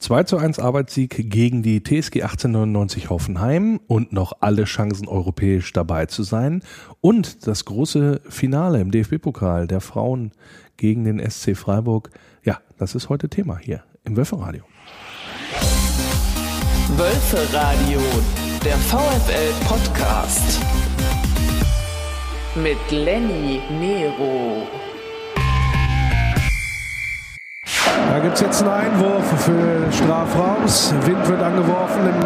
2 0.00 0.24
zu 0.24 0.38
1 0.38 0.58
Arbeitssieg 0.58 1.30
gegen 1.30 1.62
die 1.62 1.82
TSG 1.82 2.22
1899 2.22 3.10
Hoffenheim 3.10 3.80
und 3.86 4.14
noch 4.14 4.32
alle 4.40 4.64
Chancen 4.64 5.06
europäisch 5.06 5.74
dabei 5.74 6.06
zu 6.06 6.22
sein. 6.22 6.62
Und 7.02 7.46
das 7.46 7.66
große 7.66 8.22
Finale 8.26 8.80
im 8.80 8.90
DFB-Pokal 8.90 9.66
der 9.66 9.82
Frauen 9.82 10.32
gegen 10.78 11.04
den 11.04 11.20
SC 11.20 11.54
Freiburg. 11.54 12.08
Ja, 12.42 12.60
das 12.78 12.94
ist 12.94 13.10
heute 13.10 13.28
Thema 13.28 13.58
hier 13.58 13.82
im 14.04 14.16
Wölferadio. 14.16 14.62
Wölferadio, 16.96 18.00
der 18.64 18.76
VfL-Podcast. 18.76 20.60
Mit 22.56 22.90
Lenny 22.90 23.60
Nero. 23.78 24.79
Da 28.10 28.18
gibt 28.18 28.34
es 28.34 28.40
jetzt 28.40 28.60
einen 28.60 28.72
Einwurf 28.72 29.22
für 29.38 29.92
Strafraums. 29.92 30.92
Wind 31.06 31.28
wird 31.28 31.40
angeworfen 31.40 32.02
im, 32.10 32.18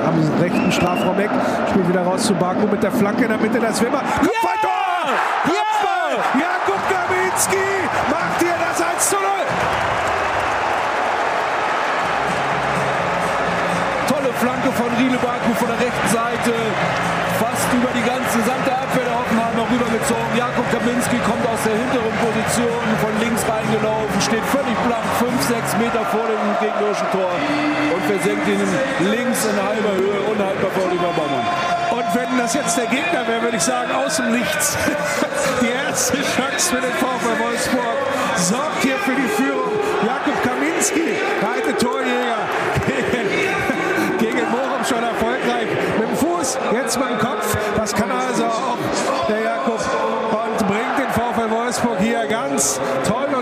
am 0.00 0.40
rechten 0.40 0.72
Strafraum-Eck. 0.72 1.28
Spielt 1.68 1.88
wieder 1.90 2.04
raus 2.04 2.22
zu 2.22 2.34
Baku 2.34 2.66
mit 2.66 2.82
der 2.82 2.90
Flanke 2.90 3.24
in 3.24 3.28
der 3.28 3.36
Mitte. 3.36 3.60
Das 3.60 3.78
Wimmer. 3.82 4.00
Kopfballtor! 4.00 5.12
Ja! 5.44 5.52
Kopfball! 5.52 6.40
Jakub 6.40 6.80
Kaminski 6.88 7.68
macht 8.08 8.40
hier 8.40 8.56
das 8.56 8.80
1 8.80 9.10
zu 9.10 9.16
0. 9.16 9.24
Tolle 14.08 14.32
Flanke 14.40 14.72
von 14.72 14.88
Riele 14.96 15.18
Baku 15.18 15.52
von 15.52 15.68
der 15.68 15.80
rechten 15.84 16.08
Seite. 16.08 16.54
Fast 17.38 17.68
über 17.76 17.92
die 17.92 18.08
ganze 18.08 18.38
gesamte 18.38 18.72
Abwehr 18.72 19.05
Hoffenheimer 19.66 19.72
rübergezogen. 19.72 20.36
Jakub 20.36 20.66
Kaminski 20.70 21.18
kommt 21.26 21.46
aus 21.46 21.62
der 21.64 21.74
hinteren 21.74 22.14
Position 22.22 22.82
von 23.00 23.12
links 23.20 23.42
reingelaufen, 23.48 24.20
steht 24.20 24.44
völlig 24.46 24.76
blank, 24.86 25.04
5, 25.18 25.30
6 25.42 25.76
Meter 25.78 26.04
vor 26.06 26.26
dem 26.26 26.42
gegnerischen 26.60 27.06
Tor 27.10 27.30
und 27.94 28.02
versenkt 28.06 28.46
ihn 28.48 28.62
links 29.10 29.44
in 29.46 29.56
halber 29.56 29.94
Höhe, 29.96 30.20
unhaltbar 30.30 30.70
vor 30.70 30.84
Oliver 30.86 31.12
Baumann. 31.14 31.46
Und 31.90 32.06
wenn 32.14 32.38
das 32.38 32.54
jetzt 32.54 32.76
der 32.76 32.86
Gegner 32.86 33.26
wäre, 33.26 33.42
würde 33.42 33.56
ich 33.56 33.62
sagen, 33.62 33.90
aus 33.92 34.16
dem 34.16 34.32
Nichts. 34.32 34.76
Die 35.60 35.70
erste 35.70 36.18
Chance 36.18 36.74
für 36.74 36.80
den 36.80 36.92
VfL 37.00 37.38
Wolfsburg 37.40 37.98
sorgt 38.36 38.82
hier 38.82 38.98
für 38.98 39.14
die 39.14 39.28
Führung. 39.40 39.72
Jakub 40.04 40.36
Kaminski, 40.42 41.16
der 41.40 41.48
alte 41.48 41.76
Torjäger, 41.76 42.44
gegen, 42.86 44.18
gegen 44.18 44.50
Morum 44.50 44.84
schon 44.84 45.02
erfolgreich. 45.02 45.68
Mit 45.98 46.08
dem 46.08 46.16
Fuß, 46.16 46.58
jetzt 46.72 46.98
mit 46.98 47.08
dem 47.08 47.18
Kopf. 47.18 47.35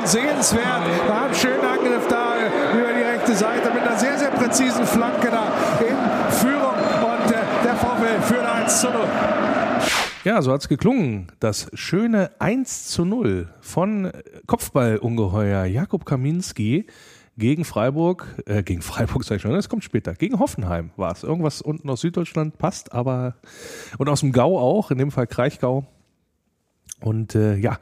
Und 0.05 0.09
sehenswert. 0.09 1.09
War 1.09 1.27
ein 1.27 1.35
schöner 1.35 1.73
Angriff 1.73 2.07
da 2.09 2.35
über 2.73 2.93
die 2.93 3.03
rechte 3.03 3.35
Seite 3.35 3.73
mit 3.73 3.83
einer 3.83 3.99
sehr, 3.99 4.19
sehr 4.19 4.31
präzisen 4.31 4.85
Flanke 4.87 5.31
da 5.31 5.53
in 5.81 6.33
Führung. 6.33 6.75
Und 6.75 7.33
äh, 7.33 7.65
der 7.65 7.75
VfL 7.75 8.23
führt 8.23 8.45
1 8.45 8.81
zu 8.81 8.91
0. 8.91 9.01
Ja, 10.25 10.43
so 10.43 10.53
hat's 10.53 10.69
geklungen. 10.69 11.29
Das 11.41 11.71
schöne 11.75 12.31
1 12.39 12.89
zu 12.89 13.05
0 13.05 13.49
von 13.61 14.11
Kopfballungeheuer 14.47 15.65
Jakub 15.65 16.05
Kaminski 16.05 16.87
gegen 17.37 17.65
Freiburg, 17.65 18.27
äh, 18.47 18.63
gegen 18.63 18.83
Freiburg 18.83 19.25
sag 19.25 19.37
ich 19.37 19.43
schon, 19.43 19.53
das 19.53 19.69
kommt 19.69 19.85
später, 19.85 20.15
gegen 20.15 20.39
Hoffenheim 20.39 20.91
war 20.97 21.13
es. 21.13 21.25
Irgendwas 21.25 21.63
unten 21.63 21.91
aus 21.91 22.03
Süddeutschland 22.03 22.59
passt, 22.59 22.93
aber 22.93 23.37
und 23.99 24.09
aus 24.09 24.21
dem 24.21 24.33
Gau 24.33 24.59
auch, 24.59 24.91
in 24.91 24.99
dem 24.99 25.11
Fall 25.11 25.27
Kraichgau. 25.27 25.87
Und 27.05 27.35
äh, 27.35 27.57
ja, 27.57 27.79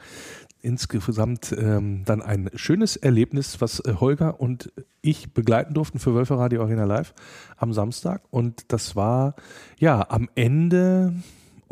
insgesamt 0.63 1.55
ähm, 1.59 2.05
dann 2.05 2.23
ein 2.23 2.51
schönes 2.55 2.97
Erlebnis, 2.97 3.61
was 3.61 3.81
äh, 3.81 3.95
Holger 4.01 4.41
und 4.41 4.73
ich 5.03 5.35
begleiten 5.35 5.75
durften 5.75 5.99
für 5.99 6.15
Wölfe 6.15 6.39
Radio 6.39 6.63
Arena 6.63 6.85
Live 6.85 7.15
am 7.57 7.73
Samstag. 7.73 8.23
Und 8.31 8.73
das 8.73 8.97
war 8.97 9.35
ja 9.79 10.09
am 10.09 10.29
Ende 10.35 11.15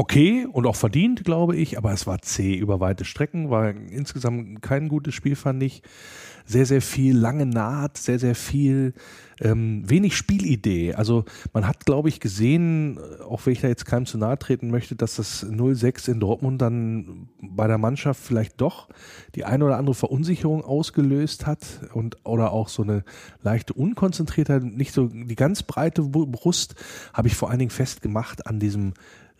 okay 0.01 0.47
und 0.51 0.67
auch 0.67 0.77
verdient, 0.77 1.25
glaube 1.25 1.57
ich, 1.57 1.77
aber 1.77 1.93
es 1.93 2.07
war 2.07 2.23
zäh 2.23 2.55
über 2.55 2.81
weite 2.81 3.05
Strecken, 3.05 3.51
war 3.51 3.69
insgesamt 3.69 4.63
kein 4.63 4.89
gutes 4.89 5.15
Spiel, 5.15 5.37
fand 5.37 5.63
ich. 5.63 5.83
Sehr, 6.47 6.65
sehr 6.65 6.81
viel 6.81 7.15
lange 7.17 7.45
Naht, 7.45 7.99
sehr, 7.99 8.19
sehr 8.19 8.35
viel 8.35 8.95
ähm, 9.43 9.89
wenig 9.89 10.17
Spielidee. 10.17 10.95
Also 10.95 11.27
man 11.53 11.67
hat, 11.67 11.85
glaube 11.85 12.09
ich, 12.09 12.19
gesehen, 12.19 12.99
auch 13.29 13.45
wenn 13.45 13.53
ich 13.53 13.61
da 13.61 13.69
jetzt 13.69 13.85
keinem 13.85 14.07
zu 14.07 14.17
nahe 14.17 14.39
treten 14.39 14.71
möchte, 14.71 14.97
dass 14.97 15.17
das 15.17 15.47
0-6 15.47 16.11
in 16.11 16.19
Dortmund 16.19 16.63
dann 16.63 17.29
bei 17.43 17.67
der 17.67 17.79
Mannschaft 17.79 18.23
vielleicht 18.23 18.59
doch 18.59 18.89
die 19.35 19.45
eine 19.45 19.67
oder 19.67 19.77
andere 19.77 19.95
Verunsicherung 19.95 20.65
ausgelöst 20.65 21.47
hat 21.47 21.61
und 21.93 22.17
oder 22.25 22.53
auch 22.53 22.71
so 22.71 22.83
eine 22.83 23.05
leichte 23.43 23.75
Unkonzentriertheit, 23.75 24.65
nicht 24.65 24.95
so 24.95 25.09
die 25.09 25.37
ganz 25.37 25.63
breite 25.63 26.03
Brust, 26.03 26.75
habe 27.13 27.29
ich 27.29 27.37
vor 27.37 27.51
allen 27.51 27.59
Dingen 27.59 27.71
festgemacht 27.71 28.47
an 28.47 28.59
diesem 28.59 28.95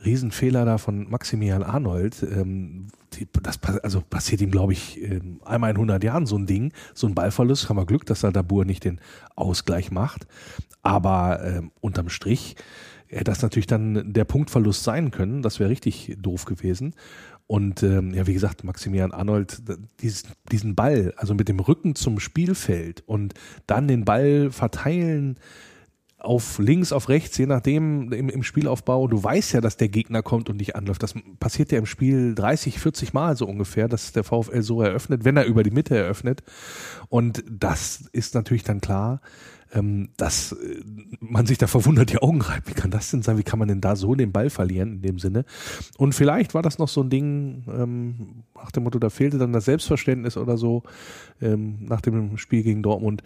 Riesenfehler 0.05 0.65
da 0.65 0.79
von 0.79 1.09
Maximilian 1.11 1.63
Arnold. 1.63 2.23
Ähm, 2.23 2.89
die, 3.15 3.27
das 3.43 3.59
also 3.83 4.01
passiert 4.01 4.41
ihm, 4.41 4.51
glaube 4.51 4.73
ich, 4.73 5.03
ähm, 5.03 5.41
einmal 5.45 5.71
in 5.71 5.77
100 5.77 6.03
Jahren 6.05 6.27
so 6.27 6.37
ein 6.37 6.47
Ding, 6.47 6.73
so 6.95 7.07
ein 7.07 7.15
Ballverlust. 7.15 7.69
Haben 7.69 7.77
wir 7.77 7.87
Glück, 7.87 8.07
dass 8.07 8.21
da 8.21 8.31
Dabur 8.31 8.65
nicht 8.65 8.85
den 8.85 9.01
Ausgleich 9.37 9.91
macht. 9.91 10.27
Aber 10.83 11.45
ähm, 11.45 11.73
unterm 11.81 12.09
Strich 12.09 12.57
hätte 13.09 13.25
das 13.25 13.43
natürlich 13.43 13.67
dann 13.67 14.13
der 14.13 14.25
Punktverlust 14.25 14.85
sein 14.85 15.11
können. 15.11 15.43
Das 15.43 15.61
wäre 15.61 15.71
richtig 15.71 16.17
doof 16.19 16.45
gewesen. 16.45 16.95
Und 17.47 17.83
ähm, 17.83 18.15
ja, 18.15 18.29
wie 18.29 18.35
gesagt, 18.35 18.63
Maximilian 18.63 19.11
Arnold, 19.11 19.63
dies, 20.01 20.23
diesen 20.53 20.77
Ball, 20.77 21.13
also 21.17 21.35
mit 21.35 21.49
dem 21.49 21.59
Rücken 21.59 21.97
zum 21.97 22.21
Spielfeld 22.21 23.03
und 23.07 23.35
dann 23.67 23.89
den 23.89 24.05
Ball 24.05 24.53
verteilen, 24.53 25.37
auf 26.21 26.59
links, 26.59 26.93
auf 26.93 27.09
rechts, 27.09 27.37
je 27.39 27.47
nachdem 27.47 28.13
im, 28.13 28.29
im 28.29 28.43
Spielaufbau. 28.43 29.09
Du 29.09 29.23
weißt 29.23 29.53
ja, 29.53 29.61
dass 29.61 29.77
der 29.77 29.89
Gegner 29.89 30.23
kommt 30.23 30.51
und 30.51 30.59
dich 30.59 30.77
anläuft. 30.77 31.03
Das 31.03 31.15
passiert 31.39 31.73
ja 31.73 31.79
im 31.79 31.87
Spiel 31.87 32.35
30, 32.35 32.79
40 32.79 33.13
Mal 33.13 33.37
so 33.37 33.47
ungefähr, 33.47 33.89
dass 33.89 34.13
der 34.13 34.25
VfL 34.25 34.63
so 34.63 34.83
eröffnet, 34.83 35.25
wenn 35.25 35.37
er 35.37 35.47
über 35.47 35.63
die 35.63 35.71
Mitte 35.71 35.97
eröffnet. 35.97 36.43
Und 37.09 37.43
das 37.51 38.09
ist 38.13 38.35
natürlich 38.35 38.65
dann 38.65 38.81
klar, 38.81 39.21
ähm, 39.73 40.11
dass 40.17 40.53
äh, 40.53 40.83
man 41.21 41.47
sich 41.47 41.59
da 41.59 41.67
verwundert 41.67 42.11
die 42.11 42.19
Augen 42.19 42.41
reibt. 42.41 42.69
Wie 42.69 42.75
kann 42.75 42.91
das 42.91 43.11
denn 43.11 43.23
sein? 43.23 43.39
Wie 43.39 43.43
kann 43.43 43.59
man 43.59 43.69
denn 43.69 43.81
da 43.81 43.97
so 43.97 44.15
den 44.15 44.33
Ball 44.33 44.51
verlieren 44.51 44.95
in 44.95 45.03
dem 45.03 45.19
Sinne? 45.19 45.45
Und 45.97 46.15
vielleicht 46.15 46.55
war 46.55 46.63
das 46.63 46.79
noch 46.79 46.89
so 46.89 47.03
ein 47.03 47.11
Ding, 47.11 47.65
ähm, 47.69 48.45
nach 48.63 48.71
dem 48.71 48.85
Motto, 48.85 48.99
da 48.99 49.11
fehlte 49.11 49.39
dann 49.39 49.53
das 49.53 49.65
Selbstverständnis 49.65 50.37
oder 50.37 50.57
so 50.57 50.83
ähm, 51.41 51.79
nach 51.81 52.01
dem 52.01 52.37
Spiel 52.37 52.63
gegen 52.63 52.83
Dortmund, 52.83 53.23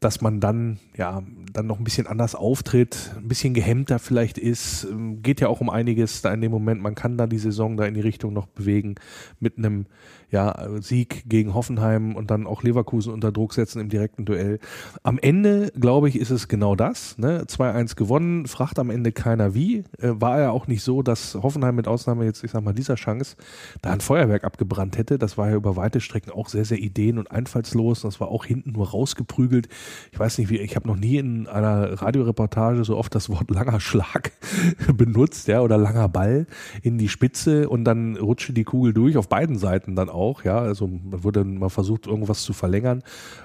dass 0.00 0.20
man 0.20 0.40
dann 0.40 0.78
ja 0.96 1.22
dann 1.52 1.66
noch 1.66 1.78
ein 1.78 1.84
bisschen 1.84 2.06
anders 2.06 2.34
auftritt, 2.34 3.14
ein 3.16 3.28
bisschen 3.28 3.54
gehemmter 3.54 3.98
vielleicht 3.98 4.38
ist. 4.38 4.84
Ähm, 4.84 5.22
geht 5.22 5.40
ja 5.40 5.48
auch 5.48 5.60
um 5.60 5.70
einiges 5.70 6.22
da 6.22 6.32
in 6.32 6.40
dem 6.40 6.52
Moment. 6.52 6.82
Man 6.82 6.94
kann 6.94 7.16
da 7.16 7.26
die 7.26 7.38
Saison 7.38 7.76
da 7.76 7.84
in 7.84 7.94
die 7.94 8.00
Richtung 8.00 8.32
noch 8.32 8.46
bewegen 8.46 8.96
mit 9.40 9.58
einem 9.58 9.86
ja, 10.30 10.68
Sieg 10.80 11.24
gegen 11.28 11.54
Hoffenheim 11.54 12.16
und 12.16 12.30
dann 12.30 12.46
auch 12.46 12.62
Leverkusen 12.62 13.12
unter 13.12 13.32
Druck 13.32 13.54
setzen 13.54 13.80
im 13.80 13.88
direkten 13.88 14.24
Duell. 14.24 14.58
Am 15.02 15.18
Ende, 15.18 15.72
glaube 15.78 16.08
ich, 16.08 16.18
ist 16.18 16.30
es 16.30 16.48
genau 16.48 16.74
das. 16.74 17.16
Ne? 17.16 17.44
2-1 17.44 17.96
gewonnen, 17.96 18.46
fragt 18.46 18.78
am 18.78 18.90
Ende 18.90 19.12
keiner 19.12 19.54
wie. 19.54 19.84
Äh, 19.98 20.12
war 20.20 20.40
ja 20.40 20.50
auch 20.50 20.66
nicht 20.66 20.82
so, 20.82 21.02
dass 21.02 21.34
Hoffenheim 21.34 21.76
mit 21.76 21.88
Ausnahme 21.88 22.24
jetzt, 22.24 22.42
ich 22.44 22.50
sag 22.50 22.62
mal, 22.62 22.74
dieser 22.74 22.96
Chance 22.96 23.36
da 23.82 23.90
ein 23.90 24.00
Feuerwerk 24.00 24.44
abgebrannt 24.44 24.75
hätte. 24.96 25.18
Das 25.18 25.38
war 25.38 25.50
ja 25.50 25.56
über 25.56 25.76
weite 25.76 26.00
Strecken 26.00 26.30
auch 26.30 26.48
sehr, 26.48 26.64
sehr 26.64 26.78
ideen- 26.78 27.18
und 27.18 27.30
einfallslos. 27.30 28.02
Das 28.02 28.20
war 28.20 28.28
auch 28.28 28.44
hinten 28.44 28.72
nur 28.72 28.90
rausgeprügelt. 28.90 29.68
Ich 30.12 30.18
weiß 30.18 30.38
nicht, 30.38 30.50
wie, 30.50 30.58
ich 30.58 30.76
habe 30.76 30.86
noch 30.88 30.96
nie 30.96 31.16
in 31.16 31.46
einer 31.46 32.00
Radioreportage 32.00 32.84
so 32.84 32.96
oft 32.96 33.14
das 33.14 33.28
Wort 33.28 33.50
langer 33.50 33.80
Schlag 33.80 34.32
benutzt, 34.96 35.48
ja, 35.48 35.60
oder 35.60 35.78
langer 35.78 36.08
Ball 36.08 36.46
in 36.82 36.98
die 36.98 37.08
Spitze 37.08 37.68
und 37.68 37.84
dann 37.84 38.16
rutschte 38.16 38.52
die 38.52 38.64
Kugel 38.64 38.92
durch 38.92 39.16
auf 39.16 39.28
beiden 39.28 39.58
Seiten 39.58 39.96
dann 39.96 40.08
auch, 40.08 40.44
ja. 40.44 40.58
Also 40.58 40.86
man 40.86 41.24
wurde 41.24 41.44
mal 41.44 41.70
versucht, 41.70 42.06
irgendwas 42.06 42.42
zu 42.42 42.52
verlängern. 42.52 43.02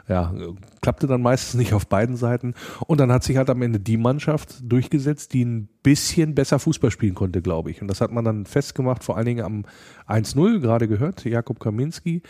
Ja, 0.07 0.33
klappte 0.81 1.07
dann 1.07 1.21
meistens 1.21 1.59
nicht 1.59 1.73
auf 1.73 1.87
beiden 1.87 2.15
Seiten. 2.15 2.53
Und 2.87 2.99
dann 2.99 3.11
hat 3.11 3.23
sich 3.23 3.37
halt 3.37 3.49
am 3.49 3.61
Ende 3.61 3.79
die 3.79 3.97
Mannschaft 3.97 4.61
durchgesetzt, 4.63 5.33
die 5.33 5.45
ein 5.45 5.69
bisschen 5.83 6.35
besser 6.35 6.59
Fußball 6.59 6.91
spielen 6.91 7.15
konnte, 7.15 7.41
glaube 7.41 7.71
ich. 7.71 7.81
Und 7.81 7.87
das 7.87 8.01
hat 8.01 8.11
man 8.11 8.23
dann 8.23 8.45
festgemacht, 8.45 9.03
vor 9.03 9.17
allen 9.17 9.25
Dingen 9.25 9.43
am 9.43 9.65
1-0, 10.07 10.59
gerade 10.59 10.87
gehört, 10.87 11.25
Jakob 11.25 11.59
Kaminski, 11.59 12.21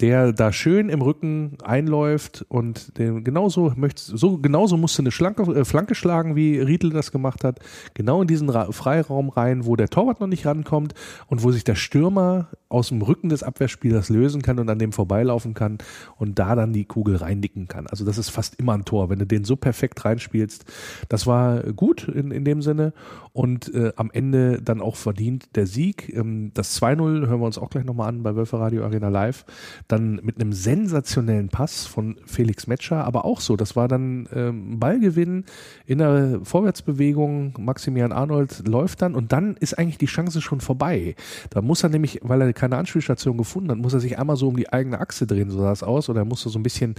der 0.00 0.32
da 0.32 0.52
schön 0.52 0.88
im 0.88 1.02
Rücken 1.02 1.58
einläuft 1.62 2.44
und 2.48 2.98
den 2.98 3.24
genauso 3.24 3.72
möchte, 3.76 4.16
so 4.16 4.38
genauso 4.38 4.76
musste 4.76 5.02
eine 5.02 5.10
Schlanke, 5.10 5.42
äh, 5.54 5.64
Flanke 5.64 5.94
schlagen, 5.94 6.34
wie 6.34 6.58
Riedel 6.58 6.90
das 6.90 7.12
gemacht 7.12 7.44
hat, 7.44 7.60
genau 7.94 8.22
in 8.22 8.28
diesen 8.28 8.48
Ra 8.48 8.72
Freiraum 8.72 9.28
rein, 9.28 9.66
wo 9.66 9.76
der 9.76 9.88
Torwart 9.88 10.20
noch 10.20 10.26
nicht 10.26 10.46
rankommt 10.46 10.94
und 11.26 11.42
wo 11.42 11.52
sich 11.52 11.64
der 11.64 11.74
Stürmer 11.74 12.48
aus 12.68 12.88
dem 12.88 13.02
Rücken 13.02 13.28
des 13.28 13.42
Abwehrspielers 13.42 14.08
lösen 14.08 14.40
kann 14.40 14.58
und 14.58 14.68
an 14.70 14.78
dem 14.78 14.92
vorbeilaufen 14.92 15.52
kann 15.52 15.78
und 16.16 16.38
da 16.38 16.54
dann 16.54 16.72
die 16.72 16.86
Kugel 16.86 17.16
reinnicken 17.16 17.68
kann. 17.68 17.86
Also 17.86 18.04
das 18.04 18.16
ist 18.16 18.30
fast 18.30 18.54
immer 18.56 18.72
ein 18.72 18.86
Tor, 18.86 19.10
wenn 19.10 19.18
du 19.18 19.26
den 19.26 19.44
so 19.44 19.56
perfekt 19.56 20.04
reinspielst. 20.04 20.64
Das 21.10 21.26
war 21.26 21.62
gut 21.74 22.08
in, 22.08 22.30
in 22.30 22.44
dem 22.44 22.62
Sinne 22.62 22.94
und 23.32 23.72
äh, 23.74 23.92
am 23.96 24.10
Ende 24.10 24.62
dann 24.62 24.80
auch 24.80 24.96
verdient 24.96 25.54
der 25.54 25.66
Sieg. 25.66 26.12
Ähm, 26.14 26.50
das 26.54 26.80
2-0 26.80 27.26
hören 27.26 27.40
wir 27.40 27.46
uns 27.46 27.58
auch 27.58 27.70
gleich 27.70 27.84
nochmal 27.84 28.08
an 28.08 28.22
bei 28.22 28.34
Wölfe 28.34 28.58
Radio 28.58 28.84
Arena 28.84 29.08
Live. 29.08 29.44
Dann 29.88 30.20
mit 30.22 30.40
einem 30.40 30.52
sensationellen 30.52 31.48
Pass 31.48 31.86
von 31.86 32.16
Felix 32.26 32.66
Metscher, 32.66 33.04
aber 33.04 33.24
auch 33.24 33.40
so, 33.40 33.56
das 33.56 33.76
war 33.76 33.88
dann 33.88 34.28
ähm, 34.34 34.78
Ballgewinn 34.78 35.44
in 35.86 35.98
der 35.98 36.40
Vorwärtsbewegung. 36.42 37.54
Maximilian 37.58 38.12
Arnold 38.12 38.66
läuft 38.66 39.02
dann 39.02 39.14
und 39.14 39.32
dann 39.32 39.56
ist 39.58 39.78
eigentlich 39.78 39.98
die 39.98 40.06
Chance 40.06 40.40
schon 40.40 40.60
vorbei. 40.60 41.14
Da 41.50 41.62
muss 41.62 41.82
er 41.82 41.88
nämlich, 41.88 42.20
weil 42.22 42.40
er 42.40 42.52
keine 42.52 42.76
Anspielstation 42.76 43.36
gefunden 43.36 43.70
hat, 43.70 43.78
muss 43.78 43.94
er 43.94 44.00
sich 44.00 44.18
einmal 44.18 44.36
so 44.36 44.48
um 44.48 44.56
die 44.56 44.72
eigene 44.72 45.00
Achse 45.00 45.26
drehen, 45.26 45.50
so 45.50 45.58
sah 45.58 45.72
es 45.72 45.82
aus, 45.82 46.08
oder 46.08 46.20
er 46.20 46.24
musste 46.24 46.48
so 46.48 46.58
ein 46.58 46.62
bisschen, 46.62 46.94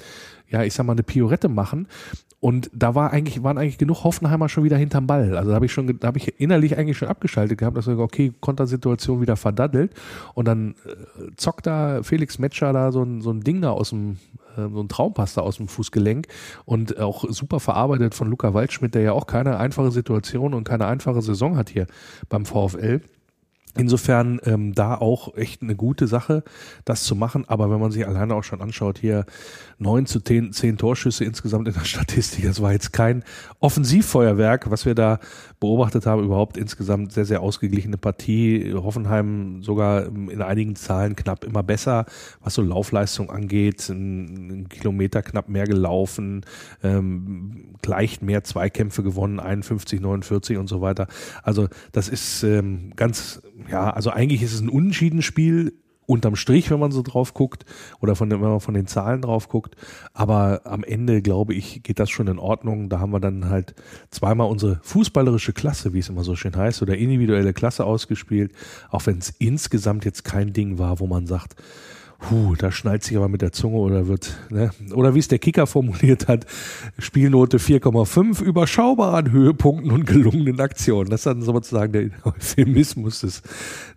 ja, 0.53 0.63
ich 0.63 0.73
sag 0.73 0.85
mal, 0.85 0.94
eine 0.94 1.03
Piorette 1.03 1.50
machen. 1.50 1.88
Und 2.39 2.69
da 2.73 2.94
war 2.94 3.11
eigentlich, 3.11 3.41
waren 3.41 3.57
eigentlich 3.57 3.77
genug 3.77 4.03
Hoffenheimer 4.03 4.50
schon 4.50 4.63
wieder 4.63 4.77
hinterm 4.77 5.07
Ball. 5.07 5.35
Also 5.35 5.50
da 5.50 5.55
habe 5.55 5.65
ich 5.65 5.71
schon, 5.71 5.97
da 6.00 6.07
habe 6.07 6.19
ich 6.19 6.39
innerlich 6.39 6.77
eigentlich 6.77 6.97
schon 6.97 7.07
abgeschaltet 7.07 7.57
gehabt, 7.57 7.75
dass 7.75 7.88
ich 7.88 7.97
okay, 7.97 8.33
Kontersituation 8.39 9.21
wieder 9.21 9.35
verdaddelt. 9.35 9.94
Und 10.35 10.47
dann 10.47 10.75
äh, 10.85 11.35
zockt 11.38 11.65
da 11.65 12.03
Felix 12.03 12.38
Metscher 12.38 12.71
da 12.71 12.91
so 12.91 13.01
ein, 13.01 13.21
so 13.21 13.31
ein 13.31 13.41
Ding 13.41 13.61
da 13.61 13.71
aus 13.71 13.89
dem, 13.89 14.17
äh, 14.57 14.69
so 14.69 14.81
ein 14.81 14.89
Traumpass 14.89 15.33
da 15.33 15.41
aus 15.41 15.57
dem 15.57 15.67
Fußgelenk 15.67 16.27
und 16.65 17.00
auch 17.00 17.25
super 17.29 17.59
verarbeitet 17.59 18.13
von 18.13 18.29
Luca 18.29 18.53
Waldschmidt, 18.53 18.94
der 18.94 19.01
ja 19.01 19.13
auch 19.13 19.25
keine 19.25 19.57
einfache 19.57 19.91
Situation 19.91 20.53
und 20.53 20.65
keine 20.65 20.85
einfache 20.85 21.21
Saison 21.21 21.57
hat 21.57 21.69
hier 21.69 21.88
beim 22.29 22.45
VfL. 22.45 23.01
Insofern 23.75 24.39
ähm, 24.45 24.73
da 24.73 24.95
auch 24.95 25.35
echt 25.35 25.63
eine 25.63 25.75
gute 25.75 26.05
Sache, 26.05 26.43
das 26.85 27.03
zu 27.03 27.15
machen. 27.15 27.45
Aber 27.47 27.71
wenn 27.71 27.79
man 27.79 27.91
sich 27.91 28.07
alleine 28.07 28.35
auch 28.35 28.43
schon 28.43 28.61
anschaut, 28.61 28.99
hier 28.99 29.25
neun 29.79 30.05
zu 30.05 30.19
zehn, 30.19 30.77
Torschüsse 30.77 31.25
insgesamt 31.25 31.67
in 31.67 31.73
der 31.73 31.83
Statistik, 31.85 32.45
das 32.45 32.61
war 32.61 32.71
jetzt 32.71 32.93
kein 32.93 33.23
Offensivfeuerwerk, 33.59 34.69
was 34.69 34.85
wir 34.85 34.93
da 34.93 35.19
beobachtet 35.63 36.06
haben. 36.06 36.25
Überhaupt 36.25 36.57
insgesamt 36.57 37.13
sehr, 37.13 37.24
sehr 37.24 37.42
ausgeglichene 37.42 37.98
Partie. 37.98 38.74
Hoffenheim 38.75 39.63
sogar 39.63 40.07
in 40.07 40.42
einigen 40.42 40.75
Zahlen 40.75 41.15
knapp 41.15 41.45
immer 41.45 41.63
besser, 41.63 42.06
was 42.42 42.54
so 42.54 42.62
Laufleistung 42.62 43.30
angeht. 43.30 43.88
Ein, 43.89 44.68
Kilometer 44.69 45.21
knapp 45.21 45.48
mehr 45.48 45.65
gelaufen, 45.65 46.45
ähm, 46.83 47.75
gleich 47.81 48.21
mehr 48.21 48.44
Zweikämpfe 48.44 49.04
gewonnen, 49.04 49.39
51, 49.39 50.01
49 50.01 50.57
und 50.57 50.68
so 50.68 50.81
weiter. 50.81 51.07
Also 51.44 51.69
das 51.94 52.10
ist 52.10 52.44
ähm, 52.44 52.92
ganz 52.95 53.42
ja, 53.71 53.89
also 53.89 54.10
eigentlich 54.10 54.42
ist 54.42 54.54
es 54.54 54.60
ein 54.60 54.69
Unentschieden-Spiel 54.69 55.74
unterm 56.05 56.35
Strich, 56.35 56.69
wenn 56.71 56.79
man 56.79 56.91
so 56.91 57.01
drauf 57.01 57.33
guckt 57.33 57.65
oder 58.00 58.15
von 58.15 58.29
wenn 58.29 58.39
man 58.39 58.59
von 58.59 58.73
den 58.73 58.88
Zahlen 58.88 59.21
drauf 59.21 59.47
guckt. 59.50 59.75
Aber 60.13 60.61
am 60.65 60.83
Ende, 60.83 61.21
glaube 61.21 61.53
ich, 61.53 61.83
geht 61.83 62.00
das 62.00 62.09
schon 62.09 62.27
in 62.27 62.39
Ordnung. 62.39 62.89
Da 62.89 63.00
haben 63.00 63.11
wir 63.11 63.19
dann 63.19 63.50
halt 63.50 63.75
zweimal 64.09 64.50
unsere 64.50 64.79
fußballerische 64.83 65.53
Klasse, 65.53 65.94
wie 65.94 66.00
es 66.00 66.09
immer 66.09 66.23
so 66.23 66.35
schön 66.35 66.55
heißt, 66.55 66.81
oder 66.81 66.97
individuelle 66.97 67.53
Klasse 67.53 67.85
ausgespielt. 67.85 68.51
Auch 68.89 69.05
wenn 69.05 69.17
es 69.17 69.29
insgesamt 69.29 70.05
jetzt 70.05 70.23
kein 70.23 70.53
Ding 70.53 70.77
war, 70.77 71.00
wo 71.00 71.07
man 71.07 71.27
sagt, 71.27 71.55
Puh, 72.23 72.55
da 72.55 72.71
schnallt 72.71 73.03
sich 73.03 73.17
aber 73.17 73.27
mit 73.27 73.41
der 73.41 73.51
Zunge 73.51 73.75
oder 73.79 74.07
wird, 74.07 74.37
ne? 74.49 74.71
Oder 74.93 75.13
wie 75.13 75.19
es 75.19 75.27
der 75.27 75.39
Kicker 75.39 75.67
formuliert 75.67 76.29
hat, 76.29 76.45
Spielnote 76.97 77.57
4,5, 77.57 78.41
überschaubar 78.41 79.13
an 79.13 79.33
Höhepunkten 79.33 79.91
und 79.91 80.05
gelungenen 80.05 80.61
Aktionen. 80.61 81.09
Das 81.09 81.19
ist 81.19 81.25
dann 81.25 81.41
sozusagen 81.41 81.91
der 81.91 82.09
Euphemismus 82.23 83.19
des, 83.21 83.41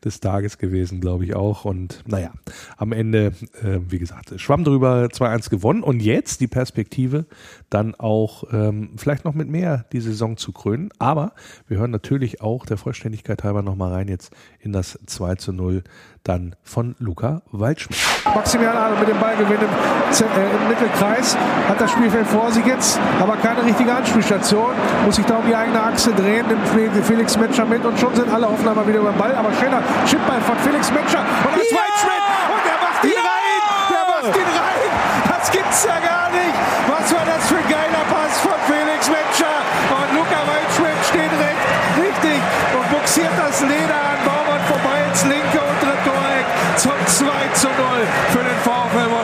des 0.05 0.19
Tages 0.19 0.59
gewesen, 0.59 1.01
glaube 1.01 1.25
ich 1.25 1.37
auch. 1.37 1.65
Und 1.65 2.03
naja, 2.05 2.33
am 2.77 2.91
Ende, 2.91 3.27
äh, 3.63 3.79
wie 3.89 4.01
gesagt, 4.01 4.35
schwamm 4.41 4.65
drüber 4.65 5.05
2-1 5.05 5.49
gewonnen. 5.49 5.85
Und 5.85 6.03
jetzt 6.03 6.41
die 6.41 6.49
Perspektive, 6.49 7.27
dann 7.71 7.95
auch 7.95 8.43
ähm, 8.53 8.91
vielleicht 8.97 9.25
noch 9.25 9.35
mit 9.35 9.49
mehr 9.49 9.85
die 9.93 10.01
Saison 10.01 10.37
zu 10.37 10.51
krönen. 10.51 10.89
Aber 10.99 11.33
wir 11.69 11.79
hören 11.79 11.93
natürlich 11.93 12.41
auch 12.41 12.67
der 12.67 12.77
Vollständigkeit 12.77 13.45
halber 13.45 13.63
nochmal 13.63 13.93
rein 13.93 14.09
jetzt 14.09 14.33
in 14.67 14.73
das 14.73 14.99
2 15.07 15.37
zu 15.37 15.53
0 15.53 15.83
dann 16.25 16.57
von 16.65 16.97
Luca 16.99 17.43
Waldschmidt. 17.53 17.99
Maximilian 18.35 18.77
Arnold 18.77 18.99
mit 18.99 19.09
dem 19.09 19.21
Ballgewinn 19.21 19.63
im, 19.63 19.71
äh, 19.71 20.57
im 20.59 20.69
Mittelkreis, 20.69 21.37
hat 21.69 21.81
das 21.81 21.93
Spielfeld 21.93 22.27
vor 22.27 22.51
sich 22.51 22.67
jetzt, 22.67 22.99
aber 23.21 23.37
keine 23.37 23.65
richtige 23.65 23.95
Anspielstation, 23.95 24.75
muss 25.05 25.15
sich 25.15 25.25
da 25.25 25.37
um 25.37 25.47
die 25.47 25.55
eigene 25.55 25.81
Achse 25.81 26.13
drehen, 26.13 26.45
nimmt 26.49 26.67
Felix 27.07 27.39
Metscher 27.39 27.65
mit 27.65 27.85
und 27.85 27.97
schon 27.99 28.13
sind 28.17 28.29
alle 28.29 28.51
Hoffenheimer 28.51 28.87
wieder 28.89 28.99
über 28.99 29.13
den 29.13 29.19
Ball, 29.19 29.37
aber 29.37 29.53
schöner 29.55 29.81
Chipball 30.05 30.41
von 30.41 30.59
Felix 30.59 30.91
Metscher 30.91 31.21
und 31.21 31.55
als 31.55 31.71
ja! 31.71 31.79
Waldschmidt 31.79 32.25
und 32.51 32.63
der 32.67 32.79
macht 32.83 33.05
ihn 33.05 33.15
ja! 33.15 33.23
rein, 33.23 33.63
der 33.95 34.05
macht 34.11 34.37
ihn 34.37 34.51
rein, 34.51 34.91
das 35.31 35.51
gibt's 35.53 35.85
ja 35.85 35.99
gar 36.03 36.29
nicht, 36.35 36.56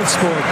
Wolfsburg. 0.03 0.47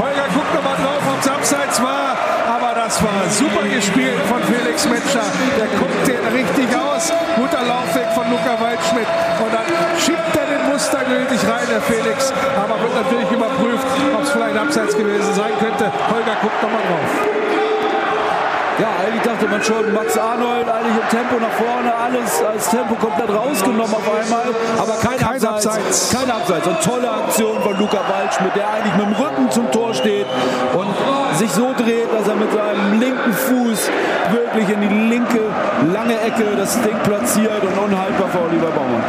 Holger 0.00 0.28
guckt 0.34 0.52
nochmal 0.54 0.76
drauf, 0.76 1.00
ob 1.08 1.18
es 1.18 1.28
abseits 1.28 1.82
war, 1.82 2.12
aber 2.44 2.74
das 2.74 3.02
war 3.02 3.24
super 3.30 3.64
gespielt 3.72 4.20
von 4.28 4.42
Felix 4.44 4.84
Metscher. 4.84 5.24
Der 5.56 5.68
guckt 5.80 6.06
den 6.06 6.20
richtig 6.28 6.68
aus. 6.76 7.10
Guter 7.36 7.64
Laufweg 7.64 8.08
von 8.14 8.28
Luca 8.28 8.52
Waldschmidt. 8.60 9.08
Und 9.40 9.48
dann 9.48 9.64
schiebt 9.96 10.36
er 10.36 10.44
den 10.44 10.72
Muster 10.72 11.00
gültig 11.08 11.40
rein, 11.48 11.64
der 11.72 11.80
Felix. 11.80 12.34
Aber 12.52 12.76
wird 12.82 13.00
natürlich 13.00 13.30
überprüft, 13.30 13.86
ob 14.12 14.22
es 14.24 14.30
vielleicht 14.30 14.58
abseits 14.58 14.94
gewesen 14.94 15.32
sein 15.32 15.56
könnte. 15.58 15.88
Holger 16.12 16.36
guckt 16.42 16.62
nochmal 16.62 16.84
drauf. 16.84 17.32
Ja, 18.78 18.88
eigentlich 19.04 19.22
dachte 19.22 19.46
man 19.46 19.62
schon, 19.62 19.92
Max 19.92 20.16
Arnold 20.16 20.68
eigentlich 20.68 20.96
im 20.96 21.08
Tempo 21.08 21.36
nach 21.38 21.52
vorne, 21.52 21.94
alles 21.94 22.42
als 22.42 22.68
Tempo 22.70 22.94
komplett 22.94 23.28
rausgenommen 23.28 23.94
auf 23.94 24.08
einmal. 24.10 24.42
Aber 24.78 24.94
kein, 24.98 25.18
kein 25.18 25.31
Abseits, 25.66 25.86
Abseits. 25.86 26.10
Kein 26.10 26.30
Abseits. 26.30 26.66
Und 26.66 26.80
tolle 26.82 27.10
Aktion 27.10 27.60
von 27.60 27.78
Luca 27.78 28.00
Waldschmidt, 28.08 28.56
der 28.56 28.68
eigentlich 28.68 28.96
mit 28.96 29.06
dem 29.06 29.12
Rücken 29.12 29.50
zum 29.50 29.70
Tor 29.70 29.94
steht 29.94 30.26
und 30.74 31.38
sich 31.38 31.50
so 31.50 31.72
dreht, 31.74 32.12
dass 32.12 32.26
er 32.26 32.34
mit 32.34 32.50
seinem 32.50 32.98
linken 32.98 33.32
Fuß 33.32 33.90
wirklich 34.32 34.68
in 34.68 34.80
die 34.80 35.08
linke 35.08 35.40
lange 35.92 36.20
Ecke 36.20 36.56
das 36.56 36.80
Ding 36.82 36.96
platziert 37.04 37.62
und 37.62 37.78
unhaltbar 37.78 38.28
vor 38.30 38.48
Oliver 38.48 38.70
Baumann. 38.70 39.02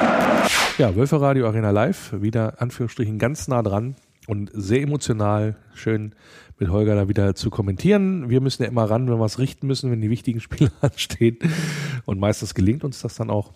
Ja, 0.78 0.96
Wölfe 0.96 1.20
Radio 1.20 1.48
Arena 1.48 1.72
Live, 1.72 2.14
wieder 2.22 2.62
Anführungsstrichen 2.62 3.18
ganz 3.18 3.48
nah 3.48 3.64
dran 3.64 3.96
und 4.28 4.52
sehr 4.54 4.82
emotional, 4.82 5.56
schön 5.74 6.14
mit 6.60 6.70
Holger 6.70 6.96
da 6.96 7.10
wieder 7.10 7.36
zu 7.36 7.50
kommentieren. 7.50 8.30
Wir 8.30 8.42
müssen 8.42 8.64
ja 8.64 8.70
immer 8.70 8.90
ran, 8.90 9.10
wenn 9.10 9.18
wir 9.18 9.26
es 9.26 9.40
richten 9.40 9.66
müssen, 9.68 9.92
wenn 9.92 10.02
die 10.02 10.10
wichtigen 10.10 10.40
Spiele 10.40 10.72
anstehen. 10.82 11.38
Und 12.06 12.20
meistens 12.20 12.54
gelingt 12.54 12.84
uns 12.84 13.02
das 13.02 13.16
dann 13.16 13.30
auch, 13.30 13.54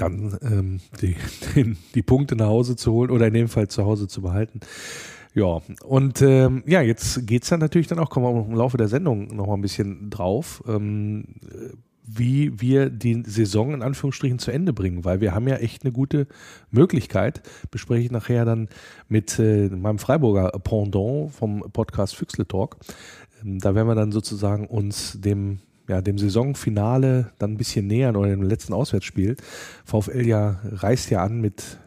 dann 0.00 0.38
ähm, 0.42 0.80
die, 1.00 1.16
den, 1.54 1.76
die 1.94 2.02
Punkte 2.02 2.36
nach 2.36 2.48
Hause 2.48 2.76
zu 2.76 2.92
holen 2.92 3.10
oder 3.10 3.26
in 3.26 3.34
dem 3.34 3.48
Fall 3.48 3.68
zu 3.68 3.84
Hause 3.84 4.08
zu 4.08 4.22
behalten. 4.22 4.60
Ja, 5.32 5.60
und 5.84 6.22
ähm, 6.22 6.64
ja, 6.66 6.80
jetzt 6.80 7.26
geht's 7.26 7.50
dann 7.50 7.60
natürlich 7.60 7.86
dann 7.86 8.00
auch, 8.00 8.10
kommen 8.10 8.26
wir 8.26 8.44
im 8.44 8.56
Laufe 8.56 8.76
der 8.76 8.88
Sendung 8.88 9.28
noch 9.36 9.46
mal 9.46 9.54
ein 9.54 9.60
bisschen 9.60 10.10
drauf. 10.10 10.62
Ähm, 10.66 11.24
wie 12.12 12.60
wir 12.60 12.90
die 12.90 13.22
Saison 13.24 13.72
in 13.72 13.82
Anführungsstrichen 13.82 14.38
zu 14.38 14.50
Ende 14.50 14.72
bringen, 14.72 15.04
weil 15.04 15.20
wir 15.20 15.34
haben 15.34 15.46
ja 15.46 15.56
echt 15.56 15.84
eine 15.84 15.92
gute 15.92 16.26
Möglichkeit, 16.70 17.42
bespreche 17.70 18.04
ich 18.04 18.10
nachher 18.10 18.44
dann 18.44 18.68
mit 19.08 19.38
äh, 19.38 19.68
meinem 19.68 19.98
Freiburger 19.98 20.50
Pendant 20.58 21.32
vom 21.32 21.60
Podcast 21.72 22.16
Füchsle 22.16 22.48
Talk. 22.48 22.78
Ähm, 23.42 23.60
da 23.60 23.74
werden 23.74 23.86
wir 23.86 23.94
dann 23.94 24.12
sozusagen 24.12 24.66
uns 24.66 25.20
dem 25.20 25.60
ja, 25.90 26.00
dem 26.00 26.18
Saisonfinale 26.18 27.32
dann 27.40 27.52
ein 27.52 27.56
bisschen 27.56 27.88
nähern 27.88 28.14
oder 28.14 28.28
dem 28.28 28.42
letzten 28.42 28.72
Auswärtsspiel. 28.72 29.36
VfL 29.84 30.24
ja 30.24 30.60
reist 30.62 31.10
ja 31.10 31.24
an 31.24 31.40
mit 31.40 31.78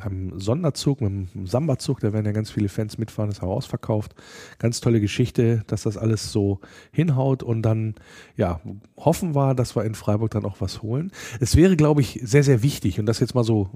einem 0.00 0.38
Sonderzug, 0.38 1.00
mit 1.00 1.10
einem 1.10 1.46
Samba-Zug, 1.48 1.98
da 1.98 2.12
werden 2.12 2.24
ja 2.24 2.30
ganz 2.30 2.52
viele 2.52 2.68
Fans 2.68 2.98
mitfahren, 2.98 3.30
ist 3.30 3.42
auch 3.42 3.48
ausverkauft. 3.48 4.14
Ganz 4.60 4.80
tolle 4.80 5.00
Geschichte, 5.00 5.64
dass 5.66 5.82
das 5.82 5.96
alles 5.96 6.30
so 6.30 6.60
hinhaut 6.92 7.42
und 7.42 7.62
dann, 7.62 7.96
ja, 8.36 8.60
hoffen 8.96 9.34
wir, 9.34 9.54
dass 9.54 9.74
wir 9.74 9.84
in 9.84 9.96
Freiburg 9.96 10.30
dann 10.30 10.44
auch 10.44 10.60
was 10.60 10.80
holen. 10.80 11.10
Es 11.40 11.56
wäre, 11.56 11.76
glaube 11.76 12.00
ich, 12.00 12.20
sehr, 12.22 12.44
sehr 12.44 12.62
wichtig 12.62 13.00
und 13.00 13.06
das 13.06 13.18
jetzt 13.18 13.34
mal 13.34 13.44
so 13.44 13.70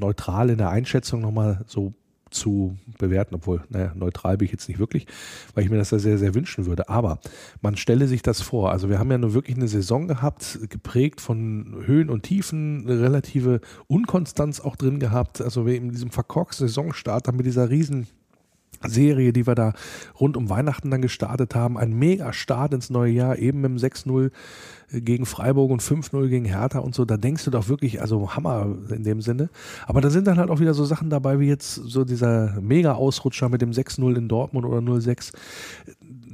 neutral 0.00 0.50
in 0.50 0.58
der 0.58 0.70
Einschätzung 0.70 1.20
nochmal 1.20 1.64
so 1.68 1.94
zu 2.30 2.76
bewerten, 2.98 3.34
obwohl, 3.34 3.62
naja, 3.68 3.92
neutral 3.94 4.36
bin 4.36 4.46
ich 4.46 4.52
jetzt 4.52 4.68
nicht 4.68 4.78
wirklich, 4.78 5.06
weil 5.54 5.64
ich 5.64 5.70
mir 5.70 5.78
das 5.78 5.90
da 5.90 5.98
sehr, 5.98 6.18
sehr 6.18 6.34
wünschen 6.34 6.66
würde. 6.66 6.88
Aber 6.88 7.18
man 7.60 7.76
stelle 7.76 8.08
sich 8.08 8.22
das 8.22 8.40
vor. 8.40 8.70
Also 8.70 8.88
wir 8.88 8.98
haben 8.98 9.10
ja 9.10 9.18
nur 9.18 9.34
wirklich 9.34 9.56
eine 9.56 9.68
Saison 9.68 10.08
gehabt, 10.08 10.58
geprägt 10.68 11.20
von 11.20 11.82
Höhen 11.84 12.10
und 12.10 12.22
Tiefen, 12.22 12.86
eine 12.86 13.00
relative 13.00 13.60
Unkonstanz 13.86 14.60
auch 14.60 14.76
drin 14.76 14.98
gehabt. 14.98 15.40
Also 15.40 15.66
wir 15.66 15.76
in 15.76 15.90
diesem 15.90 16.10
verkorksten 16.10 16.68
Saisonstart 16.68 17.32
mit 17.32 17.46
dieser 17.46 17.70
riesen 17.70 18.06
Serie, 18.86 19.32
die 19.32 19.46
wir 19.46 19.54
da 19.54 19.72
rund 20.20 20.36
um 20.36 20.50
Weihnachten 20.50 20.90
dann 20.90 21.02
gestartet 21.02 21.54
haben. 21.54 21.78
Ein 21.78 21.92
mega 21.92 22.32
Start 22.32 22.74
ins 22.74 22.90
neue 22.90 23.12
Jahr, 23.12 23.38
eben 23.38 23.60
mit 23.60 23.70
dem 23.70 23.76
6-0 23.76 24.30
gegen 24.90 25.26
Freiburg 25.26 25.70
und 25.70 25.82
5-0 25.82 26.28
gegen 26.28 26.44
Hertha 26.44 26.78
und 26.78 26.94
so. 26.94 27.04
Da 27.04 27.16
denkst 27.16 27.44
du 27.44 27.50
doch 27.50 27.68
wirklich, 27.68 28.00
also 28.00 28.34
Hammer 28.34 28.74
in 28.90 29.04
dem 29.04 29.20
Sinne. 29.20 29.50
Aber 29.86 30.00
da 30.00 30.10
sind 30.10 30.26
dann 30.26 30.38
halt 30.38 30.50
auch 30.50 30.60
wieder 30.60 30.74
so 30.74 30.84
Sachen 30.84 31.10
dabei, 31.10 31.40
wie 31.40 31.48
jetzt 31.48 31.74
so 31.74 32.04
dieser 32.04 32.60
mega 32.60 32.94
Ausrutscher 32.94 33.48
mit 33.48 33.60
dem 33.60 33.70
6-0 33.70 34.16
in 34.16 34.28
Dortmund 34.28 34.64
oder 34.64 34.78
0-6 34.78 35.32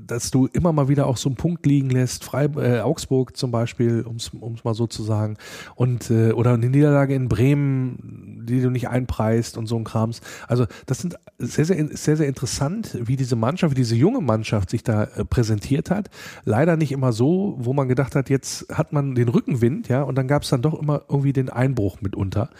dass 0.06 0.30
du 0.30 0.46
immer 0.46 0.73
mal 0.73 0.88
wieder 0.88 1.06
auch 1.06 1.16
so 1.16 1.28
einen 1.28 1.37
Punkt 1.37 1.66
liegen 1.66 1.90
lässt, 1.90 2.25
Freib 2.25 2.56
äh, 2.56 2.80
Augsburg 2.80 3.37
zum 3.37 3.50
Beispiel, 3.50 4.02
um 4.02 4.16
es 4.16 4.64
mal 4.64 4.75
so 4.75 4.87
zu 4.87 5.02
sagen, 5.02 5.37
und 5.75 6.11
äh, 6.11 6.32
oder 6.32 6.54
eine 6.54 6.68
Niederlage 6.68 7.14
in 7.14 7.28
Bremen, 7.28 8.44
die 8.46 8.61
du 8.61 8.70
nicht 8.70 8.88
einpreist 8.88 9.56
und 9.56 9.66
so 9.66 9.76
ein 9.76 9.84
Krams. 9.84 10.20
Also 10.49 10.66
das 10.87 10.99
sind 10.99 11.16
sehr, 11.38 11.64
sehr, 11.64 11.88
sehr, 11.90 12.16
sehr 12.16 12.28
interessant, 12.28 12.99
wie 13.00 13.16
diese 13.16 13.37
Mannschaft, 13.37 13.73
wie 13.73 13.80
diese 13.80 13.96
junge 13.96 14.20
Mannschaft 14.20 14.70
sich 14.70 14.82
da 14.82 15.04
äh, 15.04 15.25
präsentiert 15.25 15.90
hat. 15.90 16.11
Leider 16.44 16.76
nicht 16.76 16.92
immer 16.92 17.12
so, 17.12 17.56
wo 17.58 17.73
man 17.73 17.88
gedacht 17.88 18.14
hat, 18.14 18.30
jetzt 18.30 18.66
hat 18.73 18.92
man 18.92 19.14
den 19.14 19.28
Rückenwind, 19.28 19.88
ja, 19.88 20.02
und 20.02 20.16
dann 20.16 20.28
gab 20.28 20.42
es 20.42 20.50
dann 20.50 20.62
doch 20.62 20.80
immer 20.80 21.02
irgendwie 21.08 21.32
den 21.32 21.50
Einbruch 21.50 22.00
mitunter. 22.00 22.50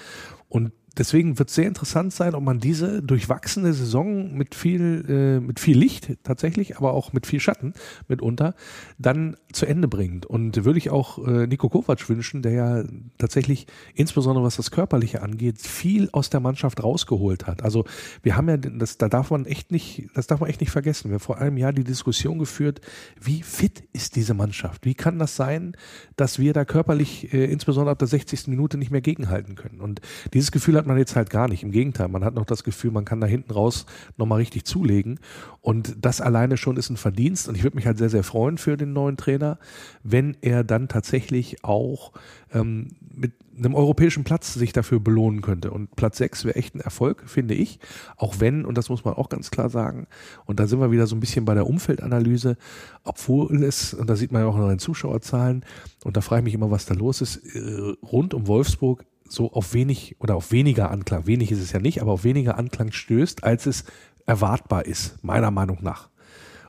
Und 0.49 0.73
deswegen 0.97 1.39
wird 1.39 1.49
es 1.49 1.55
sehr 1.55 1.67
interessant 1.67 2.13
sein, 2.13 2.35
ob 2.35 2.43
man 2.43 2.59
diese 2.59 3.03
durchwachsene 3.03 3.73
Saison 3.73 4.35
mit 4.35 4.55
viel, 4.55 5.05
äh, 5.09 5.41
mit 5.41 5.61
viel 5.61 5.79
Licht 5.79 6.17
tatsächlich, 6.23 6.77
aber 6.77 6.93
auch 6.93 7.13
mit 7.13 7.27
viel 7.27 7.41
Schatten 7.41 7.75
mitunter, 8.09 8.55
dann 8.99 9.37
zu 9.53 9.67
Ende 9.67 9.89
bringt. 9.89 10.27
Und 10.27 10.65
würde 10.65 10.79
ich 10.79 10.91
auch 10.91 11.25
äh, 11.27 11.47
Nico 11.47 11.69
Kovac 11.69 12.09
wünschen, 12.09 12.43
der 12.43 12.53
ja 12.53 12.85
tatsächlich, 13.19 13.67
insbesondere 13.95 14.45
was 14.45 14.57
das 14.57 14.71
Körperliche 14.71 15.23
angeht, 15.23 15.61
viel 15.61 16.09
aus 16.13 16.31
der 16.31 16.41
Mannschaft 16.41 16.83
rausgeholt 16.83 17.47
hat. 17.47 17.63
Also 17.63 17.85
wir 18.23 18.37
haben 18.37 18.49
ja, 18.49 18.57
das, 18.57 18.99
da 18.99 19.09
darf 19.09 19.31
man 19.31 19.47
echt 19.47 19.73
nicht, 19.73 20.09
das 20.15 20.27
darf 20.27 20.41
man 20.41 20.49
echt 20.49 20.61
nicht 20.61 20.71
vergessen. 20.71 21.11
Wir 21.11 21.15
haben 21.15 21.21
vor 21.21 21.39
einem 21.39 21.57
Jahr 21.57 21.73
die 21.73 21.85
Diskussion 21.85 22.39
geführt, 22.39 22.81
wie 23.21 23.43
fit 23.43 23.85
ist 23.93 24.17
diese 24.17 24.35
Mannschaft? 24.35 24.85
Wie 24.85 24.95
kann 24.95 25.19
das 25.19 25.37
sein, 25.37 25.77
dass 26.17 26.39
wir 26.39 26.53
da 26.53 26.65
körperlich, 26.65 27.33
äh, 27.33 27.45
insbesondere 27.45 27.93
ab 27.93 27.99
der 27.99 28.09
60. 28.09 28.49
Minute, 28.49 28.79
nicht 28.79 28.91
mehr 28.91 29.01
gegenhalten 29.01 29.55
können? 29.55 29.81
Und 29.81 30.01
dieses 30.33 30.53
Gefühl 30.53 30.77
hat 30.77 30.84
hat 30.85 30.89
man 30.89 30.99
jetzt 30.99 31.17
halt 31.17 31.31
gar 31.31 31.49
nicht. 31.49 31.63
Im 31.63 31.71
Gegenteil, 31.71 32.09
man 32.09 32.25
hat 32.25 32.35
noch 32.35 32.45
das 32.45 32.63
Gefühl, 32.63 32.91
man 32.91 33.07
kann 33.07 33.21
da 33.21 33.27
hinten 33.27 33.53
raus 33.53 33.87
nochmal 34.19 34.39
richtig 34.39 34.65
zulegen. 34.65 35.19
Und 35.63 35.97
das 36.05 36.21
alleine 36.21 36.59
schon 36.59 36.77
ist 36.77 36.91
ein 36.91 36.99
Verdienst. 36.99 37.49
Und 37.49 37.57
ich 37.57 37.63
würde 37.63 37.77
mich 37.77 37.87
halt 37.87 37.97
sehr, 37.97 38.11
sehr 38.11 38.23
freuen 38.23 38.59
für 38.59 38.77
den 38.77 38.93
neuen 38.93 39.17
Trainer, 39.17 39.59
wenn 40.03 40.37
er 40.43 40.63
dann 40.63 40.89
tatsächlich 40.89 41.65
auch 41.65 42.13
ähm, 42.53 42.89
mit 43.01 43.33
einem 43.57 43.75
europäischen 43.75 44.25
Platz 44.25 44.53
sich 44.53 44.75
dafür 44.75 45.01
belohnen 45.01 45.41
könnte. 45.41 45.71
Und 45.71 45.97
Platz 45.97 46.19
6 46.19 46.45
wäre 46.45 46.57
echt 46.57 46.75
ein 46.75 46.81
Erfolg, 46.81 47.23
finde 47.27 47.55
ich. 47.55 47.79
Auch 48.17 48.41
wenn, 48.41 48.67
und 48.67 48.77
das 48.77 48.91
muss 48.91 49.05
man 49.05 49.15
auch 49.15 49.31
ganz 49.31 49.51
klar 49.51 49.71
sagen, 49.71 50.07
und 50.45 50.61
da 50.61 50.67
sind 50.67 50.81
wir 50.81 50.91
wieder 50.91 51.07
so 51.07 51.17
ein 51.17 51.21
bisschen 51.21 51.47
bei 51.47 51.55
der 51.55 51.67
Umfeldanalyse, 51.67 52.59
obwohl 53.05 53.63
es, 53.63 53.95
und 53.95 54.11
da 54.11 54.17
sieht 54.17 54.33
man 54.33 54.43
ja 54.43 54.49
auch 54.49 54.57
noch 54.57 54.65
in 54.65 54.71
den 54.71 54.79
Zuschauerzahlen, 54.79 55.65
und 56.05 56.17
da 56.17 56.21
frage 56.21 56.41
ich 56.41 56.45
mich 56.45 56.55
immer, 56.55 56.71
was 56.71 56.85
da 56.85 56.95
los 56.95 57.23
ist, 57.23 57.37
äh, 57.37 57.95
rund 58.03 58.35
um 58.35 58.47
Wolfsburg 58.49 59.07
so 59.35 59.53
auf 59.53 59.75
wenig 59.75 60.17
oder 60.21 60.37
auf 60.37 60.53
weniger 60.53 60.91
Anklang, 60.91 61.27
wenig 61.27 61.53
ist 61.53 61.61
es 61.61 61.73
ja 61.73 61.81
nicht, 61.81 62.01
aber 62.01 62.13
auf 62.13 62.25
weniger 62.25 62.59
Anklang 62.59 62.93
stößt, 62.93 63.45
als 63.45 63.67
es 63.67 63.85
erwartbar 64.27 64.87
ist, 64.87 65.23
meiner 65.23 65.51
Meinung 65.51 65.79
nach. 65.83 66.09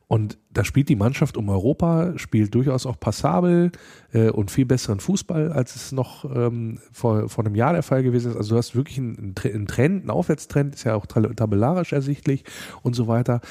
Und 0.08 0.38
da 0.52 0.64
spielt 0.64 0.90
die 0.90 0.96
Mannschaft 0.96 1.36
um 1.36 1.50
Europa, 1.50 2.14
spielt 2.18 2.54
durchaus 2.54 2.86
auch 2.86 3.00
passabel 3.00 3.72
äh, 4.14 4.30
und 4.30 4.52
viel 4.52 4.66
besseren 4.66 5.00
Fußball, 5.00 5.52
als 5.52 5.76
es 5.76 5.92
noch 5.92 6.26
ähm, 6.26 6.80
vor, 6.92 7.28
vor 7.28 7.44
einem 7.44 7.56
Jahr 7.56 7.74
der 7.74 7.82
Fall 7.82 8.04
gewesen 8.04 8.32
ist. 8.32 8.38
Also 8.38 8.52
du 8.52 8.58
hast 8.58 8.76
wirklich 8.76 9.00
einen, 9.00 9.34
einen 9.44 9.66
Trend, 9.66 10.02
einen 10.02 10.12
Aufwärtstrend, 10.12 10.76
ist 10.76 10.84
ja 10.84 10.94
auch 10.94 11.08
tabellarisch 11.08 11.92
ersichtlich 11.92 12.44
und 12.84 12.96
so 12.96 13.08
weiter. 13.08 13.42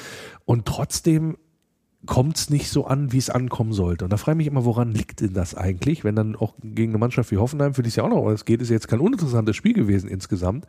Und 0.45 0.65
trotzdem 0.65 1.35
kommt 2.05 2.37
es 2.37 2.49
nicht 2.49 2.69
so 2.69 2.85
an, 2.85 3.11
wie 3.11 3.17
es 3.17 3.29
ankommen 3.29 3.73
sollte. 3.73 4.05
Und 4.05 4.11
da 4.11 4.17
frage 4.17 4.35
ich 4.35 4.37
mich 4.37 4.47
immer, 4.47 4.65
woran 4.65 4.91
liegt 4.91 5.21
denn 5.21 5.33
das 5.33 5.55
eigentlich, 5.55 6.03
wenn 6.03 6.15
dann 6.15 6.35
auch 6.35 6.53
gegen 6.61 6.91
eine 6.91 6.97
Mannschaft 6.97 7.31
wie 7.31 7.37
Hoffenheim, 7.37 7.73
für 7.73 7.83
die 7.83 7.89
es 7.89 7.95
ja 7.95 8.03
auch 8.03 8.09
noch 8.09 8.25
was 8.25 8.45
geht, 8.45 8.61
ist 8.61 8.69
jetzt 8.69 8.87
kein 8.87 8.99
uninteressantes 8.99 9.55
Spiel 9.55 9.73
gewesen 9.73 10.09
insgesamt. 10.09 10.65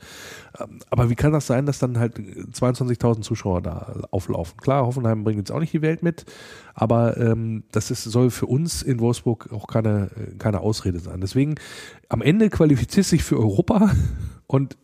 Ähm, 0.58 0.80
aber 0.90 1.10
wie 1.10 1.14
kann 1.14 1.32
das 1.32 1.46
sein, 1.46 1.66
dass 1.66 1.78
dann 1.78 1.98
halt 1.98 2.18
22.000 2.18 3.22
Zuschauer 3.22 3.62
da 3.62 4.04
auflaufen? 4.10 4.56
Klar, 4.58 4.86
Hoffenheim 4.86 5.24
bringt 5.24 5.38
jetzt 5.38 5.52
auch 5.52 5.60
nicht 5.60 5.72
die 5.72 5.82
Welt 5.82 6.02
mit, 6.02 6.24
aber 6.74 7.16
ähm, 7.16 7.64
das 7.72 7.90
ist, 7.90 8.04
soll 8.04 8.30
für 8.30 8.46
uns 8.46 8.82
in 8.82 9.00
Wolfsburg 9.00 9.52
auch 9.52 9.66
keine, 9.66 10.10
keine 10.38 10.60
Ausrede 10.60 10.98
sein. 10.98 11.20
Deswegen, 11.20 11.56
am 12.08 12.22
Ende 12.22 12.50
qualifiziert 12.50 13.06
sich 13.06 13.22
für 13.22 13.38
Europa 13.38 13.90
und 14.46 14.76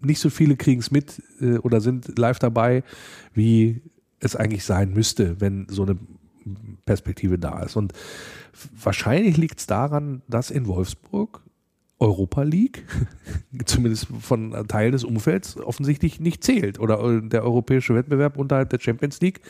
nicht 0.00 0.20
so 0.20 0.30
viele 0.30 0.56
kriegen 0.56 0.80
es 0.80 0.90
mit 0.90 1.22
äh, 1.40 1.58
oder 1.58 1.80
sind 1.80 2.18
live 2.18 2.38
dabei, 2.38 2.82
wie 3.34 3.82
es 4.22 4.36
eigentlich 4.36 4.64
sein 4.64 4.92
müsste, 4.92 5.40
wenn 5.40 5.66
so 5.68 5.82
eine 5.82 5.98
Perspektive 6.84 7.38
da 7.38 7.62
ist. 7.62 7.76
Und 7.76 7.92
wahrscheinlich 8.74 9.36
liegt 9.36 9.60
es 9.60 9.66
daran, 9.66 10.22
dass 10.28 10.50
in 10.50 10.66
Wolfsburg 10.66 11.42
Europa 11.98 12.42
League, 12.42 12.84
zumindest 13.64 14.08
von 14.20 14.54
einem 14.54 14.66
Teil 14.66 14.90
des 14.90 15.04
Umfelds, 15.04 15.56
offensichtlich 15.56 16.18
nicht 16.18 16.42
zählt 16.42 16.80
oder 16.80 17.20
der 17.20 17.44
europäische 17.44 17.94
Wettbewerb 17.94 18.36
unterhalb 18.36 18.70
der 18.70 18.80
Champions 18.80 19.20
League 19.20 19.40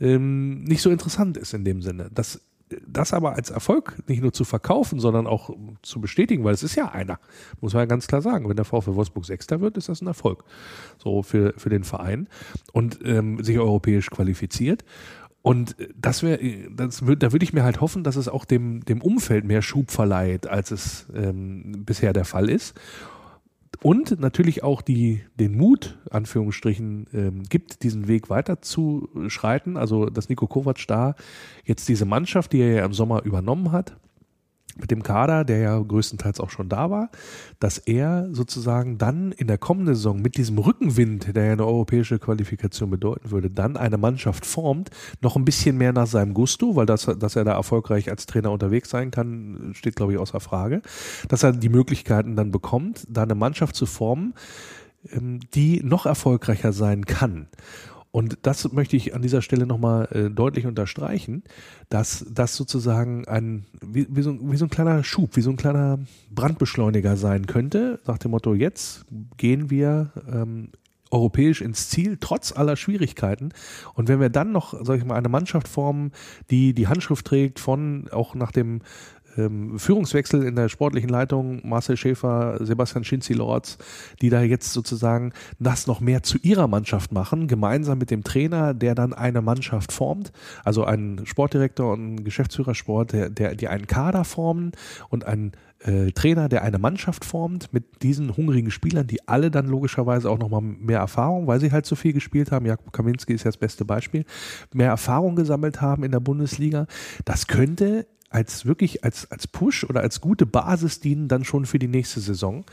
ähm, 0.00 0.64
nicht 0.64 0.82
so 0.82 0.90
interessant 0.90 1.36
ist 1.36 1.54
in 1.54 1.64
dem 1.64 1.82
Sinne. 1.82 2.10
Das 2.12 2.40
das 2.86 3.12
aber 3.12 3.34
als 3.34 3.50
Erfolg 3.50 3.96
nicht 4.08 4.22
nur 4.22 4.32
zu 4.32 4.44
verkaufen, 4.44 5.00
sondern 5.00 5.26
auch 5.26 5.50
zu 5.82 6.00
bestätigen, 6.00 6.44
weil 6.44 6.54
es 6.54 6.62
ist 6.62 6.74
ja 6.74 6.90
einer, 6.90 7.18
muss 7.60 7.72
man 7.72 7.82
ja 7.82 7.86
ganz 7.86 8.06
klar 8.06 8.22
sagen. 8.22 8.48
Wenn 8.48 8.56
der 8.56 8.64
VfL 8.64 8.94
Wolfsburg 8.94 9.24
Sechster 9.24 9.60
wird, 9.60 9.76
ist 9.76 9.88
das 9.88 10.00
ein 10.00 10.06
Erfolg. 10.06 10.44
So 10.98 11.22
für, 11.22 11.54
für 11.56 11.70
den 11.70 11.84
Verein 11.84 12.28
und 12.72 12.98
ähm, 13.04 13.42
sich 13.42 13.58
europäisch 13.58 14.10
qualifiziert. 14.10 14.84
Und 15.42 15.76
das 15.94 16.22
wäre, 16.22 16.38
das 16.70 17.06
würd, 17.06 17.22
da 17.22 17.32
würde 17.32 17.44
ich 17.44 17.52
mir 17.52 17.64
halt 17.64 17.82
hoffen, 17.82 18.02
dass 18.02 18.16
es 18.16 18.28
auch 18.28 18.46
dem, 18.46 18.82
dem 18.84 19.02
Umfeld 19.02 19.44
mehr 19.44 19.60
Schub 19.60 19.90
verleiht, 19.90 20.46
als 20.46 20.70
es 20.70 21.06
ähm, 21.14 21.84
bisher 21.84 22.14
der 22.14 22.24
Fall 22.24 22.48
ist 22.48 22.74
und 23.82 24.20
natürlich 24.20 24.62
auch 24.62 24.82
die, 24.82 25.22
den 25.38 25.56
Mut, 25.56 25.98
Anführungsstrichen, 26.10 27.06
ähm, 27.12 27.42
gibt, 27.48 27.82
diesen 27.82 28.08
Weg 28.08 28.30
weiter 28.30 28.62
zu 28.62 29.08
schreiten. 29.28 29.76
Also, 29.76 30.06
dass 30.06 30.28
Nico 30.28 30.46
Kovac 30.46 30.86
da 30.86 31.14
jetzt 31.64 31.88
diese 31.88 32.04
Mannschaft, 32.04 32.52
die 32.52 32.60
er 32.60 32.72
ja 32.74 32.84
im 32.84 32.92
Sommer 32.92 33.24
übernommen 33.24 33.72
hat, 33.72 33.96
mit 34.76 34.90
dem 34.90 35.02
Kader, 35.02 35.44
der 35.44 35.58
ja 35.58 35.78
größtenteils 35.78 36.40
auch 36.40 36.50
schon 36.50 36.68
da 36.68 36.90
war, 36.90 37.10
dass 37.60 37.78
er 37.78 38.28
sozusagen 38.32 38.98
dann 38.98 39.32
in 39.32 39.46
der 39.46 39.58
kommenden 39.58 39.94
Saison 39.94 40.20
mit 40.20 40.36
diesem 40.36 40.58
Rückenwind, 40.58 41.34
der 41.36 41.44
ja 41.44 41.52
eine 41.52 41.66
europäische 41.66 42.18
Qualifikation 42.18 42.90
bedeuten 42.90 43.30
würde, 43.30 43.50
dann 43.50 43.76
eine 43.76 43.98
Mannschaft 43.98 44.44
formt, 44.44 44.90
noch 45.20 45.36
ein 45.36 45.44
bisschen 45.44 45.78
mehr 45.78 45.92
nach 45.92 46.06
seinem 46.06 46.34
Gusto, 46.34 46.74
weil 46.76 46.86
das, 46.86 47.04
dass 47.18 47.36
er 47.36 47.44
da 47.44 47.52
erfolgreich 47.52 48.10
als 48.10 48.26
Trainer 48.26 48.50
unterwegs 48.50 48.90
sein 48.90 49.10
kann, 49.10 49.72
steht 49.74 49.96
glaube 49.96 50.14
ich 50.14 50.18
außer 50.18 50.40
Frage, 50.40 50.82
dass 51.28 51.42
er 51.42 51.52
die 51.52 51.68
Möglichkeiten 51.68 52.34
dann 52.34 52.50
bekommt, 52.50 53.06
da 53.08 53.22
eine 53.22 53.34
Mannschaft 53.36 53.76
zu 53.76 53.86
formen, 53.86 54.34
ähm, 55.10 55.40
die 55.54 55.82
noch 55.84 56.06
erfolgreicher 56.06 56.72
sein 56.72 57.04
kann. 57.04 57.46
Und 58.14 58.38
das 58.42 58.72
möchte 58.72 58.94
ich 58.94 59.12
an 59.12 59.22
dieser 59.22 59.42
Stelle 59.42 59.66
nochmal 59.66 60.06
äh, 60.12 60.30
deutlich 60.30 60.66
unterstreichen, 60.66 61.42
dass 61.88 62.24
das 62.30 62.54
sozusagen 62.54 63.26
ein, 63.26 63.64
wie, 63.84 64.06
wie, 64.08 64.22
so, 64.22 64.38
wie 64.52 64.56
so 64.56 64.66
ein 64.66 64.70
kleiner 64.70 65.02
Schub, 65.02 65.34
wie 65.34 65.40
so 65.40 65.50
ein 65.50 65.56
kleiner 65.56 65.98
Brandbeschleuniger 66.30 67.16
sein 67.16 67.48
könnte, 67.48 67.98
nach 68.06 68.18
dem 68.18 68.30
Motto, 68.30 68.54
jetzt 68.54 69.04
gehen 69.36 69.68
wir 69.68 70.12
ähm, 70.32 70.68
europäisch 71.10 71.60
ins 71.60 71.88
Ziel, 71.88 72.16
trotz 72.20 72.52
aller 72.52 72.76
Schwierigkeiten. 72.76 73.48
Und 73.94 74.06
wenn 74.06 74.20
wir 74.20 74.30
dann 74.30 74.52
noch, 74.52 74.74
sag 74.84 74.98
ich 74.98 75.04
mal, 75.04 75.16
eine 75.16 75.28
Mannschaft 75.28 75.66
formen, 75.66 76.12
die 76.50 76.72
die 76.72 76.86
Handschrift 76.86 77.26
trägt 77.26 77.58
von, 77.58 78.06
auch 78.12 78.36
nach 78.36 78.52
dem 78.52 78.82
ähm, 79.36 79.78
Führungswechsel 79.78 80.44
in 80.44 80.56
der 80.56 80.68
sportlichen 80.68 81.08
Leitung, 81.08 81.60
Marcel 81.66 81.96
Schäfer, 81.96 82.58
Sebastian 82.60 83.04
Schinzi-Lorz, 83.04 83.78
die 84.20 84.30
da 84.30 84.42
jetzt 84.42 84.72
sozusagen 84.72 85.32
das 85.58 85.86
noch 85.86 86.00
mehr 86.00 86.22
zu 86.22 86.38
ihrer 86.38 86.68
Mannschaft 86.68 87.12
machen, 87.12 87.48
gemeinsam 87.48 87.98
mit 87.98 88.10
dem 88.10 88.24
Trainer, 88.24 88.74
der 88.74 88.94
dann 88.94 89.12
eine 89.12 89.42
Mannschaft 89.42 89.92
formt, 89.92 90.32
also 90.64 90.84
ein 90.84 91.22
Sportdirektor 91.24 91.92
und 91.92 92.14
ein 92.14 92.24
Geschäftsführer 92.24 92.74
der, 93.04 93.30
der, 93.30 93.54
die 93.54 93.68
einen 93.68 93.86
Kader 93.86 94.24
formen 94.24 94.72
und 95.08 95.24
ein 95.24 95.52
äh, 95.84 96.12
Trainer, 96.12 96.48
der 96.48 96.62
eine 96.62 96.78
Mannschaft 96.78 97.24
formt 97.24 97.72
mit 97.72 98.02
diesen 98.02 98.36
hungrigen 98.36 98.70
Spielern, 98.70 99.06
die 99.06 99.26
alle 99.28 99.50
dann 99.50 99.66
logischerweise 99.66 100.30
auch 100.30 100.38
nochmal 100.38 100.62
mehr 100.62 100.98
Erfahrung, 100.98 101.46
weil 101.46 101.60
sie 101.60 101.72
halt 101.72 101.86
so 101.86 101.94
viel 101.94 102.12
gespielt 102.12 102.50
haben, 102.50 102.66
Jakob 102.66 102.92
Kaminski 102.92 103.34
ist 103.34 103.44
ja 103.44 103.50
das 103.50 103.56
beste 103.56 103.84
Beispiel, 103.84 104.24
mehr 104.72 104.88
Erfahrung 104.88 105.36
gesammelt 105.36 105.80
haben 105.80 106.04
in 106.04 106.10
der 106.10 106.20
Bundesliga. 106.20 106.86
Das 107.24 107.46
könnte 107.46 108.06
als 108.34 108.66
wirklich 108.66 109.04
als, 109.04 109.30
als 109.30 109.46
Push 109.46 109.84
oder 109.84 110.00
als 110.00 110.20
gute 110.20 110.44
Basis 110.44 110.98
dienen 110.98 111.28
dann 111.28 111.44
schon 111.44 111.66
für 111.66 111.78
die 111.78 111.86
nächste 111.86 112.18
Saison, 112.18 112.64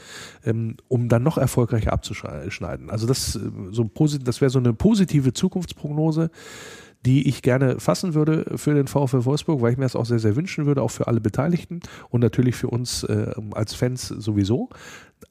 ähm, 0.44 0.76
um 0.88 1.08
dann 1.08 1.22
noch 1.22 1.38
erfolgreicher 1.38 1.94
abzuschneiden. 1.94 2.90
Also 2.90 3.06
das, 3.06 3.36
äh, 3.36 3.40
so 3.70 3.90
das 4.24 4.42
wäre 4.42 4.50
so 4.50 4.58
eine 4.58 4.74
positive 4.74 5.34
Zukunftsprognose, 5.34 6.32
die 7.06 7.28
ich 7.30 7.44
gerne 7.44 7.80
fassen 7.80 8.16
würde 8.16 8.58
für 8.58 8.74
den 8.74 8.88
VfL 8.88 9.26
Wolfsburg, 9.26 9.62
weil 9.62 9.72
ich 9.72 9.78
mir 9.78 9.86
das 9.86 9.96
auch 9.96 10.06
sehr, 10.06 10.20
sehr 10.20 10.36
wünschen 10.36 10.66
würde, 10.66 10.82
auch 10.82 10.92
für 10.92 11.08
alle 11.08 11.22
Beteiligten 11.22 11.82
und 12.10 12.22
natürlich 12.22 12.56
für 12.56 12.68
uns 12.68 13.04
äh, 13.04 13.32
als 13.52 13.76
Fans 13.76 14.08
sowieso. 14.08 14.70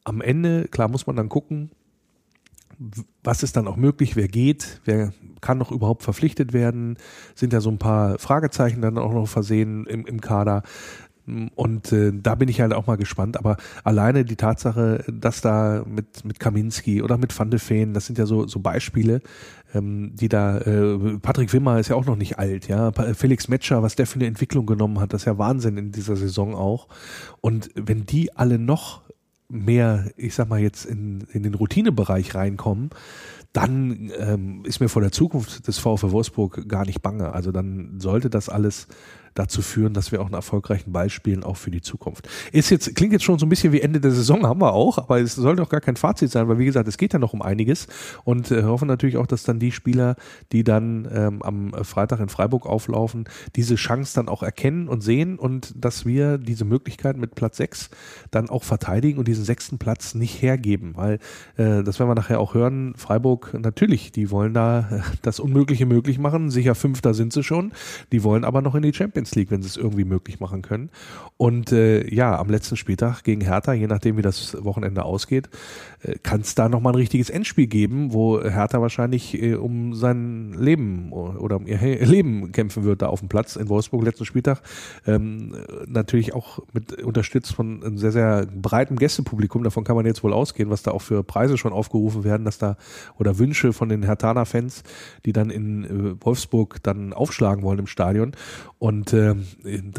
Am 0.05 0.21
Ende, 0.21 0.69
klar, 0.69 0.89
muss 0.89 1.09
man 1.09 1.17
dann 1.17 1.29
gucken, 1.29 1.73
was 3.23 3.43
ist 3.43 3.57
dann 3.57 3.69
auch 3.69 3.77
möglich, 3.77 4.17
wer 4.17 4.29
geht, 4.29 4.81
wer 4.85 5.13
kann 5.41 5.59
noch 5.59 5.71
überhaupt 5.71 6.03
verpflichtet 6.03 6.53
werden, 6.53 6.97
sind 7.35 7.53
ja 7.53 7.61
so 7.61 7.71
ein 7.71 7.79
paar 7.79 8.19
Fragezeichen 8.19 8.81
dann 8.81 8.99
auch 8.99 9.13
noch 9.13 9.27
versehen 9.27 9.87
im, 9.87 10.07
im 10.07 10.21
Kader. 10.21 10.63
Und 11.55 11.93
äh, 11.93 12.13
da 12.15 12.35
bin 12.35 12.49
ich 12.49 12.61
halt 12.61 12.73
auch 12.73 12.87
mal 12.87 12.97
gespannt. 12.97 13.37
Aber 13.37 13.59
alleine 13.85 14.25
die 14.25 14.37
Tatsache, 14.37 15.05
dass 15.07 15.43
da 15.43 15.85
mit, 15.87 16.25
mit 16.25 16.41
Kaminski 16.41 17.03
oder 17.03 17.19
mit 17.19 17.39
Van 17.39 17.51
de 17.51 17.61
Feen, 17.61 17.93
das 17.95 18.07
sind 18.07 18.19
ja 18.19 18.27
so, 18.27 18.47
so 18.47 18.61
Beispiele, 18.61 19.21
ähm, 19.75 20.13
die 20.15 20.29
da, 20.29 20.59
äh, 20.59 21.19
Patrick 21.21 21.53
Wimmer 21.53 21.79
ist 21.79 21.89
ja 21.89 21.97
auch 21.97 22.07
noch 22.07 22.17
nicht 22.17 22.39
alt, 22.39 22.67
ja. 22.67 22.91
Felix 23.15 23.49
Metscher, 23.49 23.83
was 23.83 23.95
der 23.95 24.07
für 24.07 24.17
eine 24.17 24.27
Entwicklung 24.27 24.67
genommen 24.67 24.99
hat, 24.99 25.13
das 25.13 25.23
ist 25.23 25.27
ja 25.27 25.39
Wahnsinn 25.39 25.77
in 25.77 25.93
dieser 25.93 26.17
Saison 26.17 26.55
auch. 26.55 26.89
Und 27.41 27.71
wenn 27.75 28.07
die 28.07 28.35
alle 28.37 28.59
noch 28.59 29.03
mehr, 29.51 30.11
ich 30.17 30.35
sag 30.35 30.49
mal 30.49 30.61
jetzt 30.61 30.85
in, 30.85 31.27
in 31.33 31.43
den 31.43 31.55
Routinebereich 31.55 32.35
reinkommen, 32.35 32.91
dann 33.53 34.13
ähm, 34.19 34.63
ist 34.65 34.81
mir 34.81 34.89
vor 34.89 35.03
der 35.03 35.13
Zukunft 35.13 35.67
des 35.67 35.79
VfW 35.79 36.13
Wolfsburg 36.13 36.69
gar 36.69 36.87
nicht 36.87 37.03
bange. 37.03 37.33
Also 37.33 37.51
dann 37.51 37.99
sollte 37.99 38.31
das 38.31 38.49
alles 38.49 38.87
dazu 39.35 39.63
führen, 39.63 39.95
dass 39.95 40.13
wir 40.13 40.21
auch 40.21 40.27
einen 40.27 40.35
erfolgreichen 40.35 40.93
Ball 40.93 41.11
spielen, 41.11 41.45
auch 41.45 41.57
für 41.57 41.71
die 41.71 41.81
Zukunft. 41.81 42.29
Ist 42.53 42.71
jetzt, 42.71 42.95
klingt 42.95 43.13
jetzt 43.13 43.25
schon 43.25 43.39
so 43.39 43.47
ein 43.47 43.49
bisschen 43.49 43.73
wie 43.73 43.81
Ende 43.81 44.01
der 44.01 44.11
Saison, 44.11 44.47
haben 44.47 44.61
wir 44.61 44.73
auch, 44.73 44.99
aber 44.99 45.21
es 45.21 45.35
soll 45.35 45.57
doch 45.57 45.69
gar 45.69 45.81
kein 45.81 45.97
Fazit 45.97 46.31
sein, 46.31 46.49
weil 46.49 46.59
wie 46.59 46.65
gesagt, 46.65 46.89
es 46.89 46.99
geht 46.99 47.13
ja 47.13 47.19
noch 47.19 47.33
um 47.33 47.43
einiges 47.43 47.87
und 48.25 48.51
äh, 48.51 48.63
hoffen 48.65 48.89
natürlich 48.89 49.17
auch, 49.17 49.27
dass 49.27 49.43
dann 49.43 49.59
die 49.59 49.73
Spieler, 49.73 50.17
die 50.53 50.65
dann 50.65 51.09
ähm, 51.13 51.43
am 51.43 51.73
Freitag 51.85 52.21
in 52.21 52.29
Freiburg 52.29 52.67
auflaufen, 52.67 53.25
diese 53.57 53.77
Chance 53.77 54.15
dann 54.15 54.29
auch 54.29 54.43
erkennen 54.43 54.89
und 54.89 55.03
sehen 55.03 55.39
und 55.39 55.73
dass 55.77 56.05
wir 56.07 56.39
diese 56.39 56.65
Möglichkeit 56.65 57.17
mit 57.17 57.35
Platz 57.35 57.59
6 57.59 57.91
dann 58.31 58.49
auch 58.51 58.65
verteidigen 58.65 59.19
und 59.19 59.29
diesen 59.29 59.45
sechsten 59.45 59.79
Platz 59.79 60.15
nicht 60.15 60.43
hergeben, 60.43 60.93
weil 60.97 61.15
äh, 61.57 61.83
das 61.83 61.99
werden 61.99 62.11
wir 62.11 62.15
nachher 62.15 62.41
auch 62.41 62.55
hören, 62.55 62.95
Freiburg 62.97 63.55
natürlich, 63.55 64.13
die 64.13 64.31
wollen 64.31 64.55
da 64.55 64.81
äh, 64.91 65.01
das 65.23 65.41
Unmögliche 65.41 65.87
möglich 65.87 66.19
machen, 66.19 66.51
sicher 66.51 66.75
Fünfter 66.75 67.15
sind 67.15 67.33
sie 67.33 67.43
schon, 67.43 67.73
die 68.13 68.23
wollen 68.25 68.45
aber 68.45 68.63
noch 68.63 68.75
in 68.75 68.83
die 68.83 68.95
Champions 68.95 69.20
Champions 69.21 69.35
League, 69.35 69.51
wenn 69.51 69.63
sie 69.63 69.69
es 69.69 69.77
irgendwie 69.77 70.05
möglich 70.05 70.41
machen 70.41 70.63
können. 70.63 70.91
Und 71.37 71.73
äh, 71.73 72.13
ja, 72.13 72.39
am 72.39 72.51
letzten 72.51 72.77
Spieltag 72.77 73.23
gegen 73.23 73.41
Hertha, 73.41 73.73
je 73.73 73.87
nachdem 73.87 74.17
wie 74.17 74.23
das 74.23 74.57
Wochenende 74.65 75.05
ausgeht, 75.05 75.49
äh, 76.03 76.17
kann 76.23 76.41
es 76.41 76.55
da 76.55 76.69
nochmal 76.69 76.93
ein 76.93 76.97
richtiges 76.97 77.31
Endspiel 77.31 77.67
geben, 77.67 78.13
wo 78.13 78.43
Hertha 78.43 78.81
wahrscheinlich 78.81 79.41
äh, 79.41 79.55
um 79.55 79.95
sein 79.95 80.55
Leben 80.59 81.13
oder 81.13 81.57
um 81.57 81.67
ihr 81.67 81.79
Leben 81.81 82.53
kämpfen 82.53 82.85
wird 82.85 83.03
da 83.03 83.09
auf 83.09 83.21
dem 83.21 83.29
Platz 83.29 83.57
in 83.57 83.69
Wolfsburg 83.69 84.05
letzten 84.05 84.25
Spieltag. 84.25 84.63
Ähm, 85.07 85.55
natürlich 85.87 86.35
auch 86.35 86.61
mit 86.73 87.03
unterstützt 87.03 87.55
von 87.55 87.83
einem 87.83 87.99
sehr, 87.99 88.13
sehr 88.13 88.47
breitem 88.47 88.97
Gästepublikum. 88.97 89.65
Davon 89.65 89.85
kann 89.85 89.97
man 89.97 90.07
jetzt 90.07 90.23
wohl 90.23 90.33
ausgehen, 90.33 90.71
was 90.71 90.83
da 90.83 90.91
auch 90.91 91.03
für 91.03 91.23
Preise 91.23 91.57
schon 91.59 91.73
aufgerufen 91.73 92.25
werden, 92.25 92.45
dass 92.45 92.59
da 92.59 92.77
oder 93.19 93.39
Wünsche 93.39 93.73
von 93.73 93.89
den 93.89 94.03
Hertaner-Fans, 94.03 94.83
die 95.25 95.33
dann 95.33 95.51
in 95.51 95.85
äh, 95.85 96.25
Wolfsburg 96.25 96.83
dann 96.83 97.13
aufschlagen 97.13 97.63
wollen 97.63 97.79
im 97.79 97.87
Stadion. 97.87 98.33
Und 98.79 99.10
äh, 99.13 99.35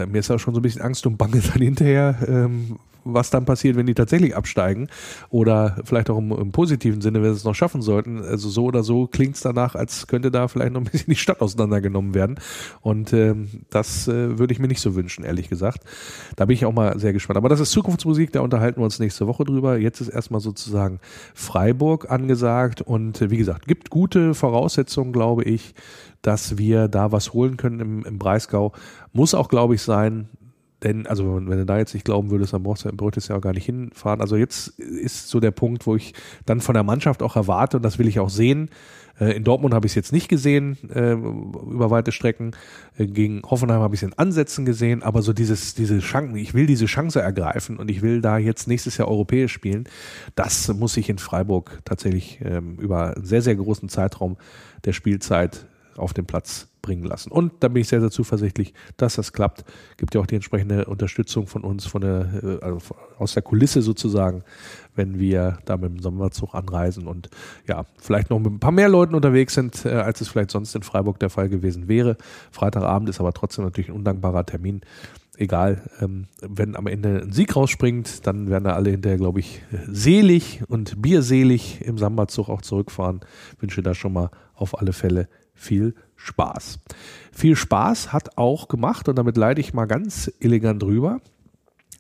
mir 0.06 0.20
ist 0.20 0.32
auch 0.32 0.40
schon 0.40 0.54
so 0.54 0.60
ein 0.60 0.64
bisschen 0.64 0.82
Angst 0.82 1.06
und 1.06 1.18
Bange 1.18 1.42
dann 1.54 1.62
hinterher, 1.62 2.16
ähm, 2.28 2.80
was 3.04 3.30
dann 3.30 3.46
passiert, 3.46 3.76
wenn 3.76 3.86
die 3.86 3.94
tatsächlich 3.94 4.36
absteigen 4.36 4.88
oder 5.30 5.78
vielleicht 5.84 6.10
auch 6.10 6.18
im, 6.18 6.32
im 6.32 6.52
positiven 6.52 7.02
Sinne, 7.02 7.22
wenn 7.22 7.32
sie 7.32 7.38
es 7.38 7.44
noch 7.44 7.56
schaffen 7.56 7.82
sollten. 7.82 8.22
Also 8.22 8.50
so 8.50 8.66
oder 8.66 8.84
so 8.84 9.08
klingt 9.08 9.36
es 9.36 9.42
danach, 9.42 9.76
als 9.76 10.08
könnte 10.08 10.32
da 10.32 10.48
vielleicht 10.48 10.74
noch 10.74 10.82
ein 10.82 10.90
bisschen 10.92 11.12
die 11.12 11.16
Stadt 11.16 11.42
auseinandergenommen 11.42 12.14
werden. 12.14 12.40
Und 12.82 13.14
ähm, 13.14 13.50
das 13.70 14.08
äh, 14.08 14.38
würde 14.38 14.54
ich 14.54 14.60
mir 14.60 14.68
nicht 14.68 14.82
so 14.82 14.96
wünschen, 14.96 15.24
ehrlich 15.24 15.50
gesagt. 15.50 15.84
Da 16.36 16.46
bin 16.46 16.56
ich 16.56 16.66
auch 16.66 16.74
mal 16.74 16.98
sehr 17.00 17.14
gespannt. 17.14 17.38
Aber 17.38 17.50
das 17.50 17.60
ist 17.60 17.72
Zukunftsmusik, 17.72 18.32
da 18.32 18.42
unterhalten 18.42 18.80
wir 18.80 18.86
uns 18.86 19.00
nächste 19.00 19.28
Woche 19.28 19.46
drüber. 19.46 19.78
Jetzt 19.78 20.02
ist 20.02 20.10
erstmal 20.10 20.42
sozusagen 20.42 21.00
Freiburg 21.34 22.10
angesagt 22.10 22.82
und 22.82 23.22
äh, 23.22 23.30
wie 23.30 23.38
gesagt, 23.38 23.68
gibt 23.68 23.90
gute 23.90 24.34
Voraussetzungen, 24.34 25.12
glaube 25.12 25.44
ich, 25.44 25.74
dass 26.22 26.58
wir 26.58 26.88
da 26.88 27.12
was 27.12 27.34
holen 27.34 27.58
können 27.58 27.80
im, 27.80 28.06
im 28.06 28.20
Breisgau. 28.20 28.74
Muss 29.14 29.34
auch, 29.34 29.50
glaube 29.50 29.76
ich, 29.76 29.82
sein, 29.82 30.30
denn, 30.84 31.06
also 31.06 31.36
wenn 31.36 31.58
du 31.58 31.66
da 31.66 31.78
jetzt 31.78 31.94
nicht 31.94 32.06
glauben 32.06 32.32
würdest, 32.32 32.54
dann 32.54 32.64
brauchst 32.64 32.86
du, 32.86 32.92
brauchst 32.92 33.30
du 33.30 33.34
ja 33.34 33.38
auch 33.38 33.42
gar 33.42 33.54
nicht 33.54 33.66
hinfahren. 33.66 34.22
Also 34.22 34.36
jetzt 34.36 34.80
ist 34.80 35.30
so 35.30 35.40
der 35.40 35.52
Punkt, 35.52 35.86
wo 35.86 35.96
ich 35.96 36.14
dann 36.46 36.60
von 36.60 36.74
der 36.74 36.84
Mannschaft 36.84 37.22
auch 37.22 37.36
erwarte, 37.36 37.78
und 37.78 37.84
das 37.84 38.00
will 38.00 38.08
ich 38.08 38.20
auch 38.20 38.30
sehen. 38.30 38.70
Äh, 39.20 39.34
in 39.34 39.44
Dortmund 39.44 39.76
habe 39.76 39.86
ich 39.86 39.92
es 39.92 39.96
jetzt 39.96 40.12
nicht 40.12 40.28
gesehen, 40.28 40.78
äh, 40.90 41.12
über 41.14 41.92
weite 41.92 42.12
Strecken. 42.12 42.52
Äh, 42.98 43.06
gegen 43.06 43.44
Hoffenheim 43.44 43.82
habe 43.82 43.94
ich 43.94 44.02
es 44.02 44.08
in 44.08 44.18
Ansätzen 44.18 44.66
gesehen, 44.66 45.04
aber 45.04 45.22
so 45.22 45.34
dieses, 45.34 45.76
diese 45.76 46.00
Chance, 46.00 46.40
ich 46.40 46.56
will 46.56 46.66
diese 46.66 46.88
Chance 46.88 47.22
ergreifen 47.22 47.78
und 47.78 47.92
ich 47.92 48.02
will 48.02 48.22
da 48.22 48.40
jetzt 48.40 48.68
nächstes 48.68 48.98
Jahr 48.98 49.08
europäisch 49.08 49.54
spielen. 49.54 49.88
Das 50.34 50.74
muss 50.74 50.98
ich 50.98 51.10
in 51.10 51.20
Freiburg 51.20 51.80
tatsächlich 51.86 52.40
ähm, 52.44 52.78
über 52.80 53.16
einen 53.16 53.26
sehr, 53.26 53.44
sehr 53.44 53.56
großen 53.56 53.90
Zeitraum 53.90 54.38
der 54.86 54.94
Spielzeit 54.94 55.68
auf 55.96 56.14
den 56.14 56.26
Platz 56.26 56.71
bringen 56.82 57.04
lassen. 57.04 57.32
Und 57.32 57.54
da 57.60 57.68
bin 57.68 57.82
ich 57.82 57.88
sehr, 57.88 58.02
sehr 58.02 58.12
zuversichtlich, 58.12 58.74
dass 58.98 59.16
das 59.16 59.34
klappt. 59.34 59.64
Gibt 59.98 60.16
ja 60.16 60.22
auch 60.22 60.26
die 60.26 60.36
entsprechende 60.36 60.86
Unterstützung 60.86 61.48
von 61.48 61.64
uns, 61.64 61.86
von 61.86 62.02
der, 62.02 62.44
äh, 62.44 62.64
also 62.64 62.80
aus 63.18 63.34
der 63.34 63.44
Kulisse 63.44 63.82
sozusagen, 63.82 64.44
wenn 64.96 65.20
wir 65.20 65.60
da 65.66 65.78
mit 65.78 65.92
dem 65.92 66.00
Sommerzug 66.00 66.54
anreisen 66.54 67.08
und 67.08 67.30
ja, 67.68 67.86
vielleicht 68.00 68.30
noch 68.30 68.40
mit 68.40 68.52
ein 68.52 68.60
paar 68.60 68.72
mehr 68.72 68.90
Leuten 68.90 69.16
unterwegs 69.16 69.54
sind, 69.54 69.86
äh, 69.86 69.90
als 69.90 70.22
es 70.22 70.30
vielleicht 70.30 70.52
sonst 70.52 70.76
in 70.76 70.84
Freiburg 70.84 71.20
der 71.20 71.30
Fall 71.30 71.50
gewesen 71.50 71.88
wäre. 71.88 72.18
Freitagabend 72.52 73.10
ist 73.10 73.20
aber 73.20 73.34
trotzdem 73.34 73.64
natürlich 73.64 73.90
ein 73.90 73.96
undankbarer 73.96 74.46
Termin. 74.46 74.82
Egal, 75.38 75.82
ähm, 76.02 76.28
wenn 76.42 76.76
am 76.76 76.88
Ende 76.88 77.22
ein 77.22 77.32
Sieg 77.32 77.56
rausspringt, 77.56 78.28
dann 78.28 78.50
werden 78.50 78.66
da 78.66 78.74
alle 78.74 78.92
hinterher, 78.92 79.18
glaube 79.18 79.40
ich, 79.40 79.64
selig 79.88 80.62
und 80.68 81.02
bierselig 81.02 81.82
im 81.82 81.98
Sambazug 81.98 82.50
auch 82.50 82.62
zurückfahren. 82.62 83.22
Wünsche 83.60 83.82
da 83.82 83.96
schon 83.96 84.14
mal 84.14 84.30
auf 84.54 84.78
alle 84.80 84.94
Fälle 84.94 85.30
viel 85.54 85.96
Spaß. 86.24 86.80
Viel 87.32 87.56
Spaß 87.56 88.14
hat 88.14 88.38
auch 88.38 88.68
gemacht, 88.68 89.10
und 89.10 89.18
damit 89.18 89.38
leite 89.38 89.62
ich 89.62 89.74
mal 89.74 89.86
ganz 89.86 90.32
elegant 90.40 90.82
drüber, 90.82 91.20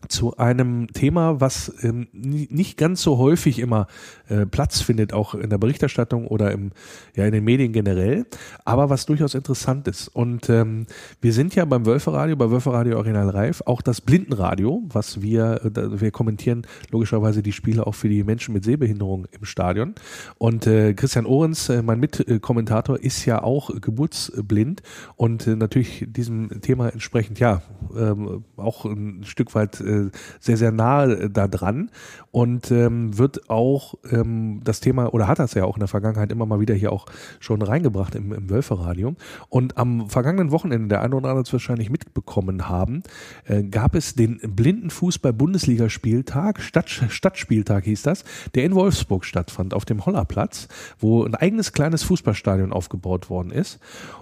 zu 0.07 0.37
einem 0.37 0.87
Thema, 0.93 1.39
was 1.39 1.73
ähm, 1.83 2.07
nicht 2.11 2.77
ganz 2.77 3.01
so 3.01 3.17
häufig 3.17 3.59
immer 3.59 3.87
äh, 4.29 4.45
Platz 4.45 4.81
findet, 4.81 5.13
auch 5.13 5.35
in 5.35 5.49
der 5.49 5.57
Berichterstattung 5.57 6.27
oder 6.27 6.51
im, 6.51 6.71
ja, 7.15 7.25
in 7.25 7.31
den 7.31 7.43
Medien 7.43 7.73
generell, 7.73 8.25
aber 8.65 8.89
was 8.89 9.05
durchaus 9.05 9.35
interessant 9.35 9.87
ist. 9.87 10.07
Und 10.07 10.49
ähm, 10.49 10.87
wir 11.21 11.33
sind 11.33 11.55
ja 11.55 11.65
beim 11.65 11.85
Wölferadio, 11.85 12.35
bei 12.35 12.49
Wölferadio 12.49 12.97
Original 12.97 13.29
Reif, 13.29 13.61
auch 13.65 13.81
das 13.81 14.01
Blindenradio, 14.01 14.83
was 14.89 15.21
wir, 15.21 15.61
äh, 15.63 16.01
wir 16.01 16.11
kommentieren 16.11 16.65
logischerweise 16.89 17.43
die 17.43 17.51
Spiele 17.51 17.85
auch 17.85 17.95
für 17.95 18.09
die 18.09 18.23
Menschen 18.23 18.53
mit 18.53 18.63
Sehbehinderung 18.63 19.27
im 19.31 19.45
Stadion. 19.45 19.95
Und 20.37 20.67
äh, 20.67 20.93
Christian 20.93 21.25
Ohrens, 21.25 21.69
äh, 21.69 21.81
mein 21.81 21.99
Mitkommentator, 21.99 22.99
ist 22.99 23.25
ja 23.25 23.43
auch 23.43 23.69
geburtsblind 23.79 24.81
und 25.15 25.47
äh, 25.47 25.55
natürlich 25.55 26.05
diesem 26.07 26.61
Thema 26.61 26.89
entsprechend, 26.89 27.39
ja, 27.39 27.61
ähm, 27.95 28.43
auch 28.57 28.85
ein 28.85 29.23
Stück 29.23 29.53
weit 29.55 29.81
äh, 29.81 29.90
sehr, 30.39 30.57
sehr 30.57 30.71
nahe 30.71 31.29
da 31.29 31.47
dran 31.47 31.91
und 32.31 32.71
ähm, 32.71 33.17
wird 33.17 33.49
auch 33.49 33.95
ähm, 34.09 34.61
das 34.63 34.79
Thema, 34.79 35.13
oder 35.13 35.27
hat 35.27 35.39
das 35.39 35.53
ja 35.53 35.65
auch 35.65 35.75
in 35.75 35.81
der 35.81 35.87
Vergangenheit 35.87 36.31
immer 36.31 36.45
mal 36.45 36.59
wieder 36.59 36.73
hier 36.73 36.91
auch 36.91 37.05
schon 37.39 37.61
reingebracht 37.61 38.15
im, 38.15 38.33
im 38.33 38.49
Wölferadio. 38.49 39.15
Und 39.49 39.77
am 39.77 40.09
vergangenen 40.09 40.51
Wochenende, 40.51 40.87
der 40.87 41.01
eine 41.01 41.15
oder 41.15 41.29
andere 41.29 41.43
es 41.43 41.53
wahrscheinlich 41.53 41.89
mitbekommen 41.89 42.69
haben, 42.69 43.03
äh, 43.45 43.63
gab 43.63 43.95
es 43.95 44.15
den 44.15 44.39
Blindenfußball-Bundesligaspieltag, 44.39 46.61
Stadt, 46.61 46.89
Stadtspieltag 46.89 47.83
hieß 47.83 48.03
das, 48.03 48.23
der 48.55 48.63
in 48.63 48.75
Wolfsburg 48.75 49.25
stattfand, 49.25 49.73
auf 49.73 49.83
dem 49.85 50.05
Hollerplatz, 50.05 50.69
wo 50.99 51.25
ein 51.25 51.35
eigenes 51.35 51.73
kleines 51.73 52.03
Fußballstadion 52.03 52.71
aufgebaut 52.71 53.29
worden 53.29 53.51
ist. 53.51 53.79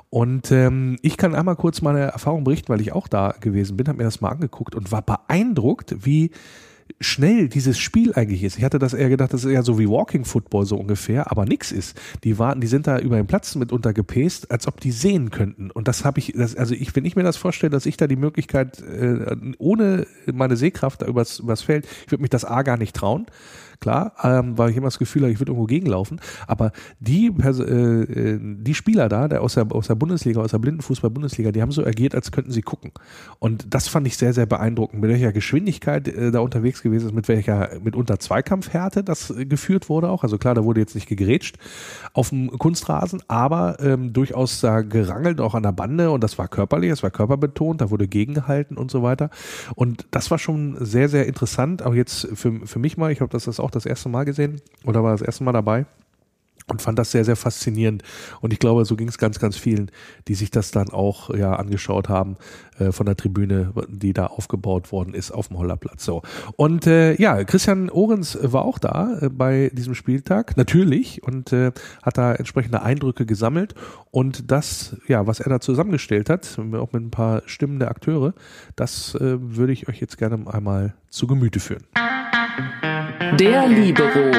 Und 0.10 0.52
ähm, 0.52 0.98
ich 1.02 1.18
kann 1.18 1.36
einmal 1.36 1.56
kurz 1.56 1.82
meine 1.82 2.00
Erfahrung 2.00 2.44
berichten, 2.44 2.70
weil 2.70 2.82
ich 2.82 2.94
auch 2.94 3.08
da 3.08 3.36
gewesen 3.40 3.78
bin, 3.78 3.88
habe 3.88 4.00
mir 4.00 4.06
das 4.06 4.22
mal 4.22 4.30
angeguckt 4.30 4.74
und 4.74 4.92
war 4.92 5.04
beeindruckt, 5.04 6.04
wie 6.06 6.32
schnell 7.00 7.48
dieses 7.48 7.78
Spiel 7.78 8.14
eigentlich 8.14 8.44
ist. 8.44 8.58
Ich 8.58 8.64
hatte 8.64 8.80
das 8.80 8.94
eher 8.94 9.10
gedacht, 9.10 9.34
das 9.34 9.44
ist 9.44 9.52
eher 9.52 9.64
so 9.64 9.78
wie 9.78 9.88
Walking 9.88 10.26
Football 10.26 10.66
so 10.66 10.78
ungefähr, 10.78 11.32
aber 11.32 11.46
nix 11.46 11.72
ist. 11.72 12.00
Die 12.24 12.40
warten, 12.40 12.62
die 12.62 12.68
sind 12.68 12.88
da 12.88 12.98
über 13.00 13.16
den 13.16 13.28
Platz 13.28 13.56
mitunter 13.56 13.94
gepäst, 13.94 14.52
als 14.52 14.68
ob 14.68 14.80
die 14.80 14.92
sehen 14.92 15.30
könnten. 15.30 15.72
Und 15.72 15.88
das 15.88 16.04
habe 16.04 16.20
ich, 16.20 16.34
das, 16.36 16.56
also 16.56 16.74
ich, 16.74 16.96
wenn 16.96 17.06
ich 17.06 17.16
mir 17.16 17.24
das 17.24 17.38
vorstelle, 17.38 17.70
dass 17.70 17.86
ich 17.86 17.98
da 17.98 18.08
die 18.08 18.16
Möglichkeit, 18.16 18.82
äh, 18.82 19.36
ohne 19.60 20.08
meine 20.32 20.58
Sehkraft 20.58 21.02
da 21.04 21.06
übers, 21.06 21.40
übers 21.40 21.62
Feld, 21.62 21.88
ich 22.06 22.12
würde 22.12 22.24
mich 22.24 22.32
das 22.32 22.46
A 22.46 22.64
gar 22.64 22.78
nicht 22.78 22.96
trauen 22.96 23.28
klar, 23.80 24.14
ähm, 24.24 24.58
weil 24.58 24.72
ich 24.72 24.78
immer 24.78 24.88
das 24.88 25.00
Gefühl 25.00 25.24
habe, 25.24 25.32
ich 25.32 25.40
würde 25.40 25.52
irgendwo 25.52 25.68
gegenlaufen. 25.68 26.20
Aber 26.48 26.72
die, 27.00 27.28
äh, 27.28 27.50
äh, 27.50 28.40
die 28.42 28.76
Spieler 28.76 29.10
da, 29.10 29.28
der 29.28 29.42
aus 29.42 29.54
der, 29.54 29.72
aus 29.72 29.88
der 29.88 29.96
Bundesliga, 29.96 30.42
aus 30.42 30.52
der 30.52 30.60
Blindenfußball-Bundesliga, 30.60 31.52
die 31.52 31.62
haben 31.62 31.72
so 31.72 31.86
agiert, 31.86 32.16
als 32.16 32.32
könnten 32.32 32.52
sie 32.52 32.62
gucken. 32.62 32.92
Und 33.40 33.74
das 33.74 33.88
fand 33.88 34.08
ich 34.08 34.18
sehr, 34.18 34.34
sehr 34.34 34.46
beeindruckend, 34.46 35.02
mit 35.02 35.10
welcher 35.10 35.32
Geschwindigkeit 35.32 36.08
äh, 36.08 36.32
da 36.32 36.40
unterwegs 36.40 36.82
gewesen 36.82 37.08
ist, 37.08 37.16
mit 37.16 37.28
welcher 37.28 37.80
mitunter 37.84 38.20
Zweikampfhärte 38.20 39.04
das 39.04 39.30
äh, 39.30 39.46
geführt 39.46 39.90
wurde 39.90 40.10
auch. 40.10 40.24
Also 40.24 40.38
klar, 40.38 40.56
da 40.56 40.64
wurde 40.64 40.82
jetzt 40.82 40.96
nicht 40.96 41.08
gegrätscht 41.08 41.58
auf 42.14 42.30
dem 42.30 42.50
Kunstrasen, 42.58 43.22
aber 43.28 43.78
ähm, 43.80 44.14
durchaus 44.14 44.60
da 44.62 44.82
gerangelt, 44.82 45.40
auch 45.42 45.56
an 45.56 45.64
der 45.64 45.72
Bande 45.72 46.12
und 46.12 46.24
das 46.24 46.38
war 46.38 46.48
körperlich, 46.48 46.90
das 46.90 47.04
war 47.04 47.12
körperbetont, 47.12 47.82
da 47.82 47.90
wurde 47.90 48.08
gegengehalten 48.08 48.78
und 48.78 48.92
so 48.92 49.04
weiter. 49.04 49.30
Und 49.76 50.06
das 50.12 50.32
war 50.32 50.40
schon 50.40 50.78
sehr, 50.80 51.10
sehr 51.10 51.28
interessant, 51.28 51.84
auch 51.84 51.94
jetzt 51.94 52.28
für, 52.34 52.66
für 52.66 52.80
mich 52.80 52.98
mal, 52.98 53.12
ich 53.12 53.20
glaube, 53.20 53.32
das 53.32 53.48
ist 53.48 53.60
auch 53.60 53.69
auch 53.70 53.72
das 53.72 53.86
erste 53.86 54.10
Mal 54.10 54.26
gesehen 54.26 54.62
oder 54.86 55.04
war 55.04 55.12
das 55.12 55.22
erste 55.22 55.44
Mal 55.44 55.54
dabei. 55.54 55.86
und 56.68 56.84
fand 56.84 57.00
das 57.00 57.10
sehr, 57.10 57.26
sehr 57.26 57.36
faszinierend. 57.36 58.04
Und 58.42 58.54
ich 58.54 58.60
glaube, 58.60 58.86
so 58.86 58.96
ging 58.96 59.08
es 59.08 59.18
ganz, 59.18 59.40
ganz 59.40 59.58
vielen, 59.58 59.90
die 60.28 60.36
sich 60.36 60.52
das 60.52 60.70
dann 60.70 60.90
auch 60.90 61.34
ja 61.34 61.56
angeschaut 61.56 62.10
haben 62.10 62.38
äh, 62.78 62.92
von 62.92 63.08
der 63.08 63.16
Tribüne, 63.16 63.74
die 63.88 64.14
da 64.14 64.28
aufgebaut 64.28 64.92
worden 64.92 65.16
ist 65.16 65.32
auf 65.32 65.48
dem 65.48 65.58
Hollerplatz. 65.58 66.06
So. 66.06 66.22
Und 66.58 66.86
äh, 66.86 67.16
ja, 67.20 67.44
Christian 67.44 67.90
Ohrens 67.90 68.38
war 68.40 68.66
auch 68.66 68.78
da 68.78 69.18
äh, 69.20 69.30
bei 69.30 69.72
diesem 69.74 69.96
Spieltag, 69.96 70.58
natürlich, 70.58 71.24
und 71.24 71.52
äh, 71.54 71.72
hat 72.04 72.20
da 72.20 72.34
entsprechende 72.34 72.84
Eindrücke 72.84 73.26
gesammelt. 73.26 73.74
Und 74.12 74.52
das, 74.52 74.96
ja, 75.08 75.26
was 75.26 75.40
er 75.40 75.50
da 75.50 75.60
zusammengestellt 75.60 76.30
hat, 76.30 76.60
auch 76.60 76.94
mit 76.94 77.02
ein 77.02 77.12
paar 77.12 77.42
Stimmen 77.48 77.80
der 77.80 77.90
Akteure, 77.90 78.34
das 78.76 79.16
äh, 79.16 79.38
würde 79.40 79.74
ich 79.74 79.90
euch 79.90 80.00
jetzt 80.00 80.18
gerne 80.20 80.46
einmal 80.46 80.94
zu 81.10 81.26
Gemüte 81.26 81.60
führen. 81.60 81.84
Der 83.20 83.68
Libero. 83.68 84.32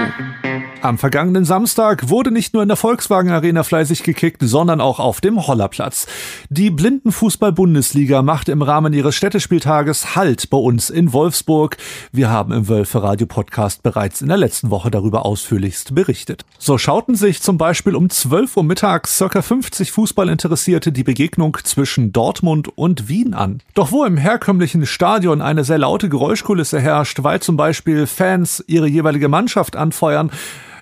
Am 0.82 0.96
vergangenen 0.96 1.44
Samstag 1.44 2.08
wurde 2.08 2.30
nicht 2.30 2.54
nur 2.54 2.62
in 2.62 2.68
der 2.68 2.76
Volkswagen 2.76 3.30
Arena 3.30 3.64
fleißig 3.64 4.02
gekickt, 4.02 4.40
sondern 4.40 4.80
auch 4.80 4.98
auf 4.98 5.20
dem 5.20 5.46
Hollerplatz. 5.46 6.06
Die 6.48 6.70
Blindenfußball-Bundesliga 6.70 8.22
macht 8.22 8.48
im 8.48 8.62
Rahmen 8.62 8.94
ihres 8.94 9.14
Städtespieltages 9.14 10.16
Halt 10.16 10.48
bei 10.48 10.56
uns 10.56 10.88
in 10.88 11.12
Wolfsburg. 11.12 11.76
Wir 12.12 12.30
haben 12.30 12.54
im 12.54 12.68
Wölfe 12.68 13.02
Radio 13.02 13.26
Podcast 13.26 13.82
bereits 13.82 14.22
in 14.22 14.28
der 14.28 14.38
letzten 14.38 14.70
Woche 14.70 14.90
darüber 14.90 15.26
ausführlichst 15.26 15.94
berichtet. 15.94 16.46
So 16.58 16.78
schauten 16.78 17.14
sich 17.14 17.42
zum 17.42 17.58
Beispiel 17.58 17.94
um 17.94 18.08
12 18.08 18.56
Uhr 18.56 18.64
mittags 18.64 19.18
circa 19.18 19.42
50 19.42 19.92
Fußballinteressierte 19.92 20.92
die 20.92 21.04
Begegnung 21.04 21.58
zwischen 21.62 22.10
Dortmund 22.10 22.78
und 22.78 23.06
Wien 23.06 23.34
an. 23.34 23.60
Doch 23.74 23.92
wo 23.92 24.04
im 24.04 24.16
herkömmlichen 24.16 24.86
Stadion 24.86 25.42
eine 25.42 25.62
sehr 25.62 25.78
laute 25.78 26.08
Geräuschkulisse 26.08 26.80
herrscht, 26.80 27.22
weil 27.22 27.40
zum 27.40 27.58
Beispiel 27.58 28.06
Fans 28.06 28.64
ihre 28.66 28.88
jeweilige 28.88 29.28
Mannschaft 29.28 29.76
anfeuern, 29.76 30.30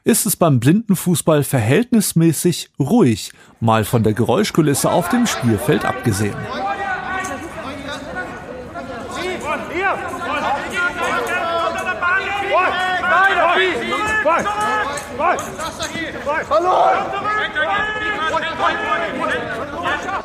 ist 0.09 0.25
es 0.25 0.37
beim 0.37 0.59
Blindenfußball 0.59 1.45
verhältnismäßig 1.45 2.71
ruhig, 2.81 3.31
mal 3.61 3.85
von 3.85 4.03
der 4.03 4.15
Geräuschkulisse 4.15 4.91
auf 4.91 5.11
dem 5.11 5.27
Spielfeld 5.27 5.85
abgesehen. 5.85 6.35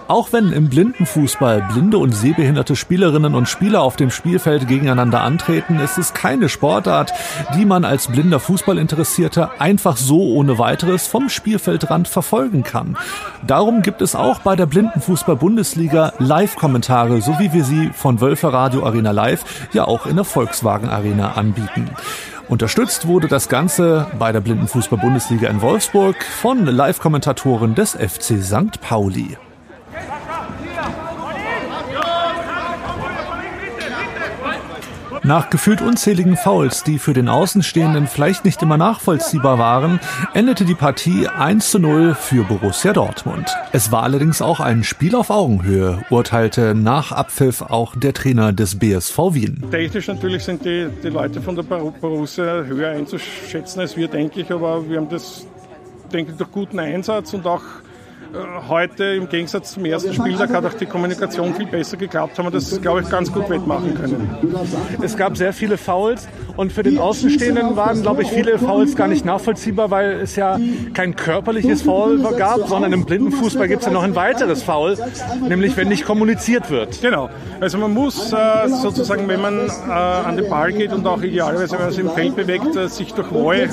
Auch 0.08 0.34
wenn 0.34 0.52
im 0.52 0.70
Blindenfußball 0.70 1.70
blinde 1.72 1.98
und 1.98 2.12
sehbehinderte 2.12 2.76
Spielerinnen 2.76 3.36
und 3.36 3.48
Spieler 3.48 3.82
auf 3.82 3.96
dem 3.96 4.12
Spielfeld 4.12 4.68
gegeneinander 4.68 5.22
antreten, 5.22 5.80
ist 5.80 5.98
es 5.98 6.13
keine 6.13 6.50
Sportart, 6.50 7.13
die 7.56 7.66
man 7.66 7.86
als 7.86 8.08
blinder 8.08 8.39
Fußballinteressierter 8.39 9.52
einfach 9.60 9.96
so 9.96 10.22
ohne 10.22 10.60
weiteres 10.60 11.08
vom 11.08 11.30
Spielfeldrand 11.30 12.08
verfolgen 12.08 12.63
kann. 12.63 12.98
Darum 13.48 13.82
gibt 13.82 14.02
es 14.02 14.16
auch 14.16 14.39
bei 14.39 14.56
der 14.56 14.66
Blindenfußball-Bundesliga 14.66 16.13
Live-Kommentare, 16.20 17.22
so 17.22 17.39
wie 17.39 17.54
wir 17.54 17.63
sie 17.63 17.89
von 17.94 18.20
Wölfer 18.20 18.54
Radio 18.54 18.86
Arena 18.86 19.12
Live 19.12 19.70
ja 19.74 19.86
auch 19.86 20.06
in 20.06 20.18
der 20.18 20.26
Volkswagen 20.26 20.89
Arena 20.89 21.34
anbieten. 21.34 21.89
Unterstützt 22.54 23.08
wurde 23.08 23.28
das 23.28 23.50
Ganze 23.50 24.06
bei 24.20 24.32
der 24.32 24.39
Blindenfußball-Bundesliga 24.39 25.50
in 25.50 25.60
Wolfsburg 25.63 26.24
von 26.24 26.68
Live-Kommentatoren 26.68 27.74
des 27.74 27.94
FC 27.94 28.44
St. 28.44 28.80
Pauli. 28.80 29.38
Nach 35.25 35.49
gefühlt 35.49 35.81
unzähligen 35.81 36.36
Fouls, 36.36 36.83
die 36.83 36.99
für 36.99 37.13
den 37.13 37.29
Außenstehenden 37.29 38.07
vielleicht 38.07 38.43
nicht 38.43 38.62
immer 38.62 38.75
nachvollziehbar 38.75 39.57
waren, 39.57 40.01
endete 40.33 40.65
die 40.65 40.75
Partie 40.75 41.29
1 41.29 41.71
zu 41.71 41.79
0 41.79 42.13
für 42.13 42.43
Borussia 42.43 42.91
Dortmund. 42.91 43.49
Es 43.71 43.89
war 43.89 44.03
allerdings 44.03 44.41
auch 44.41 44.59
ein 44.59 44.83
Spiel 44.83 45.15
auf 45.15 45.29
Augenhöhe, 45.29 46.03
urteilte 46.09 46.75
nach 46.75 47.13
Abpfiff 47.13 47.62
auch 47.62 47.95
der 47.95 48.13
Trainer 48.13 48.51
des 48.51 48.77
BSV 48.77 49.17
Wien. 49.31 49.63
Technisch 49.71 50.07
natürlich 50.07 50.43
sind 50.43 50.65
die, 50.65 50.89
die 51.01 51.09
Leute 51.09 51.41
von 51.41 51.55
der 51.55 51.63
Borussia 51.63 52.63
höher 52.63 52.89
einzuschätzen 52.89 53.79
als 53.79 53.95
wir, 53.95 54.09
denke 54.09 54.41
ich, 54.41 54.51
aber 54.51 54.89
wir 54.89 54.97
haben 54.97 55.07
das, 55.07 55.47
denke 56.12 56.33
ich, 56.33 56.38
durch 56.38 56.51
guten 56.51 56.79
Einsatz 56.79 57.33
und 57.33 57.47
auch 57.47 57.63
heute 58.67 59.04
im 59.06 59.30
Gegensatz 59.30 59.74
zum 59.74 59.86
ersten 59.86 60.13
Spieltag 60.13 60.54
hat 60.54 60.65
auch 60.65 60.74
die 60.74 60.86
Kommunikation 60.86 61.54
viel 61.54 61.67
besser 61.67 61.98
geklappt, 61.98 62.38
haben 62.38 62.48
wir 62.48 62.52
das, 62.52 62.82
glaube 62.82 63.02
ich, 63.02 63.10
ganz 63.10 63.32
gut 63.32 63.50
wettmachen 63.50 63.93
können. 63.96 64.56
Es 65.02 65.15
gab 65.15 65.38
sehr 65.38 65.54
viele 65.54 65.78
Fouls 65.78 66.28
und 66.58 66.72
für 66.72 66.84
den 66.84 66.98
Außenstehenden 66.98 67.76
waren, 67.76 68.02
glaube 68.02 68.24
ich, 68.24 68.30
viele 68.30 68.58
Fouls 68.58 68.96
gar 68.96 69.08
nicht 69.08 69.26
nachvollziehbar, 69.26 69.91
weil 69.91 70.22
es 70.22 70.36
ja 70.36 70.60
kein 70.93 71.15
körperliches 71.15 71.84
Foul 71.84 72.19
gab, 72.38 72.67
sondern 72.67 72.93
im 72.93 73.06
Blindenfußball 73.06 73.67
gibt 73.67 73.82
es 73.82 73.88
ja 73.88 73.93
noch 73.93 74.04
ein 74.04 74.15
weiteres 74.15 74.63
Foul, 74.63 74.98
nämlich 75.48 75.78
wenn 75.78 75.89
nicht 75.89 76.06
kommuniziert 76.06 76.69
wird. 76.69 77.02
Genau. 77.02 77.30
Also 77.60 77.78
man 77.78 77.93
muss 77.93 78.34
äh, 78.34 78.67
sozusagen, 78.67 79.28
wenn 79.28 79.41
man 79.41 79.67
äh, 79.67 79.91
an 79.91 80.38
den 80.38 80.50
Ball 80.50 80.74
geht 80.74 80.91
und 80.91 81.06
auch 81.06 81.22
idealerweise, 81.22 81.74
wenn 81.74 81.86
man 81.86 81.91
sich 81.91 82.00
im 82.00 82.10
Feld 82.10 82.36
bewegt, 82.36 82.76
äh, 82.76 82.88
sich 82.88 83.13
durch 83.13 83.32
Roy 83.32 83.62
äh, 83.62 83.69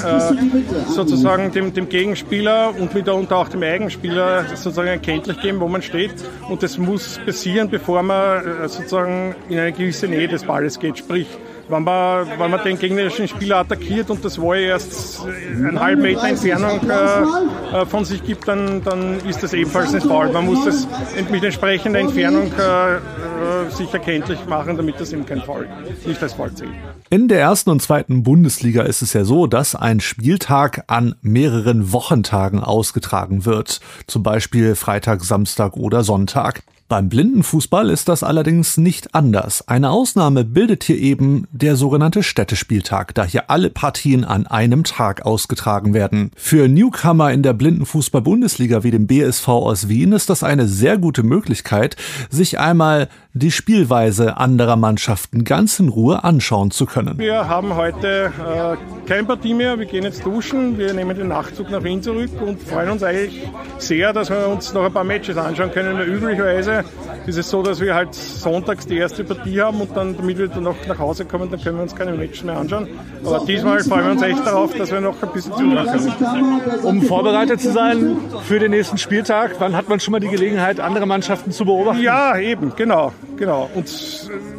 sozusagen 0.89 1.51
dem, 1.53 1.73
dem 1.73 1.89
Gegenspieler 1.89 2.75
und 2.79 2.95
mitunter 2.95 3.37
auch 3.37 3.49
dem 3.49 3.63
Eigenspieler 3.63 4.45
sozusagen 4.57 4.89
erkenntlich 4.89 5.41
geben, 5.41 5.61
wo 5.61 5.69
man 5.69 5.83
steht. 5.83 6.15
Und 6.49 6.63
das 6.63 6.79
muss 6.79 7.19
passieren, 7.25 7.69
bevor 7.69 8.03
man 8.03 8.47
äh, 8.47 8.69
sozusagen 8.69 9.35
in 9.49 9.59
eine 9.59 9.73
gewisse 9.73 10.09
Nähe 10.09 10.29
des 10.29 10.45
Balles 10.45 10.79
geht. 10.79 10.99
Sprich, 10.99 11.27
wenn 11.71 11.85
man, 11.85 12.29
wenn 12.39 12.51
man 12.51 12.63
den 12.65 12.79
gegnerischen 12.79 13.29
Spieler 13.29 13.59
attackiert 13.59 14.11
und 14.11 14.25
das 14.25 14.41
Wall 14.41 14.61
erst 14.61 15.21
einen 15.25 15.79
halben 15.79 16.03
Meter 16.03 16.25
Entfernung 16.25 16.81
äh, 16.89 17.83
äh, 17.83 17.87
von 17.87 18.05
sich 18.05 18.23
gibt, 18.23 18.49
dann, 18.49 18.83
dann 18.83 19.21
ist 19.21 19.43
das 19.43 19.53
ebenfalls 19.53 19.95
ein 19.95 20.01
Foul. 20.01 20.33
Man 20.33 20.47
muss 20.47 20.65
das 20.65 20.87
mit 21.31 21.45
entsprechender 21.45 22.01
Entfernung 22.01 22.53
äh, 22.59 22.97
äh, 22.97 23.71
sich 23.71 23.93
erkenntlich 23.93 24.45
machen, 24.47 24.77
damit 24.77 25.01
das 25.01 25.13
eben 25.13 25.27
kein 25.27 25.43
Foul, 25.43 25.69
nicht 26.07 26.23
als 26.23 26.35
Foul 26.35 26.53
zählt. 26.55 26.71
In 27.11 27.29
der 27.29 27.41
ersten 27.41 27.71
und 27.71 27.83
zweiten 27.83 28.23
Bundesliga 28.23 28.83
ist 28.83 29.03
es 29.03 29.13
ja 29.13 29.25
so, 29.25 29.47
dass 29.47 29.75
ein 29.75 30.01
Spieltag 30.01 30.85
an 30.87 31.15
mehreren 31.23 31.93
Wochentagen 31.93 32.61
ausgetragen 32.61 33.45
wird. 33.45 33.81
Zum 34.07 34.23
Beispiel 34.23 34.75
Freitag, 34.75 35.25
Samstag 35.25 35.77
oder 35.77 36.05
Sonntag. 36.05 36.63
Beim 36.91 37.09
Blindenfußball 37.09 37.89
ist 37.89 38.09
das 38.09 38.25
allerdings 38.25 38.77
nicht 38.77 39.15
anders. 39.15 39.69
Eine 39.69 39.91
Ausnahme 39.91 40.45
bildet 40.45 40.83
hier 40.83 40.99
eben 40.99 41.47
der 41.53 41.77
sogenannte 41.77 42.25
Städtespieltag, 42.25 43.15
da 43.15 43.23
hier 43.23 43.49
alle 43.49 43.71
Partien 43.71 44.25
an 44.25 44.49
einem 44.49 44.83
Tag 44.83 45.25
ausgetragen 45.25 45.95
werden. 45.95 46.33
Für 46.35 46.67
Newcomer 46.67 47.31
in 47.31 47.45
der 47.45 47.53
Blindenfußball-Bundesliga 47.53 48.83
wie 48.83 48.91
dem 48.91 49.07
BSV 49.07 49.47
aus 49.47 49.89
Wien 49.89 50.11
ist 50.11 50.31
das 50.31 50.43
eine 50.43 50.67
sehr 50.67 50.99
gute 50.99 51.23
Möglichkeit, 51.23 51.95
sich 52.29 52.59
einmal 52.59 53.09
die 53.35 53.53
Spielweise 53.53 54.39
anderer 54.39 54.75
Mannschaften 54.75 55.45
ganz 55.45 55.79
in 55.79 55.89
Ruhe 55.91 56.25
anschauen 56.25 56.73
zu 56.73 56.87
können. 56.87 57.19
Wir 57.19 57.49
haben 57.49 57.77
heute 57.77 58.33
äh, 58.37 59.07
kein 59.07 59.29
Partie 59.29 59.55
mehr, 59.55 59.79
wir 59.79 59.87
gehen 59.87 60.03
jetzt 60.03 60.27
duschen, 60.27 60.77
wir 60.77 60.93
nehmen 60.93 61.17
den 61.17 61.29
Nachtzug 61.29 61.71
nach 61.71 61.85
Wien 61.85 62.03
zurück 62.03 62.31
und 62.45 62.61
freuen 62.61 62.91
uns 62.91 63.05
eigentlich 63.05 63.49
sehr, 63.79 64.13
dass 64.13 64.31
wir 64.31 64.49
uns 64.49 64.75
noch 64.75 64.85
ein 64.85 64.93
paar 64.93 65.05
Matches 65.05 65.37
anschauen 65.37 65.71
können. 65.71 66.01
Üblicherweise 66.01 66.80
ist 67.27 67.39
es 67.39 67.51
so, 67.51 67.63
dass 67.63 67.81
wir 67.81 67.95
halt 67.95 68.15
sonntags 68.15 68.87
die 68.87 68.97
erste 68.97 69.25
Partie 69.25 69.61
haben 69.61 69.81
und 69.81 69.97
dann, 69.97 70.17
damit 70.17 70.39
wir 70.39 70.49
dann 70.49 70.65
noch 70.65 70.77
nach 70.87 70.99
Hause 70.99 71.25
kommen, 71.25 71.51
dann 71.51 71.61
können 71.61 71.77
wir 71.77 71.83
uns 71.83 71.95
keine 71.95 72.13
Matches 72.13 72.45
mehr 72.45 72.57
anschauen. 72.57 72.89
Aber 73.25 73.45
diesmal 73.47 73.81
freuen 73.81 74.05
wir 74.05 74.13
uns 74.13 74.23
echt 74.23 74.47
darauf, 74.47 74.75
dass 74.75 74.91
wir 74.91 75.01
noch 75.01 75.23
ein 75.23 75.33
bisschen 75.33 75.53
zuhören 75.55 75.87
können. 75.87 76.85
Um 76.85 77.03
vorbereitet 77.03 77.61
zu 77.61 77.73
sein 77.73 78.17
für 78.45 78.59
den 78.59 78.71
nächsten 78.71 78.99
Spieltag, 78.99 79.57
wann 79.59 79.77
hat 79.77 79.89
man 79.89 80.01
schon 80.01 80.13
mal 80.13 80.21
die 80.21 80.29
Gelegenheit, 80.29 80.81
andere 80.81 81.07
Mannschaften 81.07 81.53
zu 81.53 81.65
beobachten? 81.65 82.03
Ja, 82.03 82.39
eben, 82.39 82.73
genau. 82.77 83.13
Genau. 83.37 83.71
Und 83.75 83.89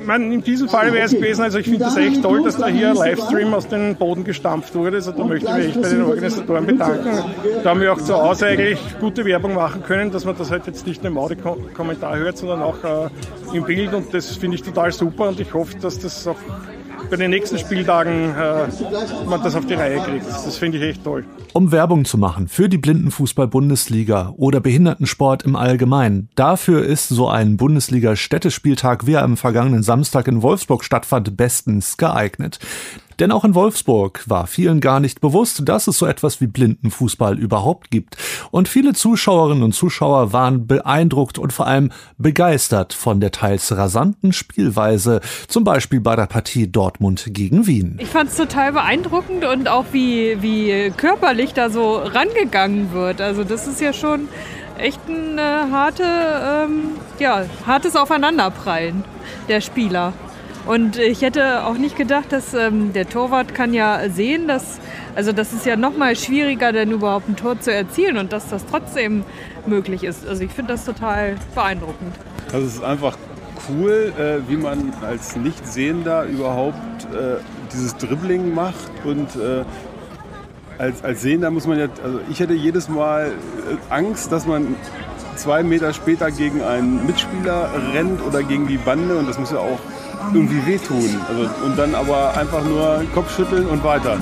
man, 0.06 0.32
in 0.32 0.42
diesem 0.42 0.70
Fall 0.70 0.94
wäre 0.94 1.06
es 1.06 1.12
gewesen, 1.12 1.42
also 1.42 1.60
ich 1.60 1.66
finde 1.66 1.80
das 1.86 1.98
echt 1.98 2.22
toll, 2.22 2.44
dass 2.44 2.58
da 2.58 2.68
hier 2.68 2.90
ein 2.90 2.96
Livestream 2.96 3.54
aus 3.54 3.68
dem 3.68 3.96
Boden 3.96 4.24
gestampft 4.24 4.76
wurde. 4.76 4.98
Also 4.98 5.12
da 5.12 5.24
möchte 5.24 5.50
ich 5.50 5.56
mich 5.56 5.68
echt 5.68 5.82
bei 5.82 5.90
den 5.90 6.04
Organisatoren 6.04 6.66
bedanken. 6.66 7.24
Da 7.64 7.70
haben 7.70 7.82
wir 7.82 7.94
auch 7.94 8.02
zu 8.02 8.14
Hause 8.14 8.48
eigentlich 8.48 8.80
gute 9.00 9.26
Werbung 9.26 9.56
machen 9.56 9.84
können, 9.84 10.12
dass 10.12 10.26
man 10.26 10.38
das 10.38 10.52
halt 10.52 10.68
jetzt 10.68 10.86
nicht 10.88 11.04
nur 11.04 11.12
im 11.12 11.18
Audiokommentar 11.18 12.18
hört, 12.18 12.38
sondern 12.38 12.62
auch 12.62 12.84
äh, 12.84 13.58
im 13.58 13.64
Bild. 13.64 13.94
Und 13.94 14.14
das 14.14 14.36
finde 14.36 14.56
ich 14.56 14.64
total 14.64 14.92
super 14.92 15.30
und 15.30 15.40
ich 15.40 15.54
hoffe, 15.54 15.78
dass 15.80 16.00
das 16.00 16.28
auch 16.28 16.38
bei 17.12 17.18
den 17.18 17.30
nächsten 17.30 17.60
Spieltagen 17.60 18.34
äh, 18.34 18.68
man 19.26 19.44
das 19.44 19.56
auf 19.56 19.66
die 19.66 19.74
Reihe 19.74 20.00
kriegt. 20.00 20.28
Das 20.28 20.58
finde 20.58 20.78
ich 20.78 20.84
echt 20.84 21.04
toll. 21.04 21.26
Um 21.54 21.72
Werbung 21.72 22.06
zu 22.06 22.18
machen 22.18 22.48
für 22.48 22.70
die 22.70 22.78
Blindenfußball-Bundesliga 22.78 24.34
oder 24.38 24.62
Behindertensport 24.62 25.44
im 25.44 25.58
Allgemeinen, 25.58 26.30
dafür 26.36 26.86
ist 26.86 27.10
so 27.10 27.28
ein 27.28 27.58
Bundesliga-Städtespieltag, 27.58 29.06
wie 29.06 29.14
er 29.14 29.24
am 29.24 29.36
vergangenen 29.36 29.84
Samstag 29.84 30.30
in 30.30 30.42
Wolfsburg 30.42 30.86
stattfand, 30.86 31.36
bestens 31.36 31.98
geeignet. 31.98 32.60
Denn 33.22 33.32
auch 33.32 33.46
in 33.46 33.54
Wolfsburg 33.54 34.24
war 34.26 34.48
vielen 34.48 34.80
gar 34.80 35.00
nicht 35.00 35.22
bewusst, 35.22 35.62
dass 35.66 35.86
es 35.86 36.00
so 36.00 36.08
etwas 36.08 36.42
wie 36.42 36.48
Blindenfußball 36.48 37.38
überhaupt 37.38 37.92
gibt. 37.92 38.18
Und 38.50 38.68
viele 38.68 38.94
Zuschauerinnen 38.94 39.62
und 39.62 39.74
Zuschauer 39.76 40.34
waren 40.34 40.66
beeindruckt 40.66 41.38
und 41.38 41.54
vor 41.54 41.68
allem 41.68 41.92
begeistert 42.18 42.94
von 42.94 43.20
der 43.20 43.30
teils 43.30 43.78
rasanten 43.78 44.34
Spielweise, 44.34 45.22
zum 45.48 45.64
Beispiel 45.64 46.02
bei 46.02 46.16
der 46.16 46.26
Partie 46.26 46.72
Dortmund 46.72 47.26
gegen 47.28 47.68
Wien. 47.68 48.00
Ich 48.02 48.10
fand 48.10 48.32
es 48.32 48.38
total 48.38 48.74
beeindruckend 48.74 49.46
und 49.46 49.68
auch 49.68 49.86
wie, 49.92 50.42
wie 50.42 50.92
körperlich 50.98 51.54
da 51.54 51.70
so 51.70 51.98
rangegangen 51.98 52.92
wird. 52.92 53.22
Also 53.22 53.44
das 53.44 53.68
ist 53.68 53.80
ja 53.82 53.94
schon 53.94 54.30
echt 54.80 55.00
ein 55.08 55.38
äh, 55.38 55.42
harte, 55.42 56.04
ähm, 56.04 56.82
ja, 57.20 57.46
hartes 57.68 57.96
Aufeinanderprallen 57.96 59.04
der 59.48 59.62
Spieler. 59.62 60.12
Und 60.66 60.98
ich 60.98 61.22
hätte 61.22 61.66
auch 61.66 61.78
nicht 61.78 61.96
gedacht, 61.96 62.32
dass 62.32 62.54
ähm, 62.54 62.94
der 62.94 63.10
Torwart 63.10 63.56
kann 63.56 63.74
ja 63.74 64.10
sehen, 64.10 64.48
dass 64.48 64.80
also 65.16 65.32
das 65.32 65.52
ist 65.54 65.66
ja 65.66 65.76
noch 65.76 65.98
mal 65.98 66.16
schwieriger, 66.16 66.72
denn 66.72 66.92
überhaupt 66.92 67.28
ein 67.28 67.36
Tor 67.36 67.60
zu 67.60 67.74
erzielen 67.74 68.18
und 68.18 68.32
dass 68.32 68.48
das 68.50 68.66
trotzdem 68.66 69.24
möglich 69.66 70.04
ist. 70.04 70.28
Also 70.28 70.44
ich 70.44 70.52
finde 70.52 70.74
das 70.74 70.86
total 70.86 71.36
beeindruckend. 71.54 72.16
Also 72.54 72.66
es 72.66 72.76
ist 72.76 72.84
einfach 72.84 73.18
cool, 73.70 74.14
äh, 74.18 74.50
wie 74.50 74.56
man 74.56 74.94
als 75.06 75.36
Nichtsehender 75.36 76.26
überhaupt 76.26 77.06
äh, 77.14 77.38
dieses 77.74 77.98
Dribbling 77.98 78.54
macht 78.54 78.92
und 79.04 79.36
äh, 79.36 79.64
als, 80.78 81.04
als 81.04 81.22
Sehender 81.22 81.52
muss 81.52 81.68
man 81.68 81.78
ja, 81.78 81.88
also 82.04 82.22
ich 82.30 82.40
hätte 82.40 82.54
jedes 82.54 82.90
Mal 82.90 83.28
äh, 83.28 83.94
Angst, 83.94 84.32
dass 84.32 84.48
man 84.48 84.76
zwei 85.36 85.62
Meter 85.64 85.94
später 85.94 86.32
gegen 86.32 86.62
einen 86.64 87.06
Mitspieler 87.06 87.70
rennt 87.94 88.22
oder 88.26 88.44
gegen 88.44 88.68
die 88.68 88.78
Bande 88.78 89.18
und 89.18 89.28
das 89.28 89.38
muss 89.38 89.52
ja 89.52 89.60
auch 89.60 89.80
irgendwie 90.34 90.66
wehtun. 90.66 91.22
Also, 91.28 91.50
und 91.66 91.78
dann 91.78 91.96
aber 91.96 92.38
einfach 92.38 92.64
nur 92.64 93.04
Kopf 93.14 93.36
schütteln 93.36 93.68
und 93.68 93.84
weiter. 93.84 94.18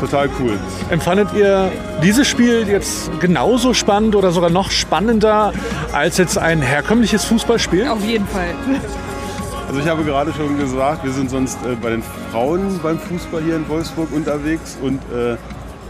Total 0.00 0.30
cool. 0.40 0.58
Empfandet 0.88 1.28
ihr 1.34 1.70
dieses 2.02 2.26
Spiel 2.26 2.66
jetzt 2.66 3.10
genauso 3.20 3.74
spannend 3.74 4.16
oder 4.16 4.30
sogar 4.30 4.48
noch 4.48 4.70
spannender 4.70 5.52
als 5.92 6.16
jetzt 6.16 6.38
ein 6.38 6.62
herkömmliches 6.62 7.26
Fußballspiel? 7.26 7.86
Auf 7.86 8.02
jeden 8.04 8.26
Fall. 8.26 8.54
Also 9.68 9.80
ich 9.80 9.86
habe 9.86 10.02
gerade 10.02 10.32
schon 10.32 10.58
gesagt, 10.58 11.04
wir 11.04 11.12
sind 11.12 11.30
sonst 11.30 11.58
äh, 11.64 11.76
bei 11.80 11.90
den 11.90 12.02
Frauen 12.32 12.80
beim 12.82 12.98
Fußball 12.98 13.42
hier 13.42 13.56
in 13.56 13.68
Wolfsburg 13.68 14.10
unterwegs 14.12 14.78
und 14.82 15.00
äh, 15.14 15.36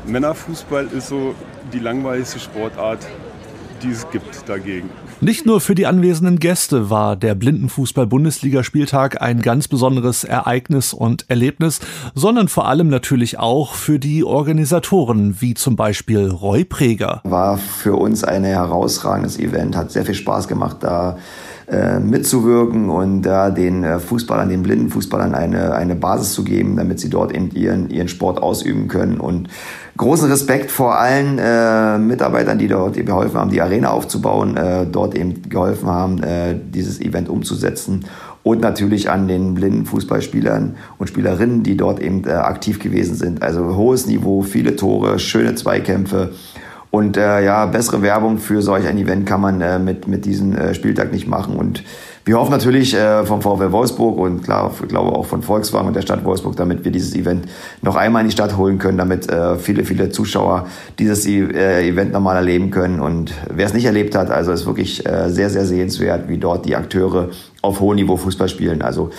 Männerfußball 0.07 0.89
ist 0.89 1.09
so 1.09 1.35
die 1.73 1.79
langweiligste 1.79 2.41
Sportart, 2.41 3.07
die 3.83 3.91
es 3.91 4.11
gibt 4.11 4.49
dagegen. 4.49 4.91
Nicht 5.23 5.45
nur 5.45 5.61
für 5.61 5.75
die 5.75 5.85
anwesenden 5.85 6.39
Gäste 6.39 6.89
war 6.89 7.15
der 7.15 7.35
Blindenfußball-Bundesligaspieltag 7.35 9.21
ein 9.21 9.43
ganz 9.43 9.69
besonderes 9.69 10.25
Ereignis 10.25 10.95
und 10.95 11.27
Erlebnis, 11.29 11.81
sondern 12.15 12.49
vor 12.49 12.67
allem 12.67 12.89
natürlich 12.89 13.39
auch 13.39 13.75
für 13.75 13.99
die 13.99 14.25
Organisatoren, 14.25 15.37
wie 15.43 15.53
zum 15.53 15.77
Beispiel 15.77 16.31
Roy 16.31 16.65
Preger. 16.65 17.21
War 17.25 17.59
für 17.59 17.97
uns 17.97 18.25
ein 18.25 18.45
herausragendes 18.45 19.39
Event, 19.39 19.77
hat 19.77 19.91
sehr 19.91 20.07
viel 20.07 20.15
Spaß 20.15 20.49
gemacht, 20.49 20.79
da 20.81 21.19
äh, 21.71 22.01
mitzuwirken 22.01 22.91
und 22.91 23.23
da 23.23 23.51
den 23.51 23.85
äh, 23.85 23.99
Fußballern, 23.99 24.49
den 24.49 24.63
blinden 24.63 24.91
Fußballern 24.91 25.35
eine, 25.35 25.75
eine 25.75 25.95
Basis 25.95 26.33
zu 26.33 26.43
geben, 26.43 26.77
damit 26.77 26.99
sie 26.99 27.11
dort 27.11 27.33
eben 27.33 27.51
ihren, 27.53 27.91
ihren 27.91 28.09
Sport 28.09 28.43
ausüben 28.43 28.89
können 28.89 29.21
und 29.21 29.49
großen 29.97 30.29
Respekt 30.31 30.71
vor 30.71 30.99
allen 30.99 31.39
äh, 31.39 31.99
Mitarbeitern, 31.99 32.59
die 32.59 32.69
dort 32.69 32.95
geholfen 32.95 33.39
haben, 33.39 33.51
die 33.51 33.61
Arena 33.61 33.91
aufzubauen, 33.91 34.57
äh, 34.57 34.87
dort 34.87 35.15
eben 35.15 35.49
geholfen 35.49 35.89
haben, 35.89 36.23
äh, 36.23 36.57
dieses 36.59 37.01
Event 37.01 37.29
umzusetzen. 37.29 38.05
Und 38.43 38.63
natürlich 38.63 39.11
an 39.11 39.29
den 39.29 39.55
blinden 39.55 39.85
Fußballspielern 39.85 40.77
und 40.97 41.07
Spielerinnen, 41.07 41.63
die 41.63 41.77
dort 41.77 42.01
eben 42.01 42.25
äh, 42.25 42.31
aktiv 42.31 42.79
gewesen 42.79 43.15
sind. 43.15 43.43
Also 43.43 43.77
hohes 43.77 44.07
Niveau, 44.07 44.43
viele 44.43 44.77
Tore, 44.77 45.19
schöne 45.19 45.55
Zweikämpfe. 45.55 46.31
Und 46.91 47.17
äh, 47.17 47.45
ja, 47.45 47.67
bessere 47.67 48.03
Werbung 48.03 48.39
für 48.39 48.63
solch 48.63 48.87
ein 48.87 48.99
Event 48.99 49.25
kann 49.25 49.41
man 49.41 49.61
äh, 49.61 49.79
mit, 49.79 50.09
mit 50.09 50.25
diesem 50.25 50.57
äh, 50.57 50.75
Spieltag 50.75 51.13
nicht 51.13 51.29
machen. 51.29 51.55
Und 51.55 51.85
wir 52.25 52.37
hoffen 52.37 52.51
natürlich 52.51 52.95
äh, 52.95 53.25
vom 53.25 53.41
VfL 53.41 53.71
Wolfsburg 53.71 54.19
und 54.19 54.43
klar, 54.43 54.73
ich 54.83 54.89
glaube 54.89 55.13
auch 55.13 55.25
von 55.25 55.43
Volkswagen 55.43 55.87
und 55.87 55.95
der 55.95 56.03
Stadt 56.03 56.25
Wolfsburg, 56.25 56.57
damit 56.57 56.85
wir 56.85 56.91
dieses 56.91 57.15
Event 57.15 57.47
noch 57.81 57.97
einmal 57.97 58.23
in 58.23 58.29
die 58.29 58.33
Stadt 58.33 58.57
holen 58.57 58.79
können, 58.79 58.99
damit 58.99 59.31
äh, 59.31 59.57
viele, 59.57 59.85
viele 59.85 60.11
Zuschauer 60.11 60.67
dieses 60.99 61.27
äh, 61.27 61.89
Event 61.89 62.13
nochmal 62.13 62.37
erleben 62.37 62.71
können. 62.71 63.01
Und 63.01 63.33
wer 63.49 63.67
es 63.67 63.73
nicht 63.73 63.85
erlebt 63.85 64.17
hat, 64.17 64.31
also 64.31 64.51
ist 64.51 64.67
wirklich 64.67 65.07
äh, 65.07 65.31
sehr, 65.31 65.49
sehr 65.49 65.65
sehenswert, 65.65 66.29
wie 66.29 66.39
dort 66.39 66.67
die 66.67 66.75
Akteure 66.75 67.31
auf 67.63 67.81
hohem 67.81 67.97
Niveau 67.97 68.17
Fußball 68.17 68.49
spielen. 68.49 68.83
Also 68.83 69.11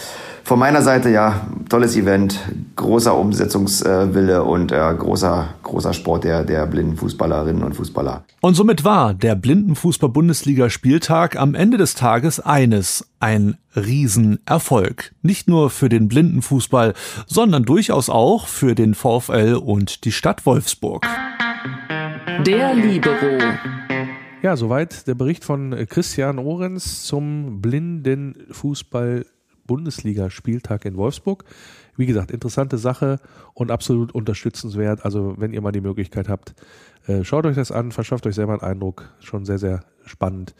von 0.52 0.60
meiner 0.60 0.82
Seite 0.82 1.10
ja, 1.10 1.48
tolles 1.70 1.96
Event, 1.96 2.38
großer 2.76 3.18
Umsetzungswille 3.18 4.44
und 4.44 4.74
äh, 4.74 4.94
großer, 4.98 5.48
großer 5.64 5.94
Sport 5.94 6.26
der, 6.26 6.44
der 6.44 6.68
blinden 6.68 6.98
Fußballerinnen 6.98 7.64
und 7.64 7.74
Fußballer. 7.74 8.26
Und 8.42 8.56
somit 8.56 8.84
war 8.84 9.14
der 9.14 9.36
Blindenfußball-Bundesliga-Spieltag 9.36 11.38
am 11.38 11.56
Ende 11.56 11.78
des 11.78 11.96
Tages 11.96 12.42
eines, 12.42 13.10
ein 13.22 13.56
Riesenerfolg. 13.78 15.14
Nicht 15.22 15.48
nur 15.48 15.70
für 15.70 15.88
den 15.88 16.10
Blindenfußball, 16.10 16.96
sondern 17.28 17.64
durchaus 17.64 18.10
auch 18.10 18.48
für 18.48 18.76
den 18.76 18.94
VfL 18.94 19.54
und 19.54 20.04
die 20.04 20.12
Stadt 20.12 20.46
Wolfsburg. 20.46 21.08
Der 22.46 22.74
Libero. 22.74 23.38
Ja, 24.42 24.58
soweit 24.58 25.08
der 25.08 25.16
Bericht 25.16 25.46
von 25.46 25.74
Christian 25.88 26.40
Ohrens 26.40 27.04
zum 27.04 27.62
Blindenfußball 27.62 29.24
Bundesliga-Spieltag 29.72 30.84
in 30.84 30.98
Wolfsburg. 30.98 31.46
Wie 31.96 32.06
gesagt, 32.06 32.30
interessante 32.30 32.78
Sache 32.78 33.22
und 33.54 33.72
absolut 33.72 34.12
unterstützenswert. 34.12 35.06
Also, 35.06 35.36
wenn 35.38 35.54
ihr 35.54 35.62
mal 35.62 35.72
die 35.72 35.80
Möglichkeit 35.80 36.28
habt, 36.28 36.56
äh, 37.08 37.24
schaut 37.24 37.46
euch 37.46 37.56
das 37.56 37.72
an, 37.72 37.94
verschafft 37.94 38.28
euch 38.28 38.36
selber 38.36 38.52
einen 38.52 38.70
Eindruck. 38.74 39.14
Schon 39.22 39.46
sehr, 39.46 39.60
sehr 39.60 39.86
spannend, 40.04 40.56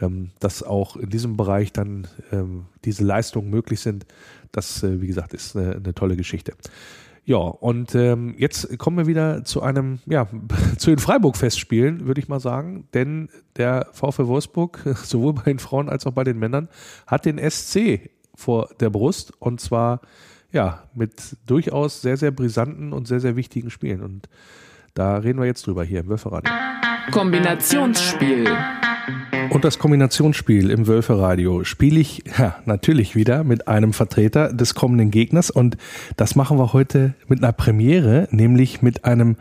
ähm, 0.00 0.30
dass 0.40 0.62
auch 0.62 0.96
in 0.96 1.10
diesem 1.10 1.36
Bereich 1.36 1.74
dann 1.74 2.06
ähm, 2.32 2.64
diese 2.86 3.04
Leistungen 3.04 3.50
möglich 3.50 3.80
sind. 3.80 4.06
Das, 4.50 4.82
äh, 4.82 5.02
wie 5.02 5.08
gesagt, 5.08 5.34
ist 5.34 5.54
eine, 5.58 5.92
tolle 5.92 6.16
Geschichte. 6.16 6.54
Ja, 7.26 7.36
und 7.36 7.94
ähm, 7.94 8.34
jetzt 8.38 8.78
kommen 8.78 8.96
wir 8.98 9.06
wieder 9.06 9.44
zu 9.44 9.60
einem, 9.60 9.98
ja, 10.06 10.26
zu 10.78 10.88
den 10.88 10.98
Freiburg-Festspielen, 10.98 12.06
würde 12.06 12.20
ich 12.20 12.28
mal 12.28 12.40
sagen. 12.40 12.88
Denn 12.94 13.28
der 13.58 13.88
VfL 13.92 14.26
Wolfsburg, 14.26 14.78
sowohl 15.04 15.34
bei 15.34 15.42
den 15.42 15.58
Frauen 15.58 15.90
als 15.90 16.06
auch 16.06 16.12
bei 16.12 16.24
den 16.24 16.38
Männern, 16.38 16.68
hat 17.06 17.26
den 17.26 17.38
SC 17.38 18.10
vor 18.44 18.68
der 18.78 18.90
Brust 18.90 19.32
und 19.40 19.60
zwar 19.60 20.00
ja 20.52 20.84
mit 20.94 21.36
durchaus 21.46 22.02
sehr, 22.02 22.16
sehr 22.16 22.30
brisanten 22.30 22.92
und 22.92 23.08
sehr, 23.08 23.20
sehr 23.20 23.36
wichtigen 23.36 23.70
Spielen. 23.70 24.02
Und 24.02 24.28
da 24.92 25.16
reden 25.16 25.38
wir 25.40 25.46
jetzt 25.46 25.66
drüber 25.66 25.82
hier 25.82 26.00
im 26.00 26.08
Wölferadio. 26.08 26.52
Kombinationsspiel. 27.10 28.44
Und 29.50 29.64
das 29.64 29.78
Kombinationsspiel 29.78 30.70
im 30.70 30.86
Wölferadio 30.86 31.64
spiele 31.64 32.00
ich 32.00 32.24
ja, 32.38 32.56
natürlich 32.64 33.14
wieder 33.14 33.44
mit 33.44 33.68
einem 33.68 33.92
Vertreter 33.92 34.52
des 34.52 34.74
kommenden 34.74 35.10
Gegners. 35.10 35.50
Und 35.50 35.76
das 36.16 36.34
machen 36.34 36.58
wir 36.58 36.72
heute 36.72 37.14
mit 37.28 37.42
einer 37.42 37.52
Premiere, 37.52 38.28
nämlich 38.30 38.82
mit 38.82 39.04
einem 39.04 39.36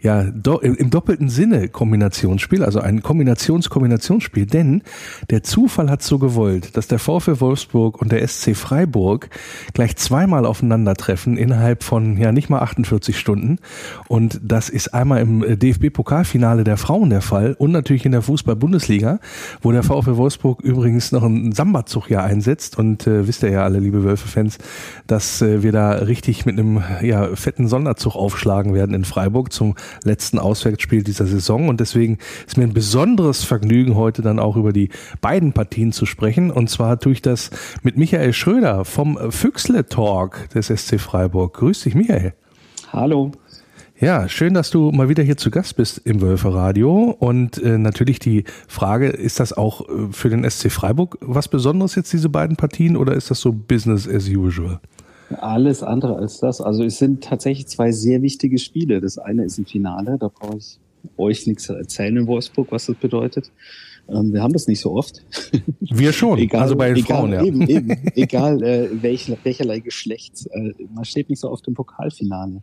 ja, 0.00 0.24
do, 0.24 0.58
im 0.58 0.90
doppelten 0.90 1.28
Sinne 1.28 1.68
Kombinationsspiel, 1.68 2.62
also 2.62 2.80
ein 2.80 3.02
Kombinations-Kombinationsspiel, 3.02 4.46
denn 4.46 4.82
der 5.30 5.42
Zufall 5.42 5.90
hat 5.90 6.02
so 6.02 6.18
gewollt, 6.18 6.76
dass 6.76 6.86
der 6.86 6.98
VfL 6.98 7.40
Wolfsburg 7.40 8.00
und 8.00 8.12
der 8.12 8.26
SC 8.26 8.54
Freiburg 8.54 9.28
gleich 9.74 9.96
zweimal 9.96 10.46
aufeinandertreffen 10.46 11.36
innerhalb 11.36 11.82
von 11.82 12.16
ja 12.18 12.30
nicht 12.30 12.50
mal 12.50 12.60
48 12.60 13.18
Stunden. 13.18 13.58
Und 14.06 14.40
das 14.42 14.68
ist 14.68 14.94
einmal 14.94 15.22
im 15.22 15.40
DFB-Pokalfinale 15.40 16.62
der 16.62 16.76
Frauen 16.76 17.10
der 17.10 17.22
Fall 17.22 17.54
und 17.58 17.72
natürlich 17.72 18.04
in 18.06 18.12
der 18.12 18.22
Fußball-Bundesliga, 18.22 19.18
wo 19.62 19.72
der 19.72 19.82
VfL 19.82 20.16
Wolfsburg 20.16 20.60
übrigens 20.60 21.12
noch 21.12 21.22
einen 21.22 21.52
Samba-Zug 21.52 22.08
hier 22.08 22.22
einsetzt 22.22 22.78
und 22.78 23.06
äh, 23.06 23.26
wisst 23.26 23.42
ihr 23.42 23.50
ja 23.50 23.64
alle, 23.64 23.78
liebe 23.78 24.04
Wölfe-Fans, 24.04 24.58
dass 25.06 25.42
äh, 25.42 25.62
wir 25.62 25.72
da 25.72 25.92
richtig 25.92 26.46
mit 26.46 26.58
einem 26.58 26.82
ja, 27.02 27.34
fetten 27.34 27.68
Sonderzug 27.68 28.14
aufschlagen 28.14 28.74
werden 28.74 28.94
in 28.94 29.04
Freiburg 29.04 29.52
zum 29.52 29.74
letzten 30.04 30.38
Auswärtsspiel 30.38 31.02
dieser 31.02 31.26
Saison. 31.26 31.68
Und 31.68 31.80
deswegen 31.80 32.18
ist 32.46 32.56
mir 32.56 32.64
ein 32.64 32.74
besonderes 32.74 33.44
Vergnügen, 33.44 33.96
heute 33.96 34.22
dann 34.22 34.38
auch 34.38 34.56
über 34.56 34.72
die 34.72 34.90
beiden 35.20 35.52
Partien 35.52 35.92
zu 35.92 36.06
sprechen. 36.06 36.50
Und 36.50 36.70
zwar 36.70 36.98
tue 36.98 37.12
ich 37.12 37.22
das 37.22 37.50
mit 37.82 37.96
Michael 37.96 38.32
Schröder 38.32 38.84
vom 38.84 39.18
Füchsle 39.30 39.86
Talk 39.86 40.48
des 40.50 40.66
SC 40.68 41.00
Freiburg. 41.00 41.54
Grüß 41.54 41.82
dich, 41.82 41.94
Michael. 41.94 42.34
Hallo. 42.92 43.32
Ja, 43.98 44.28
schön, 44.28 44.52
dass 44.52 44.70
du 44.70 44.90
mal 44.90 45.08
wieder 45.08 45.22
hier 45.22 45.38
zu 45.38 45.50
Gast 45.50 45.76
bist 45.76 46.02
im 46.04 46.20
Wölfe-Radio. 46.20 47.16
Und 47.18 47.56
äh, 47.62 47.78
natürlich 47.78 48.18
die 48.18 48.44
Frage, 48.68 49.08
ist 49.08 49.40
das 49.40 49.54
auch 49.54 49.88
äh, 49.88 50.12
für 50.12 50.28
den 50.28 50.48
SC 50.48 50.70
Freiburg 50.70 51.16
was 51.22 51.48
Besonderes 51.48 51.94
jetzt, 51.94 52.12
diese 52.12 52.28
beiden 52.28 52.56
Partien, 52.56 52.98
oder 52.98 53.14
ist 53.14 53.30
das 53.30 53.40
so 53.40 53.52
Business 53.52 54.06
as 54.06 54.28
usual? 54.28 54.80
Alles 55.30 55.82
andere 55.82 56.16
als 56.16 56.40
das. 56.40 56.60
Also 56.60 56.84
es 56.84 56.98
sind 56.98 57.24
tatsächlich 57.24 57.68
zwei 57.68 57.90
sehr 57.90 58.20
wichtige 58.20 58.58
Spiele. 58.58 59.00
Das 59.00 59.16
eine 59.16 59.44
ist 59.44 59.56
ein 59.56 59.64
Finale, 59.64 60.18
da 60.20 60.28
brauche 60.28 60.58
ich 60.58 60.78
euch 61.16 61.46
nichts 61.46 61.70
erzählen 61.70 62.18
in 62.18 62.26
Wolfsburg, 62.26 62.68
was 62.70 62.84
das 62.86 62.96
bedeutet. 62.96 63.50
Ähm, 64.10 64.30
wir 64.30 64.42
haben 64.42 64.52
das 64.52 64.66
nicht 64.66 64.80
so 64.80 64.92
oft. 64.92 65.22
Wir 65.80 66.12
schon, 66.12 66.38
egal, 66.38 66.62
also 66.62 66.76
bei 66.76 66.88
den 66.88 66.98
egal, 66.98 67.16
Frauen, 67.16 67.32
ja. 67.32 67.42
Eben, 67.42 67.62
eben, 67.62 67.90
egal 68.14 68.62
äh, 68.62 68.90
welch, 69.02 69.32
welcherlei 69.42 69.80
Geschlechts. 69.80 70.44
Äh, 70.46 70.74
man 70.94 71.06
steht 71.06 71.30
nicht 71.30 71.40
so 71.40 71.50
oft 71.50 71.66
im 71.66 71.72
Pokalfinale. 71.72 72.62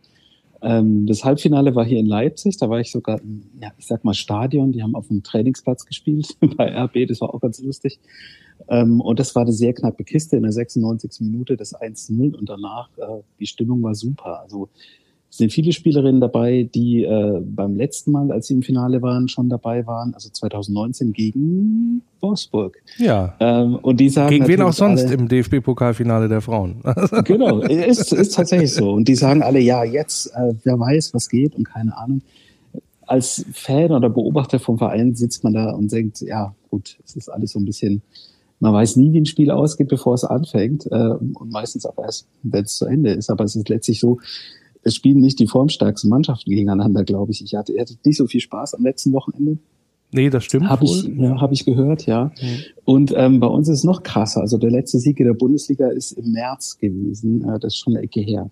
Ähm, 0.63 1.05
das 1.05 1.25
Halbfinale 1.25 1.75
war 1.75 1.85
hier 1.85 1.99
in 1.99 2.05
Leipzig, 2.05 2.57
da 2.57 2.69
war 2.69 2.79
ich 2.79 2.89
sogar 2.91 3.21
im, 3.21 3.43
ja, 3.61 3.71
ich 3.77 3.85
sag 3.85 4.05
mal 4.05 4.13
Stadion, 4.13 4.71
die 4.71 4.81
haben 4.81 4.95
auf 4.95 5.09
dem 5.09 5.21
Trainingsplatz 5.21 5.85
gespielt 5.85 6.37
bei 6.57 6.73
RB, 6.73 7.05
das 7.07 7.19
war 7.19 7.33
auch 7.33 7.41
ganz 7.41 7.61
lustig. 7.61 7.99
Ähm, 8.69 9.01
und 9.01 9.19
das 9.19 9.35
war 9.35 9.41
eine 9.41 9.51
sehr 9.51 9.73
knappe 9.73 10.05
Kiste 10.05 10.37
in 10.37 10.43
der 10.43 10.53
96. 10.53 11.19
Minute, 11.21 11.57
das 11.57 11.75
1-0 11.75 12.35
und 12.35 12.47
danach, 12.47 12.89
äh, 12.97 13.21
die 13.39 13.45
Stimmung 13.45 13.83
war 13.83 13.93
super. 13.93 14.39
Also 14.41 14.69
sind 15.37 15.51
viele 15.51 15.71
Spielerinnen 15.71 16.21
dabei, 16.21 16.69
die 16.75 17.03
äh, 17.03 17.41
beim 17.43 17.75
letzten 17.75 18.11
Mal, 18.11 18.31
als 18.31 18.47
sie 18.47 18.53
im 18.53 18.61
Finale 18.61 19.01
waren, 19.01 19.27
schon 19.27 19.49
dabei 19.49 19.87
waren, 19.87 20.13
also 20.13 20.29
2019 20.29 21.11
gegen 21.11 22.03
Wolfsburg. 22.21 22.77
Ja. 22.99 23.35
Ähm, 23.39 23.75
und 23.81 23.99
die 23.99 24.09
sagen 24.09 24.29
Gegen 24.29 24.47
wen 24.47 24.61
auch 24.61 24.73
sonst 24.73 25.05
alle- 25.05 25.15
im 25.15 25.27
DFB-Pokalfinale 25.27 26.29
der 26.29 26.41
Frauen. 26.41 26.83
Genau, 27.23 27.61
ist, 27.61 28.13
ist 28.13 28.35
tatsächlich 28.35 28.73
so. 28.73 28.91
Und 28.91 29.07
die 29.07 29.15
sagen 29.15 29.41
alle, 29.41 29.59
ja, 29.59 29.83
jetzt, 29.83 30.27
äh, 30.35 30.53
wer 30.63 30.79
weiß, 30.79 31.15
was 31.15 31.29
geht 31.29 31.55
und 31.55 31.63
keine 31.63 31.97
Ahnung. 31.97 32.21
Als 33.07 33.43
Fan 33.53 33.91
oder 33.91 34.09
Beobachter 34.11 34.59
vom 34.59 34.77
Verein 34.77 35.15
sitzt 35.15 35.43
man 35.43 35.53
da 35.53 35.71
und 35.71 35.91
denkt, 35.91 36.21
ja, 36.21 36.53
gut, 36.69 36.97
es 37.05 37.15
ist 37.15 37.29
alles 37.29 37.51
so 37.53 37.59
ein 37.59 37.65
bisschen, 37.65 38.03
man 38.59 38.71
weiß 38.73 38.97
nie, 38.97 39.11
wie 39.13 39.19
ein 39.21 39.25
Spiel 39.25 39.49
ausgeht, 39.49 39.87
bevor 39.87 40.13
es 40.13 40.23
anfängt 40.23 40.85
äh, 40.91 40.95
und 41.15 41.51
meistens 41.51 41.87
auch 41.87 41.97
erst, 41.97 42.27
wenn 42.43 42.65
es 42.65 42.75
zu 42.75 42.85
Ende 42.85 43.11
ist. 43.13 43.31
Aber 43.31 43.45
es 43.45 43.55
ist 43.55 43.69
letztlich 43.69 43.99
so, 43.99 44.19
es 44.83 44.95
spielen 44.95 45.21
nicht 45.21 45.39
die 45.39 45.47
formstärksten 45.47 46.09
Mannschaften 46.09 46.49
gegeneinander, 46.49 47.03
glaube 47.03 47.31
ich. 47.31 47.43
Ich 47.43 47.55
hatte, 47.55 47.73
ich 47.73 47.79
hatte 47.79 47.95
nicht 48.05 48.17
so 48.17 48.27
viel 48.27 48.41
Spaß 48.41 48.75
am 48.75 48.83
letzten 48.83 49.13
Wochenende. 49.13 49.57
Nee, 50.13 50.29
das 50.29 50.43
stimmt. 50.43 50.69
Habe 50.69 50.85
ich, 50.85 51.03
ja, 51.03 51.41
hab 51.41 51.51
ich 51.51 51.65
gehört, 51.65 52.05
ja. 52.05 52.31
Und 52.85 53.13
ähm, 53.15 53.39
bei 53.39 53.47
uns 53.47 53.67
ist 53.67 53.79
es 53.79 53.83
noch 53.83 54.03
krasser. 54.03 54.41
Also 54.41 54.57
der 54.57 54.69
letzte 54.69 54.99
Sieg 54.99 55.19
in 55.19 55.25
der 55.25 55.33
Bundesliga 55.33 55.87
ist 55.87 56.11
im 56.11 56.31
März 56.31 56.77
gewesen. 56.77 57.43
Äh, 57.43 57.59
das 57.59 57.73
ist 57.73 57.79
schon 57.79 57.95
eine 57.95 58.03
Ecke 58.03 58.21
her. 58.21 58.49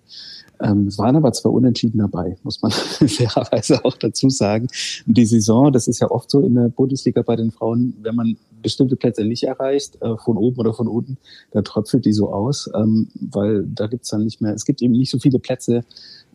Ähm, 0.60 0.86
es 0.86 0.98
waren 0.98 1.16
aber 1.16 1.32
zwei 1.32 1.50
Unentschieden 1.50 1.98
dabei, 1.98 2.36
muss 2.42 2.62
man 2.62 2.70
fairerweise 2.72 3.84
auch 3.84 3.96
dazu 3.96 4.28
sagen. 4.28 4.68
Und 5.06 5.16
die 5.16 5.26
Saison, 5.26 5.72
das 5.72 5.88
ist 5.88 6.00
ja 6.00 6.10
oft 6.10 6.30
so 6.30 6.40
in 6.40 6.54
der 6.54 6.68
Bundesliga 6.68 7.22
bei 7.22 7.36
den 7.36 7.50
Frauen, 7.50 7.94
wenn 8.02 8.14
man 8.14 8.36
bestimmte 8.62 8.96
Plätze 8.96 9.24
nicht 9.24 9.44
erreicht, 9.44 10.00
äh, 10.02 10.16
von 10.16 10.36
oben 10.36 10.58
oder 10.58 10.72
von 10.72 10.88
unten, 10.88 11.18
dann 11.50 11.64
tröpfelt 11.64 12.04
die 12.04 12.12
so 12.12 12.32
aus, 12.32 12.70
ähm, 12.74 13.08
weil 13.14 13.64
da 13.66 13.88
gibt's 13.88 14.10
dann 14.10 14.24
nicht 14.24 14.40
mehr, 14.40 14.54
es 14.54 14.64
gibt 14.64 14.82
eben 14.82 14.92
nicht 14.92 15.10
so 15.10 15.18
viele 15.18 15.38
Plätze, 15.38 15.84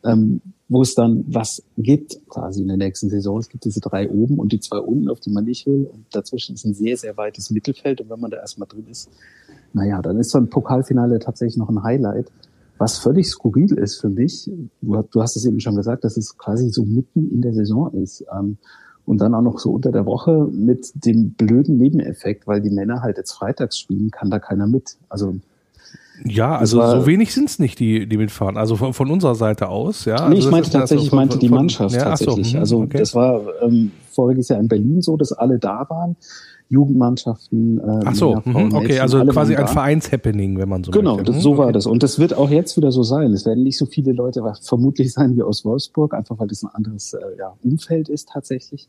ähm, 0.04 0.42
wo 0.70 0.82
es 0.82 0.96
dann 0.96 1.24
was 1.28 1.64
gibt, 1.78 2.20
quasi 2.28 2.62
in 2.62 2.68
der 2.68 2.78
nächsten 2.78 3.10
Saison. 3.10 3.40
Es 3.40 3.48
gibt 3.48 3.64
diese 3.64 3.80
drei 3.80 4.10
oben 4.10 4.38
und 4.38 4.52
die 4.52 4.60
zwei 4.60 4.80
unten, 4.80 5.10
auf 5.10 5.20
die 5.20 5.30
man 5.30 5.46
nicht 5.46 5.66
will. 5.66 5.90
Und 5.92 6.06
dazwischen 6.12 6.56
ist 6.56 6.66
ein 6.66 6.74
sehr, 6.74 6.98
sehr 6.98 7.16
weites 7.16 7.52
Mittelfeld. 7.52 8.02
Und 8.02 8.10
wenn 8.10 8.20
man 8.20 8.32
da 8.32 8.38
erstmal 8.38 8.68
drin 8.68 8.86
ist, 8.90 9.10
naja, 9.74 10.02
dann 10.02 10.20
ist 10.20 10.32
so 10.32 10.38
ein 10.38 10.50
Pokalfinale 10.50 11.20
tatsächlich 11.20 11.58
noch 11.58 11.70
ein 11.70 11.84
Highlight. 11.84 12.32
Was 12.78 13.00
völlig 13.00 13.28
skurril 13.28 13.78
ist 13.78 14.00
für 14.00 14.10
mich, 14.10 14.52
du, 14.82 15.22
hast 15.22 15.36
es 15.36 15.46
eben 15.46 15.60
schon 15.60 15.76
gesagt, 15.76 16.04
dass 16.04 16.18
es 16.18 16.38
quasi 16.38 16.70
so 16.70 16.84
mitten 16.84 17.32
in 17.32 17.42
der 17.42 17.54
Saison 17.54 17.92
ist. 17.94 18.26
Ähm, 18.32 18.58
und 19.06 19.20
dann 19.20 19.34
auch 19.34 19.42
noch 19.42 19.60
so 19.60 19.72
unter 19.72 19.94
der 19.94 20.06
Woche 20.06 20.50
mit 20.52 20.92
dem 21.06 21.32
blöden 21.32 21.78
Nebeneffekt, 21.78 22.46
weil 22.46 22.60
die 22.60 22.70
Männer 22.70 23.02
halt 23.02 23.18
jetzt 23.18 23.32
freitags 23.32 23.78
spielen, 23.78 24.12
kann 24.12 24.30
da 24.30 24.38
keiner 24.38 24.68
mit. 24.68 24.98
Also 25.08 25.38
Ja, 26.26 26.58
also 26.58 26.78
war- 26.80 27.02
so 27.02 27.08
wenig 27.08 27.34
sind's 27.34 27.60
nicht, 27.60 27.80
die, 27.80 28.08
die 28.08 28.18
mitfahren. 28.18 28.58
Also 28.58 28.76
von, 28.76 28.94
von 28.94 29.12
unserer 29.12 29.36
Seite 29.36 29.70
aus, 29.70 30.06
ja. 30.06 30.28
nee, 30.30 30.36
also 30.36 30.48
ich 30.48 30.52
meinte 30.52 30.72
tatsächlich, 30.72 31.10
von- 31.10 31.18
meinte 31.18 31.38
die 31.40 31.48
von- 31.50 31.58
Mannschaft 31.58 31.96
ja, 31.96 32.08
ach 32.12 32.18
so, 32.18 32.26
tatsächlich. 32.26 32.54
hm, 32.54 32.60
also 32.60 32.82
okay. 32.82 32.98
das 32.98 33.14
war 33.16 33.42
ähm, 33.62 33.92
voriges 34.12 34.48
Jahr 34.50 34.60
in 34.60 34.68
Berlin 34.68 35.02
so, 35.02 35.16
dass 35.18 35.32
alle 35.32 35.60
da 35.60 35.86
waren. 35.90 36.16
Jugendmannschaften. 36.70 37.80
Äh, 37.80 38.00
Ach 38.06 38.14
so, 38.16 38.30
Männer, 38.30 38.42
Frauen, 38.42 38.68
mhm, 38.68 38.74
okay, 38.76 38.88
Mädchen, 38.88 39.02
also 39.02 39.26
quasi 39.26 39.56
ein. 39.56 39.68
Vereinshappening, 39.68 40.58
wenn 40.58 40.68
man 40.70 40.84
so 40.84 40.92
Genau, 40.92 41.16
möchte. 41.16 41.32
Mhm, 41.32 41.40
so 41.40 41.58
war 41.58 41.66
okay. 41.66 41.74
das. 41.74 41.86
Und 41.86 42.04
das 42.04 42.20
wird 42.20 42.34
auch 42.34 42.50
jetzt 42.50 42.76
wieder 42.78 42.92
so 42.92 43.04
sein. 43.04 43.32
Es 43.34 43.46
werden 43.46 43.64
nicht 43.64 43.78
so 43.78 43.86
viele 43.86 44.12
Leute 44.12 44.44
vermutlich 44.64 45.14
sein 45.14 45.36
wie 45.38 45.44
aus 45.44 45.64
Wolfsburg, 45.64 46.14
einfach 46.14 46.38
weil 46.40 46.48
das 46.48 46.64
ein 46.64 46.70
anderes 46.74 47.14
äh, 47.14 47.20
ja, 47.40 47.54
Umfeld 47.64 48.10
ist 48.10 48.30
tatsächlich. 48.30 48.88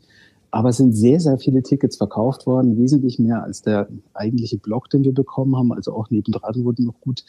Aber 0.50 0.70
es 0.70 0.78
sind 0.78 0.92
sehr, 0.94 1.20
sehr 1.20 1.38
viele 1.38 1.62
Tickets 1.62 1.96
verkauft 1.96 2.46
worden, 2.46 2.78
wesentlich 2.78 3.18
mehr 3.18 3.42
als 3.42 3.62
der 3.62 3.88
eigentliche 4.14 4.56
Block, 4.56 4.88
den 4.90 5.04
wir 5.04 5.12
bekommen 5.12 5.56
haben. 5.56 5.72
Also 5.72 5.92
auch 5.94 6.11
nebendran 6.11 6.64
wurden 6.64 6.87
noch 6.87 7.00
gut 7.00 7.24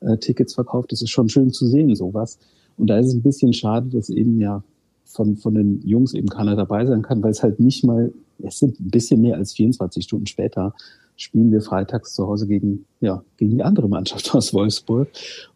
äh, 0.00 0.16
Tickets 0.16 0.54
verkauft. 0.54 0.92
Das 0.92 1.02
ist 1.02 1.10
schon 1.10 1.28
schön 1.28 1.52
zu 1.52 1.66
sehen, 1.66 1.94
sowas. 1.94 2.38
Und 2.76 2.88
da 2.88 2.98
ist 2.98 3.08
es 3.08 3.14
ein 3.14 3.22
bisschen 3.22 3.52
schade, 3.52 3.88
dass 3.90 4.08
eben 4.08 4.40
ja 4.40 4.62
von, 5.04 5.36
von 5.36 5.54
den 5.54 5.82
Jungs 5.86 6.14
eben 6.14 6.28
keiner 6.28 6.56
dabei 6.56 6.86
sein 6.86 7.02
kann, 7.02 7.22
weil 7.22 7.30
es 7.30 7.42
halt 7.42 7.60
nicht 7.60 7.84
mal, 7.84 8.12
es 8.42 8.58
sind 8.58 8.80
ein 8.80 8.90
bisschen 8.90 9.20
mehr 9.20 9.36
als 9.36 9.52
24 9.52 10.04
Stunden 10.04 10.26
später, 10.26 10.74
spielen 11.16 11.52
wir 11.52 11.60
freitags 11.60 12.14
zu 12.14 12.26
Hause 12.26 12.46
gegen, 12.46 12.86
ja, 13.00 13.22
gegen 13.36 13.56
die 13.56 13.62
andere 13.62 13.88
Mannschaft 13.88 14.34
aus 14.34 14.54
Wolfsburg. 14.54 15.08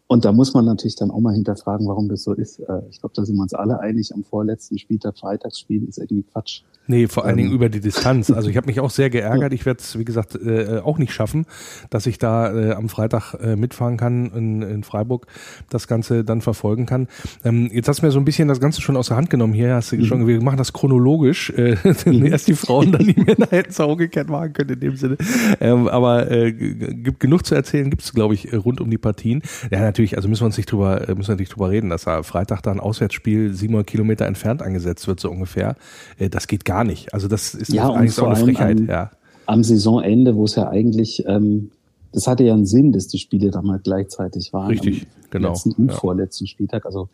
Und 0.07 0.23
da 0.23 0.31
muss 0.31 0.53
man 0.53 0.63
natürlich 0.65 0.95
dann 0.95 1.11
auch 1.11 1.19
mal 1.19 1.33
hinterfragen, 1.33 1.85
warum 1.87 2.07
das 2.07 2.23
so 2.23 2.33
ist. 2.33 2.59
Äh, 2.59 2.81
Ich 2.89 2.99
glaube, 3.01 3.13
da 3.15 3.25
sind 3.25 3.35
wir 3.35 3.41
uns 3.41 3.53
alle 3.53 3.79
einig, 3.79 4.13
am 4.13 4.23
vorletzten 4.23 4.77
Spieltag 4.77 5.17
freitags 5.17 5.59
spielen 5.59 5.87
ist 5.87 5.97
irgendwie 5.97 6.23
Quatsch. 6.23 6.61
Nee, 6.89 7.07
vor 7.09 7.25
allen 7.25 7.37
Ähm. 7.37 7.43
Dingen 7.43 7.53
über 7.55 7.67
die 7.67 7.81
Distanz. 7.81 8.31
Also 8.31 8.49
ich 8.49 8.55
habe 8.55 8.67
mich 8.67 8.79
auch 8.79 8.89
sehr 8.89 9.09
geärgert. 9.17 9.51
Ich 9.51 9.65
werde 9.65 9.81
es, 9.81 9.99
wie 9.99 10.05
gesagt, 10.05 10.35
äh, 10.35 10.79
auch 10.81 10.97
nicht 10.97 11.11
schaffen, 11.11 11.45
dass 11.89 12.05
ich 12.05 12.17
da 12.17 12.53
äh, 12.53 12.71
am 12.71 12.87
Freitag 12.87 13.33
äh, 13.41 13.57
mitfahren 13.57 13.97
kann 13.97 14.31
in, 14.33 14.61
in 14.61 14.83
Freiburg, 14.83 15.27
das 15.69 15.87
Ganze 15.89 16.23
dann 16.23 16.39
verfolgen 16.39 16.85
kann. 16.85 17.09
Ähm, 17.43 17.69
jetzt 17.73 17.89
hast 17.89 18.01
du 18.01 18.05
mir 18.05 18.11
so 18.13 18.19
ein 18.19 18.23
bisschen 18.25 18.47
das 18.47 18.61
Ganze 18.61 18.79
schon 18.79 18.95
aus 18.95 19.07
der 19.09 19.17
Hand 19.17 19.29
genommen. 19.29 19.51
Hier 19.53 19.75
hast 19.75 19.91
du 19.91 20.01
schon, 20.05 20.25
wir 20.25 20.41
machen 20.41 20.57
das 20.57 20.71
chronologisch. 20.71 21.49
Äh, 21.49 21.75
Erst 22.29 22.47
die 22.47 22.55
Frauen, 22.55 22.93
dann 22.93 23.05
die 23.05 23.19
Männer 23.21 23.47
hätten 23.49 23.71
es 23.71 23.79
auch 23.81 23.91
umgekehrt 23.91 24.29
machen 24.29 24.53
können 24.53 24.69
in 24.69 24.79
dem 24.79 24.95
Sinne. 24.95 25.17
Ähm, 25.59 25.89
aber 25.89 26.31
äh, 26.31 26.53
gibt 26.53 27.19
genug 27.19 27.45
zu 27.45 27.53
erzählen, 27.55 27.89
gibt 27.89 28.03
es, 28.03 28.13
glaube 28.13 28.33
ich, 28.35 28.53
äh, 28.53 28.55
rund 28.55 28.79
um 28.79 28.89
die 28.89 28.97
Partien. 28.97 29.41
Ja, 29.71 29.79
natürlich, 29.97 30.15
also 30.15 30.29
müssen 30.29 30.41
wir 30.41 30.45
uns 30.45 30.57
nicht 30.57 30.71
drüber, 30.71 31.09
äh, 31.09 31.15
müssen 31.15 31.29
wir 31.29 31.35
nicht 31.37 31.55
drüber 31.55 31.71
reden, 31.71 31.89
dass 31.89 32.03
da 32.03 32.21
Freitag 32.21 32.61
da 32.61 32.71
ein 32.71 32.79
Auswärtsspiel 32.79 33.51
700 33.51 33.87
Kilometer 33.87 34.27
entfernt 34.27 34.61
angesetzt 34.61 35.07
wird, 35.07 35.19
so 35.19 35.31
ungefähr. 35.31 35.75
Äh, 36.19 36.29
das 36.29 36.47
geht 36.47 36.65
gar 36.65 36.83
nicht. 36.83 37.13
Also 37.15 37.27
das 37.27 37.55
ist 37.55 37.73
Ja, 37.73 37.89
eigentlich 37.89 38.13
vor 38.13 38.27
eine 38.31 38.43
Frechheit, 38.43 38.77
am, 38.77 38.87
ja. 38.87 39.11
am 39.47 39.63
Saisonende, 39.63 40.35
wo 40.35 40.43
es 40.43 40.53
ja 40.53 40.69
eigentlich, 40.69 41.25
ähm, 41.25 41.71
das 42.11 42.27
hatte 42.27 42.43
ja 42.43 42.53
einen 42.53 42.67
Sinn, 42.67 42.91
dass 42.91 43.07
die 43.07 43.17
Spiele 43.17 43.49
da 43.49 43.63
mal 43.63 43.79
gleichzeitig 43.79 44.53
waren. 44.53 44.67
Richtig, 44.67 45.01
am 45.01 45.29
genau, 45.31 45.49
Letzten 45.49 45.71
und 45.71 45.89
ja. 45.89 45.95
vorletzten 45.95 46.45
Spieltag. 46.45 46.85
Also 46.85 47.09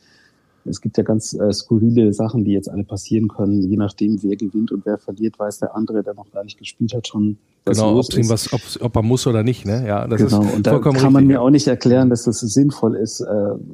es 0.65 0.81
gibt 0.81 0.97
ja 0.97 1.03
ganz 1.03 1.33
äh, 1.33 1.53
skurrile 1.53 2.11
Sachen, 2.11 2.43
die 2.43 2.51
jetzt 2.51 2.69
alle 2.69 2.83
passieren 2.83 3.29
können. 3.29 3.61
Je 3.61 3.77
nachdem, 3.77 4.21
wer 4.23 4.35
gewinnt 4.35 4.73
und 4.73 4.85
wer 4.85 4.97
verliert, 4.97 5.39
weiß 5.39 5.59
der 5.59 5.73
andere, 5.73 6.03
der 6.03 6.15
noch 6.15 6.29
gar 6.31 6.43
nicht 6.43 6.59
gespielt 6.59 6.93
hat, 6.93 7.07
schon, 7.07 7.37
was 7.65 7.78
Genau, 7.78 7.93
los 7.93 8.10
ob 8.13 8.19
ist. 8.19 8.30
was, 8.30 8.52
ob's- 8.54 8.82
ob 8.82 8.95
er 8.95 9.02
muss 9.02 9.26
oder 9.26 9.41
nicht, 9.43 9.65
ne? 9.65 9.88
Ja, 9.88 10.06
das 10.08 10.21
genau, 10.21 10.43
ist 10.43 10.54
und 10.56 10.67
da 10.67 10.80
kann 10.80 10.93
man 10.93 11.06
richtig. 11.06 11.28
mir 11.28 11.41
auch 11.41 11.49
nicht 11.49 11.67
erklären, 11.67 12.10
dass 12.10 12.23
das 12.23 12.41
sinnvoll 12.41 12.95
ist, 12.95 13.21
äh, 13.21 13.26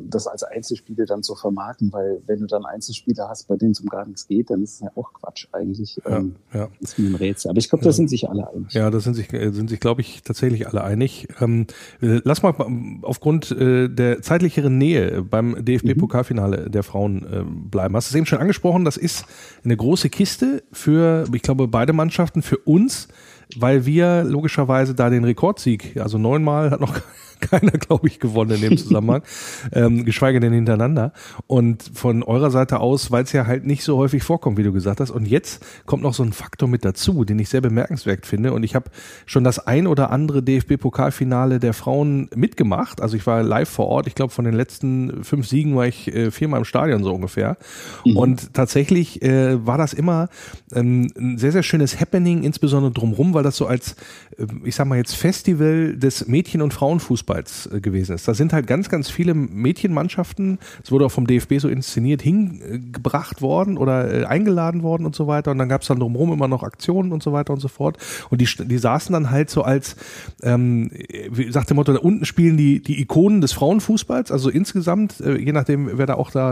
das 0.09 0.27
als 0.27 0.43
Einzelspiele 0.43 1.05
dann 1.05 1.23
zu 1.23 1.35
vermarkten, 1.35 1.91
weil 1.91 2.21
wenn 2.27 2.39
du 2.39 2.45
dann 2.45 2.65
Einzelspieler 2.65 3.27
hast, 3.29 3.47
bei 3.47 3.55
denen 3.55 3.71
es 3.71 3.79
um 3.79 3.87
gar 3.87 4.05
nichts 4.05 4.27
geht, 4.27 4.49
dann 4.51 4.61
ist 4.61 4.73
es 4.75 4.79
ja 4.81 4.91
auch 4.95 5.11
Quatsch 5.13 5.47
eigentlich. 5.51 5.99
Ähm, 6.05 6.35
ja. 6.53 6.67
Ist 6.79 6.97
wie 6.99 7.07
ein 7.07 7.15
Rätsel. 7.15 7.49
Aber 7.49 7.57
ich 7.59 7.67
glaube, 7.69 7.83
da 7.83 7.91
sind 7.91 8.09
sich 8.09 8.29
alle 8.29 8.47
einig. 8.49 8.73
Ja, 8.73 8.89
da 8.91 8.99
sind 8.99 9.15
sich, 9.15 9.33
äh, 9.33 9.51
sind 9.51 9.69
sich, 9.69 9.79
glaube 9.79 10.01
ich, 10.01 10.21
tatsächlich 10.23 10.67
alle 10.67 10.83
einig. 10.83 11.27
Ähm, 11.41 11.65
äh, 12.01 12.21
lass 12.23 12.43
mal 12.43 12.53
aufgrund 13.01 13.49
äh, 13.51 13.87
der 13.89 14.21
zeitlicheren 14.21 14.77
Nähe 14.77 15.23
beim 15.23 15.55
DFB-Pokalfinale 15.65 16.69
der 16.69 16.83
Frauen 16.83 17.23
äh, 17.23 17.43
bleiben. 17.69 17.95
Hast 17.95 18.09
du 18.09 18.13
es 18.13 18.15
eben 18.17 18.25
schon 18.25 18.39
angesprochen, 18.39 18.85
das 18.85 18.97
ist 18.97 19.25
eine 19.63 19.75
große 19.75 20.09
Kiste 20.09 20.63
für, 20.71 21.25
ich 21.33 21.41
glaube, 21.41 21.67
beide 21.67 21.93
Mannschaften, 21.93 22.41
für 22.41 22.57
uns, 22.57 23.07
weil 23.55 23.85
wir 23.85 24.23
logischerweise 24.23 24.93
da 24.93 25.09
den 25.09 25.23
Rekordsieg, 25.23 25.97
also 25.99 26.17
neunmal 26.17 26.71
hat 26.71 26.81
noch 26.81 26.99
keiner, 27.39 27.71
glaube 27.71 28.07
ich, 28.07 28.19
gewonnen 28.19 28.51
in 28.51 28.61
dem 28.61 28.77
Zusammenhang, 28.77 29.23
ähm, 29.71 30.05
geschweige 30.05 30.39
denn 30.39 30.53
hintereinander. 30.53 31.13
Und 31.47 31.89
von 31.93 32.23
eurer 32.23 32.51
Seite 32.51 32.79
aus, 32.79 33.11
weil 33.11 33.23
es 33.23 33.31
ja 33.31 33.47
halt 33.47 33.65
nicht 33.65 33.83
so 33.83 33.97
häufig 33.97 34.23
vorkommt, 34.23 34.57
wie 34.57 34.63
du 34.63 34.73
gesagt 34.73 34.99
hast. 34.99 35.11
Und 35.11 35.27
jetzt 35.27 35.65
kommt 35.85 36.03
noch 36.03 36.13
so 36.13 36.23
ein 36.23 36.33
Faktor 36.33 36.67
mit 36.67 36.85
dazu, 36.85 37.23
den 37.23 37.39
ich 37.39 37.49
sehr 37.49 37.61
bemerkenswert 37.61 38.25
finde. 38.25 38.53
Und 38.53 38.63
ich 38.63 38.75
habe 38.75 38.91
schon 39.25 39.43
das 39.43 39.59
ein 39.59 39.87
oder 39.87 40.11
andere 40.11 40.43
DFB-Pokalfinale 40.43 41.59
der 41.59 41.73
Frauen 41.73 42.29
mitgemacht. 42.35 43.01
Also 43.01 43.15
ich 43.15 43.25
war 43.25 43.43
live 43.43 43.69
vor 43.69 43.87
Ort. 43.87 44.07
Ich 44.07 44.15
glaube, 44.15 44.33
von 44.33 44.45
den 44.45 44.53
letzten 44.53 45.23
fünf 45.23 45.47
Siegen 45.47 45.75
war 45.75 45.87
ich 45.87 46.13
äh, 46.13 46.31
viermal 46.31 46.59
im 46.59 46.65
Stadion 46.65 47.03
so 47.03 47.13
ungefähr. 47.13 47.57
Und 48.03 48.53
tatsächlich 48.53 49.21
äh, 49.21 49.65
war 49.65 49.77
das 49.77 49.93
immer 49.93 50.29
ähm, 50.73 51.11
ein 51.17 51.37
sehr, 51.37 51.51
sehr 51.51 51.63
schönes 51.63 51.99
Happening, 51.99 52.43
insbesondere 52.43 52.91
drumrum, 52.91 53.33
weil 53.39 53.43
das 53.43 53.55
so 53.55 53.67
als, 53.67 53.95
äh, 54.37 54.45
ich 54.65 54.75
sag 54.75 54.85
mal 54.85 54.97
jetzt, 54.97 55.15
Festival 55.15 55.95
des 55.95 56.27
Mädchen- 56.27 56.61
und 56.61 56.73
Frauenfußballs 56.73 57.69
äh, 57.71 57.79
gewesen 57.79 58.15
ist. 58.15 58.27
Da 58.27 58.33
sind 58.33 58.51
halt 58.51 58.67
ganz, 58.67 58.89
ganz 58.89 59.09
viele 59.09 59.33
Mädchenmannschaften, 59.33 60.59
es 60.83 60.91
wurde 60.91 61.05
auch 61.05 61.11
vom 61.11 61.25
DFB 61.25 61.59
so 61.59 61.69
inszeniert, 61.69 62.21
hingebracht 62.21 63.41
worden 63.41 63.77
oder 63.77 64.13
äh, 64.13 64.25
eingeladen 64.25 64.83
worden 64.83 65.05
und 65.05 65.15
so 65.15 65.27
weiter. 65.27 65.51
Und 65.51 65.57
dann 65.57 65.69
gab 65.69 65.83
es 65.83 65.87
dann 65.87 65.99
drumherum 65.99 66.33
immer 66.33 66.49
noch 66.49 66.63
Aktionen 66.63 67.13
und 67.13 67.23
so 67.23 67.31
weiter 67.31 67.53
und 67.53 67.61
so 67.61 67.69
fort. 67.69 67.97
Und 68.29 68.41
die, 68.41 68.49
die 68.65 68.77
saßen 68.77 69.13
dann 69.13 69.31
halt 69.31 69.49
so 69.49 69.61
als, 69.61 69.95
ähm, 70.43 70.91
wie 71.31 71.49
sagt 71.51 71.69
der 71.69 71.75
Motto, 71.75 71.93
da 71.93 71.99
unten 71.99 72.25
spielen 72.25 72.57
die, 72.57 72.83
die 72.83 72.99
Ikonen 72.99 73.39
des 73.39 73.53
Frauenfußballs, 73.53 74.33
also 74.33 74.49
insgesamt, 74.49 75.21
äh, 75.21 75.37
je 75.37 75.53
nachdem, 75.53 75.89
wer 75.93 76.05
da 76.05 76.15
auch 76.15 76.31
da 76.31 76.49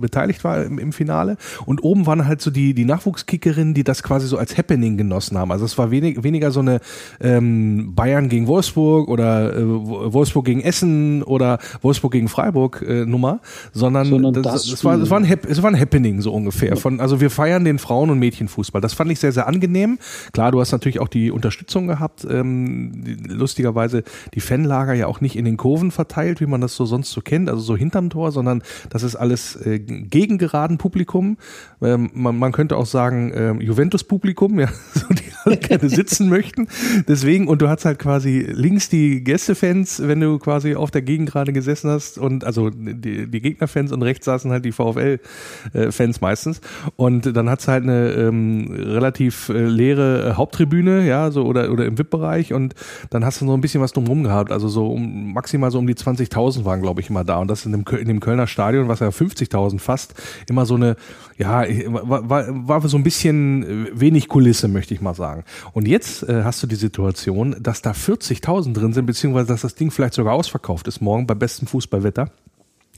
beteiligt 0.00 0.42
war 0.42 0.64
im, 0.64 0.78
im 0.78 0.92
Finale. 0.92 1.36
Und 1.64 1.84
oben 1.84 2.06
waren 2.06 2.26
halt 2.26 2.40
so 2.40 2.50
die, 2.50 2.74
die 2.74 2.84
Nachwuchskickerinnen, 2.84 3.74
die 3.74 3.84
das 3.84 4.02
quasi 4.02 4.26
so 4.26 4.36
als 4.36 4.58
Happening 4.58 4.96
genossen 4.96 5.38
haben. 5.38 5.52
Also 5.52 5.64
es 5.64 5.78
war 5.78 5.90
weniger 5.90 6.07
wenig, 6.08 6.24
weniger 6.24 6.50
so 6.50 6.60
eine 6.60 6.80
ähm, 7.20 7.94
Bayern 7.94 8.28
gegen 8.28 8.46
Wolfsburg 8.46 9.08
oder 9.08 9.56
äh, 9.56 9.62
Wolfsburg 9.66 10.44
gegen 10.44 10.60
Essen 10.60 11.22
oder 11.22 11.58
Wolfsburg 11.82 12.12
gegen 12.12 12.28
Freiburg 12.28 12.84
äh, 12.86 13.04
Nummer, 13.04 13.40
sondern, 13.72 14.06
Sondern 14.06 14.34
das, 14.34 14.44
das 14.44 14.70
das, 14.70 14.84
war, 14.84 14.96
das, 14.96 15.10
war 15.10 15.18
ein 15.18 15.38
es 15.48 15.62
war 15.62 15.70
ein 15.70 15.78
Happening 15.78 16.20
so 16.20 16.32
ungefähr. 16.32 16.76
Von, 16.76 17.00
also 17.00 17.20
wir 17.20 17.30
feiern 17.30 17.64
den 17.64 17.78
Frauen- 17.78 18.10
und 18.10 18.18
Mädchenfußball. 18.18 18.80
Das 18.80 18.94
fand 18.94 19.10
ich 19.10 19.20
sehr, 19.20 19.32
sehr 19.32 19.46
angenehm. 19.46 19.98
Klar, 20.32 20.52
du 20.52 20.60
hast 20.60 20.72
natürlich 20.72 21.00
auch 21.00 21.08
die 21.08 21.30
Unterstützung 21.30 21.86
gehabt. 21.86 22.26
Ähm, 22.28 23.04
lustigerweise 23.28 24.02
die 24.34 24.40
Fanlager 24.40 24.94
ja 24.94 25.06
auch 25.06 25.20
nicht 25.20 25.36
in 25.36 25.44
den 25.44 25.56
Kurven 25.56 25.90
verteilt, 25.90 26.40
wie 26.40 26.46
man 26.46 26.60
das 26.60 26.76
so 26.76 26.84
sonst 26.84 27.10
so 27.10 27.20
kennt, 27.20 27.48
also 27.48 27.62
so 27.62 27.76
hinterm 27.76 28.10
Tor, 28.10 28.32
sondern 28.32 28.62
das 28.90 29.02
ist 29.02 29.16
alles 29.16 29.56
äh, 29.56 29.78
gegen 29.78 30.38
geraden 30.38 30.78
Publikum. 30.78 31.36
Ähm, 31.82 32.10
man, 32.14 32.38
man 32.38 32.52
könnte 32.52 32.76
auch 32.76 32.86
sagen 32.86 33.32
ähm, 33.34 33.60
Juventus-Publikum, 33.60 34.58
ja, 34.60 34.68
so 34.94 35.06
gerne 35.60 35.88
sitzen 35.88 36.28
möchten. 36.28 36.68
Deswegen, 37.06 37.48
und 37.48 37.62
du 37.62 37.68
hast 37.68 37.84
halt 37.84 37.98
quasi 37.98 38.46
links 38.48 38.88
die 38.88 39.22
Gästefans, 39.22 40.02
wenn 40.06 40.20
du 40.20 40.38
quasi 40.38 40.74
auf 40.74 40.90
der 40.90 41.02
Gegend 41.02 41.30
gerade 41.30 41.52
gesessen 41.52 41.90
hast 41.90 42.18
und 42.18 42.44
also 42.44 42.70
die, 42.70 43.30
die 43.30 43.40
Gegnerfans 43.40 43.92
und 43.92 44.02
rechts 44.02 44.26
saßen 44.26 44.50
halt 44.50 44.64
die 44.64 44.72
VfL-Fans 44.72 46.20
meistens. 46.20 46.60
Und 46.96 47.36
dann 47.36 47.50
hat's 47.50 47.68
halt 47.68 47.84
eine 47.84 48.10
ähm, 48.12 48.68
relativ 48.70 49.48
äh, 49.48 49.64
leere 49.64 50.30
äh, 50.30 50.32
Haupttribüne, 50.34 51.06
ja, 51.06 51.30
so 51.30 51.44
oder, 51.44 51.70
oder 51.70 51.86
im 51.86 51.98
VIP-Bereich 51.98 52.52
und 52.52 52.74
dann 53.10 53.24
hast 53.24 53.40
du 53.40 53.46
so 53.46 53.54
ein 53.54 53.60
bisschen 53.60 53.80
was 53.80 53.92
drumherum 53.92 54.24
gehabt. 54.24 54.52
Also 54.52 54.68
so 54.68 54.88
um 54.88 55.32
maximal 55.32 55.70
so 55.70 55.78
um 55.78 55.86
die 55.86 55.94
20.000 55.94 56.64
waren, 56.64 56.82
glaube 56.82 57.00
ich, 57.00 57.10
immer 57.10 57.24
da. 57.24 57.38
Und 57.38 57.48
das 57.48 57.64
in 57.66 57.72
dem, 57.72 57.84
in 57.98 58.08
dem 58.08 58.20
Kölner 58.20 58.46
Stadion, 58.46 58.88
was 58.88 59.00
ja 59.00 59.08
50.000 59.08 59.78
fast, 59.78 60.14
immer 60.48 60.66
so 60.66 60.74
eine, 60.74 60.96
ja, 61.38 61.64
war, 61.92 62.28
war, 62.28 62.88
so 62.88 62.96
ein 62.96 63.04
bisschen 63.04 63.86
äh, 63.86 64.00
wenig 64.00 64.28
Kulisse, 64.28 64.66
möchte 64.66 64.92
ich 64.92 65.00
mal 65.00 65.14
sagen. 65.14 65.44
Und 65.72 65.86
jetzt 65.86 66.28
äh, 66.28 66.42
hast 66.42 66.62
du 66.62 66.66
die 66.66 66.74
Situation, 66.74 67.56
dass 67.60 67.80
da 67.80 67.92
40.000 67.92 68.72
drin 68.74 68.92
sind, 68.92 69.06
beziehungsweise 69.06 69.46
dass 69.46 69.62
das 69.62 69.76
Ding 69.76 69.90
vielleicht 69.92 70.14
sogar 70.14 70.34
ausverkauft 70.34 70.88
ist 70.88 71.00
morgen 71.00 71.26
bei 71.26 71.34
bestem 71.34 71.68
Fußballwetter. 71.68 72.30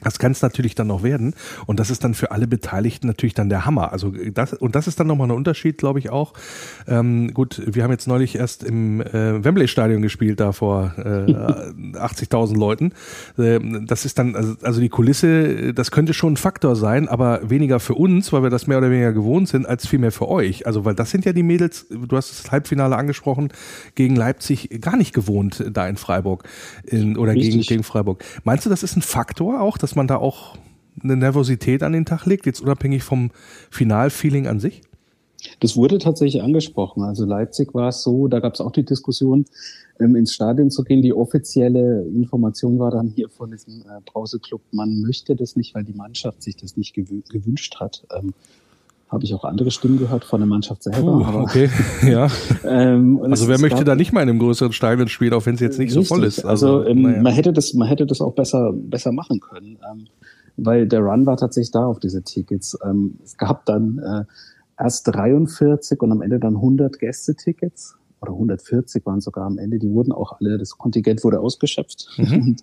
Das 0.03 0.19
kann 0.19 0.33
es 0.33 0.43
natürlich 0.43 0.75
dann 0.75 0.87
noch 0.87 1.03
werden. 1.03 1.35
Und 1.67 1.81
das 1.81 1.91
ist 1.91 2.05
dann 2.05 2.15
für 2.15 2.31
alle 2.31 2.47
Beteiligten 2.47 3.07
natürlich 3.07 3.35
dann 3.35 3.49
der 3.49 3.67
Hammer. 3.67 3.93
Also 3.93 4.13
das, 4.33 4.55
und 4.55 4.75
das 4.75 4.87
ist 4.87 5.01
dann 5.01 5.07
nochmal 5.07 5.29
ein 5.29 5.37
Unterschied, 5.37 5.79
glaube 5.79 5.99
ich, 5.99 6.11
auch. 6.11 6.33
Ähm, 6.87 7.33
gut, 7.35 7.63
wir 7.67 7.83
haben 7.83 7.91
jetzt 7.91 8.09
neulich 8.09 8.37
erst 8.37 8.65
im 8.65 9.01
äh, 9.01 9.45
Wembley-Stadion 9.45 10.03
gespielt, 10.03 10.41
da 10.41 10.53
vor 10.53 10.95
äh, 10.99 11.03
80.000 11.03 12.57
Leuten. 12.57 12.93
Ähm, 13.39 13.87
das 13.87 14.05
ist 14.05 14.19
dann, 14.19 14.35
also, 14.37 14.55
also 14.63 14.81
die 14.81 14.89
Kulisse, 14.89 15.75
das 15.75 15.91
könnte 15.91 16.15
schon 16.15 16.35
ein 16.35 16.37
Faktor 16.37 16.77
sein, 16.77 17.09
aber 17.09 17.49
weniger 17.49 17.81
für 17.81 17.95
uns, 17.95 18.33
weil 18.33 18.43
wir 18.43 18.51
das 18.51 18.67
mehr 18.67 18.79
oder 18.79 18.91
weniger 18.91 19.13
gewohnt 19.13 19.49
sind, 19.49 19.67
als 19.67 19.87
vielmehr 19.87 20.13
für 20.13 20.29
euch. 20.29 20.67
Also, 20.67 20.85
weil 20.85 20.95
das 20.95 21.11
sind 21.11 21.25
ja 21.25 21.33
die 21.33 21.43
Mädels, 21.43 21.87
du 21.89 22.17
hast 22.17 22.31
das 22.31 22.53
Halbfinale 22.53 22.97
angesprochen, 22.97 23.49
gegen 23.95 24.17
Leipzig 24.17 24.81
gar 24.81 24.97
nicht 24.97 25.15
gewohnt 25.15 25.65
da 25.71 25.89
in 25.89 25.97
Freiburg 25.97 26.45
in, 26.85 27.17
oder 27.17 27.35
gegen, 27.35 27.61
gegen 27.61 27.83
Freiburg. 27.83 28.25
Meinst 28.45 28.67
du, 28.67 28.71
das 28.71 28.83
ist 28.83 28.97
ein 28.97 29.03
Faktor 29.03 29.61
auch, 29.61 29.79
dass 29.79 29.90
man 29.95 30.07
da 30.07 30.17
auch 30.17 30.57
eine 31.03 31.17
Nervosität 31.17 31.83
an 31.83 31.93
den 31.93 32.05
Tag 32.05 32.27
legt, 32.27 32.47
jetzt 32.47 32.61
unabhängig 32.61 33.03
vom 33.03 33.31
Finalfeeling 33.71 34.47
an 34.47 34.61
sich? 34.61 34.83
Das 35.61 35.77
wurde 35.77 35.99
tatsächlich 35.99 36.43
angesprochen. 36.43 37.03
Also 37.03 37.25
Leipzig 37.25 37.75
war 37.75 37.89
es 37.89 38.03
so, 38.03 38.29
da 38.29 38.41
gab 38.41 38.55
es 38.55 38.61
auch 38.61 38.73
die 38.73 38.85
Diskussion, 38.85 39.47
ähm, 39.99 40.17
ins 40.17 40.35
Stadion 40.35 40.71
zu 40.71 40.85
gehen. 40.85 41.03
Die 41.03 41.13
offizielle 41.13 42.05
Information 42.07 42.79
war 42.79 42.91
dann 42.91 43.09
hier 43.09 43.29
von 43.29 43.51
diesem 43.51 43.81
äh, 43.83 44.01
Brauseclub, 44.05 44.61
man 44.73 45.01
möchte 45.01 45.37
das 45.37 45.57
nicht, 45.57 45.75
weil 45.75 45.85
die 45.85 45.95
Mannschaft 45.95 46.43
sich 46.43 46.57
das 46.57 46.77
nicht 46.77 46.95
gewü 46.95 47.23
gewünscht 47.29 47.77
hat. 47.81 48.05
Ähm, 48.15 48.35
Habe 49.11 49.25
ich 49.25 49.35
auch 49.35 49.43
andere 49.45 49.73
Stimmen 49.73 49.99
gehört 49.99 50.25
von 50.25 50.41
der 50.41 50.47
Mannschaft 50.47 50.85
selber. 50.85 51.01
Puh, 51.01 51.25
aber, 51.25 51.41
okay, 51.41 51.69
ja. 52.07 52.29
ähm, 52.65 53.21
Also 53.29 53.49
wer 53.49 53.59
möchte 53.59 53.83
da 53.83 53.97
nicht 53.97 54.13
mal 54.13 54.23
in 54.23 54.29
einem 54.29 54.39
größeren 54.39 54.73
Stadion 54.73 55.09
spielen, 55.09 55.33
auch 55.33 55.45
wenn 55.47 55.55
es 55.55 55.61
jetzt 55.61 55.79
nicht 55.81 55.93
so 55.93 56.05
voll 56.05 56.21
Richtig. 56.21 56.45
ist? 56.45 56.49
Also, 56.49 56.85
ähm, 56.85 57.03
naja. 57.03 57.23
man 57.23 57.33
hätte 57.33 57.53
das, 57.53 57.75
man 57.75 57.89
hätte 57.89 58.07
das 58.07 58.21
auch 58.21 58.35
besser, 58.35 58.73
besser 58.73 59.11
machen 59.11 59.41
können, 59.41 59.79
ähm, 59.91 60.07
weil 60.57 60.87
der 60.87 61.01
Run 61.01 61.27
war 61.27 61.37
tatsächlich 61.37 61.73
da 61.73 61.87
auf 61.87 61.99
diese 61.99 62.23
Tickets. 62.23 62.79
Ähm, 62.85 63.19
es 63.25 63.37
gab 63.37 63.67
dann 63.67 63.99
äh, 63.99 64.25
erst 64.81 65.09
43 65.09 66.01
und 66.01 66.13
am 66.13 66.23
Ende 66.23 66.39
dann 66.39 66.55
100 66.55 66.99
Gästetickets 66.99 67.97
oder 68.21 68.33
140 68.33 69.05
waren 69.07 69.21
sogar 69.21 69.47
am 69.47 69.59
Ende. 69.59 69.79
Die 69.79 69.91
wurden 69.91 70.13
auch 70.13 70.39
alle, 70.41 70.59
das 70.59 70.77
Kontingent 70.77 71.25
wurde 71.25 71.41
ausgeschöpft. 71.41 72.09
Mhm. 72.19 72.33
Und 72.43 72.63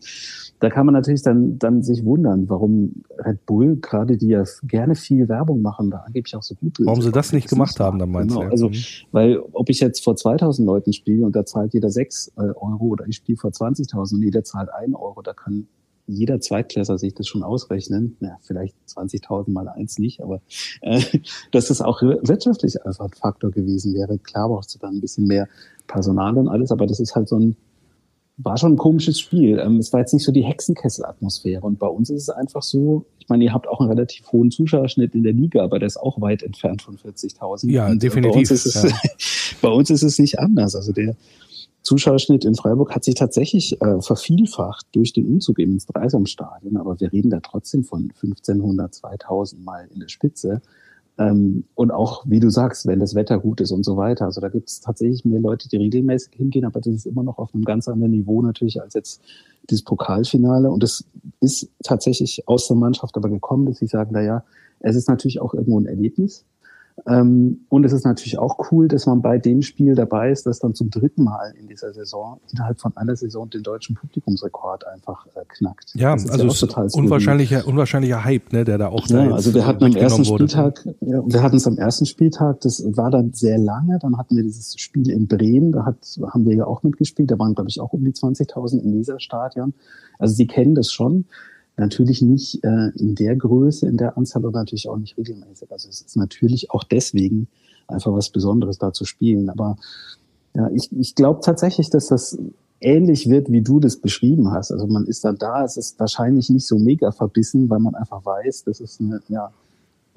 da 0.59 0.69
kann 0.69 0.85
man 0.85 0.93
natürlich 0.93 1.21
dann, 1.21 1.59
dann 1.59 1.83
sich 1.83 2.03
wundern, 2.03 2.49
warum 2.49 3.03
Red 3.17 3.45
Bull, 3.45 3.77
gerade 3.77 4.17
die 4.17 4.27
ja 4.29 4.43
gerne 4.63 4.95
viel 4.95 5.27
Werbung 5.29 5.61
machen, 5.61 5.91
da 5.91 5.97
angeblich 6.05 6.35
auch 6.35 6.43
so 6.43 6.55
gut 6.55 6.77
Warum 6.79 7.01
sie 7.01 7.11
das 7.11 7.33
nicht 7.33 7.49
gemacht 7.49 7.79
haben, 7.79 7.99
dann 7.99 8.11
meinst 8.11 8.35
Genau, 8.35 8.45
du? 8.47 8.51
also 8.51 8.69
Mhm. 8.69 8.75
weil 9.11 9.39
ob 9.53 9.69
ich 9.69 9.79
jetzt 9.79 10.03
vor 10.03 10.15
2000 10.15 10.65
Leuten 10.65 10.93
spiele 10.93 11.25
und 11.25 11.35
da 11.35 11.45
zahlt 11.45 11.73
jeder 11.73 11.89
6 11.89 12.33
äh, 12.37 12.41
Euro 12.41 12.85
oder 12.85 13.07
ich 13.07 13.17
spiele 13.17 13.37
vor 13.37 13.51
20.000 13.51 14.15
und 14.15 14.23
jeder 14.23 14.43
zahlt 14.43 14.69
1 14.69 14.95
Euro, 14.95 15.21
da 15.21 15.33
kann 15.33 15.67
jeder 16.07 16.39
Zweitklässler 16.39 16.97
sich 16.97 17.13
das 17.13 17.27
schon 17.27 17.43
ausrechnen. 17.43 18.17
Ja, 18.19 18.37
vielleicht 18.41 18.75
20.000 18.87 19.51
mal 19.51 19.67
eins 19.67 19.99
nicht, 19.99 20.21
aber 20.21 20.41
äh, 20.81 21.01
dass 21.51 21.67
das 21.67 21.81
auch 21.81 22.01
wirtschaftlich 22.01 22.83
einfach 22.85 23.05
ein 23.05 23.13
Faktor 23.13 23.51
gewesen 23.51 23.93
wäre. 23.93 24.17
Klar 24.17 24.49
brauchst 24.49 24.73
du 24.73 24.79
dann 24.79 24.95
ein 24.95 25.01
bisschen 25.01 25.27
mehr 25.27 25.47
Personal 25.87 26.37
und 26.37 26.47
alles, 26.47 26.71
aber 26.71 26.87
das 26.87 26.99
ist 26.99 27.15
halt 27.15 27.29
so 27.29 27.37
ein 27.37 27.57
war 28.37 28.57
schon 28.57 28.73
ein 28.73 28.77
komisches 28.77 29.19
Spiel. 29.19 29.59
Ähm, 29.59 29.77
es 29.77 29.91
war 29.91 29.99
jetzt 29.99 30.13
nicht 30.13 30.23
so 30.23 30.31
die 30.31 30.43
Hexenkessel-Atmosphäre. 30.43 31.61
Und 31.61 31.79
bei 31.79 31.87
uns 31.87 32.09
ist 32.09 32.23
es 32.23 32.29
einfach 32.29 32.61
so, 32.61 33.05
ich 33.19 33.27
meine, 33.27 33.43
ihr 33.43 33.53
habt 33.53 33.67
auch 33.67 33.79
einen 33.79 33.89
relativ 33.89 34.31
hohen 34.31 34.51
Zuschauerschnitt 34.51 35.15
in 35.15 35.23
der 35.23 35.33
Liga, 35.33 35.63
aber 35.63 35.79
der 35.79 35.87
ist 35.87 35.97
auch 35.97 36.21
weit 36.21 36.43
entfernt 36.43 36.83
von 36.83 36.97
40.000. 36.97 37.71
Ja, 37.71 37.87
Und, 37.87 38.01
definitiv, 38.01 38.33
Bei 38.33 38.39
uns, 38.39 38.51
ist 38.51 38.65
es, 38.67 38.83
ja. 38.83 38.89
bei 39.61 39.69
uns 39.69 39.89
ist 39.89 40.03
es 40.03 40.19
nicht 40.19 40.37
anders. 40.37 40.75
Also 40.75 40.93
der 40.93 41.15
Zuschauerschnitt 41.81 42.43
in 42.43 42.55
Freiburg 42.55 42.93
hat 42.93 43.03
sich 43.03 43.15
tatsächlich 43.15 43.81
äh, 43.81 44.01
vervielfacht 44.01 44.85
durch 44.91 45.13
den 45.13 45.25
Umzug 45.27 45.59
eben 45.59 45.73
ins 45.73 45.85
Dreisamstadion. 45.85 46.77
Aber 46.77 46.99
wir 46.99 47.11
reden 47.11 47.29
da 47.29 47.39
trotzdem 47.39 47.83
von 47.83 48.11
1500, 48.21 48.93
2000 48.93 49.63
Mal 49.63 49.87
in 49.93 49.99
der 49.99 50.09
Spitze. 50.09 50.61
Ähm, 51.17 51.63
und 51.75 51.91
auch, 51.91 52.23
wie 52.27 52.39
du 52.39 52.49
sagst, 52.49 52.85
wenn 52.85 52.99
das 52.99 53.15
Wetter 53.15 53.39
gut 53.39 53.61
ist 53.61 53.71
und 53.71 53.83
so 53.83 53.97
weiter. 53.97 54.25
Also 54.25 54.41
da 54.41 54.49
gibt 54.49 54.69
es 54.69 54.81
tatsächlich 54.81 55.25
mehr 55.25 55.39
Leute, 55.39 55.67
die 55.67 55.77
regelmäßig 55.77 56.33
hingehen, 56.35 56.65
aber 56.65 56.79
das 56.79 56.93
ist 56.93 57.05
immer 57.07 57.23
noch 57.23 57.37
auf 57.37 57.53
einem 57.53 57.63
ganz 57.63 57.87
anderen 57.87 58.11
Niveau 58.11 58.41
natürlich 58.41 58.81
als 58.81 58.93
jetzt 58.93 59.21
dieses 59.69 59.83
Pokalfinale. 59.83 60.69
Und 60.69 60.83
es 60.83 61.05
ist 61.39 61.69
tatsächlich 61.83 62.47
aus 62.47 62.67
der 62.67 62.77
Mannschaft 62.77 63.15
aber 63.17 63.29
gekommen, 63.29 63.65
dass 63.65 63.79
sie 63.79 63.87
sagen, 63.87 64.11
na 64.13 64.21
ja, 64.21 64.43
es 64.79 64.95
ist 64.95 65.07
natürlich 65.07 65.41
auch 65.41 65.53
irgendwo 65.53 65.79
ein 65.79 65.87
Erlebnis. 65.87 66.45
Ähm, 67.05 67.65
und 67.69 67.85
es 67.85 67.93
ist 67.93 68.05
natürlich 68.05 68.39
auch 68.39 68.71
cool, 68.71 68.87
dass 68.87 69.05
man 69.05 69.21
bei 69.21 69.37
dem 69.37 69.61
Spiel 69.61 69.93
dabei 69.93 70.31
ist, 70.31 70.47
das 70.47 70.59
dann 70.59 70.73
zum 70.73 70.89
dritten 70.89 71.23
Mal 71.23 71.53
in 71.59 71.67
dieser 71.67 71.93
Saison 71.93 72.39
innerhalb 72.51 72.79
von 72.79 72.97
einer 72.97 73.15
Saison 73.15 73.49
den 73.49 73.61
deutschen 73.61 73.95
Publikumsrekord 73.95 74.87
einfach 74.87 75.27
äh, 75.35 75.41
knackt. 75.47 75.93
Ja, 75.95 76.13
Das 76.13 76.25
ist 76.25 76.31
also 76.31 76.49
skurril. 76.49 76.89
unwahrscheinlicher, 76.95 77.67
unwahrscheinlicher 77.67 78.23
Hype, 78.25 78.51
ne, 78.51 78.63
der 78.65 78.79
da 78.79 78.87
auch 78.87 79.05
da 79.07 79.19
Ja, 79.19 79.23
jetzt 79.25 79.33
also 79.33 79.53
wir 79.53 79.67
hatten 79.67 79.83
am 79.83 79.95
ersten. 79.95 80.25
Spieltag, 80.25 80.85
ja, 81.01 81.21
wir 81.25 81.43
hatten 81.43 81.57
es 81.57 81.67
am 81.67 81.77
ersten 81.77 82.05
Spieltag, 82.07 82.61
das 82.61 82.83
war 82.97 83.11
dann 83.11 83.31
sehr 83.33 83.59
lange, 83.59 83.99
dann 84.01 84.17
hatten 84.17 84.35
wir 84.35 84.43
dieses 84.43 84.79
Spiel 84.79 85.11
in 85.11 85.27
Bremen, 85.27 85.71
da 85.71 85.85
hat, 85.85 85.97
haben 86.33 86.45
wir 86.45 86.55
ja 86.55 86.65
auch 86.65 86.81
mitgespielt, 86.81 87.29
da 87.29 87.37
waren 87.37 87.53
glaube 87.53 87.69
ich 87.69 87.79
auch 87.79 87.93
um 87.93 88.03
die 88.03 88.11
20.000 88.11 88.81
im 88.81 88.93
Weserstadion. 88.97 89.73
Also 90.17 90.33
sie 90.33 90.47
kennen 90.47 90.73
das 90.73 90.91
schon, 90.91 91.25
natürlich 91.77 92.21
nicht 92.21 92.63
äh, 92.63 92.89
in 92.95 93.15
der 93.15 93.35
Größe, 93.35 93.87
in 93.87 93.97
der 93.97 94.17
Anzahl 94.17 94.45
und 94.45 94.55
natürlich 94.55 94.89
auch 94.89 94.97
nicht 94.97 95.17
regelmäßig. 95.17 95.71
Also 95.71 95.89
es 95.89 96.01
ist 96.01 96.17
natürlich 96.17 96.71
auch 96.71 96.83
deswegen 96.83 97.47
einfach 97.87 98.11
was 98.13 98.29
Besonderes 98.29 98.77
da 98.77 98.91
zu 98.91 99.05
spielen. 99.05 99.49
Aber 99.49 99.77
ja, 100.55 100.69
ich, 100.71 100.91
ich 100.91 101.15
glaube 101.15 101.41
tatsächlich, 101.41 101.89
dass 101.89 102.07
das 102.07 102.37
ähnlich 102.81 103.29
wird, 103.29 103.51
wie 103.51 103.61
du 103.61 103.79
das 103.79 103.97
beschrieben 103.97 104.51
hast. 104.51 104.71
Also 104.71 104.87
man 104.87 105.05
ist 105.05 105.23
dann 105.23 105.37
da, 105.37 105.63
es 105.63 105.77
ist 105.77 105.99
wahrscheinlich 105.99 106.49
nicht 106.49 106.65
so 106.65 106.77
mega 106.77 107.11
verbissen, 107.11 107.69
weil 107.69 107.79
man 107.79 107.95
einfach 107.95 108.25
weiß, 108.25 108.65
dass 108.65 108.79
es 108.79 108.99
eine, 108.99 109.21
ja, 109.29 109.51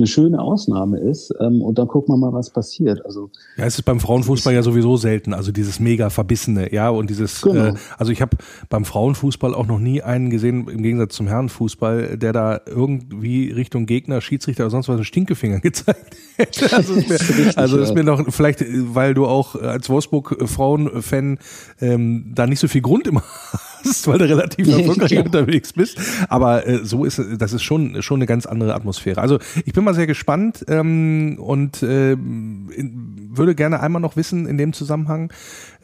eine 0.00 0.06
schöne 0.08 0.40
Ausnahme 0.40 0.98
ist. 0.98 1.32
Ähm, 1.40 1.62
und 1.62 1.78
dann 1.78 1.86
gucken 1.86 2.12
wir 2.14 2.18
mal, 2.18 2.32
was 2.32 2.50
passiert. 2.50 3.04
Also 3.04 3.30
Ja, 3.56 3.64
es 3.66 3.76
ist 3.76 3.82
beim 3.84 4.00
Frauenfußball 4.00 4.52
ja 4.52 4.62
sowieso 4.62 4.96
selten, 4.96 5.32
also 5.34 5.52
dieses 5.52 5.78
mega 5.78 6.10
verbissene, 6.10 6.72
ja, 6.74 6.88
und 6.90 7.08
dieses, 7.10 7.42
Genau. 7.42 7.66
äh, 7.66 7.74
also 7.98 8.10
ich 8.10 8.20
habe 8.22 8.36
beim 8.68 8.84
Frauenfußball 8.84 9.54
auch 9.54 9.66
noch 9.66 9.78
nie 9.78 10.02
einen 10.02 10.30
gesehen, 10.30 10.66
im 10.68 10.82
Gegensatz 10.82 11.14
zum 11.14 11.28
Herrenfußball, 11.28 12.16
der 12.16 12.32
da 12.32 12.60
irgendwie 12.66 13.52
Richtung 13.52 13.86
Gegner, 13.86 14.20
Schiedsrichter 14.20 14.64
oder 14.64 14.70
sonst 14.70 14.88
was 14.88 14.96
einen 14.96 15.04
Stinkefinger 15.04 15.60
gezeigt 15.60 16.16
hätte. 16.36 16.68
Also 16.80 16.94
ist 16.94 17.08
mir, 17.08 17.20
Richtig, 17.20 17.58
also 17.58 17.78
ist 17.78 17.94
mir 17.94 18.04
noch, 18.04 18.24
vielleicht, 18.32 18.62
äh, 18.62 18.66
weil 18.94 19.12
du 19.14 19.26
auch 19.26 19.54
als 19.54 19.88
Wolfsburg-Frauen-Fan 19.90 21.38
ähm, 21.80 22.32
da 22.34 22.46
nicht 22.46 22.60
so 22.60 22.68
viel 22.68 22.80
Grund 22.80 23.06
immer 23.06 23.22
hast, 23.84 24.06
weil 24.08 24.18
du 24.18 24.28
relativ 24.28 24.68
erfolgreich 24.68 25.10
Ja. 25.12 25.22
unterwegs 25.24 25.72
bist. 25.72 25.98
Aber 26.28 26.66
äh, 26.66 26.80
so 26.84 27.04
ist 27.04 27.18
es- 27.18 27.38
das 27.38 27.52
ist 27.52 27.62
schon 27.62 28.02
schon 28.02 28.16
eine 28.18 28.26
ganz 28.26 28.46
andere 28.46 28.74
Atmosphäre. 28.74 29.20
Also 29.20 29.38
ich 29.64 29.72
bin 29.72 29.84
mal 29.84 29.94
sehr 29.94 30.06
gespannt 30.06 30.64
ähm, 30.68 31.36
und 31.40 31.82
in, 31.82 33.28
würde 33.32 33.54
gerne 33.54 33.80
einmal 33.80 34.02
noch 34.02 34.16
wissen 34.16 34.46
in 34.46 34.58
dem 34.58 34.72
Zusammenhang, 34.72 35.32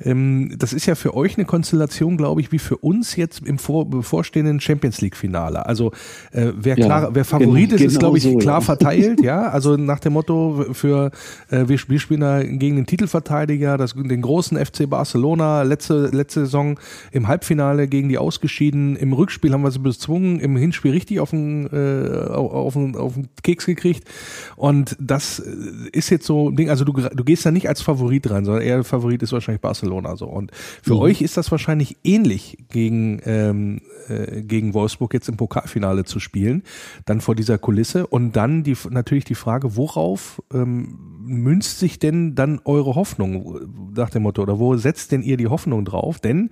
ähm, 0.02 0.54
das 0.58 0.72
ist 0.72 0.86
ja 0.86 0.94
für 0.94 1.14
euch 1.14 1.36
eine 1.36 1.44
Konstellation, 1.46 2.16
glaube 2.16 2.40
ich, 2.40 2.52
wie 2.52 2.58
für 2.58 2.76
uns 2.76 3.16
jetzt 3.16 3.40
im 3.46 3.58
vor, 3.58 3.88
bevorstehenden 3.88 4.60
Champions 4.60 5.00
League 5.00 5.16
Finale. 5.16 5.64
Also 5.66 5.92
äh, 6.32 6.52
wer 6.56 6.76
Ja, 6.78 6.84
klar, 6.86 7.14
wer 7.14 7.24
Favorit 7.24 7.70
genau- 7.70 7.76
ist, 7.84 7.92
ist 7.92 7.98
glaube 7.98 8.18
ich 8.18 8.24
genau 8.24 8.34
so, 8.34 8.38
klar 8.40 8.56
ja. 8.56 8.60
verteilt, 8.62 9.20
ja. 9.22 9.48
Also 9.56 9.76
nach 9.76 10.00
dem 10.00 10.12
Motto 10.14 10.66
für 10.72 11.10
äh, 11.50 11.66
wir, 11.68 11.78
wir 11.88 11.98
spielen 12.00 12.20
da 12.20 12.42
gegen 12.42 12.76
den 12.76 12.86
Titelverteidiger, 12.86 13.78
das, 13.78 13.94
den 13.94 14.20
großen 14.22 14.58
FC 14.58 14.88
Barcelona 14.90 15.62
letzte 15.62 16.08
letzte 16.12 16.40
Saison 16.40 16.78
im 17.12 17.28
Halbfinale 17.28 17.85
gegen 17.86 18.08
die 18.08 18.18
ausgeschieden. 18.18 18.96
Im 18.96 19.12
Rückspiel 19.12 19.52
haben 19.52 19.62
wir 19.62 19.70
sie 19.70 19.78
bezwungen, 19.78 20.40
im 20.40 20.56
Hinspiel 20.56 20.92
richtig 20.92 21.20
auf 21.20 21.30
den 21.30 21.66
äh, 21.72 22.26
auf, 22.28 22.52
auf, 22.52 22.72
den, 22.74 22.96
auf 22.96 23.14
den 23.14 23.28
Keks 23.42 23.66
gekriegt. 23.66 24.08
Und 24.56 24.96
das 25.00 25.38
äh, 25.40 25.52
ist 25.92 26.10
jetzt 26.10 26.26
so 26.26 26.50
ein 26.50 26.56
Ding. 26.56 26.70
Also 26.70 26.84
du 26.84 26.92
du 26.92 27.24
gehst 27.24 27.46
da 27.46 27.50
nicht 27.50 27.68
als 27.68 27.82
Favorit 27.82 28.30
rein, 28.30 28.44
sondern 28.44 28.62
eher 28.62 28.84
Favorit 28.84 29.22
ist 29.22 29.32
wahrscheinlich 29.32 29.60
Barcelona 29.60 30.16
so. 30.16 30.26
Und 30.26 30.50
für 30.82 30.94
Mhm. 30.94 31.00
euch 31.00 31.22
ist 31.22 31.36
das 31.36 31.50
wahrscheinlich 31.50 31.96
ähnlich 32.04 32.58
gegen 32.70 33.20
ähm, 33.24 33.80
äh, 34.08 34.42
gegen 34.42 34.74
Wolfsburg 34.74 35.14
jetzt 35.14 35.28
im 35.28 35.36
Pokalfinale 35.36 36.04
zu 36.04 36.20
spielen, 36.20 36.62
dann 37.04 37.20
vor 37.20 37.34
dieser 37.34 37.58
Kulisse 37.58 38.06
und 38.06 38.36
dann 38.36 38.62
die 38.62 38.76
natürlich 38.90 39.24
die 39.24 39.34
Frage, 39.34 39.76
worauf 39.76 40.42
ähm, 40.52 40.98
münzt 41.26 41.78
sich 41.78 41.98
denn 41.98 42.34
dann 42.34 42.60
eure 42.64 42.94
Hoffnung 42.94 43.92
nach 43.94 44.10
dem 44.10 44.22
Motto 44.22 44.42
oder 44.42 44.58
wo 44.58 44.76
setzt 44.76 45.12
denn 45.12 45.22
ihr 45.22 45.36
die 45.36 45.48
Hoffnung 45.48 45.84
drauf? 45.84 46.20
Denn 46.20 46.50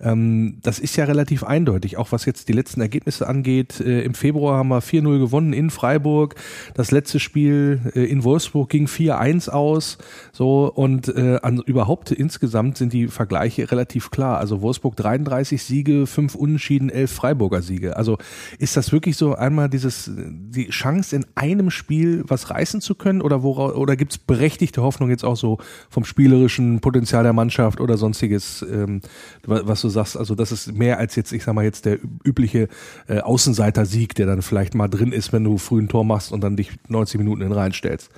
ähm, 0.00 0.58
das 0.62 0.78
ist 0.78 0.96
ja 0.96 1.04
relativ 1.04 1.44
eindeutig, 1.44 1.96
auch 1.96 2.12
was 2.12 2.24
jetzt 2.24 2.48
die 2.48 2.52
letzten 2.52 2.80
Ergebnisse 2.80 3.26
angeht. 3.26 3.80
Äh, 3.80 4.02
Im 4.02 4.14
Februar 4.14 4.58
haben 4.58 4.68
wir 4.68 4.82
4-0 4.82 5.18
gewonnen 5.18 5.52
in 5.52 5.70
Freiburg. 5.70 6.34
Das 6.74 6.90
letzte 6.90 7.20
Spiel 7.20 7.80
äh, 7.94 8.04
in 8.04 8.24
Wolfsburg 8.24 8.68
ging 8.68 8.86
4-1 8.86 9.50
aus. 9.50 9.98
So 10.32 10.72
und 10.72 11.08
äh, 11.08 11.38
an, 11.42 11.62
überhaupt 11.64 12.10
insgesamt 12.10 12.78
sind 12.78 12.92
die 12.92 13.08
Vergleiche 13.08 13.70
relativ 13.70 14.10
klar. 14.10 14.38
Also 14.38 14.60
Wolfsburg 14.62 14.96
33 14.96 15.62
Siege, 15.62 16.06
5 16.06 16.34
Unentschieden, 16.34 16.90
11 16.90 17.12
Freiburger 17.12 17.62
Siege. 17.62 17.96
Also 17.96 18.18
ist 18.58 18.76
das 18.76 18.92
wirklich 18.92 19.16
so 19.16 19.34
einmal 19.34 19.68
dieses 19.68 20.10
die 20.16 20.68
Chance 20.68 21.16
in 21.16 21.26
einem 21.34 21.70
Spiel 21.70 22.24
was 22.26 22.50
reißen 22.50 22.80
zu 22.80 22.94
können 22.94 23.22
oder 23.22 23.42
wora, 23.42 23.74
oder 23.74 23.96
gibt's 23.96 24.15
berechtigte 24.18 24.82
Hoffnung 24.82 25.10
jetzt 25.10 25.24
auch 25.24 25.36
so 25.36 25.58
vom 25.90 26.04
spielerischen 26.04 26.80
Potenzial 26.80 27.22
der 27.22 27.32
Mannschaft 27.32 27.80
oder 27.80 27.96
sonstiges, 27.96 28.62
ähm, 28.70 29.00
wa- 29.44 29.62
was 29.64 29.80
du 29.82 29.88
sagst? 29.88 30.16
Also 30.16 30.34
das 30.34 30.52
ist 30.52 30.72
mehr 30.72 30.98
als 30.98 31.16
jetzt, 31.16 31.32
ich 31.32 31.44
sag 31.44 31.54
mal 31.54 31.64
jetzt 31.64 31.84
der 31.84 31.98
übliche 32.24 32.68
äh, 33.08 33.20
Außenseiter-Sieg, 33.20 34.14
der 34.14 34.26
dann 34.26 34.42
vielleicht 34.42 34.74
mal 34.74 34.88
drin 34.88 35.12
ist, 35.12 35.32
wenn 35.32 35.44
du 35.44 35.58
früh 35.58 35.80
ein 35.80 35.88
Tor 35.88 36.04
machst 36.04 36.32
und 36.32 36.42
dann 36.42 36.56
dich 36.56 36.70
90 36.88 37.18
Minuten 37.18 37.42
in 37.42 37.48
den 37.48 37.54
Reihen 37.58 37.72
stellst. 37.72 38.10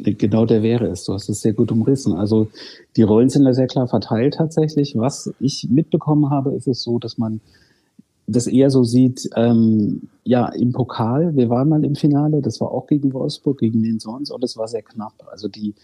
Genau 0.00 0.44
der 0.44 0.62
wäre 0.62 0.86
es. 0.86 1.04
Du 1.04 1.12
hast 1.12 1.28
es 1.28 1.40
sehr 1.40 1.52
gut 1.52 1.70
umrissen. 1.70 2.14
Also 2.14 2.50
die 2.96 3.02
Rollen 3.02 3.28
sind 3.28 3.44
da 3.44 3.52
sehr 3.54 3.68
klar 3.68 3.86
verteilt 3.86 4.34
tatsächlich. 4.38 4.94
Was 4.96 5.32
ich 5.38 5.68
mitbekommen 5.70 6.30
habe, 6.30 6.50
ist 6.52 6.66
es 6.66 6.82
so, 6.82 6.98
dass 6.98 7.16
man 7.16 7.40
das 8.26 8.46
eher 8.46 8.70
so 8.70 8.84
sieht, 8.84 9.28
ähm, 9.36 10.08
ja, 10.24 10.48
im 10.48 10.72
Pokal, 10.72 11.36
wir 11.36 11.50
waren 11.50 11.68
mal 11.68 11.84
im 11.84 11.94
Finale, 11.94 12.40
das 12.40 12.60
war 12.60 12.70
auch 12.70 12.86
gegen 12.86 13.12
Wolfsburg, 13.12 13.58
gegen 13.58 13.82
wen 13.82 13.98
sonst, 13.98 14.30
und 14.30 14.42
es 14.42 14.56
war 14.56 14.66
sehr 14.68 14.82
knapp. 14.82 15.12
Also 15.30 15.48
die, 15.48 15.74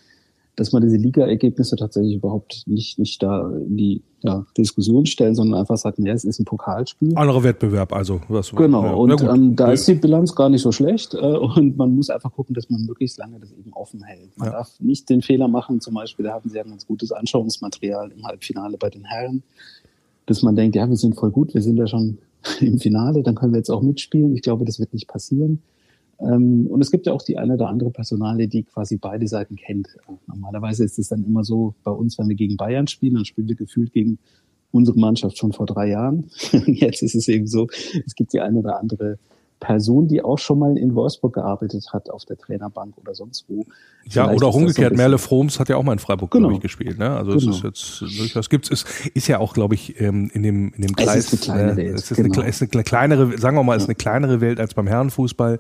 dass 0.57 0.73
man 0.73 0.83
diese 0.83 0.97
Liga-Ergebnisse 0.97 1.77
tatsächlich 1.77 2.15
überhaupt 2.17 2.65
nicht, 2.67 2.99
nicht 2.99 3.23
da 3.23 3.51
in 3.51 3.77
die 3.77 4.03
ja, 4.23 4.45
Diskussion 4.57 5.07
stellen, 5.07 5.35
sondern 5.35 5.61
einfach 5.61 5.77
sagt, 5.77 5.99
ja, 5.99 6.13
es 6.13 6.25
ist 6.25 6.39
ein 6.39 6.45
Pokalspiel. 6.47 7.17
Anderer 7.17 7.43
Wettbewerb, 7.43 7.93
also 7.93 8.21
was, 8.29 8.51
Genau, 8.55 8.85
ja, 8.85 8.93
und 8.93 9.23
ähm, 9.23 9.57
da 9.57 9.73
ist 9.73 9.87
die 9.87 9.95
Bilanz 9.95 10.35
gar 10.35 10.49
nicht 10.49 10.63
so 10.63 10.73
schlecht 10.73 11.15
äh, 11.15 11.19
und 11.19 11.77
man 11.77 11.95
muss 11.95 12.09
einfach 12.09 12.33
gucken, 12.33 12.55
dass 12.55 12.71
man 12.71 12.85
möglichst 12.87 13.19
lange 13.19 13.39
das 13.39 13.53
eben 13.53 13.73
offen 13.75 14.03
hält. 14.03 14.37
Man 14.39 14.49
Ja. 14.49 14.53
darf 14.55 14.81
nicht 14.81 15.09
den 15.11 15.21
Fehler 15.21 15.49
machen, 15.49 15.81
zum 15.81 15.95
Beispiel, 15.95 16.25
da 16.25 16.33
haben 16.33 16.49
sie 16.49 16.57
ja 16.57 16.65
ein 16.65 16.71
ganz 16.71 16.87
gutes 16.87 17.13
Anschauungsmaterial 17.13 18.11
im 18.13 18.27
Halbfinale 18.27 18.79
bei 18.79 18.89
den 18.89 19.05
Herren, 19.05 19.43
dass 20.27 20.43
man 20.43 20.57
denkt, 20.57 20.77
ja, 20.77 20.89
wir 20.89 20.97
sind 20.97 21.17
voll 21.17 21.31
gut, 21.31 21.55
wir 21.55 21.63
sind 21.63 21.77
ja 21.77 21.87
schon 21.87 22.19
im 22.61 22.79
Finale, 22.79 23.23
dann 23.23 23.35
können 23.35 23.53
wir 23.53 23.59
jetzt 23.59 23.71
auch 23.71 23.83
mitspielen. 23.83 24.35
Ich 24.35 24.43
glaube, 24.43 24.65
das 24.65 24.79
wird 24.79 24.93
nicht 24.93 25.09
passieren. 25.09 25.63
Ähm, 26.21 26.67
und 26.67 26.81
es 26.81 26.91
gibt 26.91 27.07
ja 27.07 27.13
auch 27.13 27.23
die 27.23 27.39
eine 27.39 27.55
oder 27.55 27.69
andere 27.69 27.91
Personale, 27.91 28.49
die 28.49 28.63
quasi 28.63 28.97
beide 28.97 29.27
Seiten 29.27 29.57
kennt. 29.57 29.89
Normalerweise 30.27 30.85
ist 30.85 30.99
es 30.99 31.09
dann 31.09 31.25
immer 31.25 31.45
so, 31.45 31.75
bei 31.83 31.91
uns, 31.91 32.19
wenn 32.19 32.29
wir 32.29 32.37
gegen 32.37 32.57
Bayern 32.57 32.87
spielen, 32.87 33.15
dann 33.15 33.25
spielen 33.25 33.49
wir 33.49 33.57
gefühlt 33.57 33.93
gegen 33.93 34.19
unsere 34.73 34.99
Mannschaft 34.99 35.39
schon 35.39 35.53
vor 35.53 35.67
drei 35.67 35.89
Jahren. 35.89 36.27
Jetzt 36.67 37.03
ist 37.03 37.15
es 37.15 37.29
eben 37.29 37.47
so, 37.47 37.69
es 38.07 38.15
gibt 38.15 38.33
die 38.33 38.41
eine 38.41 38.59
oder 38.59 38.79
andere 38.79 39.19
Person, 39.61 40.09
die 40.09 40.23
auch 40.23 40.39
schon 40.39 40.59
mal 40.59 40.77
in 40.79 40.95
Wolfsburg 40.95 41.35
gearbeitet 41.35 41.87
hat, 41.93 42.11
auf 42.11 42.25
der 42.25 42.39
Trainerbank 42.39 42.97
oder 42.99 43.15
sonst 43.15 43.45
wo. 43.49 43.67
Ja, 44.07 44.25
Vielleicht 44.25 44.37
oder 44.39 44.47
auch 44.47 44.51
das 44.51 44.55
so 44.55 44.59
umgekehrt. 44.61 44.91
bisschen- 44.93 44.97
Merle 44.97 45.19
Froms 45.19 45.61
hat 45.61 45.69
ja 45.69 45.77
auch 45.77 45.83
mal 45.83 45.93
in 45.93 45.99
Freiburg, 45.99 46.31
Genau. 46.31 46.49
glaube 46.49 46.55
ich, 46.57 46.63
gespielt. 46.63 46.99
Ne? 46.99 47.11
Also 47.11 47.33
es 47.35 47.45
Genau. 47.45 47.55
ist 47.57 47.63
jetzt 47.63 48.01
durchaus 48.19 48.49
gibt's 48.49 48.71
es 48.71 48.87
ist 49.13 49.29
ja 49.29 49.39
auch, 49.39 49.53
glaube 49.53 49.75
ich, 49.75 50.01
ähm, 50.01 50.31
in 50.33 50.43
dem 50.43 50.73
in 50.75 50.83
dem 50.83 50.95
Es 50.97 51.05
Kreis. 51.05 51.33
ist 51.35 51.51
eine 51.51 51.57
kleine 51.59 51.73
äh, 51.73 51.77
Welt, 51.77 51.95
Es 51.97 52.11
ist, 52.11 52.19
eine, 52.19 52.29
genau. 52.31 52.41
kle- 52.43 52.49
ist 52.49 52.63
eine 52.73 52.83
kleinere, 52.83 53.37
sagen 53.39 53.57
wir 53.59 53.63
mal, 53.63 53.77
ist 53.77 53.85
eine 53.85 53.95
kleinere 53.95 54.41
Welt 54.41 54.59
als 54.59 54.73
beim 54.73 54.87
Herrenfußball. 54.87 55.59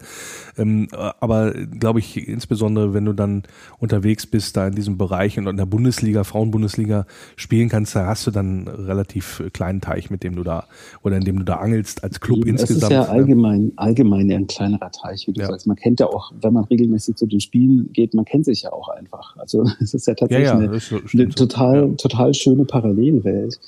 Ähm, 0.57 0.89
aber 1.21 1.53
glaube 1.53 1.99
ich, 1.99 2.27
insbesondere 2.29 2.95
wenn 2.95 3.05
du 3.05 3.13
dann 3.13 3.43
unterwegs 3.79 4.27
bist, 4.27 4.57
da 4.57 4.69
in 4.69 4.75
diesem 4.75 4.97
Bereich 4.97 5.39
und 5.39 5.47
in 5.47 5.57
der 5.59 5.67
Bundesliga, 5.67 6.25
Frauenbundesliga 6.25 7.05
spielen 7.37 7.69
kannst, 7.69 7.95
da 7.95 8.07
hast 8.07 8.27
du 8.27 8.31
dann 8.31 8.67
einen 8.67 8.69
relativ 8.69 9.43
kleinen 9.53 9.83
Teich, 9.83 10.11
mit 10.11 10.23
dem 10.25 10.35
du 10.35 10.43
da 10.45 10.65
oder 11.03 11.17
in 11.19 11.25
dem 11.25 11.39
du 11.39 11.45
da 11.45 11.57
angelst 11.57 12.03
als 12.03 12.21
Club 12.21 12.39
Eben, 12.39 12.49
insgesamt. 12.57 12.83
Es 12.85 12.89
ist 12.89 12.91
ja 12.91 13.03
ne? 13.03 13.09
allgemein, 13.11 13.73
allgemein 13.91 14.31
ein 14.31 14.47
kleinerer 14.47 14.91
Teich, 14.93 15.27
wie 15.27 15.33
du 15.33 15.41
Ja. 15.41 15.49
sagst. 15.49 15.67
Man 15.67 15.77
kennt 15.77 15.99
ja 16.01 16.07
auch, 16.07 16.33
wenn 16.41 16.53
man 16.55 16.65
regelmäßig 16.65 17.17
zu 17.17 17.27
den 17.27 17.41
Spielen 17.41 17.93
geht, 17.93 18.15
man 18.15 18.25
kennt 18.25 18.45
sich 18.45 18.63
ja 18.63 18.73
auch 18.73 18.89
einfach. 18.89 19.37
Also 19.37 19.65
es 19.81 19.95
ist 19.95 20.07
ja 20.07 20.15
tatsächlich 20.15 20.47
Ja, 20.49 20.57
eine, 20.59 20.79
so- 20.81 21.01
eine 21.13 21.29
total, 21.29 21.97
total 21.97 22.33
schöne 22.35 22.65
Parallelwelt. 22.65 23.59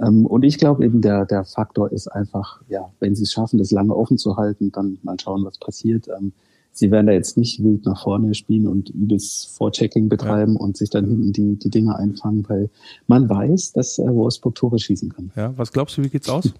Ähm, 0.00 0.26
und 0.26 0.42
ich 0.44 0.58
glaube 0.58 0.84
eben, 0.84 1.00
der, 1.00 1.26
der 1.26 1.44
Faktor 1.44 1.90
ist 1.92 2.08
einfach, 2.08 2.60
ja, 2.68 2.90
wenn 3.00 3.14
sie 3.14 3.22
es 3.22 3.32
schaffen, 3.32 3.58
das 3.58 3.70
lange 3.70 3.94
offen 3.94 4.18
zu 4.18 4.36
halten, 4.36 4.70
dann 4.72 4.98
mal 5.02 5.16
schauen, 5.20 5.44
was 5.44 5.58
passiert. 5.58 6.08
Sie 6.78 6.92
werden 6.92 7.08
da 7.08 7.12
jetzt 7.12 7.36
nicht 7.36 7.62
wild 7.62 7.84
nach 7.86 8.04
vorne 8.04 8.34
spielen 8.34 8.68
und 8.68 8.90
übelst 8.90 9.56
Vorchecking 9.56 10.08
betreiben 10.08 10.56
und 10.56 10.76
sich 10.76 10.90
dann 10.90 11.06
hinten 11.06 11.32
die, 11.32 11.56
die 11.56 11.70
Dinge 11.70 11.96
einfangen, 11.96 12.44
weil 12.48 12.70
man 13.08 13.28
weiß, 13.28 13.72
dass 13.72 13.98
äh, 13.98 14.06
Wolfsburg 14.06 14.54
Tore 14.54 14.78
schießen 14.78 15.12
kann. 15.12 15.32
Ja, 15.34 15.52
was 15.56 15.72
glaubst 15.72 15.98
du, 15.98 16.04
wie 16.04 16.08
geht's 16.08 16.28
aus? 16.28 16.52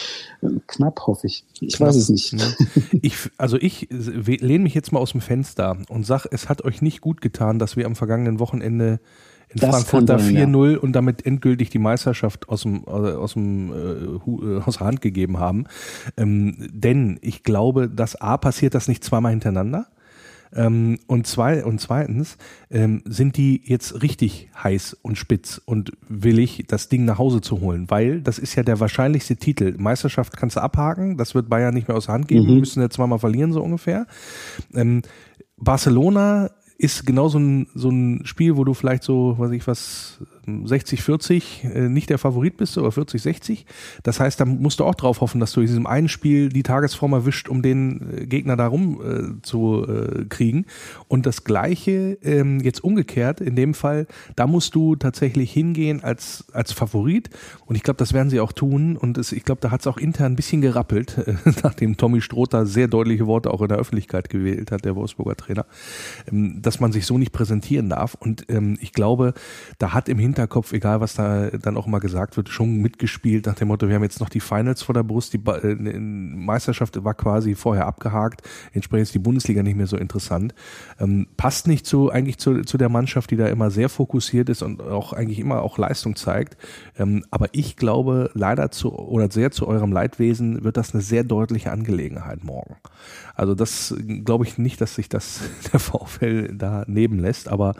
Knapp, 0.68 1.00
hoffe 1.06 1.26
ich. 1.26 1.44
Ich 1.60 1.80
weiß 1.80 1.96
es 1.96 2.08
nicht. 2.08 2.34
Ne? 2.34 2.54
Ich, 3.02 3.16
also 3.36 3.56
ich 3.56 3.88
lehne 3.90 4.62
mich 4.62 4.74
jetzt 4.74 4.92
mal 4.92 5.00
aus 5.00 5.12
dem 5.12 5.20
Fenster 5.20 5.76
und 5.88 6.06
sag, 6.06 6.26
es 6.30 6.48
hat 6.48 6.64
euch 6.64 6.80
nicht 6.80 7.00
gut 7.00 7.20
getan, 7.20 7.58
dass 7.58 7.76
wir 7.76 7.86
am 7.86 7.96
vergangenen 7.96 8.38
Wochenende 8.38 9.00
in 9.54 9.60
Das 9.60 9.70
Frankfurt 9.70 10.08
da 10.08 10.18
sein, 10.18 10.34
ja. 10.34 10.44
4-0 10.46 10.76
und 10.76 10.92
damit 10.92 11.24
endgültig 11.24 11.70
die 11.70 11.78
Meisterschaft 11.78 12.48
aus 12.48 12.62
dem, 12.62 12.84
äh, 12.86 12.90
aus 12.90 13.34
dem 13.34 13.72
äh, 13.72 13.76
äh, 13.76 14.60
aus 14.62 14.78
der 14.78 14.86
Hand 14.86 15.00
gegeben 15.00 15.38
haben. 15.38 15.64
Ähm, 16.16 16.56
denn 16.72 17.18
ich 17.22 17.42
glaube, 17.42 17.88
dass 17.88 18.16
A 18.20 18.36
passiert 18.36 18.74
das 18.74 18.88
nicht 18.88 19.02
zweimal 19.04 19.30
hintereinander. 19.30 19.86
Ähm, 20.56 21.00
und, 21.08 21.26
zwei, 21.26 21.64
und 21.64 21.80
zweitens 21.80 22.36
ähm, 22.70 23.02
sind 23.06 23.36
die 23.36 23.60
jetzt 23.64 24.02
richtig 24.02 24.50
heiß 24.62 24.96
und 25.02 25.18
spitz 25.18 25.60
und 25.64 25.90
willig, 26.08 26.64
das 26.68 26.88
Ding 26.88 27.04
nach 27.04 27.18
Hause 27.18 27.40
zu 27.40 27.60
holen, 27.60 27.90
weil 27.90 28.20
das 28.20 28.38
ist 28.38 28.54
ja 28.54 28.62
der 28.62 28.78
wahrscheinlichste 28.78 29.34
Titel. 29.34 29.74
Meisterschaft 29.78 30.36
kannst 30.36 30.54
du 30.54 30.60
abhaken, 30.60 31.16
das 31.16 31.34
wird 31.34 31.48
Bayern 31.48 31.74
nicht 31.74 31.88
mehr 31.88 31.96
aus 31.96 32.06
der 32.06 32.14
Hand 32.14 32.28
geben, 32.28 32.46
Mhm. 32.46 32.60
müssen 32.60 32.80
ja 32.80 32.88
zweimal 32.88 33.18
verlieren, 33.18 33.52
so 33.52 33.62
ungefähr. 33.64 34.06
Ähm, 34.74 35.02
Barcelona 35.56 36.50
ist 36.76 37.06
genau 37.06 37.28
so 37.28 37.38
ein, 37.38 37.66
so 37.74 37.88
ein 37.88 38.24
Spiel, 38.24 38.56
wo 38.56 38.64
du 38.64 38.74
vielleicht 38.74 39.02
so, 39.02 39.38
weiß 39.38 39.52
ich 39.52 39.66
was, 39.66 40.18
60, 40.46 41.02
40 41.02 41.64
äh, 41.64 41.88
nicht 41.88 42.10
der 42.10 42.18
Favorit 42.18 42.56
bist 42.56 42.76
oder 42.78 42.92
40, 42.92 43.22
60. 43.22 43.66
Das 44.02 44.20
heißt, 44.20 44.40
da 44.40 44.44
musst 44.44 44.80
du 44.80 44.84
auch 44.84 44.94
drauf 44.94 45.20
hoffen, 45.20 45.40
dass 45.40 45.52
du 45.52 45.60
in 45.60 45.66
diesem 45.66 45.86
einen 45.86 46.08
Spiel 46.08 46.48
die 46.48 46.62
Tagesform 46.62 47.12
erwischt, 47.12 47.48
um 47.48 47.62
den 47.62 48.22
äh, 48.22 48.26
Gegner 48.26 48.56
da 48.56 48.66
rum 48.66 49.00
äh, 49.00 49.42
zu 49.42 49.86
äh, 49.86 50.24
kriegen. 50.26 50.66
Und 51.08 51.26
das 51.26 51.44
Gleiche 51.44 52.18
ähm, 52.22 52.60
jetzt 52.60 52.84
umgekehrt, 52.84 53.40
in 53.40 53.56
dem 53.56 53.74
Fall, 53.74 54.06
da 54.36 54.46
musst 54.46 54.74
du 54.74 54.96
tatsächlich 54.96 55.52
hingehen 55.52 56.02
als, 56.02 56.44
als 56.52 56.72
Favorit. 56.72 57.30
Und 57.66 57.76
ich 57.76 57.82
glaube, 57.82 57.98
das 57.98 58.12
werden 58.12 58.30
sie 58.30 58.40
auch 58.40 58.52
tun. 58.52 58.96
Und 58.96 59.18
es, 59.18 59.32
ich 59.32 59.44
glaube, 59.44 59.60
da 59.60 59.70
hat 59.70 59.80
es 59.80 59.86
auch 59.86 59.96
intern 59.96 60.32
ein 60.32 60.36
bisschen 60.36 60.60
gerappelt, 60.60 61.18
äh, 61.18 61.34
nachdem 61.62 61.96
Tommy 61.96 62.20
Stroter 62.20 62.66
sehr 62.66 62.88
deutliche 62.88 63.26
Worte 63.26 63.50
auch 63.50 63.62
in 63.62 63.68
der 63.68 63.78
Öffentlichkeit 63.78 64.28
gewählt 64.28 64.70
hat, 64.70 64.84
der 64.84 64.96
Wolfsburger 64.96 65.36
Trainer, 65.36 65.66
ähm, 66.30 66.60
dass 66.62 66.80
man 66.80 66.92
sich 66.92 67.06
so 67.06 67.18
nicht 67.18 67.32
präsentieren 67.32 67.88
darf. 67.88 68.14
Und 68.14 68.44
ähm, 68.50 68.76
ich 68.80 68.92
glaube, 68.92 69.34
da 69.78 69.92
hat 69.92 70.08
im 70.08 70.18
Hintergrund 70.18 70.33
Hinterkopf, 70.34 70.72
egal 70.72 71.00
was 71.00 71.14
da 71.14 71.50
dann 71.50 71.76
auch 71.76 71.86
immer 71.86 72.00
gesagt 72.00 72.36
wird, 72.36 72.48
schon 72.48 72.78
mitgespielt 72.78 73.46
nach 73.46 73.54
dem 73.54 73.68
Motto, 73.68 73.88
wir 73.88 73.94
haben 73.94 74.02
jetzt 74.02 74.20
noch 74.20 74.28
die 74.28 74.40
Finals 74.40 74.82
vor 74.82 74.92
der 74.92 75.04
Brust, 75.04 75.32
die 75.32 75.38
ba 75.38 75.58
äh, 75.58 75.74
Meisterschaft 75.74 77.02
war 77.04 77.14
quasi 77.14 77.54
vorher 77.54 77.86
abgehakt, 77.86 78.42
entsprechend 78.72 79.04
ist 79.04 79.14
die 79.14 79.20
Bundesliga 79.20 79.62
nicht 79.62 79.76
mehr 79.76 79.86
so 79.86 79.96
interessant. 79.96 80.54
Ähm, 80.98 81.28
passt 81.36 81.68
nicht 81.68 81.86
zu 81.86 82.10
eigentlich 82.10 82.38
zu, 82.38 82.62
zu 82.62 82.76
der 82.78 82.88
Mannschaft, 82.88 83.30
die 83.30 83.36
da 83.36 83.46
immer 83.46 83.70
sehr 83.70 83.88
fokussiert 83.88 84.48
ist 84.48 84.62
und 84.62 84.82
auch 84.82 85.12
eigentlich 85.12 85.38
immer 85.38 85.62
auch 85.62 85.78
Leistung 85.78 86.16
zeigt. 86.16 86.56
Ähm, 86.98 87.24
aber 87.30 87.46
ich 87.52 87.76
glaube 87.76 88.30
leider 88.34 88.70
zu 88.70 88.92
oder 88.92 89.30
sehr 89.30 89.52
zu 89.52 89.68
eurem 89.68 89.92
Leidwesen 89.92 90.64
wird 90.64 90.76
das 90.76 90.94
eine 90.94 91.02
sehr 91.02 91.22
deutliche 91.22 91.70
Angelegenheit 91.70 92.42
morgen. 92.42 92.76
Also 93.34 93.54
das 93.54 93.94
glaube 94.24 94.44
ich 94.44 94.58
nicht, 94.58 94.80
dass 94.80 94.96
sich 94.96 95.08
das 95.08 95.40
der 95.72 95.80
VfL 95.80 96.56
da 96.56 96.84
nehmen 96.86 97.20
lässt, 97.20 97.48
aber 97.48 97.74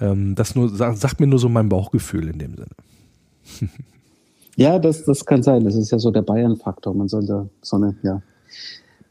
ähm, 0.00 0.34
das 0.34 0.54
nur 0.54 0.68
sagt 0.68 1.20
mir 1.20 1.26
nur 1.26 1.38
so 1.38 1.48
mein 1.48 1.68
Bauchgefühl 1.68 2.28
in 2.28 2.38
dem 2.38 2.54
Sinne. 2.56 3.70
ja, 4.56 4.78
das, 4.78 5.04
das 5.04 5.24
kann 5.24 5.42
sein. 5.42 5.64
Das 5.64 5.74
ist 5.74 5.90
ja 5.90 5.98
so 5.98 6.10
der 6.10 6.22
Bayern-Faktor. 6.22 6.94
Man 6.94 7.08
sollte 7.08 7.48
so 7.62 7.76
eine, 7.76 7.96
ja, 8.02 8.22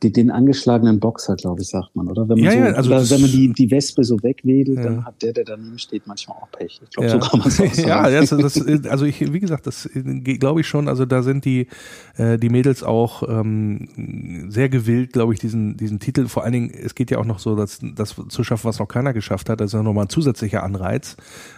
die, 0.04 0.12
den 0.12 0.32
angeschlagenen 0.32 1.00
Boxer, 1.00 1.36
glaube 1.36 1.62
ich, 1.62 1.70
sagt 1.70 1.96
man, 1.96 2.08
oder? 2.10 2.28
Wenn 2.28 2.38
man, 2.38 2.46
ja, 2.46 2.52
so, 2.52 2.58
ja, 2.58 2.66
also 2.74 2.89
oder 2.91 3.10
wenn 3.10 3.22
man 3.22 3.32
die, 3.32 3.54
die 3.54 3.72
Wespe 3.72 4.04
so 4.04 4.22
wegwedelt, 4.22 4.78
ja. 4.78 4.84
dann 4.84 5.06
hat 5.06 5.22
der, 5.22 5.34
der 5.34 5.46
daneben 5.46 5.80
steht, 5.80 6.06
manchmal 6.06 6.38
auch 6.38 6.52
Pech. 6.52 6.82
Ich 6.84 6.89
glaube, 6.89 7.10
so 7.10 7.20
kann 7.20 7.39
man 7.39 7.48
es 7.48 7.60
auch 7.60 7.66
sagen. 7.74 7.88
Ja, 7.88 8.10
das, 8.10 8.30
das, 8.30 8.86
also 8.88 9.06
ich, 9.06 9.34
wie 9.34 9.39
gesagt, 9.39 9.68
das 9.68 9.89
glaube 9.93 10.62
ich 10.62 10.68
schon. 10.68 10.88
Also 10.88 11.06
da 11.06 11.24
sind 11.24 11.46
die, 11.46 11.68
äh, 12.18 12.38
die 12.38 12.50
Mädels 12.50 12.84
auch 12.84 13.24
ähm, 13.28 14.50
sehr 14.50 14.70
gewillt, 14.70 15.14
glaube 15.14 15.34
ich, 15.34 15.39
diesen, 15.39 15.78
diesen 15.78 16.00
Titel. 16.00 16.28
Vor 16.28 16.43
allen 16.43 16.54
Dingen, 16.54 16.72
es 16.72 16.96
geht 16.96 17.12
ja 17.12 17.18
auch 17.18 17.26
noch 17.26 17.39
so, 17.39 17.56
dass 17.56 17.80
das 17.82 18.16
zu 18.30 18.43
schaffen, 18.43 18.68
was 18.68 18.80
noch 18.80 18.88
keiner 18.88 19.14
geschafft 19.14 19.50
hat. 19.50 19.62
Das 19.62 19.68
ist 19.68 19.74
ja 19.74 19.84
nochmal 19.84 20.06
ein 20.06 20.10
zusätzlicher 20.10 20.64
Anreiz 20.64 21.18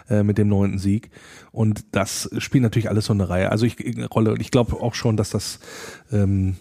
äh, 0.10 0.24
mit 0.24 0.38
dem 0.38 0.48
neunten 0.48 0.78
Sieg. 0.78 1.10
Und 1.52 1.86
das 1.92 2.30
spielt 2.38 2.62
natürlich 2.62 2.90
alles 2.90 3.06
so 3.06 3.14
eine 3.14 3.30
Reihe. 3.30 3.52
Also 3.52 3.66
ich 3.66 3.78
Rolle 4.14 4.32
und 4.32 4.42
ich 4.42 4.52
glaube 4.52 4.76
auch 4.76 4.94
schon, 4.94 5.18
dass 5.18 5.32
das 5.32 5.60
ähm, 6.12 6.56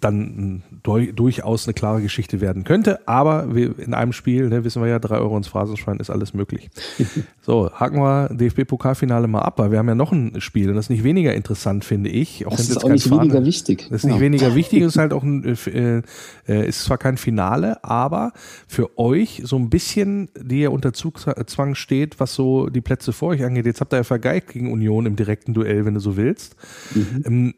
dann 0.00 0.62
durch, 0.82 1.14
durchaus 1.14 1.66
eine 1.66 1.74
klare 1.74 2.00
Geschichte 2.00 2.40
werden 2.40 2.64
könnte. 2.64 3.06
Aber 3.06 3.54
wir, 3.54 3.78
in 3.78 3.94
einem 3.94 4.12
Spiel, 4.12 4.48
ne, 4.48 4.64
wissen 4.64 4.82
wir 4.82 4.88
ja, 4.88 4.98
drei 4.98 5.18
Euro 5.18 5.36
ins 5.36 5.48
Phrasenschwein 5.48 5.98
ist 5.98 6.10
alles 6.10 6.34
möglich. 6.34 6.70
so, 7.42 7.70
haken 7.72 7.98
wir 7.98 8.28
DFB-Pokalfinale 8.30 9.26
mal 9.26 9.42
ab, 9.42 9.58
weil 9.58 9.70
wir 9.70 9.78
haben 9.78 9.88
ja 9.88 9.94
noch 9.94 10.12
ein 10.12 10.40
Spiel 10.40 10.70
und 10.70 10.76
das 10.76 10.86
ist 10.86 10.90
nicht 10.90 11.04
weniger 11.04 11.34
interessant, 11.34 11.84
finde 11.84 12.10
ich. 12.10 12.46
Auch 12.46 12.52
das 12.52 12.70
ist 12.70 12.84
auch 12.84 12.88
nicht 12.88 13.08
Fahne, 13.08 13.22
weniger 13.22 13.44
wichtig. 13.44 13.86
Das 13.90 14.04
ist 14.04 14.10
nicht 14.10 14.20
weniger 14.20 14.54
wichtig, 14.54 14.82
es 14.82 14.94
ist 14.94 14.98
halt 14.98 15.12
auch 15.14 15.22
ein, 15.22 15.44
äh, 15.44 16.02
äh, 16.48 16.68
ist 16.68 16.84
zwar 16.84 16.98
kein 16.98 17.16
Finale, 17.16 17.84
aber 17.84 18.32
für 18.66 18.98
euch 18.98 19.42
so 19.44 19.56
ein 19.56 19.68
bisschen, 19.70 20.28
die 20.40 20.60
ihr 20.60 20.72
unter 20.72 20.92
Zugzwang 20.92 21.74
steht, 21.74 22.20
was 22.20 22.34
so 22.34 22.68
die 22.68 22.80
Plätze 22.80 23.12
vor 23.12 23.30
euch 23.30 23.44
angeht. 23.44 23.66
Jetzt 23.66 23.80
habt 23.80 23.92
ihr 23.92 23.98
ja 23.98 24.04
vergeigt 24.04 24.52
gegen 24.52 24.72
Union 24.72 25.06
im 25.06 25.16
direkten 25.16 25.52
Duell, 25.52 25.84
wenn 25.84 25.94
du 25.94 26.00
so 26.00 26.16
willst. 26.16 26.56
Mhm. 26.94 27.22
Ähm, 27.26 27.54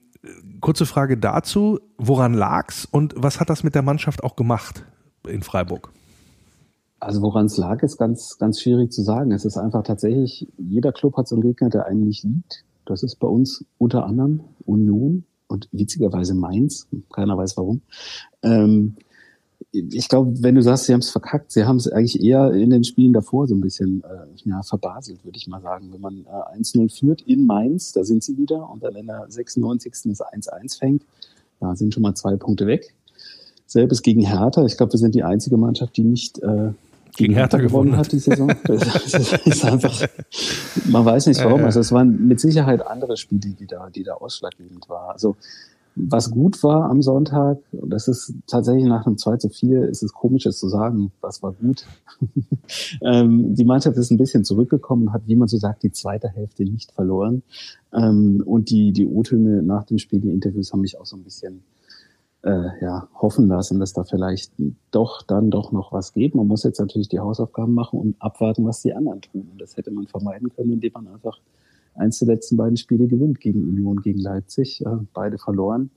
kurze 0.61 0.87
Frage 0.87 1.17
dazu, 1.17 1.81
woran 1.99 2.35
lag's 2.35 2.87
und 2.91 3.15
was 3.17 3.41
hat 3.41 3.51
das 3.51 3.65
mit 3.65 3.75
der 3.75 3.83
Mannschaft 3.83 4.23
auch 4.23 4.37
gemacht 4.37 4.85
in 5.27 5.43
Freiburg? 5.43 5.93
Also 6.99 7.23
woran 7.23 7.47
es 7.47 7.57
lag, 7.57 7.83
ist 7.83 7.97
ganz, 7.97 8.37
ganz 8.39 8.61
schwierig 8.61 8.93
zu 8.93 9.03
sagen. 9.03 9.33
Es 9.33 9.47
ist 9.47 9.57
einfach 9.57 9.83
tatsächlich, 9.83 10.47
jeder 10.59 10.93
Club 10.93 11.17
hat 11.17 11.27
so 11.27 11.35
einen 11.35 11.43
Gegner, 11.43 11.71
der 11.71 11.87
einen 11.87 12.05
nicht 12.05 12.25
liebt. 12.25 12.65
Das 12.85 13.03
ist 13.03 13.17
bei 13.17 13.27
uns 13.27 13.65
unter 13.79 14.05
anderem 14.05 14.41
Union 14.67 15.25
und 15.49 15.69
witzigerweise 15.73 16.35
Mainz. 16.35 16.89
Keiner 17.11 17.39
weiß 17.39 17.57
warum. 17.57 17.81
Ähm, 18.43 18.97
ich 19.73 20.09
glaube, 20.09 20.43
wenn 20.43 20.55
du 20.55 20.63
sagst, 20.63 20.85
sie 20.85 20.93
haben 20.93 21.01
es 21.01 21.11
verkackt, 21.11 21.53
sie 21.53 21.65
haben 21.65 21.77
es 21.77 21.91
eigentlich 21.91 22.23
eher 22.23 22.53
in 22.53 22.71
den 22.71 22.85
Spielen 22.85 23.13
davor 23.13 23.47
so 23.47 23.55
ein 23.55 23.61
bisschen 23.61 24.03
äh, 24.05 24.49
ja, 24.49 24.63
verbaselt, 24.63 25.25
würde 25.25 25.37
ich 25.37 25.47
mal 25.47 25.61
sagen. 25.61 25.91
Wenn 25.93 26.01
man 26.01 26.27
äh, 26.27 26.59
1-0 26.59 26.93
führt 26.93 27.23
in 27.23 27.47
Mainz, 27.47 27.93
da 27.93 28.05
sind 28.05 28.25
sie 28.25 28.37
wieder 28.37 28.69
und 28.71 28.83
dann 28.83 28.97
in 28.97 29.07
der 29.07 29.27
96. 29.29 29.93
das 30.05 30.21
1-1 30.21 30.79
fängt, 30.79 31.03
da 31.61 31.77
sind 31.77 31.95
schon 31.95 32.03
mal 32.03 32.15
zwei 32.15 32.37
Punkte 32.37 32.67
weg. 32.67 32.95
Selbes 33.67 34.03
gegen 34.03 34.23
Hertha. 34.23 34.65
Ich 34.65 34.77
glaube, 34.77 34.93
wir 34.93 34.99
sind 34.99 35.15
die 35.15 35.23
einzige 35.23 35.57
Mannschaft, 35.57 35.97
die 35.97 36.03
nicht 36.03 36.43
äh, 36.43 36.73
gegen 37.17 37.35
Hertha 37.35 37.59
gewonnen 37.59 37.97
hat 37.97 38.11
die 38.13 38.19
Saison. 38.19 38.53
Das 38.65 39.15
ist 39.45 39.65
einfach, 39.65 40.09
man 40.87 41.05
weiß 41.05 41.27
nicht 41.27 41.43
warum. 41.45 41.65
Also 41.65 41.81
es 41.81 41.93
waren 41.93 42.27
mit 42.27 42.41
Sicherheit 42.41 42.85
andere 42.87 43.17
Spiele, 43.17 43.55
die 43.59 43.67
da, 43.67 43.91
die 43.91 44.03
da 44.03 44.15
ausschlaggebend 44.15 44.89
waren. 44.89 45.13
Also 45.13 45.37
was 46.09 46.31
gut 46.31 46.63
war 46.63 46.91
am 46.91 47.03
Sonntag, 47.03 47.59
und 47.73 47.91
das 47.91 48.09
ist 48.09 48.35
tatsächlich 48.47 48.85
nach 48.85 49.07
einem 49.07 49.19
2 49.19 49.37
zu 49.37 49.49
4, 49.49 49.89
ist 49.89 50.03
es 50.03 50.13
komisch, 50.13 50.47
es 50.47 50.59
zu 50.59 50.69
sagen, 50.69 51.13
was 51.21 51.43
war 51.43 51.53
gut. 51.53 51.87
ähm, 53.03 53.55
die 53.55 53.65
Mannschaft 53.65 53.97
ist 53.97 54.11
ein 54.11 54.19
bisschen 54.19 54.45
zurückgekommen, 54.45 55.13
hat, 55.13 55.23
wie 55.27 55.37
man 55.37 55.49
so 55.49 55.59
sagt, 55.59 55.83
die 55.83 55.93
zweite 55.93 56.29
Hälfte 56.29 56.65
nicht 56.65 56.93
verloren. 56.93 57.43
Ähm, 57.93 58.43
und 58.45 58.71
die, 58.71 58.93
die 58.93 59.07
O-Töne 59.07 59.63
nach 59.63 59.85
dem 59.85 59.99
Spiel, 59.99 60.21
die 60.21 60.31
Interviews 60.31 60.73
haben 60.73 60.81
mich 60.81 60.99
auch 61.01 61.07
so 61.07 61.17
ein 61.17 61.25
bisschen 61.25 61.63
äh, 62.43 62.69
ja, 62.81 63.09
hoffen 63.15 63.49
lassen, 63.49 63.81
dass 63.81 63.93
da 63.93 64.05
vielleicht 64.05 64.53
doch 64.91 65.23
dann 65.23 65.51
doch 65.51 65.73
noch 65.73 65.93
was 65.93 66.13
geht. 66.13 66.35
Man 66.35 66.47
muss 66.47 66.65
jetzt 66.65 66.81
natürlich 66.81 67.09
die 67.09 67.21
Hausaufgaben 67.21 67.75
machen 67.75 68.01
und 68.01 68.17
abwarten, 68.21 68.65
was 68.65 68.83
die 68.83 68.95
anderen 68.95 69.21
tun. 69.21 69.49
Und 69.53 69.61
das 69.61 69.77
hätte 69.77 69.91
man 69.91 70.07
vermeiden 70.07 70.51
können, 70.55 70.73
indem 70.73 70.93
man 70.95 71.09
einfach 71.09 71.39
eins 71.95 72.19
der 72.19 72.29
letzten 72.29 72.57
beiden 72.57 72.77
Spiele 72.77 73.07
gewinnt 73.07 73.41
gegen 73.41 73.63
Union, 73.63 74.01
gegen 74.03 74.21
Leipzig. 74.21 74.85
Äh, 74.85 74.91
beide 75.13 75.39
verloren. 75.39 75.91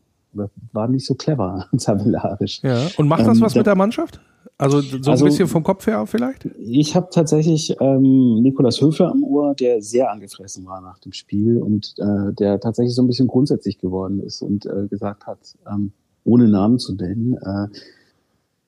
War 0.72 0.88
nicht 0.88 1.06
so 1.06 1.14
clever, 1.14 1.68
tabellarisch. 1.78 2.62
Ja. 2.64 2.88
Und 2.98 3.08
macht 3.08 3.28
das 3.28 3.38
ähm, 3.38 3.44
was 3.44 3.56
mit 3.56 3.68
der 3.68 3.76
Mannschaft? 3.76 4.20
Also 4.58 4.82
so 4.82 5.12
also, 5.12 5.26
ein 5.26 5.30
bisschen 5.30 5.48
vom 5.48 5.64
Kopf 5.64 5.88
her 5.88 6.06
vielleicht? 6.06 6.46
Ich 6.60 6.96
habe 6.96 7.08
tatsächlich 7.12 7.76
ähm, 7.80 8.42
Nikolas 8.42 8.82
Höfler 8.82 9.12
am 9.12 9.24
Ohr, 9.24 9.56
der 9.56 9.82
sehr 9.82 10.12
angefressen 10.12 10.66
war 10.66 10.82
nach 10.82 11.00
dem 11.00 11.12
Spiel 11.12 11.58
und 11.58 11.96
äh, 11.98 12.34
der 12.34 12.60
tatsächlich 12.60 12.96
so 12.96 13.02
ein 13.02 13.08
bisschen 13.08 13.28
grundsätzlich 13.28 13.80
geworden 13.80 14.20
ist 14.20 14.42
und 14.42 14.66
äh, 14.66 14.88
gesagt 14.88 15.26
hat, 15.26 15.40
ähm, 15.72 15.92
ohne 16.24 16.48
Namen 16.48 16.80
zu 16.80 16.94
nennen, 16.94 17.36
äh, 17.36 17.68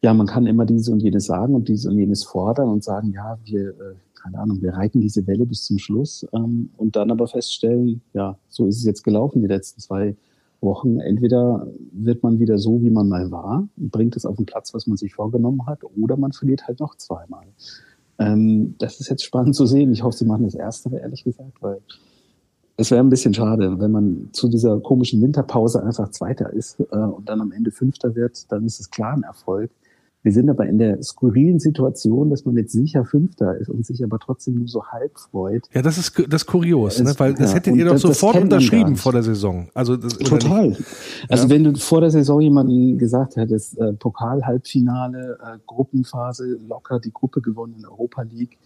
ja, 0.01 0.13
man 0.13 0.27
kann 0.27 0.45
immer 0.45 0.65
dieses 0.65 0.89
und 0.89 1.01
jenes 1.01 1.25
sagen 1.25 1.55
und 1.55 1.67
dieses 1.67 1.85
und 1.85 1.97
jenes 1.97 2.23
fordern 2.23 2.69
und 2.69 2.83
sagen, 2.83 3.11
ja, 3.11 3.37
wir 3.43 3.69
äh, 3.69 3.95
keine 4.25 4.39
Ahnung, 4.39 4.59
wir 4.61 4.73
reiten 4.73 5.01
diese 5.01 5.27
Welle 5.27 5.45
bis 5.45 5.65
zum 5.65 5.77
Schluss 5.77 6.25
ähm, 6.33 6.71
und 6.77 6.95
dann 6.95 7.11
aber 7.11 7.27
feststellen, 7.27 8.01
ja, 8.13 8.37
so 8.49 8.65
ist 8.65 8.77
es 8.77 8.83
jetzt 8.83 9.03
gelaufen 9.03 9.41
die 9.41 9.47
letzten 9.47 9.81
zwei 9.81 10.15
Wochen. 10.61 10.99
Entweder 10.99 11.67
wird 11.91 12.23
man 12.23 12.39
wieder 12.39 12.57
so, 12.57 12.81
wie 12.81 12.89
man 12.89 13.07
mal 13.07 13.29
war, 13.29 13.67
bringt 13.77 14.15
es 14.15 14.25
auf 14.25 14.37
den 14.37 14.47
Platz, 14.47 14.73
was 14.73 14.87
man 14.87 14.97
sich 14.97 15.13
vorgenommen 15.13 15.67
hat, 15.67 15.81
oder 15.95 16.17
man 16.17 16.31
verliert 16.31 16.67
halt 16.67 16.79
noch 16.79 16.95
zweimal. 16.95 17.45
Ähm, 18.17 18.73
das 18.79 18.99
ist 18.99 19.09
jetzt 19.09 19.23
spannend 19.23 19.53
zu 19.53 19.67
sehen. 19.67 19.91
Ich 19.91 20.01
hoffe, 20.01 20.17
sie 20.17 20.25
machen 20.25 20.45
das 20.45 20.55
Erste, 20.55 20.89
ehrlich 20.97 21.23
gesagt, 21.23 21.61
weil 21.61 21.81
es 22.77 22.89
wäre 22.89 23.03
ein 23.03 23.09
bisschen 23.09 23.35
schade, 23.35 23.79
wenn 23.79 23.91
man 23.91 24.29
zu 24.31 24.49
dieser 24.49 24.79
komischen 24.79 25.21
Winterpause 25.21 25.83
einfach 25.83 26.09
Zweiter 26.09 26.51
ist 26.51 26.79
äh, 26.79 26.97
und 26.97 27.29
dann 27.29 27.41
am 27.41 27.51
Ende 27.51 27.69
Fünfter 27.69 28.15
wird, 28.15 28.51
dann 28.51 28.65
ist 28.65 28.79
es 28.79 28.89
klar 28.89 29.13
ein 29.13 29.23
Erfolg. 29.23 29.69
Wir 30.25 30.31
sind 30.31 30.49
aber 30.49 30.65
in 30.65 30.79
der 30.79 31.03
skurrilen 31.03 31.59
Situation, 31.59 32.31
dass 32.31 32.45
man 32.45 32.57
jetzt 32.57 32.71
sicher 32.71 33.05
Fünfter 33.05 33.55
ist 33.59 33.69
und 33.69 33.85
sich 33.85 34.03
aber 34.03 34.17
trotzdem 34.17 34.55
nur 34.55 34.67
so 34.67 34.83
halb 34.83 35.19
freut. 35.19 35.69
Ja, 35.71 35.83
das 35.83 35.99
ist 35.99 36.17
das 36.17 36.41
ist 36.41 36.45
kurios, 36.47 36.99
ne? 36.99 37.13
weil 37.19 37.35
das 37.35 37.51
ja, 37.51 37.57
hättet 37.57 37.75
ihr 37.75 37.85
doch 37.85 37.91
das, 37.91 38.01
sofort 38.01 38.33
das 38.37 38.41
unterschrieben 38.41 38.95
vor 38.95 39.11
der 39.11 39.21
Saison. 39.21 39.69
Also 39.75 39.95
das, 39.95 40.17
total. 40.17 40.75
Also 41.29 41.43
ja. 41.43 41.49
wenn 41.51 41.63
du 41.65 41.75
vor 41.75 42.01
der 42.01 42.09
Saison 42.09 42.41
jemanden 42.41 42.97
gesagt 42.97 43.35
hättest, 43.35 43.77
äh, 43.77 43.93
Pokal 43.93 44.43
Halbfinale, 44.43 45.37
äh, 45.43 45.59
Gruppenphase 45.67 46.57
locker 46.67 46.99
die 46.99 47.13
Gruppe 47.13 47.41
gewonnen 47.41 47.75
in 47.77 47.85
Europa 47.85 48.23
League, 48.23 48.57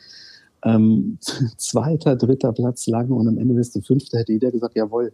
ähm, 0.64 1.18
zweiter, 1.57 2.16
dritter 2.16 2.53
Platz 2.53 2.88
lang 2.88 3.10
und 3.10 3.28
am 3.28 3.38
Ende 3.38 3.57
wirst 3.57 3.76
du 3.76 3.82
Fünfter, 3.82 4.20
hätte 4.20 4.32
jeder 4.32 4.51
gesagt, 4.51 4.78
jawohl. 4.78 5.12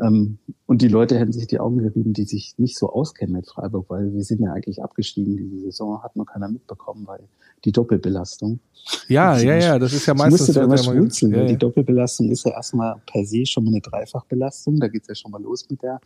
Ähm, 0.00 0.38
und 0.66 0.82
die 0.82 0.88
Leute 0.88 1.18
hätten 1.18 1.32
sich 1.32 1.46
die 1.46 1.60
Augen 1.60 1.78
gerieben, 1.78 2.12
die 2.12 2.24
sich 2.24 2.54
nicht 2.58 2.78
so 2.78 2.90
auskennen 2.90 3.34
mit 3.34 3.48
Freiburg, 3.48 3.86
weil 3.88 4.12
wir 4.12 4.22
sind 4.22 4.40
ja 4.40 4.52
eigentlich 4.52 4.82
abgestiegen. 4.82 5.36
Diese 5.36 5.58
Saison 5.58 6.02
hat 6.02 6.16
noch 6.16 6.26
keiner 6.26 6.48
mitbekommen, 6.48 7.06
weil 7.06 7.28
die 7.64 7.72
Doppelbelastung. 7.72 8.60
Ja, 9.08 9.38
ja, 9.38 9.56
ja, 9.56 9.78
das 9.78 9.92
ist 9.92 10.06
ja 10.06 10.14
meistens. 10.14 10.34
Ich 10.34 10.46
musste 10.48 10.60
da 10.60 10.64
immer 10.64 10.78
schmunzeln. 10.78 11.32
Ja, 11.32 11.40
ja. 11.40 11.46
Die 11.46 11.56
Doppelbelastung 11.56 12.30
ist 12.30 12.44
ja 12.44 12.52
erstmal 12.52 12.96
per 13.06 13.24
se 13.24 13.44
schon 13.46 13.64
mal 13.64 13.70
eine 13.70 13.80
Dreifachbelastung. 13.80 14.80
Da 14.80 14.88
geht's 14.88 15.08
ja 15.08 15.14
schon 15.14 15.30
mal 15.30 15.42
los 15.42 15.66
mit 15.68 15.82
der 15.82 16.00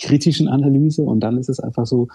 kritischen 0.00 0.48
Analyse. 0.48 1.02
Und 1.02 1.20
dann 1.20 1.38
ist 1.38 1.48
es 1.48 1.60
einfach 1.60 1.86
so, 1.86 2.08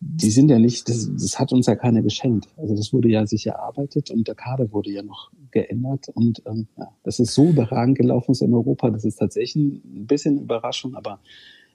die 0.00 0.30
sind 0.30 0.50
ja 0.50 0.58
nicht, 0.58 0.88
das, 0.88 1.10
das 1.10 1.38
hat 1.38 1.52
uns 1.52 1.66
ja 1.66 1.74
keiner 1.74 2.02
geschenkt. 2.02 2.48
Also 2.56 2.76
das 2.76 2.92
wurde 2.92 3.08
ja 3.08 3.26
sich 3.26 3.46
erarbeitet 3.46 4.10
und 4.10 4.28
der 4.28 4.34
Kader 4.34 4.70
wurde 4.72 4.90
ja 4.90 5.02
noch 5.02 5.30
geändert 5.50 6.08
und 6.10 6.42
ähm, 6.46 6.66
ja, 6.76 6.92
das 7.02 7.18
ist 7.18 7.32
so 7.32 7.48
überragend 7.48 7.96
gelaufen 7.96 8.32
ist 8.32 8.42
in 8.42 8.52
Europa. 8.52 8.90
Das 8.90 9.04
ist 9.04 9.16
tatsächlich 9.16 9.56
ein 9.56 10.06
bisschen 10.06 10.40
Überraschung, 10.42 10.94
aber 10.94 11.20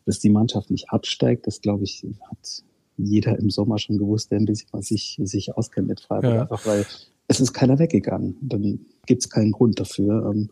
dass 0.05 0.19
die 0.19 0.29
Mannschaft 0.29 0.69
nicht 0.69 0.89
absteigt, 0.89 1.47
das 1.47 1.61
glaube 1.61 1.83
ich 1.83 2.05
hat 2.29 2.63
jeder 3.05 3.37
im 3.37 3.49
Sommer 3.49 3.77
schon 3.79 3.97
gewusst, 3.97 4.31
der 4.31 4.39
ein 4.39 4.45
bisschen 4.45 4.69
was 4.71 4.87
sich, 4.87 5.19
sich 5.23 5.55
auskennt 5.55 5.87
mit 5.87 5.99
Freiburg, 5.99 6.33
ja. 6.33 6.41
einfach 6.41 6.65
weil 6.65 6.85
es 7.27 7.39
ist 7.39 7.53
keiner 7.53 7.79
weggegangen. 7.79 8.35
Dann 8.41 8.79
gibt 9.05 9.23
es 9.23 9.29
keinen 9.29 9.51
Grund 9.51 9.79
dafür, 9.79 10.31
ähm, 10.31 10.49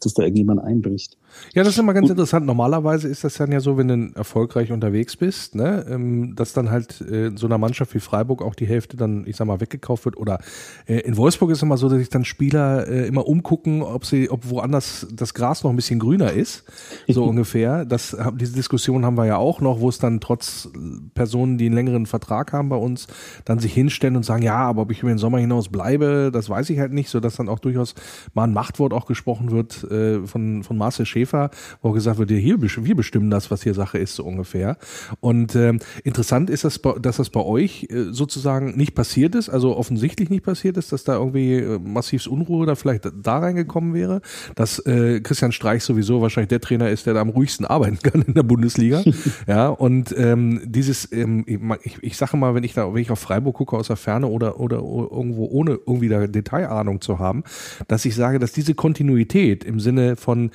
dass 0.00 0.14
da 0.14 0.22
irgendjemand 0.22 0.60
einbricht. 0.60 1.16
Ja, 1.54 1.62
das 1.62 1.74
ist 1.74 1.78
immer 1.78 1.94
ganz 1.94 2.10
interessant. 2.10 2.46
Normalerweise 2.46 3.08
ist 3.08 3.24
das 3.24 3.34
dann 3.34 3.50
ja 3.52 3.60
so, 3.60 3.76
wenn 3.76 3.88
du 3.88 4.10
erfolgreich 4.14 4.72
unterwegs 4.72 5.16
bist, 5.16 5.54
ne, 5.54 5.84
ähm, 5.88 6.34
dass 6.36 6.52
dann 6.52 6.70
halt 6.70 7.00
äh, 7.00 7.30
so 7.34 7.46
einer 7.46 7.58
Mannschaft 7.58 7.94
wie 7.94 8.00
Freiburg 8.00 8.42
auch 8.42 8.54
die 8.54 8.66
Hälfte 8.66 8.96
dann, 8.96 9.24
ich 9.26 9.36
sag 9.36 9.46
mal, 9.46 9.60
weggekauft 9.60 10.04
wird. 10.04 10.16
Oder 10.16 10.40
äh, 10.86 11.00
in 11.00 11.16
Wolfsburg 11.16 11.50
ist 11.50 11.58
es 11.58 11.62
immer 11.62 11.76
so, 11.76 11.88
dass 11.88 11.98
sich 11.98 12.08
dann 12.08 12.24
Spieler 12.24 12.86
äh, 12.88 13.06
immer 13.06 13.26
umgucken, 13.26 13.82
ob 13.82 14.06
sie, 14.06 14.30
ob 14.30 14.48
woanders 14.48 15.06
das 15.12 15.34
Gras 15.34 15.64
noch 15.64 15.70
ein 15.70 15.76
bisschen 15.76 15.98
grüner 15.98 16.32
ist, 16.32 16.64
so 17.08 17.24
ungefähr. 17.28 17.84
Das, 17.84 18.16
diese 18.34 18.54
Diskussion 18.54 19.04
haben 19.04 19.16
wir 19.16 19.26
ja 19.26 19.36
auch 19.36 19.60
noch, 19.60 19.80
wo 19.80 19.88
es 19.88 19.98
dann 19.98 20.20
trotz 20.20 20.68
Personen, 21.14 21.58
die 21.58 21.66
einen 21.66 21.74
längeren 21.74 22.06
Vertrag 22.06 22.52
haben 22.52 22.68
bei 22.68 22.76
uns, 22.76 23.06
dann 23.44 23.58
sich 23.58 23.72
hinstellen 23.72 24.16
und 24.16 24.24
sagen, 24.24 24.42
ja, 24.42 24.56
aber 24.56 24.82
ob 24.82 24.90
ich 24.90 25.00
über 25.00 25.10
den 25.10 25.18
Sommer 25.18 25.38
hinaus 25.38 25.68
bleibe, 25.68 26.30
das 26.32 26.48
weiß 26.48 26.70
ich 26.70 26.78
halt 26.78 26.92
nicht, 26.92 27.10
so 27.10 27.20
dass 27.20 27.36
dann 27.36 27.48
auch 27.48 27.58
durchaus 27.58 27.94
mal 28.34 28.44
ein 28.44 28.52
Machtwort 28.52 28.92
auch 28.92 29.06
gesprochen 29.06 29.50
wird 29.50 29.84
äh, 29.90 30.26
von, 30.26 30.62
von 30.62 30.76
Marcel 30.76 31.06
Schäfer 31.06 31.19
Schäfer, 31.20 31.50
wo 31.82 31.92
gesagt 31.92 32.18
wird, 32.18 32.30
hier, 32.30 32.58
wir 32.60 32.96
bestimmen 32.96 33.30
das, 33.30 33.50
was 33.50 33.62
hier 33.62 33.74
Sache 33.74 33.98
ist, 33.98 34.14
so 34.14 34.24
ungefähr. 34.24 34.76
Und 35.20 35.54
ähm, 35.54 35.80
interessant 36.02 36.48
ist, 36.48 36.64
dass, 36.64 36.80
dass 37.00 37.16
das 37.18 37.30
bei 37.30 37.40
euch 37.40 37.86
äh, 37.90 38.04
sozusagen 38.10 38.76
nicht 38.76 38.94
passiert 38.94 39.34
ist, 39.34 39.50
also 39.50 39.76
offensichtlich 39.76 40.30
nicht 40.30 40.44
passiert 40.44 40.76
ist, 40.76 40.92
dass 40.92 41.04
da 41.04 41.16
irgendwie 41.16 41.56
äh, 41.56 41.78
massivs 41.78 42.26
Unruhe 42.26 42.66
da 42.66 42.74
vielleicht 42.74 43.10
da 43.22 43.38
reingekommen 43.38 43.92
wäre, 43.92 44.22
dass 44.54 44.78
äh, 44.86 45.20
Christian 45.20 45.52
Streich 45.52 45.84
sowieso 45.84 46.22
wahrscheinlich 46.22 46.48
der 46.48 46.60
Trainer 46.60 46.88
ist, 46.88 47.06
der 47.06 47.14
da 47.14 47.20
am 47.20 47.28
ruhigsten 47.28 47.66
arbeiten 47.70 47.98
kann 48.02 48.22
in 48.22 48.34
der 48.34 48.42
Bundesliga. 48.42 49.02
ja, 49.46 49.68
und 49.68 50.14
ähm, 50.16 50.62
dieses, 50.64 51.10
ähm, 51.12 51.44
ich, 51.82 51.98
ich 52.02 52.16
sage 52.16 52.36
mal, 52.36 52.54
wenn 52.54 52.64
ich 52.64 52.72
da, 52.72 52.92
wenn 52.94 53.02
ich 53.02 53.10
auf 53.10 53.20
Freiburg 53.20 53.56
gucke 53.56 53.76
aus 53.76 53.88
der 53.88 53.96
Ferne 53.96 54.26
oder, 54.26 54.58
oder 54.58 54.76
irgendwo 54.76 55.46
ohne 55.46 55.78
irgendwie 55.86 56.08
da 56.08 56.26
Detailahnung 56.26 57.00
zu 57.00 57.18
haben, 57.18 57.44
dass 57.88 58.04
ich 58.04 58.14
sage, 58.14 58.38
dass 58.38 58.52
diese 58.52 58.74
Kontinuität 58.74 59.64
im 59.64 59.80
Sinne 59.80 60.16
von, 60.16 60.50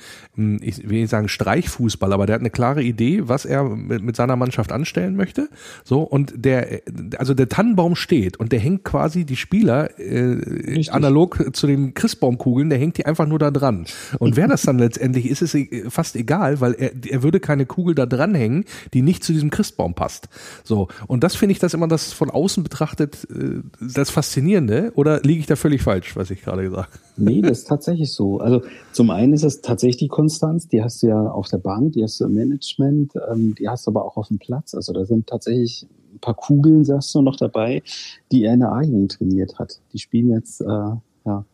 hm, 0.60 0.68
ich 0.68 0.88
will 0.88 1.00
nicht 1.00 1.10
sagen 1.10 1.28
Streichfußball, 1.28 2.12
aber 2.12 2.26
der 2.26 2.34
hat 2.34 2.40
eine 2.40 2.50
klare 2.50 2.82
Idee, 2.82 3.22
was 3.28 3.44
er 3.44 3.64
mit, 3.64 4.02
mit 4.02 4.16
seiner 4.16 4.36
Mannschaft 4.36 4.72
anstellen 4.72 5.16
möchte. 5.16 5.48
So, 5.84 6.02
und 6.02 6.32
der, 6.36 6.80
also 7.18 7.34
der 7.34 7.48
Tannenbaum 7.48 7.96
steht 7.96 8.38
und 8.38 8.52
der 8.52 8.60
hängt 8.60 8.84
quasi 8.84 9.24
die 9.24 9.36
Spieler 9.36 9.98
äh, 9.98 10.88
analog 10.90 11.54
zu 11.54 11.66
den 11.66 11.94
Christbaumkugeln, 11.94 12.70
der 12.70 12.78
hängt 12.78 12.98
die 12.98 13.06
einfach 13.06 13.26
nur 13.26 13.38
da 13.38 13.50
dran. 13.50 13.86
Und 14.18 14.36
wer 14.36 14.48
das 14.48 14.62
dann 14.62 14.78
letztendlich 14.86 15.26
ist, 15.26 15.42
ist 15.42 15.54
e, 15.54 15.84
fast 15.88 16.16
egal, 16.16 16.60
weil 16.60 16.74
er, 16.74 16.92
er 17.08 17.22
würde 17.22 17.40
keine 17.40 17.66
Kugel 17.66 17.94
da 17.94 18.06
dranhängen, 18.06 18.64
die 18.94 19.02
nicht 19.02 19.24
zu 19.24 19.32
diesem 19.32 19.50
Christbaum 19.50 19.94
passt. 19.94 20.28
So, 20.64 20.88
und 21.06 21.24
das 21.24 21.36
finde 21.36 21.52
ich 21.52 21.58
das 21.58 21.74
immer 21.74 21.88
das 21.88 22.12
von 22.12 22.30
außen 22.30 22.62
betrachtet 22.62 23.26
äh, 23.30 23.62
das 23.80 24.10
Faszinierende, 24.10 24.92
oder 24.94 25.20
liege 25.20 25.40
ich 25.40 25.46
da 25.46 25.56
völlig 25.56 25.82
falsch, 25.82 26.16
was 26.16 26.30
ich 26.30 26.42
gerade 26.42 26.62
gesagt 26.62 26.92
habe? 26.92 27.06
Nee, 27.16 27.40
das 27.40 27.58
ist 27.58 27.68
tatsächlich 27.68 28.12
so. 28.12 28.40
Also 28.40 28.62
zum 28.92 29.10
einen 29.10 29.32
ist 29.32 29.42
es 29.42 29.62
tatsächlich 29.62 29.96
die 29.96 30.08
Konstanz, 30.46 30.68
die 30.68 30.82
hast 30.82 31.02
du 31.02 31.08
ja 31.08 31.30
auf 31.30 31.48
der 31.48 31.58
Bank, 31.58 31.92
die 31.92 32.02
hast 32.02 32.20
du 32.20 32.24
im 32.24 32.34
Management, 32.34 33.12
ähm, 33.30 33.54
die 33.56 33.68
hast 33.68 33.86
du 33.86 33.90
aber 33.90 34.04
auch 34.04 34.16
auf 34.16 34.28
dem 34.28 34.38
Platz. 34.38 34.74
Also 34.74 34.92
da 34.92 35.04
sind 35.04 35.26
tatsächlich 35.26 35.86
ein 36.14 36.20
paar 36.20 36.34
Kugeln, 36.34 36.84
sagst 36.84 37.14
du, 37.14 37.22
noch 37.22 37.36
dabei, 37.36 37.82
die 38.30 38.44
er 38.44 38.54
in 38.54 38.60
der 38.60 38.72
A-Jugend 38.72 39.12
trainiert 39.12 39.58
hat. 39.58 39.80
Die 39.92 39.98
spielen 39.98 40.30
jetzt 40.30 40.60
äh, 40.60 40.64
ja, 40.64 41.44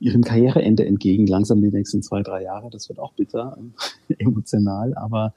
ihrem 0.00 0.22
Karriereende 0.22 0.86
entgegen, 0.86 1.26
langsam 1.26 1.60
die 1.60 1.70
nächsten 1.70 2.02
zwei, 2.02 2.22
drei 2.22 2.42
Jahre. 2.42 2.70
Das 2.70 2.88
wird 2.88 2.98
auch 2.98 3.12
bitter, 3.12 3.58
emotional, 4.18 4.94
aber 4.94 5.34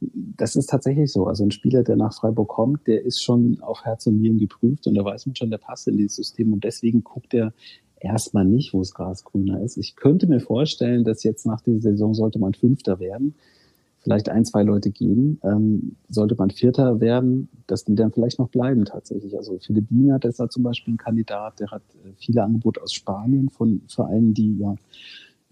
das 0.00 0.54
ist 0.54 0.68
tatsächlich 0.70 1.10
so. 1.10 1.26
Also 1.26 1.42
ein 1.42 1.50
Spieler, 1.50 1.82
der 1.82 1.96
nach 1.96 2.14
Freiburg 2.14 2.48
kommt, 2.48 2.86
der 2.86 3.04
ist 3.04 3.22
schon 3.22 3.58
auf 3.60 3.84
Herz 3.84 4.06
und 4.06 4.20
Nieren 4.20 4.38
geprüft 4.38 4.86
und 4.86 4.94
da 4.94 5.04
weiß 5.04 5.26
man 5.26 5.34
schon, 5.34 5.50
der 5.50 5.58
passt 5.58 5.88
in 5.88 5.96
dieses 5.96 6.16
System 6.16 6.52
und 6.52 6.62
deswegen 6.62 7.02
guckt 7.02 7.34
er 7.34 7.52
erstmal 8.00 8.44
nicht, 8.44 8.74
wo 8.74 8.80
das 8.80 8.94
Gras 8.94 9.24
grüner 9.24 9.62
ist. 9.62 9.76
Ich 9.76 9.96
könnte 9.96 10.26
mir 10.26 10.40
vorstellen, 10.40 11.04
dass 11.04 11.22
jetzt 11.22 11.46
nach 11.46 11.60
dieser 11.60 11.92
Saison 11.92 12.14
sollte 12.14 12.38
man 12.38 12.54
Fünfter 12.54 13.00
werden, 13.00 13.34
vielleicht 14.06 14.28
ein, 14.28 14.44
zwei 14.44 14.62
Leute 14.62 14.90
gehen, 14.90 15.40
ähm, 15.42 15.96
sollte 16.08 16.36
man 16.36 16.50
Vierter 16.50 17.00
werden, 17.00 17.48
dass 17.66 17.84
die 17.84 17.96
dann 17.96 18.12
vielleicht 18.12 18.38
noch 18.38 18.48
bleiben 18.48 18.84
tatsächlich. 18.84 19.36
Also 19.36 19.58
Philipp 19.58 19.88
Diener, 19.88 20.20
der 20.20 20.30
ist 20.30 20.38
da 20.38 20.48
zum 20.48 20.62
Beispiel 20.62 20.94
ein 20.94 20.98
Kandidat, 20.98 21.58
der 21.58 21.72
hat 21.72 21.82
äh, 22.04 22.12
viele 22.16 22.44
Angebote 22.44 22.80
aus 22.80 22.92
Spanien 22.92 23.48
von 23.50 23.82
Vereinen, 23.88 24.32
die 24.32 24.58
ja 24.58 24.76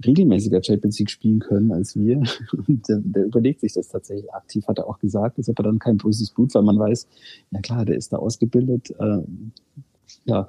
regelmäßiger 0.06 0.62
Champions 0.62 1.00
League 1.00 1.10
spielen 1.10 1.40
können 1.40 1.72
als 1.72 1.96
wir. 1.96 2.22
Und 2.68 2.88
der, 2.88 2.98
der 2.98 3.24
überlegt 3.24 3.60
sich 3.60 3.72
das 3.72 3.88
tatsächlich 3.88 4.32
aktiv, 4.32 4.66
hat 4.68 4.78
er 4.78 4.86
auch 4.86 4.98
gesagt, 4.98 5.38
ist 5.38 5.50
aber 5.50 5.64
dann 5.64 5.80
kein 5.80 5.96
böses 5.96 6.30
Blut, 6.30 6.54
weil 6.54 6.62
man 6.62 6.78
weiß, 6.78 7.08
ja 7.50 7.60
klar, 7.60 7.84
der 7.84 7.96
ist 7.96 8.12
da 8.12 8.18
ausgebildet, 8.18 8.94
äh, 8.98 9.22
ja, 10.26 10.48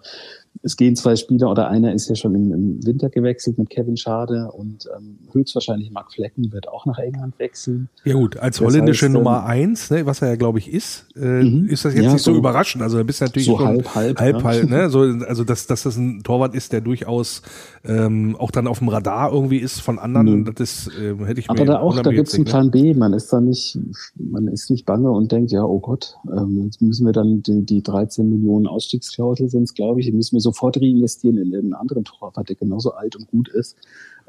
es 0.64 0.78
gehen 0.78 0.96
zwei 0.96 1.16
Spieler 1.16 1.50
oder 1.50 1.70
einer 1.70 1.94
ist 1.94 2.10
ja 2.10 2.16
schon 2.16 2.36
im, 2.36 2.52
im 2.52 2.86
Winter 2.86 3.10
gewechselt 3.10 3.58
mit 3.58 3.70
Kevin 3.70 3.98
Schade 3.98 4.52
und 4.52 4.88
ähm, 4.96 5.18
höchstwahrscheinlich 5.32 5.92
Mark 5.92 6.14
Flecken 6.14 6.52
wird 6.52 6.68
auch 6.68 6.86
nach 6.86 6.98
England 6.98 7.38
wechseln. 7.40 7.90
Ja 8.04 8.14
gut, 8.14 8.38
als 8.38 8.58
das 8.58 8.66
holländische 8.66 9.06
heißt, 9.06 9.14
Nummer 9.14 9.40
ähm, 9.40 9.46
eins, 9.46 9.92
ne, 9.92 10.06
was 10.06 10.22
er 10.22 10.30
ja 10.30 10.36
glaube 10.36 10.60
ich 10.60 10.72
ist, 10.72 11.08
äh, 11.16 11.44
mhm. 11.44 11.68
ist 11.68 11.86
das 11.86 11.94
jetzt 11.94 12.06
ja, 12.06 12.14
nicht 12.14 12.24
so, 12.24 12.34
so, 12.34 12.38
überraschend. 12.38 12.84
Also 12.84 12.98
da 12.98 13.04
bist 13.04 13.22
du 13.22 13.26
natürlich 13.26 13.48
so 13.48 13.60
halb, 13.60 13.96
halb, 13.96 14.20
halb, 14.20 14.38
ja. 14.38 14.44
halb 14.44 14.70
ne? 14.70 14.90
so, 14.90 15.02
also 15.02 15.44
dass, 15.44 15.68
dass 15.68 15.84
das 15.84 15.98
ein 15.98 16.24
Torwart 16.24 16.56
ist, 16.56 16.74
der 16.74 16.82
durchaus 16.82 17.42
ähm, 17.84 18.36
auch 18.38 18.52
dann 18.52 18.68
auf 18.68 18.80
dem 18.80 18.90
Radar 18.90 19.32
irgendwie 19.32 19.58
ist 19.58 19.82
von 19.82 20.00
anderen, 20.00 20.52
das 20.56 20.88
äh, 20.88 21.16
hätte 21.26 21.40
ich 21.40 21.50
Aber 21.50 21.60
mir 21.60 21.66
da 21.66 21.80
auch, 21.80 22.00
da 22.02 22.12
gibt 22.12 22.28
es 22.28 22.36
einen 22.36 22.46
Plan 22.46 22.72
B. 22.72 22.94
Man 22.94 23.14
ist 23.14 23.32
da 23.32 23.42
nicht, 23.42 23.78
man 24.16 24.48
ist 24.48 24.70
nicht 24.70 24.86
bange 24.86 25.12
und 25.12 25.32
denkt, 25.32 25.52
ja, 25.52 25.64
oh 25.64 25.80
Gott, 25.80 26.16
ähm, 26.32 26.64
jetzt 26.66 26.82
müssen 26.82 27.06
wir 27.06 27.14
dann 27.14 27.44
die, 27.44 27.64
die 27.64 27.84
13 27.84 28.30
Millionen 28.30 28.68
Ausstiegsklausel 28.68 29.50
sind 29.50 29.64
es, 29.64 29.74
glaube 29.74 30.00
ich, 30.00 30.12
müssen 30.12 30.36
wir 30.36 30.42
sofort 30.46 30.78
reinvestieren 30.78 31.38
in 31.38 31.56
einen 31.56 31.74
anderen 31.74 32.06
Torwart, 32.06 32.48
der 32.48 32.56
genauso 32.56 32.94
alt 32.94 33.16
und 33.16 33.28
gut 33.28 33.50
ist. 33.50 33.76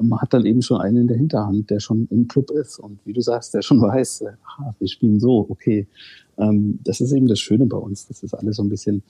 Man 0.01 0.21
hat 0.21 0.35
dann 0.35 0.45
eben 0.45 0.61
schon 0.63 0.81
einen 0.81 1.03
in 1.03 1.09
der 1.09 1.17
Hinterhand, 1.17 1.71
der 1.71 1.81
schon 1.81 2.09
im 2.11 2.29
Club 2.29 2.51
ist 2.51 2.79
und 2.79 2.99
wie 3.05 3.13
du 3.13 3.21
sagst, 3.21 3.55
der 3.55 3.63
schon 3.63 3.81
weiß, 3.83 4.25
aha, 4.45 4.75
wir 4.79 4.89
spielen 4.89 5.21
so, 5.21 5.47
okay. 5.49 5.87
Ähm, 6.39 6.81
das 6.85 7.01
ist 7.01 7.13
eben 7.13 7.29
das 7.29 7.39
Schöne 7.41 7.67
bei 7.67 7.79
uns, 7.79 8.07
dass 8.09 8.21
das 8.21 8.35
alles 8.35 8.57
so 8.57 8.63
ein 8.63 8.69
bisschen 8.69 9.03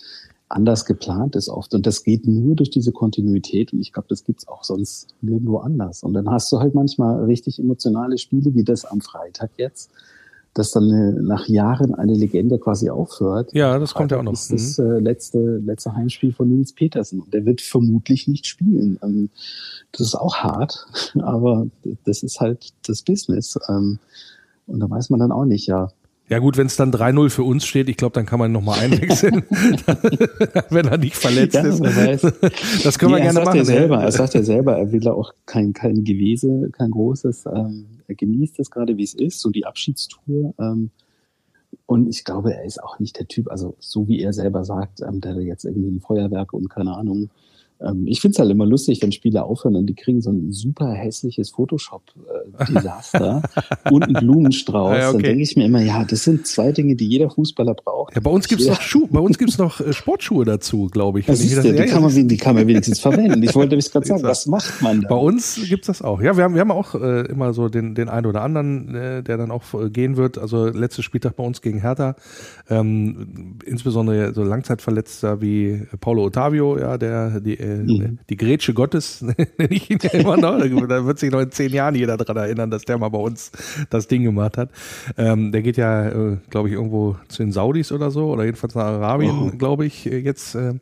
anders 0.49 0.85
geplant 0.85 1.35
ist 1.35 1.49
oft. 1.49 1.75
Und 1.75 1.87
das 1.87 2.05
geht 2.05 2.27
nur 2.27 2.55
durch 2.55 2.71
diese 2.71 2.93
Kontinuität. 2.93 3.73
Und 3.73 3.81
ich 3.81 3.93
glaube, 3.93 4.09
das 4.09 4.25
gibt's 4.25 4.47
auch 4.47 4.65
sonst 4.65 5.09
nirgendwo 5.21 5.59
anders. 5.59 6.03
Und 6.03 6.15
dann 6.15 6.31
hast 6.31 6.53
du 6.53 6.61
halt 6.61 6.75
manchmal 6.75 7.25
richtig 7.25 7.59
emotionale 7.59 8.19
Spiele, 8.19 8.55
wie 8.55 8.65
das 8.65 8.85
am 8.85 9.01
Freitag 9.01 9.51
jetzt, 9.57 9.91
dass 10.57 10.71
dann 10.71 10.85
eine, 10.85 11.13
nach 11.23 11.49
Jahren 11.49 11.95
eine 11.95 12.15
Legende 12.15 12.59
quasi 12.59 12.89
aufhört. 12.89 13.53
Ja, 13.53 13.79
das 13.79 13.93
kommt 13.93 14.11
ja 14.11 14.19
auch 14.19 14.23
noch. 14.23 14.33
Das 14.33 14.51
ist 14.51 14.79
das 14.79 14.85
mhm. 14.85 14.93
äh, 14.93 14.99
letzte, 15.01 15.39
letzte 15.59 15.95
Heimspiel 15.95 16.33
von 16.33 16.49
Nils 16.49 16.73
Petersen. 16.73 17.21
Und 17.21 17.35
der 17.35 17.45
wird 17.45 17.61
vermutlich 17.61 18.27
nicht 18.27 18.47
spielen. 18.47 18.99
Ähm, 19.03 19.29
das 19.93 20.09
ist 20.09 20.15
auch 20.15 20.37
hart, 20.37 20.87
aber 21.21 21.67
das 22.05 22.23
ist 22.23 22.41
halt 22.41 22.73
das 22.87 23.03
Business. 23.03 23.59
Ähm, 23.69 23.99
und 24.67 24.81
da 24.81 24.89
weiß 24.89 25.11
man 25.11 25.21
dann 25.21 25.31
auch 25.31 25.45
nicht, 25.45 25.67
ja, 25.67 25.91
ja 26.29 26.41
gut, 26.41 26.57
wenn 26.57 26.67
es 26.67 26.75
dann 26.75 26.91
3-0 26.91 27.31
für 27.31 27.45
uns 27.45 27.65
steht, 27.65 27.89
ich 27.89 27.97
glaube, 27.97 28.15
dann 28.15 28.27
kann 28.27 28.41
man 28.41 28.51
nochmal 28.51 28.81
einwechseln, 28.81 29.45
wenn 30.71 30.87
er 30.89 30.99
nicht 30.99 31.15
verletzt 31.15 31.55
ja, 31.55 31.63
ist. 31.63 31.81
Das 32.85 32.99
können 32.99 33.13
nee, 33.13 33.19
wir 33.19 33.31
gerne 33.31 33.45
machen. 33.45 33.59
Er, 33.59 33.65
selber, 33.65 34.03
er 34.03 34.11
sagt 34.11 34.35
ja 34.35 34.43
selber, 34.43 34.77
er 34.77 34.91
will 34.91 35.07
auch 35.07 35.33
kein, 35.45 35.73
kein 35.73 36.03
Gewese, 36.03 36.69
kein 36.73 36.91
großes. 36.91 37.45
Ähm, 37.47 37.96
genießt 38.15 38.59
es 38.61 38.71
gerade, 38.71 38.97
wie 38.97 39.05
es 39.05 39.15
ist, 39.15 39.41
so 39.41 39.51
die 39.51 39.67
Abschiedstour. 39.67 40.55
Ähm, 40.59 40.91
und 41.87 42.09
ich 42.09 42.25
glaube, 42.25 42.55
er 42.55 42.65
ist 42.65 42.83
auch 42.83 42.99
nicht 42.99 43.19
der 43.19 43.29
Typ, 43.29 43.51
also 43.51 43.77
so 43.79 44.09
wie 44.09 44.21
er 44.21 44.33
selber 44.33 44.65
sagt, 44.65 45.01
ähm, 45.03 45.21
der 45.21 45.41
jetzt 45.41 45.65
irgendwie 45.65 45.91
ein 45.91 46.01
Feuerwerk 46.01 46.53
und 46.53 46.69
keine 46.69 46.97
Ahnung 46.97 47.31
ähm, 47.81 48.07
ich 48.07 48.21
finde 48.21 48.33
es 48.35 48.39
halt 48.39 48.51
immer 48.51 48.67
lustig, 48.67 49.03
wenn 49.03 49.13
Spieler 49.13 49.45
aufhören 49.45 49.77
und 49.77 49.87
die 49.87 49.95
kriegen 49.95 50.23
so 50.23 50.31
ein 50.31 50.51
super 50.53 50.93
hässliches 50.93 51.51
Photoshop-Desaster 51.51 53.43
und 53.91 54.05
einen 54.05 54.15
Blumenstrauß. 54.15 54.97
Ja, 54.97 55.09
okay. 55.11 55.13
Dann 55.13 55.23
denke 55.23 55.43
ich 55.43 55.57
mir 55.57 55.67
immer, 55.67 55.83
ja, 55.83 56.05
das 56.05 56.25
sind 56.25 56.47
zwei 56.47 56.73
Dinge, 56.73 56.97
die 56.97 57.07
jeder 57.07 57.29
Fußballer 57.29 57.75
braucht. 57.75 58.15
Ja, 58.15 58.21
bei 58.21 58.31
uns 58.31 58.49
gibt's 58.49 58.67
noch 58.67 58.81
Schuhe, 58.81 59.09
bei 59.11 59.21
uns 59.21 59.37
gibt's 59.37 59.59
noch 59.59 59.81
äh, 59.81 59.93
Sportschuhe 59.93 60.47
dazu, 60.47 60.87
glaube 60.87 61.21
ich. 61.21 61.27
Das 61.27 61.41
ist 61.41 61.63
die, 61.63 61.75
kann 61.75 62.03
man, 62.03 62.29
die 62.29 62.37
kann 62.37 62.55
man 62.55 62.67
wenigstens 62.67 63.01
verwenden. 63.01 63.43
Ich 63.43 63.55
wollte 63.55 63.71
nämlich 63.71 63.91
gerade 63.91 64.07
sagen, 64.09 64.23
was 64.23 64.47
macht 64.47 64.81
man 64.81 65.03
da? 65.03 65.09
Bei 65.09 65.17
uns 65.17 65.61
gibt's 65.69 65.89
das 65.89 66.01
auch. 66.01 66.23
Ja, 66.23 66.37
wir 66.37 66.45
haben, 66.45 66.55
wir 66.55 66.63
haben 66.63 66.71
auch 66.71 66.95
äh, 66.95 67.27
immer 67.27 67.53
so 67.53 67.69
den, 67.69 67.95
den 67.95 68.09
einen 68.09 68.27
oder 68.27 68.41
anderen, 68.41 68.95
äh, 68.95 69.23
der 69.23 69.37
dann 69.37 69.51
auch 69.51 69.63
äh, 69.75 69.91
gehen 69.91 70.17
wird. 70.17 70.39
Also 70.39 70.67
letztes 70.67 71.05
Spieltag 71.05 71.37
bei 71.37 71.45
uns 71.45 71.61
gegen 71.61 71.81
Hertha. 71.81 72.17
Ähm, 72.71 73.59
insbesondere 73.67 74.33
so 74.33 74.43
Langzeitverletzter 74.43 75.43
wie 75.43 75.87
Paulo 76.01 76.25
Ottavio, 76.25 76.79
ja, 76.79 76.97
der 76.97 77.41
die 77.41 77.66
mhm. 77.67 78.19
die 78.29 78.37
Grätsche 78.37 78.75
Gottes, 78.75 79.23
nenne 79.59 79.71
ich 79.71 79.91
ihn 79.91 79.99
ja 80.03 80.11
immer 80.11 80.37
noch. 80.37 80.59
Da 80.59 81.05
wird 81.05 81.19
sich 81.19 81.31
noch 81.31 81.41
in 81.41 81.51
zehn 81.51 81.73
Jahren 81.73 81.95
jeder 81.95 82.17
dran 82.17 82.37
erinnern, 82.37 82.71
dass 82.71 82.85
der 82.85 82.99
mal 82.99 83.09
bei 83.09 83.19
uns 83.19 83.53
das 83.91 84.09
Ding 84.09 84.23
gemacht 84.23 84.57
hat. 84.57 84.71
Ähm, 85.17 85.53
der 85.53 85.63
geht 85.63 85.77
ja, 85.77 86.09
äh, 86.09 86.37
glaube 86.51 86.69
ich, 86.69 86.75
irgendwo 86.75 87.17
zu 87.29 87.43
den 87.43 87.53
Saudis 87.53 87.93
oder 87.93 88.11
so, 88.11 88.33
oder 88.33 88.45
jedenfalls 88.45 88.75
nach 88.75 88.85
Arabien, 88.85 89.53
oh. 89.53 89.57
glaube 89.57 89.87
ich, 89.87 90.07
äh, 90.07 90.19
jetzt 90.19 90.55
äh, 90.55 90.75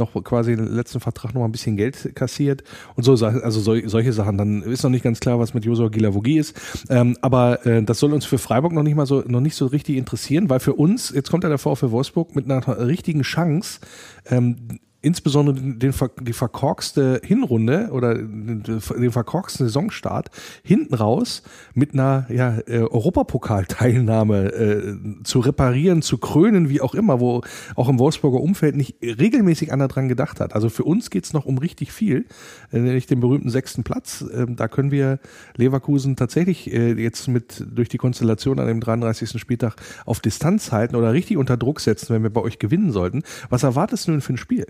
noch 0.00 0.12
quasi 0.24 0.56
den 0.56 0.66
letzten 0.66 0.98
Vertrag 0.98 1.34
noch 1.34 1.40
mal 1.40 1.46
ein 1.46 1.52
bisschen 1.52 1.76
Geld 1.76 2.14
kassiert 2.16 2.64
und 2.96 3.04
so, 3.04 3.12
also 3.12 3.60
so, 3.60 3.76
solche 3.88 4.12
Sachen. 4.12 4.38
Dann 4.38 4.62
ist 4.62 4.82
noch 4.82 4.90
nicht 4.90 5.04
ganz 5.04 5.20
klar, 5.20 5.38
was 5.38 5.54
mit 5.54 5.64
Josua 5.64 5.88
Gilavogi 5.88 6.38
ist. 6.38 6.58
Ähm, 6.88 7.16
aber 7.20 7.64
äh, 7.66 7.82
das 7.82 7.98
soll 7.98 8.12
uns 8.12 8.24
für 8.24 8.38
Freiburg 8.38 8.72
noch 8.72 8.82
nicht 8.82 8.96
mal 8.96 9.06
so, 9.06 9.22
noch 9.26 9.40
nicht 9.40 9.54
so 9.54 9.66
richtig 9.66 9.96
interessieren, 9.96 10.50
weil 10.50 10.60
für 10.60 10.74
uns, 10.74 11.10
jetzt 11.10 11.30
kommt 11.30 11.44
ja 11.44 11.48
der 11.48 11.58
VfL 11.58 11.92
Wolfsburg 11.92 12.34
mit 12.34 12.50
einer 12.50 12.66
richtigen 12.86 13.22
Chance, 13.22 13.80
ähm, 14.28 14.56
insbesondere 15.02 15.56
den, 15.56 15.94
die 16.20 16.32
verkorkste 16.32 17.20
Hinrunde 17.24 17.88
oder 17.92 18.14
den, 18.14 18.80
verkorksten 18.80 19.66
Saisonstart 19.66 20.30
hinten 20.62 20.94
raus 20.94 21.42
mit 21.74 21.94
einer 21.94 22.26
ja, 22.28 22.58
äh, 22.66 22.80
Europapokalteilnahme 22.80 24.52
äh, 24.52 24.96
zu 25.24 25.40
reparieren, 25.40 26.02
zu 26.02 26.18
krönen, 26.18 26.68
wie 26.68 26.80
auch 26.80 26.94
immer, 26.94 27.20
wo 27.20 27.42
auch 27.76 27.88
im 27.88 27.98
Wolfsburger 27.98 28.40
Umfeld 28.40 28.76
nicht 28.76 28.96
regelmäßig 29.02 29.72
einer 29.72 29.88
dran 29.88 30.08
gedacht 30.08 30.40
hat. 30.40 30.54
Also 30.54 30.68
für 30.68 30.84
uns 30.84 31.10
geht's 31.10 31.32
noch 31.32 31.46
um 31.46 31.58
richtig 31.58 31.92
viel, 31.92 32.26
äh, 32.70 32.78
nämlich 32.78 33.06
den 33.06 33.20
berühmten 33.20 33.48
sechsten 33.50 33.84
Platz. 33.84 34.22
Äh, 34.22 34.46
da 34.48 34.68
können 34.68 34.90
wir 34.90 35.18
Leverkusen 35.56 36.16
tatsächlich 36.16 36.72
äh, 36.72 36.92
jetzt 36.92 37.26
mit 37.28 37.64
durch 37.74 37.88
die 37.88 37.98
Konstellation 37.98 38.58
an 38.58 38.66
dem 38.66 38.80
33. 38.80 39.40
Spieltag 39.40 39.76
auf 40.04 40.20
Distanz 40.20 40.72
halten 40.72 40.96
oder 40.96 41.12
richtig 41.14 41.38
unter 41.38 41.56
Druck 41.56 41.80
setzen, 41.80 42.14
wenn 42.14 42.22
wir 42.22 42.30
bei 42.30 42.42
euch 42.42 42.58
gewinnen 42.58 42.92
sollten. 42.92 43.22
Was 43.48 43.62
erwartest 43.62 44.06
du 44.06 44.12
denn 44.12 44.20
für 44.20 44.34
ein 44.34 44.36
Spiel? 44.36 44.66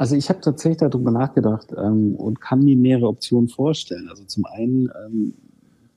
Also 0.00 0.16
ich 0.16 0.30
habe 0.30 0.40
tatsächlich 0.40 0.78
darüber 0.78 1.10
nachgedacht 1.10 1.74
ähm, 1.76 2.14
und 2.16 2.40
kann 2.40 2.60
mir 2.60 2.74
mehrere 2.74 3.06
Optionen 3.06 3.50
vorstellen. 3.50 4.08
Also 4.08 4.24
zum 4.24 4.46
einen 4.46 4.90
ähm, 5.04 5.34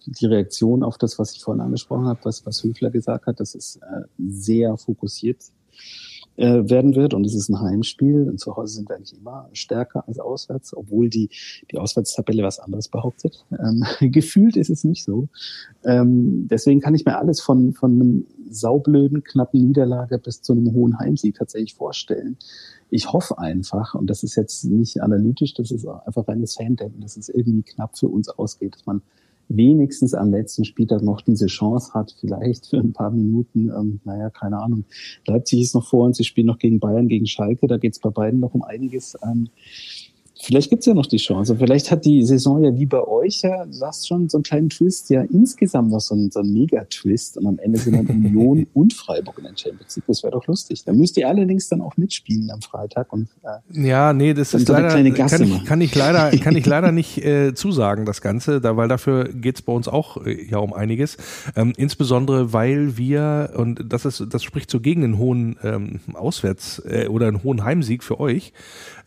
die 0.06 0.26
Reaktion 0.26 0.84
auf 0.84 0.98
das, 0.98 1.18
was 1.20 1.32
ich 1.32 1.42
vorhin 1.42 1.62
angesprochen 1.62 2.08
habe, 2.08 2.20
was, 2.24 2.46
was 2.46 2.62
Höfler 2.66 2.90
gesagt 2.90 3.28
hat, 3.28 3.40
dass 3.40 3.56
es 3.56 3.78
äh, 3.78 4.02
sehr 4.18 4.76
fokussiert 4.76 5.38
äh, 6.36 6.70
werden 6.70 6.96
wird 6.96 7.14
und 7.14 7.26
es 7.26 7.34
ist 7.34 7.48
ein 7.48 7.62
Heimspiel 7.62 8.28
und 8.28 8.42
zu 8.42 8.58
Hause 8.58 8.76
sind 8.76 8.90
wir 8.90 8.98
eigentlich 8.98 9.18
immer 9.18 9.48
stärker 9.54 10.06
als 10.06 10.20
auswärts, 10.20 10.76
obwohl 10.76 11.08
die, 11.08 11.30
die 11.72 11.78
Auswärtstabelle 11.78 12.44
was 12.44 12.60
anderes 12.60 12.90
behauptet. 12.90 13.46
Ähm, 13.52 13.86
gefühlt 14.12 14.58
ist 14.58 14.70
es 14.70 14.84
nicht 14.84 15.06
so. 15.06 15.30
Ähm, 15.86 16.50
deswegen 16.50 16.82
kann 16.82 16.94
ich 16.94 17.06
mir 17.06 17.18
alles 17.18 17.40
von, 17.40 17.72
von 17.74 17.94
einem 17.94 18.28
saublöden, 18.50 19.24
knappen 19.24 19.66
Niederlage 19.66 20.18
bis 20.18 20.42
zu 20.42 20.52
einem 20.52 20.74
hohen 20.74 21.00
Heimsieg 21.00 21.36
tatsächlich 21.36 21.76
vorstellen 21.76 22.38
ich 22.94 23.12
hoffe 23.12 23.40
einfach, 23.40 23.96
und 23.96 24.08
das 24.08 24.22
ist 24.22 24.36
jetzt 24.36 24.66
nicht 24.66 25.02
analytisch, 25.02 25.56
das 25.56 25.72
ist 25.72 25.88
einfach 25.88 26.28
reines 26.28 26.54
Fandenken, 26.54 27.02
dass 27.02 27.18
es 27.18 27.28
irgendwie 27.28 27.64
knapp 27.64 27.98
für 27.98 28.08
uns 28.08 28.30
ausgeht, 28.30 28.76
dass 28.76 28.86
man 28.86 29.02
wenigstens 29.50 30.14
am 30.14 30.30
letzten 30.30 30.64
Spieltag 30.64 31.02
noch 31.02 31.22
diese 31.22 31.48
Chance 31.48 31.94
hat, 31.96 32.16
vielleicht 32.20 32.68
für 32.68 32.78
ein 32.78 32.94
paar 32.94 33.10
Minuten, 33.10 33.70
ähm, 33.70 34.00
naja, 34.04 34.30
keine 34.30 34.60
Ahnung. 34.60 34.86
Leipzig 35.26 35.62
ist 35.62 35.74
noch 35.74 35.88
vor 35.88 36.06
uns, 36.06 36.18
sie 36.18 36.24
spielen 36.24 36.48
noch 36.48 36.60
gegen 36.60 36.80
Bayern, 36.80 37.08
gegen 37.08 37.26
Schalke, 37.26 37.66
da 37.66 37.78
geht 37.78 37.94
es 37.94 38.00
bei 38.00 38.12
beiden 38.12 38.40
noch 38.40 38.54
um 38.54 38.62
einiges. 38.62 39.18
Ähm, 39.24 39.50
vielleicht 40.44 40.70
gibt's 40.70 40.86
ja 40.86 40.94
noch 40.94 41.06
die 41.06 41.18
Chance. 41.18 41.56
Vielleicht 41.56 41.90
hat 41.92 42.06
die 42.06 42.24
Saison 42.24 42.64
ja 42.64 42.76
wie 42.76 42.86
bei 42.86 43.02
euch 43.02 43.42
ja, 43.42 43.66
du 43.66 43.74
sagst 43.74 44.08
schon, 44.08 44.30
so 44.30 44.38
einen 44.38 44.44
kleinen 44.44 44.70
Twist, 44.70 45.10
ja 45.10 45.22
insgesamt 45.22 45.90
noch 45.90 46.02
so 46.02 46.16
ein, 46.16 46.30
so 46.32 46.42
ein 46.42 46.52
Mega-Twist 46.52 47.38
und 47.38 47.48
am 47.48 47.60
Ende 47.60 47.80
sind 47.80 47.96
dann 47.96 48.08
Union 48.08 48.68
und 48.74 48.94
Freiburg 48.94 49.38
in 49.38 49.46
der 49.46 49.54
Champions 49.56 49.96
League. 49.96 50.06
Das 50.08 50.24
wäre 50.24 50.32
doch 50.32 50.46
lustig. 50.48 50.84
Da 50.86 50.94
müsst 50.94 51.18
ihr 51.18 51.28
allerdings 51.28 51.70
dann 51.70 51.82
auch 51.82 51.98
mitspielen 51.98 52.52
am 52.52 52.62
Freitag. 52.62 53.12
Und, 53.14 53.30
äh, 53.44 53.88
ja, 53.88 54.14
nee, 54.14 54.34
das 54.34 54.54
ist 54.54 54.68
leider, 54.68 54.90
kann 54.90 55.44
ich, 55.44 55.66
kann 55.66 55.82
ich 55.82 55.96
leider, 55.96 56.38
kann 56.44 56.56
ich 56.56 56.66
leider 56.66 56.92
nicht 56.92 57.24
äh, 57.24 57.54
zusagen, 57.54 58.06
das 58.06 58.22
Ganze, 58.22 58.60
da, 58.62 58.76
weil 58.76 58.88
dafür 58.88 59.30
geht's 59.34 59.62
bei 59.62 59.74
uns 59.74 59.88
auch 59.88 60.26
äh, 60.26 60.46
ja 60.50 60.58
um 60.58 60.74
einiges. 60.74 61.18
Ähm, 61.56 61.74
insbesondere, 61.78 62.54
weil 62.54 62.98
wir, 62.98 63.54
und 63.56 63.86
das 63.88 64.06
ist, 64.06 64.26
das 64.30 64.44
spricht 64.44 64.70
so 64.70 64.80
gegen 64.80 65.04
einen 65.04 65.18
hohen 65.18 65.58
ähm, 65.64 66.00
Auswärts- 66.14 66.82
äh, 66.86 67.08
oder 67.08 67.28
einen 67.28 67.44
hohen 67.44 67.64
Heimsieg 67.64 68.04
für 68.04 68.20
euch, 68.20 68.54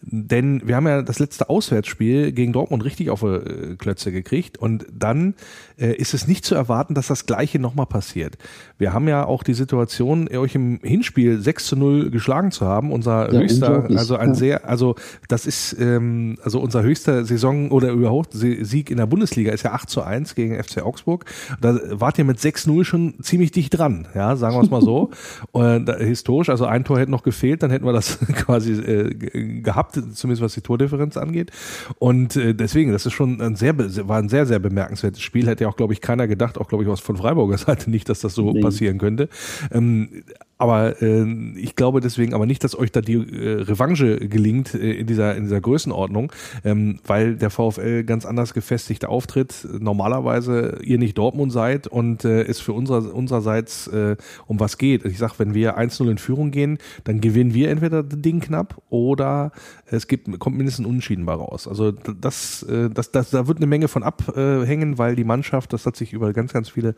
denn 0.02 0.62
wir 0.66 0.76
haben 0.76 0.86
ja 0.86 1.02
das 1.02 1.18
letzte 1.18 1.48
Auswärtsspiel 1.48 2.32
gegen 2.32 2.52
Dortmund 2.52 2.84
richtig 2.84 3.10
auf 3.10 3.20
die 3.20 3.26
äh, 3.26 3.76
Klötze 3.76 4.12
gekriegt 4.12 4.58
und 4.58 4.86
dann 4.92 5.34
äh, 5.78 5.94
ist 5.94 6.14
es 6.14 6.28
nicht 6.28 6.44
zu 6.44 6.54
erwarten, 6.54 6.94
dass 6.94 7.08
das 7.08 7.26
Gleiche 7.26 7.58
nochmal 7.58 7.86
passiert. 7.86 8.38
Wir 8.78 8.92
haben 8.92 9.08
ja 9.08 9.24
auch 9.24 9.42
die 9.42 9.54
Situation, 9.54 10.28
euch 10.28 10.54
im 10.54 10.80
Hinspiel 10.82 11.40
6 11.40 11.66
zu 11.66 11.76
0 11.76 12.10
geschlagen 12.10 12.50
zu 12.50 12.66
haben, 12.66 12.92
unser 12.92 13.32
ja, 13.32 13.40
höchster, 13.40 13.88
also 13.96 14.16
ein 14.16 14.30
ja. 14.30 14.34
sehr, 14.34 14.68
also 14.68 14.94
das 15.28 15.46
ist, 15.46 15.76
ähm, 15.80 16.38
also 16.42 16.60
unser 16.60 16.82
höchster 16.82 17.24
Saison 17.24 17.70
oder 17.70 17.90
überhaupt 17.90 18.32
Sieg 18.32 18.90
in 18.90 18.98
der 18.98 19.06
Bundesliga 19.06 19.52
ist 19.52 19.64
ja 19.64 19.72
8 19.72 19.88
zu 19.88 20.02
1 20.02 20.34
gegen 20.34 20.62
FC 20.62 20.82
Augsburg. 20.82 21.24
Da 21.60 21.78
wart 21.90 22.18
ihr 22.18 22.24
mit 22.24 22.38
6-0 22.38 22.84
schon 22.84 23.14
ziemlich 23.22 23.50
dicht 23.50 23.76
dran, 23.76 24.06
ja, 24.14 24.36
sagen 24.36 24.56
wir 24.56 24.62
es 24.62 24.70
mal 24.70 24.82
so. 24.82 25.10
und, 25.52 25.88
äh, 25.88 26.04
historisch, 26.04 26.48
also 26.48 26.66
ein 26.66 26.84
Tor 26.84 26.98
hätte 26.98 27.10
noch 27.10 27.22
gefehlt, 27.22 27.62
dann 27.62 27.70
hätten 27.70 27.84
wir 27.84 27.92
das 27.92 28.18
quasi 28.34 28.72
äh, 28.72 29.14
gehabt, 29.62 29.85
zumindest 29.92 30.42
was 30.42 30.54
die 30.54 30.60
Tordifferenz 30.60 31.16
angeht. 31.16 31.50
Und 31.98 32.36
äh, 32.36 32.54
deswegen, 32.54 32.92
das 32.92 33.06
ist 33.06 33.12
schon 33.12 33.40
ein 33.40 33.56
sehr, 33.56 33.76
war 34.08 34.18
ein 34.18 34.28
sehr, 34.28 34.46
sehr 34.46 34.58
bemerkenswertes 34.58 35.22
Spiel. 35.22 35.46
Hätte 35.46 35.64
ja 35.64 35.70
auch, 35.70 35.76
glaube 35.76 35.92
ich, 35.92 36.00
keiner 36.00 36.26
gedacht, 36.28 36.58
auch 36.58 36.68
glaube 36.68 36.84
ich, 36.84 36.90
was 36.90 37.00
von 37.00 37.16
Freiburger 37.16 37.58
Seite 37.58 37.90
nicht, 37.90 38.08
dass 38.08 38.20
das 38.20 38.34
so 38.34 38.52
nee. 38.52 38.60
passieren 38.60 38.98
könnte. 38.98 39.28
Ähm, 39.70 40.24
aber 40.58 41.02
äh, 41.02 41.24
ich 41.56 41.76
glaube 41.76 42.00
deswegen 42.00 42.32
aber 42.32 42.46
nicht, 42.46 42.64
dass 42.64 42.78
euch 42.78 42.90
da 42.90 43.00
die 43.00 43.14
äh, 43.14 43.62
Revanche 43.62 44.16
gelingt 44.28 44.74
äh, 44.74 44.92
in 44.92 45.06
dieser 45.06 45.36
in 45.36 45.44
dieser 45.44 45.60
Größenordnung, 45.60 46.32
ähm, 46.64 46.98
weil 47.06 47.36
der 47.36 47.50
VfL 47.50 48.04
ganz 48.04 48.24
anders 48.24 48.54
gefestigt 48.54 49.04
auftritt. 49.04 49.66
Normalerweise 49.78 50.78
ihr 50.82 50.98
nicht 50.98 51.18
Dortmund 51.18 51.52
seid 51.52 51.86
und 51.86 52.24
äh, 52.24 52.42
es 52.42 52.60
für 52.60 52.72
unser, 52.72 53.14
unsererseits 53.14 53.86
äh, 53.88 54.16
um 54.46 54.58
was 54.58 54.78
geht. 54.78 55.04
Ich 55.04 55.18
sag, 55.18 55.38
wenn 55.38 55.54
wir 55.54 55.78
1-0 55.78 56.10
in 56.10 56.18
Führung 56.18 56.50
gehen, 56.50 56.78
dann 57.04 57.20
gewinnen 57.20 57.52
wir 57.52 57.70
entweder 57.70 58.02
das 58.02 58.20
Ding 58.20 58.40
knapp 58.40 58.80
oder 58.88 59.52
es 59.86 60.06
gibt 60.06 60.38
kommt 60.38 60.56
mindestens 60.56 60.86
Unentschieden 60.86 61.26
bei 61.26 61.34
raus. 61.34 61.68
Also 61.68 61.92
das, 61.92 62.62
äh, 62.62 62.88
das, 62.88 63.10
das 63.10 63.30
da 63.30 63.46
wird 63.46 63.58
eine 63.58 63.66
Menge 63.66 63.88
von 63.88 64.02
abhängen, 64.02 64.98
weil 64.98 65.16
die 65.16 65.24
Mannschaft, 65.24 65.72
das 65.72 65.84
hat 65.84 65.96
sich 65.96 66.12
über 66.12 66.32
ganz 66.32 66.52
ganz 66.52 66.70
viele 66.70 66.94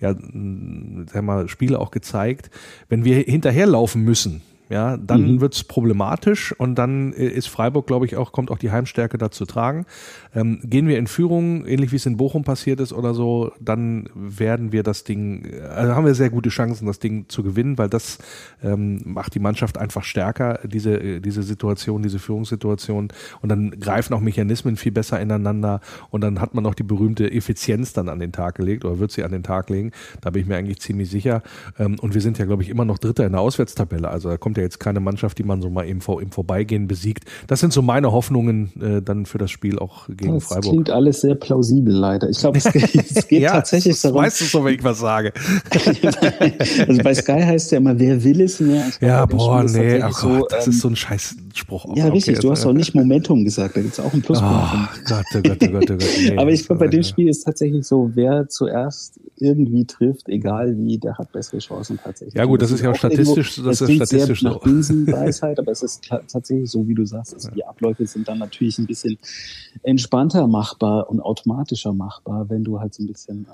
ja, 0.00 0.14
sag 0.14 1.22
mal, 1.22 1.48
Spiele 1.48 1.78
auch 1.78 1.90
gezeigt. 1.90 2.50
Wenn 2.88 2.95
wenn 2.96 3.04
wir 3.04 3.18
hinterherlaufen 3.18 4.02
müssen, 4.04 4.40
ja, 4.68 4.96
dann 4.96 5.34
mhm. 5.34 5.40
wird's 5.40 5.64
problematisch 5.64 6.52
und 6.58 6.74
dann 6.76 7.12
äh, 7.12 7.26
ist 7.26 7.48
Freiburg, 7.48 7.86
glaube 7.86 8.06
ich, 8.06 8.16
auch, 8.16 8.32
kommt 8.32 8.50
auch 8.50 8.58
die 8.58 8.70
Heimstärke 8.70 9.18
dazu 9.18 9.46
tragen. 9.46 9.86
Ähm, 10.34 10.60
gehen 10.64 10.88
wir 10.88 10.98
in 10.98 11.06
Führung, 11.06 11.66
ähnlich 11.66 11.92
wie 11.92 11.96
es 11.96 12.06
in 12.06 12.16
Bochum 12.16 12.44
passiert 12.44 12.80
ist 12.80 12.92
oder 12.92 13.14
so, 13.14 13.52
dann 13.60 14.08
werden 14.14 14.72
wir 14.72 14.82
das 14.82 15.04
Ding, 15.04 15.48
also 15.62 15.94
haben 15.94 16.06
wir 16.06 16.14
sehr 16.14 16.30
gute 16.30 16.50
Chancen, 16.50 16.86
das 16.86 16.98
Ding 16.98 17.28
zu 17.28 17.42
gewinnen, 17.42 17.78
weil 17.78 17.88
das 17.88 18.18
ähm, 18.62 19.02
macht 19.04 19.34
die 19.34 19.40
Mannschaft 19.40 19.78
einfach 19.78 20.04
stärker, 20.04 20.60
diese, 20.64 21.00
äh, 21.00 21.20
diese 21.20 21.42
Situation, 21.42 22.02
diese 22.02 22.18
Führungssituation 22.18 23.08
und 23.42 23.48
dann 23.48 23.70
greifen 23.78 24.14
auch 24.14 24.20
Mechanismen 24.20 24.76
viel 24.76 24.92
besser 24.92 25.20
ineinander 25.20 25.80
und 26.10 26.22
dann 26.22 26.40
hat 26.40 26.54
man 26.54 26.66
auch 26.66 26.74
die 26.74 26.82
berühmte 26.82 27.30
Effizienz 27.30 27.92
dann 27.92 28.08
an 28.08 28.18
den 28.18 28.32
Tag 28.32 28.56
gelegt 28.56 28.84
oder 28.84 28.98
wird 28.98 29.12
sie 29.12 29.22
an 29.24 29.32
den 29.32 29.42
Tag 29.42 29.70
legen. 29.70 29.92
Da 30.20 30.30
bin 30.30 30.42
ich 30.42 30.48
mir 30.48 30.56
eigentlich 30.56 30.80
ziemlich 30.80 31.10
sicher. 31.10 31.42
Ähm, 31.78 31.98
und 32.00 32.14
wir 32.14 32.20
sind 32.20 32.38
ja, 32.38 32.44
glaube 32.44 32.62
ich, 32.62 32.68
immer 32.68 32.84
noch 32.84 32.98
Dritter 32.98 33.26
in 33.26 33.32
der 33.32 33.40
Auswärtstabelle. 33.40 34.08
Also 34.08 34.28
da 34.28 34.36
kommt 34.36 34.55
kommt 34.56 34.62
ja 34.62 34.62
jetzt 34.62 34.80
keine 34.80 35.00
Mannschaft, 35.00 35.38
die 35.38 35.42
man 35.42 35.60
so 35.60 35.70
mal 35.70 35.86
im, 35.86 36.00
im 36.20 36.30
Vorbeigehen 36.30 36.88
besiegt. 36.88 37.24
Das 37.46 37.60
sind 37.60 37.72
so 37.72 37.82
meine 37.82 38.12
Hoffnungen 38.12 38.72
äh, 38.80 39.02
dann 39.02 39.26
für 39.26 39.38
das 39.38 39.50
Spiel 39.50 39.78
auch 39.78 40.08
gegen 40.08 40.34
das 40.34 40.44
Freiburg. 40.44 40.62
Das 40.62 40.70
klingt 40.70 40.90
alles 40.90 41.20
sehr 41.20 41.34
plausibel, 41.34 41.92
leider. 41.92 42.30
Ich 42.30 42.38
glaube, 42.38 42.58
es, 42.58 42.66
es, 42.74 43.28
geht 43.28 43.42
ja, 43.42 43.52
tatsächlich 43.52 44.00
darum. 44.00 44.22
Weißt 44.22 44.40
du 44.40 44.44
so, 44.46 44.64
wenn 44.64 44.74
ich 44.74 44.84
was 44.84 45.00
sage? 45.00 45.32
also 46.88 47.02
bei 47.02 47.14
Sky 47.14 47.40
heißt 47.40 47.66
es 47.66 47.70
ja 47.70 47.78
immer, 47.78 47.98
wer 47.98 48.22
will 48.22 48.40
es 48.40 48.60
mehr? 48.60 48.84
Ja, 49.00 49.26
boah, 49.26 49.64
nee, 49.64 50.00
ach 50.00 50.16
so, 50.16 50.28
Gott, 50.28 50.52
das 50.52 50.66
ähm, 50.66 50.72
ist 50.72 50.80
so 50.80 50.88
ein 50.88 50.96
Scheißspruch. 50.96 51.96
Ja, 51.96 52.08
richtig. 52.08 52.38
Du 52.38 52.50
hast 52.50 52.64
auch 52.64 52.72
nicht 52.72 52.94
Momentum 52.94 53.44
gesagt. 53.44 53.76
Da 53.76 53.82
gibt 53.82 53.92
es 53.92 54.00
auch 54.00 54.12
einen 54.12 54.22
Pluspunkt. 54.22 54.54
Oh, 54.54 55.00
Gott, 55.06 55.24
oh 55.34 55.40
Gott, 55.42 55.58
oh 55.62 55.66
Gott, 55.68 55.90
oh 55.90 55.96
Gott. 55.96 56.08
Nee, 56.18 56.36
Aber 56.38 56.50
ich 56.50 56.66
glaube, 56.66 56.80
bei 56.80 56.88
dem 56.88 57.02
Spiel 57.02 57.28
ist 57.28 57.44
tatsächlich 57.44 57.86
so, 57.86 58.10
wer 58.14 58.48
zuerst 58.48 59.20
irgendwie 59.38 59.84
trifft, 59.84 60.28
egal 60.28 60.76
wie, 60.78 60.98
der 60.98 61.18
hat 61.18 61.32
bessere 61.32 61.58
Chancen 61.58 61.98
tatsächlich. 62.02 62.34
Ja 62.34 62.44
gut, 62.44 62.62
das, 62.62 62.70
das 62.70 62.80
ist 62.80 62.84
ja 62.84 62.90
auch 62.90 62.96
statistisch, 62.96 63.58
irgendwo, 63.58 63.70
das, 63.70 63.78
das 63.78 63.88
ist 63.88 63.96
statistisch 63.96 64.40
sehr 64.40 64.50
nach 64.50 64.60
Binsenweisheit, 64.60 65.58
aber 65.60 65.72
es 65.72 65.82
ist 65.82 66.04
tatsächlich 66.08 66.70
so, 66.70 66.86
wie 66.88 66.94
du 66.94 67.04
sagst, 67.04 67.34
also 67.34 67.50
die 67.50 67.64
Abläufe 67.64 68.06
sind 68.06 68.28
dann 68.28 68.38
natürlich 68.38 68.78
ein 68.78 68.86
bisschen 68.86 69.18
entspannter 69.82 70.46
machbar 70.46 71.10
und 71.10 71.20
automatischer 71.20 71.92
machbar, 71.92 72.48
wenn 72.48 72.64
du 72.64 72.80
halt 72.80 72.94
so 72.94 73.02
ein 73.02 73.06
bisschen 73.06 73.46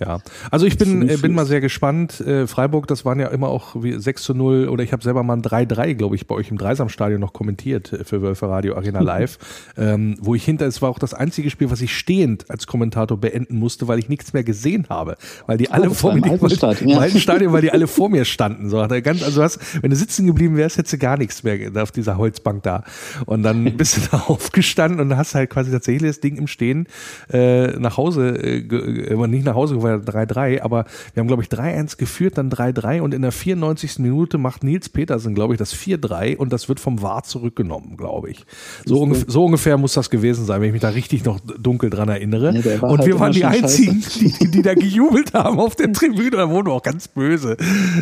ja, 0.00 0.20
also 0.50 0.66
ich 0.66 0.78
bin, 0.78 1.08
äh, 1.08 1.16
bin 1.16 1.34
mal 1.34 1.46
sehr 1.46 1.60
gespannt. 1.60 2.20
Äh, 2.20 2.46
Freiburg, 2.46 2.86
das 2.86 3.04
waren 3.04 3.18
ja 3.18 3.28
immer 3.28 3.48
auch 3.48 3.82
wie 3.82 3.98
6 3.98 4.22
zu 4.22 4.34
0 4.34 4.68
oder 4.68 4.84
ich 4.84 4.92
habe 4.92 5.02
selber 5.02 5.22
mal 5.22 5.34
ein 5.34 5.42
3-3, 5.42 5.94
glaube 5.94 6.14
ich, 6.14 6.26
bei 6.26 6.36
euch 6.36 6.50
im 6.50 6.58
Dreisamstadion 6.58 7.20
noch 7.20 7.32
kommentiert 7.32 7.92
äh, 7.92 8.04
für 8.04 8.22
Wölfe 8.22 8.48
Radio 8.48 8.76
Arena 8.76 9.00
Live, 9.08 9.38
ähm, 9.76 10.16
wo 10.20 10.34
ich 10.34 10.44
hinter, 10.44 10.66
es 10.66 10.80
war 10.82 10.90
auch 10.90 11.00
das 11.00 11.14
einzige 11.14 11.50
Spiel, 11.50 11.70
was 11.70 11.80
ich 11.80 11.96
stehend 11.96 12.48
als 12.48 12.66
Kommentator 12.66 13.18
beenden 13.18 13.58
musste, 13.58 13.88
weil 13.88 13.98
ich 13.98 14.08
nichts 14.08 14.32
mehr 14.32 14.44
gesehen 14.44 14.86
habe. 14.88 15.16
Weil 15.46 15.58
die 15.58 15.70
alle 15.70 15.90
oh, 15.90 15.94
vor 15.94 16.14
mir, 16.14 16.40
weil, 16.40 16.50
Stadion, 16.50 16.90
ja. 16.90 16.98
alten 16.98 17.18
Stadion, 17.18 17.52
weil 17.52 17.62
die 17.62 17.72
alle 17.72 17.86
vor 17.88 18.08
mir 18.08 18.24
standen. 18.24 18.70
So, 18.70 18.86
ganz, 19.02 19.22
also 19.24 19.42
hast, 19.42 19.82
wenn 19.82 19.90
du 19.90 19.96
sitzen 19.96 20.26
geblieben 20.26 20.56
wärst, 20.56 20.78
hättest 20.78 20.94
du 20.94 20.98
gar 20.98 21.16
nichts 21.16 21.42
mehr 21.42 21.58
auf 21.82 21.90
dieser 21.90 22.18
Holzbank 22.18 22.62
da. 22.62 22.84
Und 23.26 23.42
dann 23.42 23.64
bist 23.76 23.96
du 23.96 24.00
da 24.10 24.18
aufgestanden 24.28 25.00
und 25.00 25.16
hast 25.16 25.34
halt 25.34 25.50
quasi 25.50 25.72
tatsächlich 25.72 26.08
das 26.08 26.20
Ding 26.20 26.36
im 26.36 26.46
Stehen 26.46 26.86
äh, 27.32 27.78
nach 27.78 27.96
Hause, 27.96 28.36
äh, 28.36 29.26
nicht 29.28 29.44
nach 29.44 29.54
Hause 29.54 29.74
gefahren, 29.74 29.87
wir 29.88 30.12
3-3, 30.12 30.62
aber 30.62 30.84
wir 31.14 31.20
haben, 31.20 31.28
glaube 31.28 31.42
ich, 31.42 31.48
3-1 31.48 31.98
geführt, 31.98 32.38
dann 32.38 32.50
3-3 32.50 33.00
und 33.00 33.14
in 33.14 33.22
der 33.22 33.32
94. 33.32 33.98
Minute 33.98 34.38
macht 34.38 34.64
Nils 34.64 34.88
Petersen, 34.88 35.34
glaube 35.34 35.54
ich, 35.54 35.58
das 35.58 35.74
4-3 35.74 36.36
und 36.36 36.52
das 36.52 36.68
wird 36.68 36.80
vom 36.80 37.02
VAR 37.02 37.22
zurückgenommen, 37.24 37.96
glaube 37.96 38.30
ich. 38.30 38.44
So, 38.84 39.00
ungef 39.02 39.24
so 39.28 39.44
ungefähr 39.44 39.76
muss 39.76 39.94
das 39.94 40.10
gewesen 40.10 40.44
sein, 40.44 40.60
wenn 40.60 40.68
ich 40.68 40.72
mich 40.72 40.82
da 40.82 40.90
richtig 40.90 41.24
noch 41.24 41.40
dunkel 41.40 41.90
dran 41.90 42.08
erinnere. 42.08 42.54
Ja, 42.54 42.82
war 42.82 42.90
und 42.90 42.98
halt 42.98 43.08
wir 43.08 43.20
waren 43.20 43.32
die 43.32 43.44
einzigen, 43.44 44.02
die, 44.14 44.50
die 44.50 44.62
da 44.62 44.74
gejubelt 44.74 45.34
haben 45.34 45.58
auf 45.58 45.76
der 45.76 45.92
Tribüne. 45.92 46.30
Da 46.30 46.50
wurden 46.50 46.68
wir 46.68 46.72
auch 46.72 46.82
ganz 46.82 47.08
böse. 47.08 47.56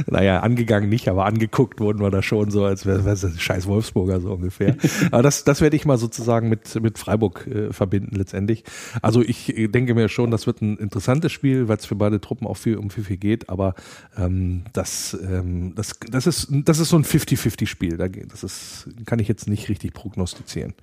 Naja, 0.06 0.40
angegangen 0.40 0.88
nicht, 0.88 1.08
aber 1.08 1.26
angeguckt 1.26 1.80
wurden 1.80 2.00
wir 2.00 2.10
da 2.10 2.22
schon 2.22 2.50
so, 2.50 2.64
als 2.64 2.86
wäre 2.86 3.08
es 3.08 3.26
scheiß 3.40 3.66
Wolfsburger 3.66 4.20
so 4.20 4.32
ungefähr. 4.32 4.76
aber 5.10 5.22
das, 5.22 5.44
das 5.44 5.60
werde 5.60 5.76
ich 5.76 5.84
mal 5.84 5.98
sozusagen 5.98 6.48
mit, 6.48 6.80
mit 6.80 6.98
Freiburg 6.98 7.46
äh, 7.46 7.72
verbinden 7.72 8.16
letztendlich. 8.16 8.64
Also 9.02 9.22
ich 9.22 9.56
äh, 9.56 9.68
denke 9.68 9.94
mir 9.94 10.08
schon, 10.08 10.30
das 10.30 10.46
wird 10.46 10.62
ein 10.62 10.76
interessantes 10.76 11.32
Spiel, 11.32 11.68
weil 11.68 11.75
es 11.80 11.86
für 11.86 11.94
beide 11.96 12.20
Truppen 12.20 12.46
auch 12.46 12.56
viel 12.56 12.76
um 12.76 12.90
viel, 12.90 13.04
viel 13.04 13.16
geht, 13.16 13.48
aber 13.48 13.74
ähm, 14.16 14.62
das, 14.72 15.16
ähm, 15.22 15.74
das, 15.74 15.98
das, 16.10 16.26
ist, 16.26 16.48
das 16.50 16.78
ist 16.78 16.88
so 16.90 16.96
ein 16.96 17.04
50-50-Spiel. 17.04 17.96
Da 17.96 18.08
geht- 18.08 18.32
Das 18.32 18.42
ist, 18.44 18.88
kann 19.06 19.18
ich 19.18 19.28
jetzt 19.28 19.48
nicht 19.48 19.68
richtig 19.68 19.92
prognostizieren. 19.92 20.74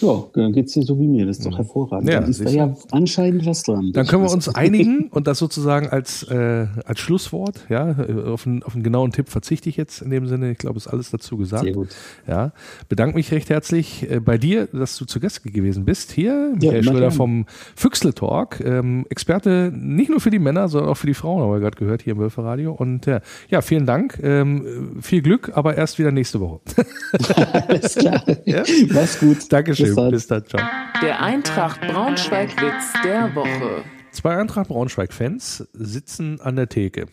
Ja, 0.00 0.24
dann 0.34 0.52
geht's 0.52 0.72
dir 0.72 0.82
so 0.82 0.98
wie 0.98 1.06
mir. 1.06 1.26
Das 1.26 1.38
ist 1.38 1.46
doch 1.46 1.56
hervorragend. 1.56 2.08
Ja, 2.08 2.20
dann 2.20 2.30
ist 2.30 2.44
da 2.44 2.50
ja 2.50 2.76
anscheinend 2.90 3.46
was 3.46 3.62
dran. 3.62 3.92
Dann 3.92 4.06
können 4.06 4.22
wir 4.22 4.30
uns 4.30 4.48
einigen 4.54 5.08
und 5.10 5.26
das 5.26 5.38
sozusagen 5.38 5.88
als, 5.88 6.22
äh, 6.24 6.66
als 6.84 7.00
Schlusswort, 7.00 7.66
ja, 7.68 7.90
äh, 7.90 8.22
auf 8.24 8.46
einen, 8.46 8.62
auf 8.62 8.74
einen 8.74 8.82
genauen 8.82 9.12
Tipp 9.12 9.28
verzichte 9.28 9.68
ich 9.68 9.76
jetzt 9.76 10.02
in 10.02 10.10
dem 10.10 10.26
Sinne. 10.26 10.50
Ich 10.50 10.58
glaube, 10.58 10.76
ist 10.76 10.86
alles 10.86 11.10
dazu 11.10 11.36
gesagt. 11.36 11.64
Sehr 11.64 11.72
gut. 11.72 11.88
Ja, 12.26 12.52
bedanke 12.88 13.16
mich 13.16 13.32
recht 13.32 13.48
herzlich 13.48 14.10
äh, 14.10 14.20
bei 14.20 14.38
dir, 14.38 14.66
dass 14.66 14.96
du 14.98 15.04
zu 15.04 15.20
Gast 15.20 15.42
gewesen 15.42 15.84
bist. 15.84 16.12
Hier, 16.12 16.52
Michael 16.54 16.80
immer 16.80 16.92
Schröder 16.92 17.10
vom 17.10 17.46
Füchsle 17.74 18.14
Talk, 18.14 18.60
ähm, 18.60 19.06
Experte 19.08 19.72
nicht 19.74 20.10
nur 20.10 20.20
für 20.20 20.30
die 20.30 20.38
Männer, 20.38 20.68
sondern 20.68 20.90
auch 20.90 20.96
für 20.96 21.06
die 21.06 21.14
Frauen, 21.14 21.42
haben 21.42 21.52
wir 21.52 21.60
gerade 21.60 21.76
gehört 21.76 22.02
hier 22.02 22.12
im 22.12 22.18
Wölferadio. 22.18 22.72
Und 22.72 23.06
äh, 23.06 23.20
ja, 23.48 23.62
vielen 23.62 23.86
Dank, 23.86 24.18
ähm, 24.22 24.96
viel 25.00 25.22
Glück, 25.22 25.52
aber 25.54 25.76
erst 25.76 25.98
wieder 25.98 26.12
nächste 26.12 26.40
Woche. 26.40 26.60
Alles 27.68 27.94
klar. 27.94 28.22
Ja? 28.44 28.62
Mach's 28.90 29.18
gut. 29.18 29.50
Dankeschön, 29.50 29.85
Bis 29.86 29.96
dann. 29.96 30.10
bis 30.10 30.26
dann, 30.26 30.46
ciao. 30.46 30.66
Der 31.02 31.22
Eintracht 31.22 31.80
Braunschweig-Witz 31.80 32.92
der 33.04 33.34
Woche. 33.34 33.84
Zwei 34.10 34.36
Eintracht 34.36 34.68
Braunschweig-Fans 34.68 35.68
sitzen 35.72 36.40
an 36.40 36.56
der 36.56 36.68
Theke 36.68 37.06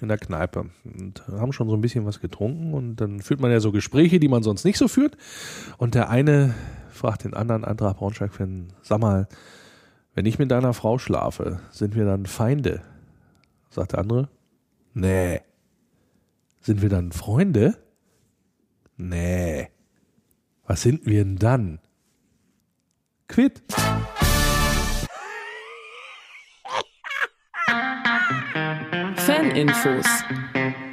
in 0.00 0.08
der 0.08 0.18
Kneipe 0.18 0.66
und 0.84 1.26
haben 1.28 1.52
schon 1.52 1.68
so 1.68 1.74
ein 1.74 1.80
bisschen 1.80 2.04
was 2.04 2.20
getrunken 2.20 2.74
und 2.74 2.96
dann 2.96 3.20
führt 3.20 3.40
man 3.40 3.50
ja 3.50 3.60
so 3.60 3.72
Gespräche, 3.72 4.20
die 4.20 4.28
man 4.28 4.42
sonst 4.42 4.64
nicht 4.64 4.78
so 4.78 4.88
führt. 4.88 5.16
Und 5.78 5.94
der 5.94 6.10
eine 6.10 6.54
fragt 6.90 7.24
den 7.24 7.34
anderen 7.34 7.64
Eintracht 7.64 7.96
Braunschweig-Fan, 7.96 8.72
sag 8.82 9.00
mal, 9.00 9.28
wenn 10.14 10.26
ich 10.26 10.38
mit 10.38 10.50
deiner 10.50 10.74
Frau 10.74 10.98
schlafe, 10.98 11.60
sind 11.70 11.96
wir 11.96 12.04
dann 12.04 12.26
Feinde? 12.26 12.82
Sagt 13.70 13.92
der 13.92 14.00
andere, 14.00 14.28
nee. 14.92 15.40
Sind 16.60 16.82
wir 16.82 16.88
dann 16.88 17.12
Freunde? 17.12 17.76
Nee. 18.96 19.68
Was 20.66 20.82
sind 20.82 21.04
wir 21.04 21.24
denn 21.24 21.36
dann? 21.36 21.80
Quit. 23.28 23.62
Faninfos. 29.16 30.06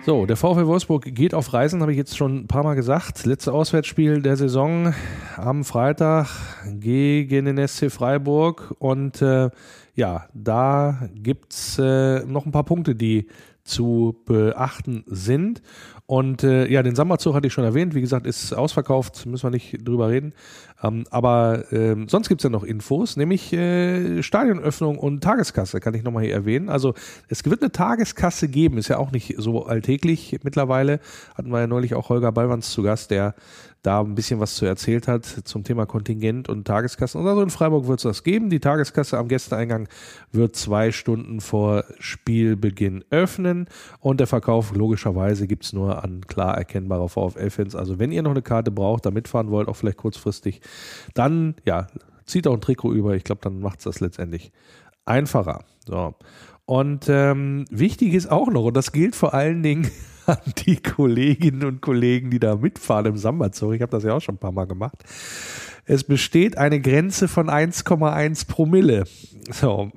So, 0.04 0.26
der 0.26 0.38
VfL 0.38 0.66
Wolfsburg 0.66 1.04
geht 1.14 1.34
auf 1.34 1.54
Reisen, 1.54 1.82
habe 1.82 1.92
ich 1.92 1.98
jetzt 1.98 2.18
schon 2.18 2.40
ein 2.40 2.48
paar 2.48 2.64
Mal 2.64 2.76
gesagt. 2.76 3.26
Letzte 3.26 3.54
Auswärtsspiel 3.54 4.22
der 4.22 4.38
Saison 4.38 4.96
am 5.36 5.64
Freitag 5.64 6.30
gegen 6.66 7.46
den 7.46 7.68
SC 7.68 7.92
Freiburg. 7.92 8.74
Und 8.80 9.22
äh, 9.22 9.50
ja, 9.94 10.28
da 10.34 11.10
gibt's 11.14 11.78
äh, 11.78 12.24
noch 12.26 12.46
ein 12.46 12.52
paar 12.52 12.64
Punkte, 12.64 12.96
die 12.96 13.28
zu 13.64 14.22
beachten 14.26 15.04
sind. 15.08 15.62
Und 16.06 16.44
äh, 16.44 16.68
ja, 16.68 16.84
den 16.84 16.96
Sommerzug 16.96 17.36
hatte 17.36 17.48
ich 17.48 17.54
schon 17.54 17.64
erwähnt. 17.64 17.96
Wie 17.96 18.02
gesagt, 18.02 18.26
ist 18.26 18.54
ausverkauft, 18.54 19.26
müssen 19.26 19.44
wir 19.44 19.52
nicht 19.52 19.88
drüber 19.88 20.10
reden. 20.10 20.34
Ähm, 20.84 21.04
aber 21.10 21.66
ähm, 21.72 22.08
sonst 22.08 22.30
gibt's 22.30 22.44
ja 22.44 22.50
noch 22.50 22.64
Infos, 22.64 23.18
nämlich 23.18 23.54
äh, 23.54 24.24
Stadionöffnung 24.24 24.98
und 24.98 25.22
Tageskasse, 25.24 25.80
kann 25.80 25.94
ich 25.94 26.04
nochmal 26.04 26.24
hier 26.24 26.34
erwähnen. 26.34 26.70
Also 26.70 26.94
es 27.28 27.44
wird 27.46 27.62
eine 27.62 27.72
Tageskasse 27.72 28.48
geben, 28.48 28.78
ist 28.78 28.88
ja 28.88 28.98
auch 28.98 29.12
nicht 29.12 29.36
so 29.38 29.66
alltäglich 29.66 30.40
mittlerweile. 30.44 31.00
Hatten 31.36 31.52
wir 31.52 31.60
ja 31.60 31.68
neulich 31.68 31.96
auch 31.96 32.10
Holger 32.10 32.32
Ballwanz 32.32 32.72
zu 32.72 32.84
Gast, 32.84 33.12
der 33.12 33.36
da 33.84 34.02
ein 34.02 34.14
bisschen 34.14 34.40
was 34.40 34.56
zu 34.56 34.66
erzählt 34.66 35.08
hat 35.08 35.26
zum 35.26 35.64
Thema 35.64 35.86
Kontingent 35.86 36.50
und 36.50 36.66
Tageskassen. 36.66 37.20
Und 37.20 37.28
also 37.28 37.42
in 37.42 37.50
Freiburg 37.50 37.88
wird 37.88 38.00
es 38.00 38.04
das 38.04 38.24
geben. 38.24 38.50
Die 38.50 38.60
Tageskasse 38.60 39.18
am 39.18 39.28
Gästeeingang 39.28 39.88
wird 40.32 40.56
zwei 40.56 40.92
Stunden 40.92 41.42
vor 41.42 41.86
Spielbeginn 42.00 43.04
öffnen 43.10 43.68
und 44.00 44.20
der 44.20 44.28
Verkauf 44.28 44.76
logischerweise 44.76 45.48
gibt's 45.48 45.74
nur 45.74 46.04
an 46.04 46.22
klar 46.28 46.58
erkennbare 46.58 47.10
VfL-Fans. 47.10 47.76
Also 47.76 47.98
wenn 47.98 48.12
ihr 48.12 48.22
noch 48.22 48.32
eine 48.32 48.44
Karte 48.44 48.70
braucht, 48.70 49.06
da 49.06 49.12
mitfahren 49.12 49.50
wollt, 49.50 49.68
auch 49.68 49.76
vielleicht 49.76 49.98
kurzfristig, 49.98 50.62
dann 51.14 51.56
ja, 51.66 51.88
zieht 52.26 52.48
auch 52.48 52.54
ein 52.54 52.62
Trikot 52.62 52.94
über. 52.94 53.16
Ich 53.16 53.24
glaube, 53.24 53.42
dann 53.42 53.60
macht's 53.60 53.84
das 53.84 54.00
letztendlich 54.00 54.52
einfacher. 55.06 55.64
So. 55.86 56.16
Und 56.66 57.08
ähm, 57.10 57.66
wichtig 57.70 58.14
ist 58.14 58.32
auch 58.32 58.48
noch, 58.48 58.66
und 58.66 58.78
das 58.78 58.92
gilt 58.92 59.16
vor 59.16 59.34
allen 59.34 59.64
Dingen 59.64 59.92
an 60.26 60.38
die 60.58 60.78
Kolleginnen 60.78 61.66
und 61.66 61.82
Kollegen, 61.82 62.30
die 62.30 62.40
da 62.40 62.56
mitfahren 62.56 63.08
im 63.08 63.18
Samba-Zug. 63.18 63.74
Ich 63.74 63.82
habe 63.82 63.92
das 63.92 64.04
ja 64.04 64.14
auch 64.14 64.22
schon 64.22 64.36
ein 64.36 64.40
paar 64.40 64.52
Mal 64.52 64.66
gemacht. 64.66 65.04
Es 65.86 66.04
besteht 66.04 66.58
eine 66.58 66.80
Grenze 66.80 67.28
von 67.28 67.50
1,1 67.50 68.48
Promille. 68.48 69.06
So, 69.50 69.92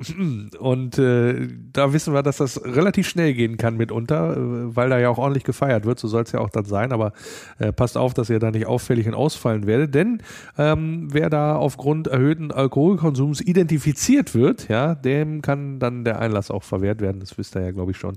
und 0.58 0.98
äh, 0.98 1.48
da 1.72 1.92
wissen 1.92 2.14
wir, 2.14 2.22
dass 2.22 2.38
das 2.38 2.64
relativ 2.64 3.08
schnell 3.08 3.34
gehen 3.34 3.56
kann 3.56 3.76
mitunter, 3.76 4.36
äh, 4.36 4.76
weil 4.76 4.88
da 4.88 4.98
ja 4.98 5.10
auch 5.10 5.18
ordentlich 5.18 5.44
gefeiert 5.44 5.84
wird. 5.84 5.98
So 5.98 6.08
soll 6.08 6.22
es 6.22 6.32
ja 6.32 6.40
auch 6.40 6.50
dann 6.50 6.64
sein. 6.64 6.92
Aber 6.92 7.12
äh, 7.58 7.72
passt 7.72 7.96
auf, 7.96 8.14
dass 8.14 8.30
ihr 8.30 8.38
da 8.38 8.50
nicht 8.50 8.66
auffällig 8.66 9.06
und 9.06 9.14
ausfallen 9.14 9.66
werdet. 9.66 9.94
Denn 9.94 10.22
ähm, 10.56 11.08
wer 11.12 11.30
da 11.30 11.56
aufgrund 11.56 12.06
erhöhten 12.06 12.52
Alkoholkonsums 12.52 13.40
identifiziert 13.40 14.34
wird, 14.34 14.68
ja, 14.68 14.94
dem 14.94 15.42
kann 15.42 15.78
dann 15.78 16.04
der 16.04 16.20
Einlass 16.20 16.50
auch 16.50 16.62
verwehrt 16.62 17.00
werden. 17.00 17.20
Das 17.20 17.36
wisst 17.36 17.54
ihr 17.54 17.62
ja, 17.62 17.70
glaube 17.70 17.90
ich, 17.92 17.98
schon 17.98 18.16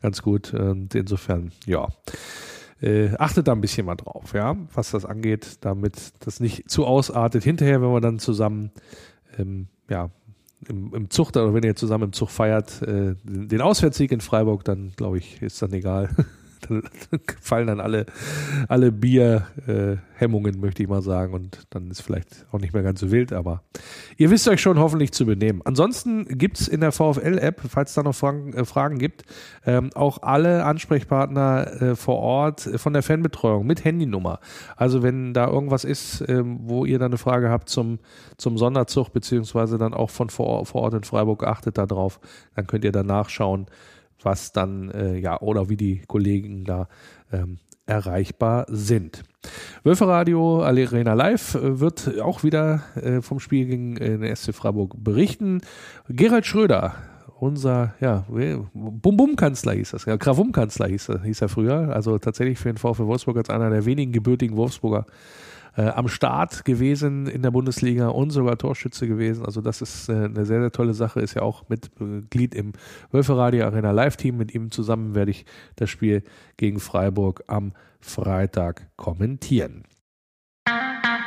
ganz 0.00 0.22
gut. 0.22 0.54
Und 0.54 0.94
insofern, 0.94 1.50
ja. 1.66 1.88
Äh, 2.80 3.10
achtet 3.18 3.48
da 3.48 3.52
ein 3.52 3.60
bisschen 3.60 3.86
mal 3.86 3.96
drauf, 3.96 4.34
ja, 4.34 4.56
was 4.72 4.92
das 4.92 5.04
angeht, 5.04 5.58
damit 5.62 6.12
das 6.20 6.38
nicht 6.38 6.70
zu 6.70 6.86
ausartet. 6.86 7.42
Hinterher, 7.42 7.82
wenn 7.82 7.92
wir 7.92 8.00
dann 8.00 8.18
zusammen, 8.20 8.70
ähm, 9.36 9.66
ja, 9.90 10.10
im, 10.68 10.94
im 10.94 11.10
Zug, 11.10 11.30
oder 11.30 11.54
wenn 11.54 11.62
ihr 11.64 11.76
zusammen 11.76 12.04
im 12.04 12.12
Zug 12.12 12.30
feiert, 12.30 12.82
äh, 12.82 13.14
den 13.24 13.60
Auswärtssieg 13.60 14.12
in 14.12 14.20
Freiburg, 14.20 14.64
dann 14.64 14.92
glaube 14.96 15.18
ich, 15.18 15.42
ist 15.42 15.60
dann 15.62 15.72
egal. 15.72 16.10
dann 16.60 16.82
fallen 17.40 17.66
dann 17.66 17.80
alle, 17.80 18.06
alle 18.68 18.92
Bierhemmungen, 18.92 20.60
möchte 20.60 20.82
ich 20.82 20.88
mal 20.88 21.02
sagen. 21.02 21.34
Und 21.34 21.66
dann 21.70 21.90
ist 21.90 22.00
vielleicht 22.00 22.46
auch 22.52 22.58
nicht 22.58 22.74
mehr 22.74 22.82
ganz 22.82 23.00
so 23.00 23.10
wild, 23.10 23.32
aber 23.32 23.62
ihr 24.16 24.30
wisst 24.30 24.48
euch 24.48 24.60
schon 24.60 24.78
hoffentlich 24.78 25.12
zu 25.12 25.26
benehmen. 25.26 25.62
Ansonsten 25.64 26.26
gibt's 26.26 26.68
in 26.68 26.80
der 26.80 26.92
VfL-App, 26.92 27.60
falls 27.68 27.90
es 27.90 27.94
da 27.94 28.02
noch 28.02 28.14
Fragen, 28.14 28.52
äh, 28.52 28.64
Fragen 28.64 28.98
gibt, 28.98 29.24
ähm, 29.66 29.90
auch 29.94 30.22
alle 30.22 30.64
Ansprechpartner 30.64 31.82
äh, 31.82 31.96
vor 31.96 32.16
Ort 32.16 32.66
äh, 32.66 32.78
von 32.78 32.92
der 32.92 33.02
Fanbetreuung 33.02 33.66
mit 33.66 33.84
Handynummer. 33.84 34.40
Also 34.76 35.02
wenn 35.02 35.34
da 35.34 35.48
irgendwas 35.48 35.84
ist, 35.84 36.24
ähm, 36.28 36.58
wo 36.62 36.84
ihr 36.84 36.98
dann 36.98 37.12
eine 37.12 37.18
Frage 37.18 37.50
habt 37.50 37.68
zum, 37.68 37.98
zum 38.36 38.58
Sonderzug, 38.58 39.12
beziehungsweise 39.12 39.78
dann 39.78 39.94
auch 39.94 40.10
von 40.10 40.30
vor, 40.30 40.66
vor 40.66 40.82
Ort 40.82 40.94
in 40.94 41.04
Freiburg, 41.04 41.44
achtet 41.44 41.78
da 41.78 41.86
drauf, 41.86 42.20
dann 42.54 42.66
könnt 42.66 42.84
ihr 42.84 42.92
da 42.92 43.02
nachschauen, 43.02 43.66
was 44.22 44.52
dann, 44.52 44.90
äh, 44.90 45.16
ja, 45.16 45.40
oder 45.40 45.68
wie 45.68 45.76
die 45.76 46.02
Kollegen 46.06 46.64
da 46.64 46.88
ähm, 47.32 47.58
erreichbar 47.86 48.66
sind. 48.68 49.22
Wölferadio 49.82 50.62
Arena 50.62 51.14
Live 51.14 51.54
äh, 51.54 51.80
wird 51.80 52.20
auch 52.20 52.44
wieder 52.44 52.82
äh, 52.96 53.22
vom 53.22 53.40
Spiel 53.40 53.66
gegen 53.66 53.96
äh, 53.96 54.18
den 54.18 54.36
SC 54.36 54.54
Freiburg 54.54 55.02
berichten. 55.02 55.62
Gerald 56.08 56.46
Schröder, 56.46 56.94
unser 57.40 57.94
ja, 58.00 58.24
Bum-Bum-Kanzler 58.74 59.72
hieß 59.72 59.92
das, 59.92 60.04
ja, 60.04 60.16
Krawum-Kanzler 60.16 60.88
hieß, 60.88 61.08
er- 61.10 61.22
hieß 61.22 61.42
er 61.42 61.48
früher, 61.48 61.94
also 61.94 62.18
tatsächlich 62.18 62.58
für 62.58 62.68
den 62.72 62.78
VfL 62.78 63.06
Wolfsburg 63.06 63.36
als 63.36 63.50
einer 63.50 63.70
der 63.70 63.84
wenigen 63.84 64.12
gebürtigen 64.12 64.56
Wolfsburger 64.56 65.06
äh, 65.76 65.82
am 65.82 66.08
Start 66.08 66.64
gewesen 66.64 67.26
in 67.26 67.42
der 67.42 67.50
Bundesliga 67.52 68.08
und 68.08 68.30
sogar 68.30 68.58
Torschütze 68.58 69.06
gewesen. 69.06 69.46
Also 69.46 69.60
das 69.60 69.80
ist 69.80 70.08
äh, 70.08 70.12
eine 70.12 70.44
sehr, 70.44 70.60
sehr 70.60 70.72
tolle 70.72 70.94
Sache. 70.94 71.20
Ist 71.20 71.34
ja 71.34 71.42
auch 71.42 71.68
Mitglied 71.68 72.54
im 72.54 72.72
Wölferadio 73.12 73.64
Arena 73.66 73.92
Live-Team. 73.92 74.36
Mit 74.36 74.54
ihm 74.54 74.70
zusammen 74.72 75.14
werde 75.14 75.30
ich 75.30 75.44
das 75.76 75.90
Spiel 75.90 76.24
gegen 76.56 76.80
Freiburg 76.80 77.44
am 77.46 77.72
Freitag 78.00 78.88
kommentieren. 78.96 79.84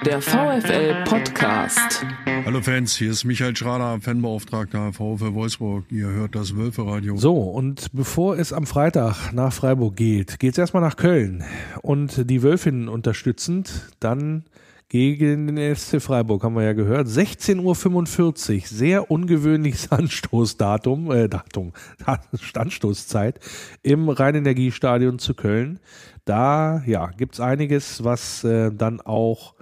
Der 0.04 0.20
VfL 0.20 1.04
Podcast. 1.04 2.04
Hallo 2.46 2.60
Fans, 2.62 2.96
hier 2.96 3.12
ist 3.12 3.24
Michael 3.24 3.56
Schrader, 3.56 4.02
Fanbeauftragter 4.02 4.94
VfL 4.94 5.36
Wolfsburg. 5.36 5.86
Ihr 5.92 6.08
hört 6.08 6.34
das 6.34 6.56
Wölferadio. 6.56 7.18
So, 7.18 7.36
und 7.36 7.92
bevor 7.94 8.36
es 8.38 8.52
am 8.52 8.66
Freitag 8.66 9.32
nach 9.32 9.54
Freiburg 9.54 9.96
geht, 9.96 10.40
geht 10.40 10.54
es 10.54 10.58
erstmal 10.58 10.82
nach 10.82 10.96
Köln 10.96 11.44
und 11.84 12.30
die 12.30 12.42
Wölfinnen 12.42 12.90
unterstützend. 12.90 13.92
Dann 14.00 14.46
gegen 14.90 15.48
den 15.48 15.76
SC 15.76 16.02
Freiburg, 16.02 16.44
haben 16.44 16.56
wir 16.56 16.64
ja 16.64 16.74
gehört. 16.74 17.08
16.45 17.08 18.56
Uhr, 18.56 18.62
sehr 18.66 19.12
ungewöhnliches 19.12 19.92
Anstoßdatum, 19.92 21.12
äh, 21.12 21.30
Datum, 21.30 21.74
Anstoßzeit 22.56 23.40
im 23.84 24.10
Rheinenergiestadion 24.10 25.20
zu 25.20 25.36
Köln. 25.36 25.80
Da 26.26 26.82
ja, 26.88 27.12
gibt's 27.12 27.40
einiges, 27.40 28.04
was 28.04 28.44
äh, 28.44 28.72
dann 28.72 29.00
auch 29.00 29.54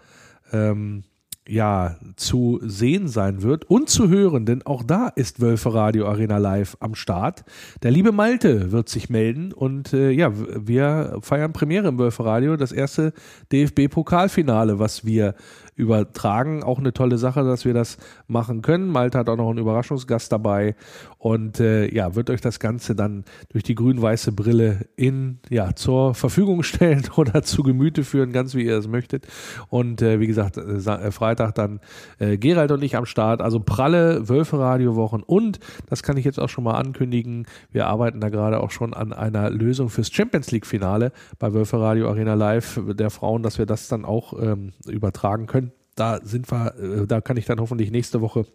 ähm, 0.52 1.04
ja, 1.50 1.96
zu 2.16 2.60
sehen 2.62 3.08
sein 3.08 3.42
wird 3.42 3.66
und 3.66 3.90
zu 3.90 4.08
hören, 4.08 4.46
denn 4.46 4.64
auch 4.68 4.84
da 4.84 5.08
ist 5.08 5.42
Wölfe 5.42 5.74
Radio 5.74 6.08
Arena 6.08 6.38
Live 6.38 6.78
am 6.80 6.94
Start. 6.94 7.44
Der 7.82 7.90
liebe 7.90 8.12
Malte 8.12 8.72
wird 8.72 8.88
sich 8.88 9.10
melden 9.10 9.52
und 9.52 9.92
äh, 9.92 10.12
ja, 10.12 10.32
wir 10.36 11.18
feiern 11.22 11.52
Premiere 11.52 11.88
im 11.88 11.98
Wölfe 11.98 12.24
Radio, 12.24 12.56
das 12.56 12.72
erste 12.72 13.14
DFB-Pokalfinale, 13.52 14.78
was 14.78 15.06
wir 15.06 15.34
übertragen. 15.80 16.62
Auch 16.62 16.78
eine 16.78 16.92
tolle 16.92 17.18
Sache, 17.18 17.44
dass 17.44 17.64
wir 17.64 17.74
das 17.74 17.98
machen 18.28 18.62
können. 18.62 18.90
Malte 18.90 19.18
hat 19.18 19.30
auch 19.30 19.38
noch 19.38 19.50
einen 19.50 19.60
Überraschungsgast 19.60 20.30
dabei 20.30 20.76
und 21.18 21.62
äh, 21.62 21.92
ja, 21.94 22.16
wird 22.16 22.30
euch 22.30 22.42
das 22.42 22.60
Ganze 22.60 22.96
dann 22.96 23.24
durch 23.50 23.64
die 23.64 23.76
grün-weiße 23.76 24.34
Brille 24.34 24.88
in 24.98 25.40
ja 25.50 25.74
zur 25.76 26.14
Verfügung 26.16 26.64
stellen 26.64 27.04
oder 27.16 27.44
zu 27.44 27.64
Gemüte 27.64 28.04
führen, 28.04 28.34
ganz 28.34 28.56
wie 28.56 28.66
ihr 28.66 28.78
es 28.78 28.90
möchtet. 28.90 29.26
Und 29.70 30.02
äh, 30.02 30.20
wie 30.20 30.28
gesagt, 30.28 30.58
äh, 30.58 30.62
äh, 30.62 31.12
Freitag 31.12 31.56
dann 31.56 31.80
äh, 32.20 32.38
Gerald 32.38 32.72
und 32.72 32.84
ich 32.84 32.98
am 32.98 33.06
Start. 33.06 33.42
Also 33.42 33.62
pralle 33.62 34.28
Wölfe-Radio-Wochen 34.28 35.24
und 35.26 35.60
das 35.88 36.04
kann 36.04 36.18
ich 36.18 36.26
jetzt 36.26 36.42
auch 36.42 36.50
schon 36.50 36.66
mal 36.66 36.76
ankündigen. 36.76 37.48
Wir 37.72 37.88
arbeiten 37.88 38.20
da 38.20 38.28
gerade 38.28 38.60
auch 38.60 38.72
schon 38.72 38.94
an 38.94 39.14
einer 39.14 39.50
Lösung 39.50 39.90
fürs 39.90 40.12
Champions 40.12 40.52
League-Finale 40.52 41.14
bei 41.40 41.54
Wölfe 41.54 41.80
Radio 41.80 42.10
Arena 42.10 42.34
Live 42.34 42.82
der 42.86 43.10
Frauen, 43.10 43.44
dass 43.44 43.58
wir 43.58 43.66
das 43.66 43.88
dann 43.88 44.04
auch 44.04 44.34
ähm, 44.42 44.74
übertragen 44.86 45.48
können 45.48 45.69
da 46.00 46.20
sind 46.24 46.52
wir, 46.52 46.76
äh, 46.76 47.08
da 47.08 47.22
kann 47.22 47.38
ich 47.38 47.46
dann 47.46 47.60
hoffentlich 47.60 47.92
nächste 47.92 48.22
Woche 48.22 48.46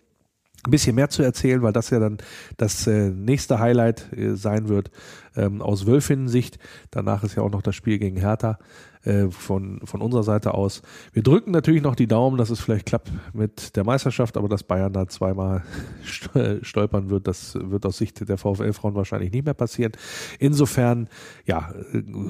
ein 0.65 0.71
bisschen 0.71 0.95
mehr 0.95 1.11
zu 1.11 1.23
erzählen, 1.23 1.63
weil 1.63 1.73
das 1.73 1.91
ja 1.91 1.99
dann 1.99 2.19
das 2.57 2.87
äh, 2.87 3.11
nächste 3.11 3.59
Highlight 3.59 4.13
äh, 4.17 4.35
sein 4.35 4.69
wird 4.69 4.91
ähm, 5.37 5.61
aus 5.61 5.87
Wölfinnen-Sicht. 5.87 6.59
Danach 6.91 7.23
ist 7.23 7.35
ja 7.35 7.43
auch 7.43 7.51
noch 7.51 7.63
das 7.63 7.75
Spiel 7.75 7.99
gegen 7.99 8.17
Hertha 8.17 8.59
äh, 9.05 9.29
von, 9.31 9.81
von 9.85 10.01
unserer 10.01 10.23
Seite 10.23 10.55
aus. 10.55 10.83
Wir 11.13 11.23
drücken 11.23 11.51
natürlich 11.51 11.83
noch 11.83 11.95
die 11.95 12.07
Daumen, 12.07 12.39
dass 12.39 12.51
es 12.51 12.61
vielleicht 12.61 12.87
klappt 12.87 13.11
mit 13.33 13.77
der 13.77 13.85
Meisterschaft, 13.85 14.37
aber 14.37 14.49
dass 14.49 14.63
Bayern 14.63 14.93
da 14.93 15.07
zweimal 15.07 15.63
stolpern 16.63 17.11
wird, 17.11 17.29
das 17.29 17.55
wird 17.55 17.87
aus 17.87 17.99
Sicht 17.99 18.29
der 18.29 18.39
VfL-Frauen 18.39 18.95
wahrscheinlich 18.95 19.33
nicht 19.33 19.45
mehr 19.45 19.55
passieren. 19.55 19.93
Insofern, 20.39 21.09
ja, 21.45 21.73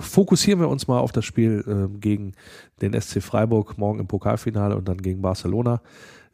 fokussieren 0.00 0.60
wir 0.60 0.68
uns 0.68 0.88
mal 0.88 0.98
auf 0.98 1.12
das 1.12 1.24
Spiel 1.24 1.64
äh, 1.66 1.98
gegen 1.98 2.32
den 2.80 3.00
SC 3.00 3.22
Freiburg 3.22 3.78
morgen 3.78 4.00
im 4.00 4.06
Pokalfinale 4.06 4.76
und 4.76 4.88
dann 4.88 4.98
gegen 4.98 5.22
Barcelona 5.22 5.80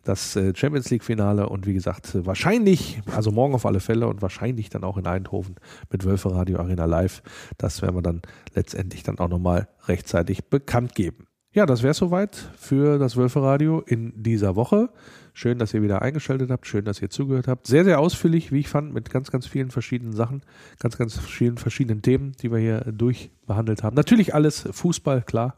das 0.05 0.37
äh, 0.37 0.53
Champions 0.55 0.91
League 0.91 1.05
Finale 1.05 1.49
und 1.49 1.67
wie 1.67 1.75
gesagt, 1.75 2.17
wahrscheinlich, 2.27 3.01
also 3.15 3.31
morgen 3.31 3.55
auf 3.55 3.67
alle 3.67 3.81
Fälle 3.81 4.07
und 4.07 4.23
wahrscheinlich 4.23 4.71
dann 4.71 4.85
auch 4.85 4.97
in 4.97 5.07
Eindhoven 5.07 5.57
mit 5.91 6.05
Wölfe 6.05 6.35
Radio 6.35 6.59
Arena 6.59 6.85
Live. 6.85 7.23
Das 7.59 7.83
werden 7.83 7.97
wir 7.97 8.03
dann 8.03 8.23
letztendlich 8.55 9.03
dann 9.03 9.19
auch 9.19 9.29
nochmal 9.29 9.69
rechtzeitig 9.87 10.45
bekannt 10.47 10.95
geben. 10.95 11.27
Ja, 11.53 11.67
das 11.67 11.83
wäre 11.83 11.95
soweit 11.95 12.37
für 12.57 12.99
das 12.99 13.17
Wölfe 13.17 13.43
Radio 13.43 13.81
in 13.81 14.13
dieser 14.23 14.55
Woche. 14.55 14.91
Schön, 15.33 15.59
dass 15.59 15.75
ihr 15.75 15.83
wieder 15.83 16.01
eingeschaltet 16.01 16.49
habt. 16.49 16.65
Schön, 16.67 16.85
dass 16.85 17.03
ihr 17.03 17.11
zugehört 17.11 17.49
habt. 17.49 17.67
Sehr, 17.67 17.85
sehr 17.85 17.99
ausführlich, 17.99 18.53
wie 18.53 18.61
ich 18.61 18.69
fand, 18.69 18.95
mit 18.95 19.11
ganz, 19.11 19.33
ganz 19.33 19.49
vielen 19.49 19.71
verschiedenen 19.73 20.13
Sachen, 20.13 20.43
ganz, 20.79 20.97
ganz 20.97 21.19
vielen 21.19 21.59
verschiedenen 21.59 22.03
Themen, 22.03 22.33
die 22.41 22.53
wir 22.53 22.59
hier 22.59 22.81
durchbehandelt 22.93 23.83
haben. 23.83 23.97
Natürlich 23.97 24.33
alles 24.33 24.69
Fußball, 24.71 25.23
klar. 25.23 25.57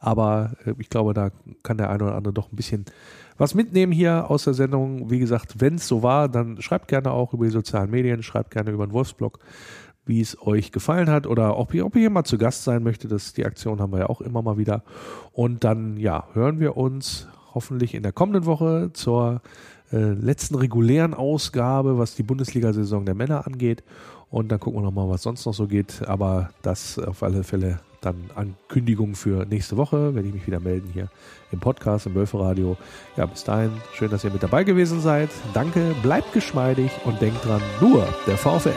Aber 0.00 0.54
äh, 0.64 0.74
ich 0.78 0.90
glaube, 0.90 1.14
da 1.14 1.30
kann 1.62 1.78
der 1.78 1.90
eine 1.90 2.04
oder 2.04 2.14
andere 2.16 2.34
doch 2.34 2.50
ein 2.52 2.56
bisschen 2.56 2.84
was 3.38 3.54
mitnehmen 3.54 3.92
hier 3.92 4.30
aus 4.30 4.44
der 4.44 4.54
Sendung. 4.54 5.10
Wie 5.10 5.20
gesagt, 5.20 5.60
wenn 5.60 5.76
es 5.76 5.88
so 5.88 6.02
war, 6.02 6.28
dann 6.28 6.60
schreibt 6.60 6.88
gerne 6.88 7.12
auch 7.12 7.32
über 7.32 7.44
die 7.46 7.52
sozialen 7.52 7.90
Medien, 7.90 8.22
schreibt 8.22 8.50
gerne 8.50 8.70
über 8.70 8.86
den 8.86 8.92
Wolfsblog, 8.92 9.38
wie 10.04 10.20
es 10.20 10.40
euch 10.42 10.72
gefallen 10.72 11.08
hat 11.08 11.26
oder 11.26 11.56
ob 11.56 11.72
ihr, 11.72 11.86
ob 11.86 11.94
ihr 11.96 12.10
mal 12.10 12.24
zu 12.24 12.36
Gast 12.36 12.64
sein 12.64 12.82
möchtet. 12.82 13.12
Das, 13.12 13.32
die 13.32 13.46
Aktion 13.46 13.80
haben 13.80 13.92
wir 13.92 14.00
ja 14.00 14.08
auch 14.08 14.20
immer 14.20 14.42
mal 14.42 14.58
wieder. 14.58 14.82
Und 15.32 15.64
dann, 15.64 15.96
ja, 15.96 16.26
hören 16.32 16.60
wir 16.60 16.76
uns 16.76 17.28
hoffentlich 17.54 17.94
in 17.94 18.02
der 18.02 18.12
kommenden 18.12 18.44
Woche 18.44 18.90
zur 18.92 19.40
äh, 19.92 20.12
letzten 20.12 20.56
regulären 20.56 21.14
Ausgabe, 21.14 21.98
was 21.98 22.14
die 22.14 22.22
Bundesliga-Saison 22.22 23.06
der 23.06 23.14
Männer 23.14 23.46
angeht. 23.46 23.84
Und 24.30 24.50
dann 24.50 24.60
gucken 24.60 24.80
wir 24.80 24.84
nochmal, 24.84 25.08
was 25.08 25.22
sonst 25.22 25.46
noch 25.46 25.54
so 25.54 25.66
geht. 25.66 26.06
Aber 26.06 26.50
das 26.62 26.98
auf 26.98 27.22
alle 27.22 27.44
Fälle 27.44 27.80
dann 28.00 28.30
Ankündigung 28.34 29.14
für 29.14 29.44
nächste 29.46 29.76
Woche, 29.76 30.14
werde 30.14 30.28
ich 30.28 30.34
mich 30.34 30.46
wieder 30.46 30.60
melden 30.60 30.90
hier 30.92 31.08
im 31.50 31.60
Podcast, 31.60 32.06
im 32.06 32.14
Wölferadio. 32.14 32.76
Ja, 33.16 33.26
bis 33.26 33.44
dahin, 33.44 33.72
schön, 33.94 34.10
dass 34.10 34.24
ihr 34.24 34.30
mit 34.30 34.42
dabei 34.42 34.64
gewesen 34.64 35.00
seid. 35.00 35.30
Danke, 35.54 35.94
bleibt 36.02 36.32
geschmeidig 36.32 36.90
und 37.04 37.20
denkt 37.20 37.44
dran, 37.44 37.62
nur 37.80 38.06
der 38.26 38.36
VfL. 38.36 38.70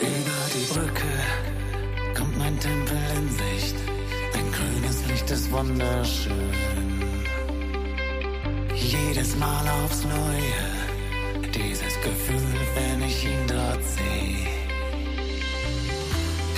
Über 0.00 0.40
die 0.54 0.72
Brücke 0.72 2.16
kommt 2.16 2.38
mein 2.38 2.58
Tempel 2.58 2.98
in 3.16 3.28
Sicht. 3.30 3.76
Ein 4.34 4.52
grünes 4.52 5.06
Licht 5.08 5.30
ist 5.30 5.50
wunderschön. 5.52 6.34
Jedes 8.74 9.36
Mal 9.36 9.68
aufs 9.84 10.04
Neue, 10.04 11.46
dieses 11.54 11.94
Gefühl, 12.02 12.58
wenn 12.74 13.02
ich 13.06 13.24
ihn 13.24 13.46
dort 13.46 13.84
sehe 13.84 14.49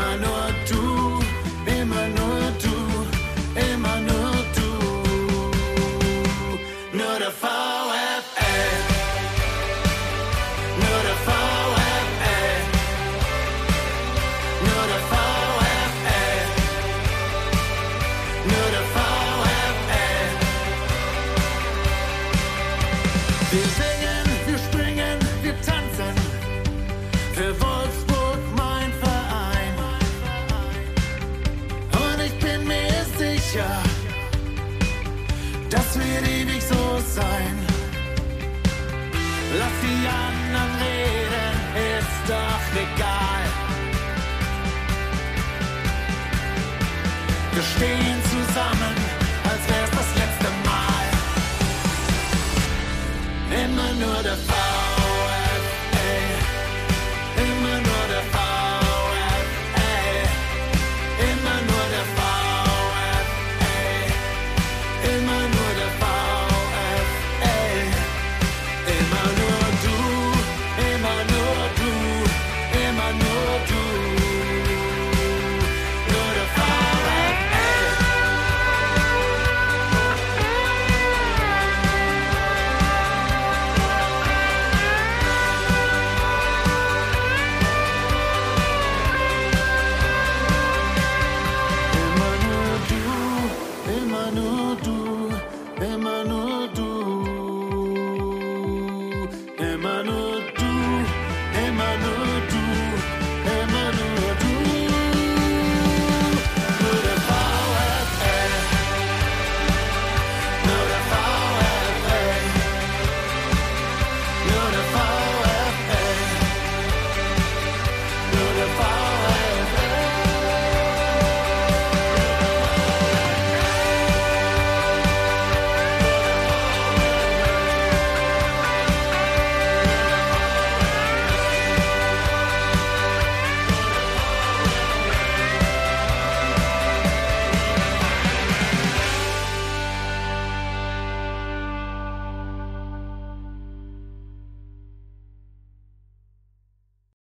Immer 0.00 0.16
nur 0.16 0.89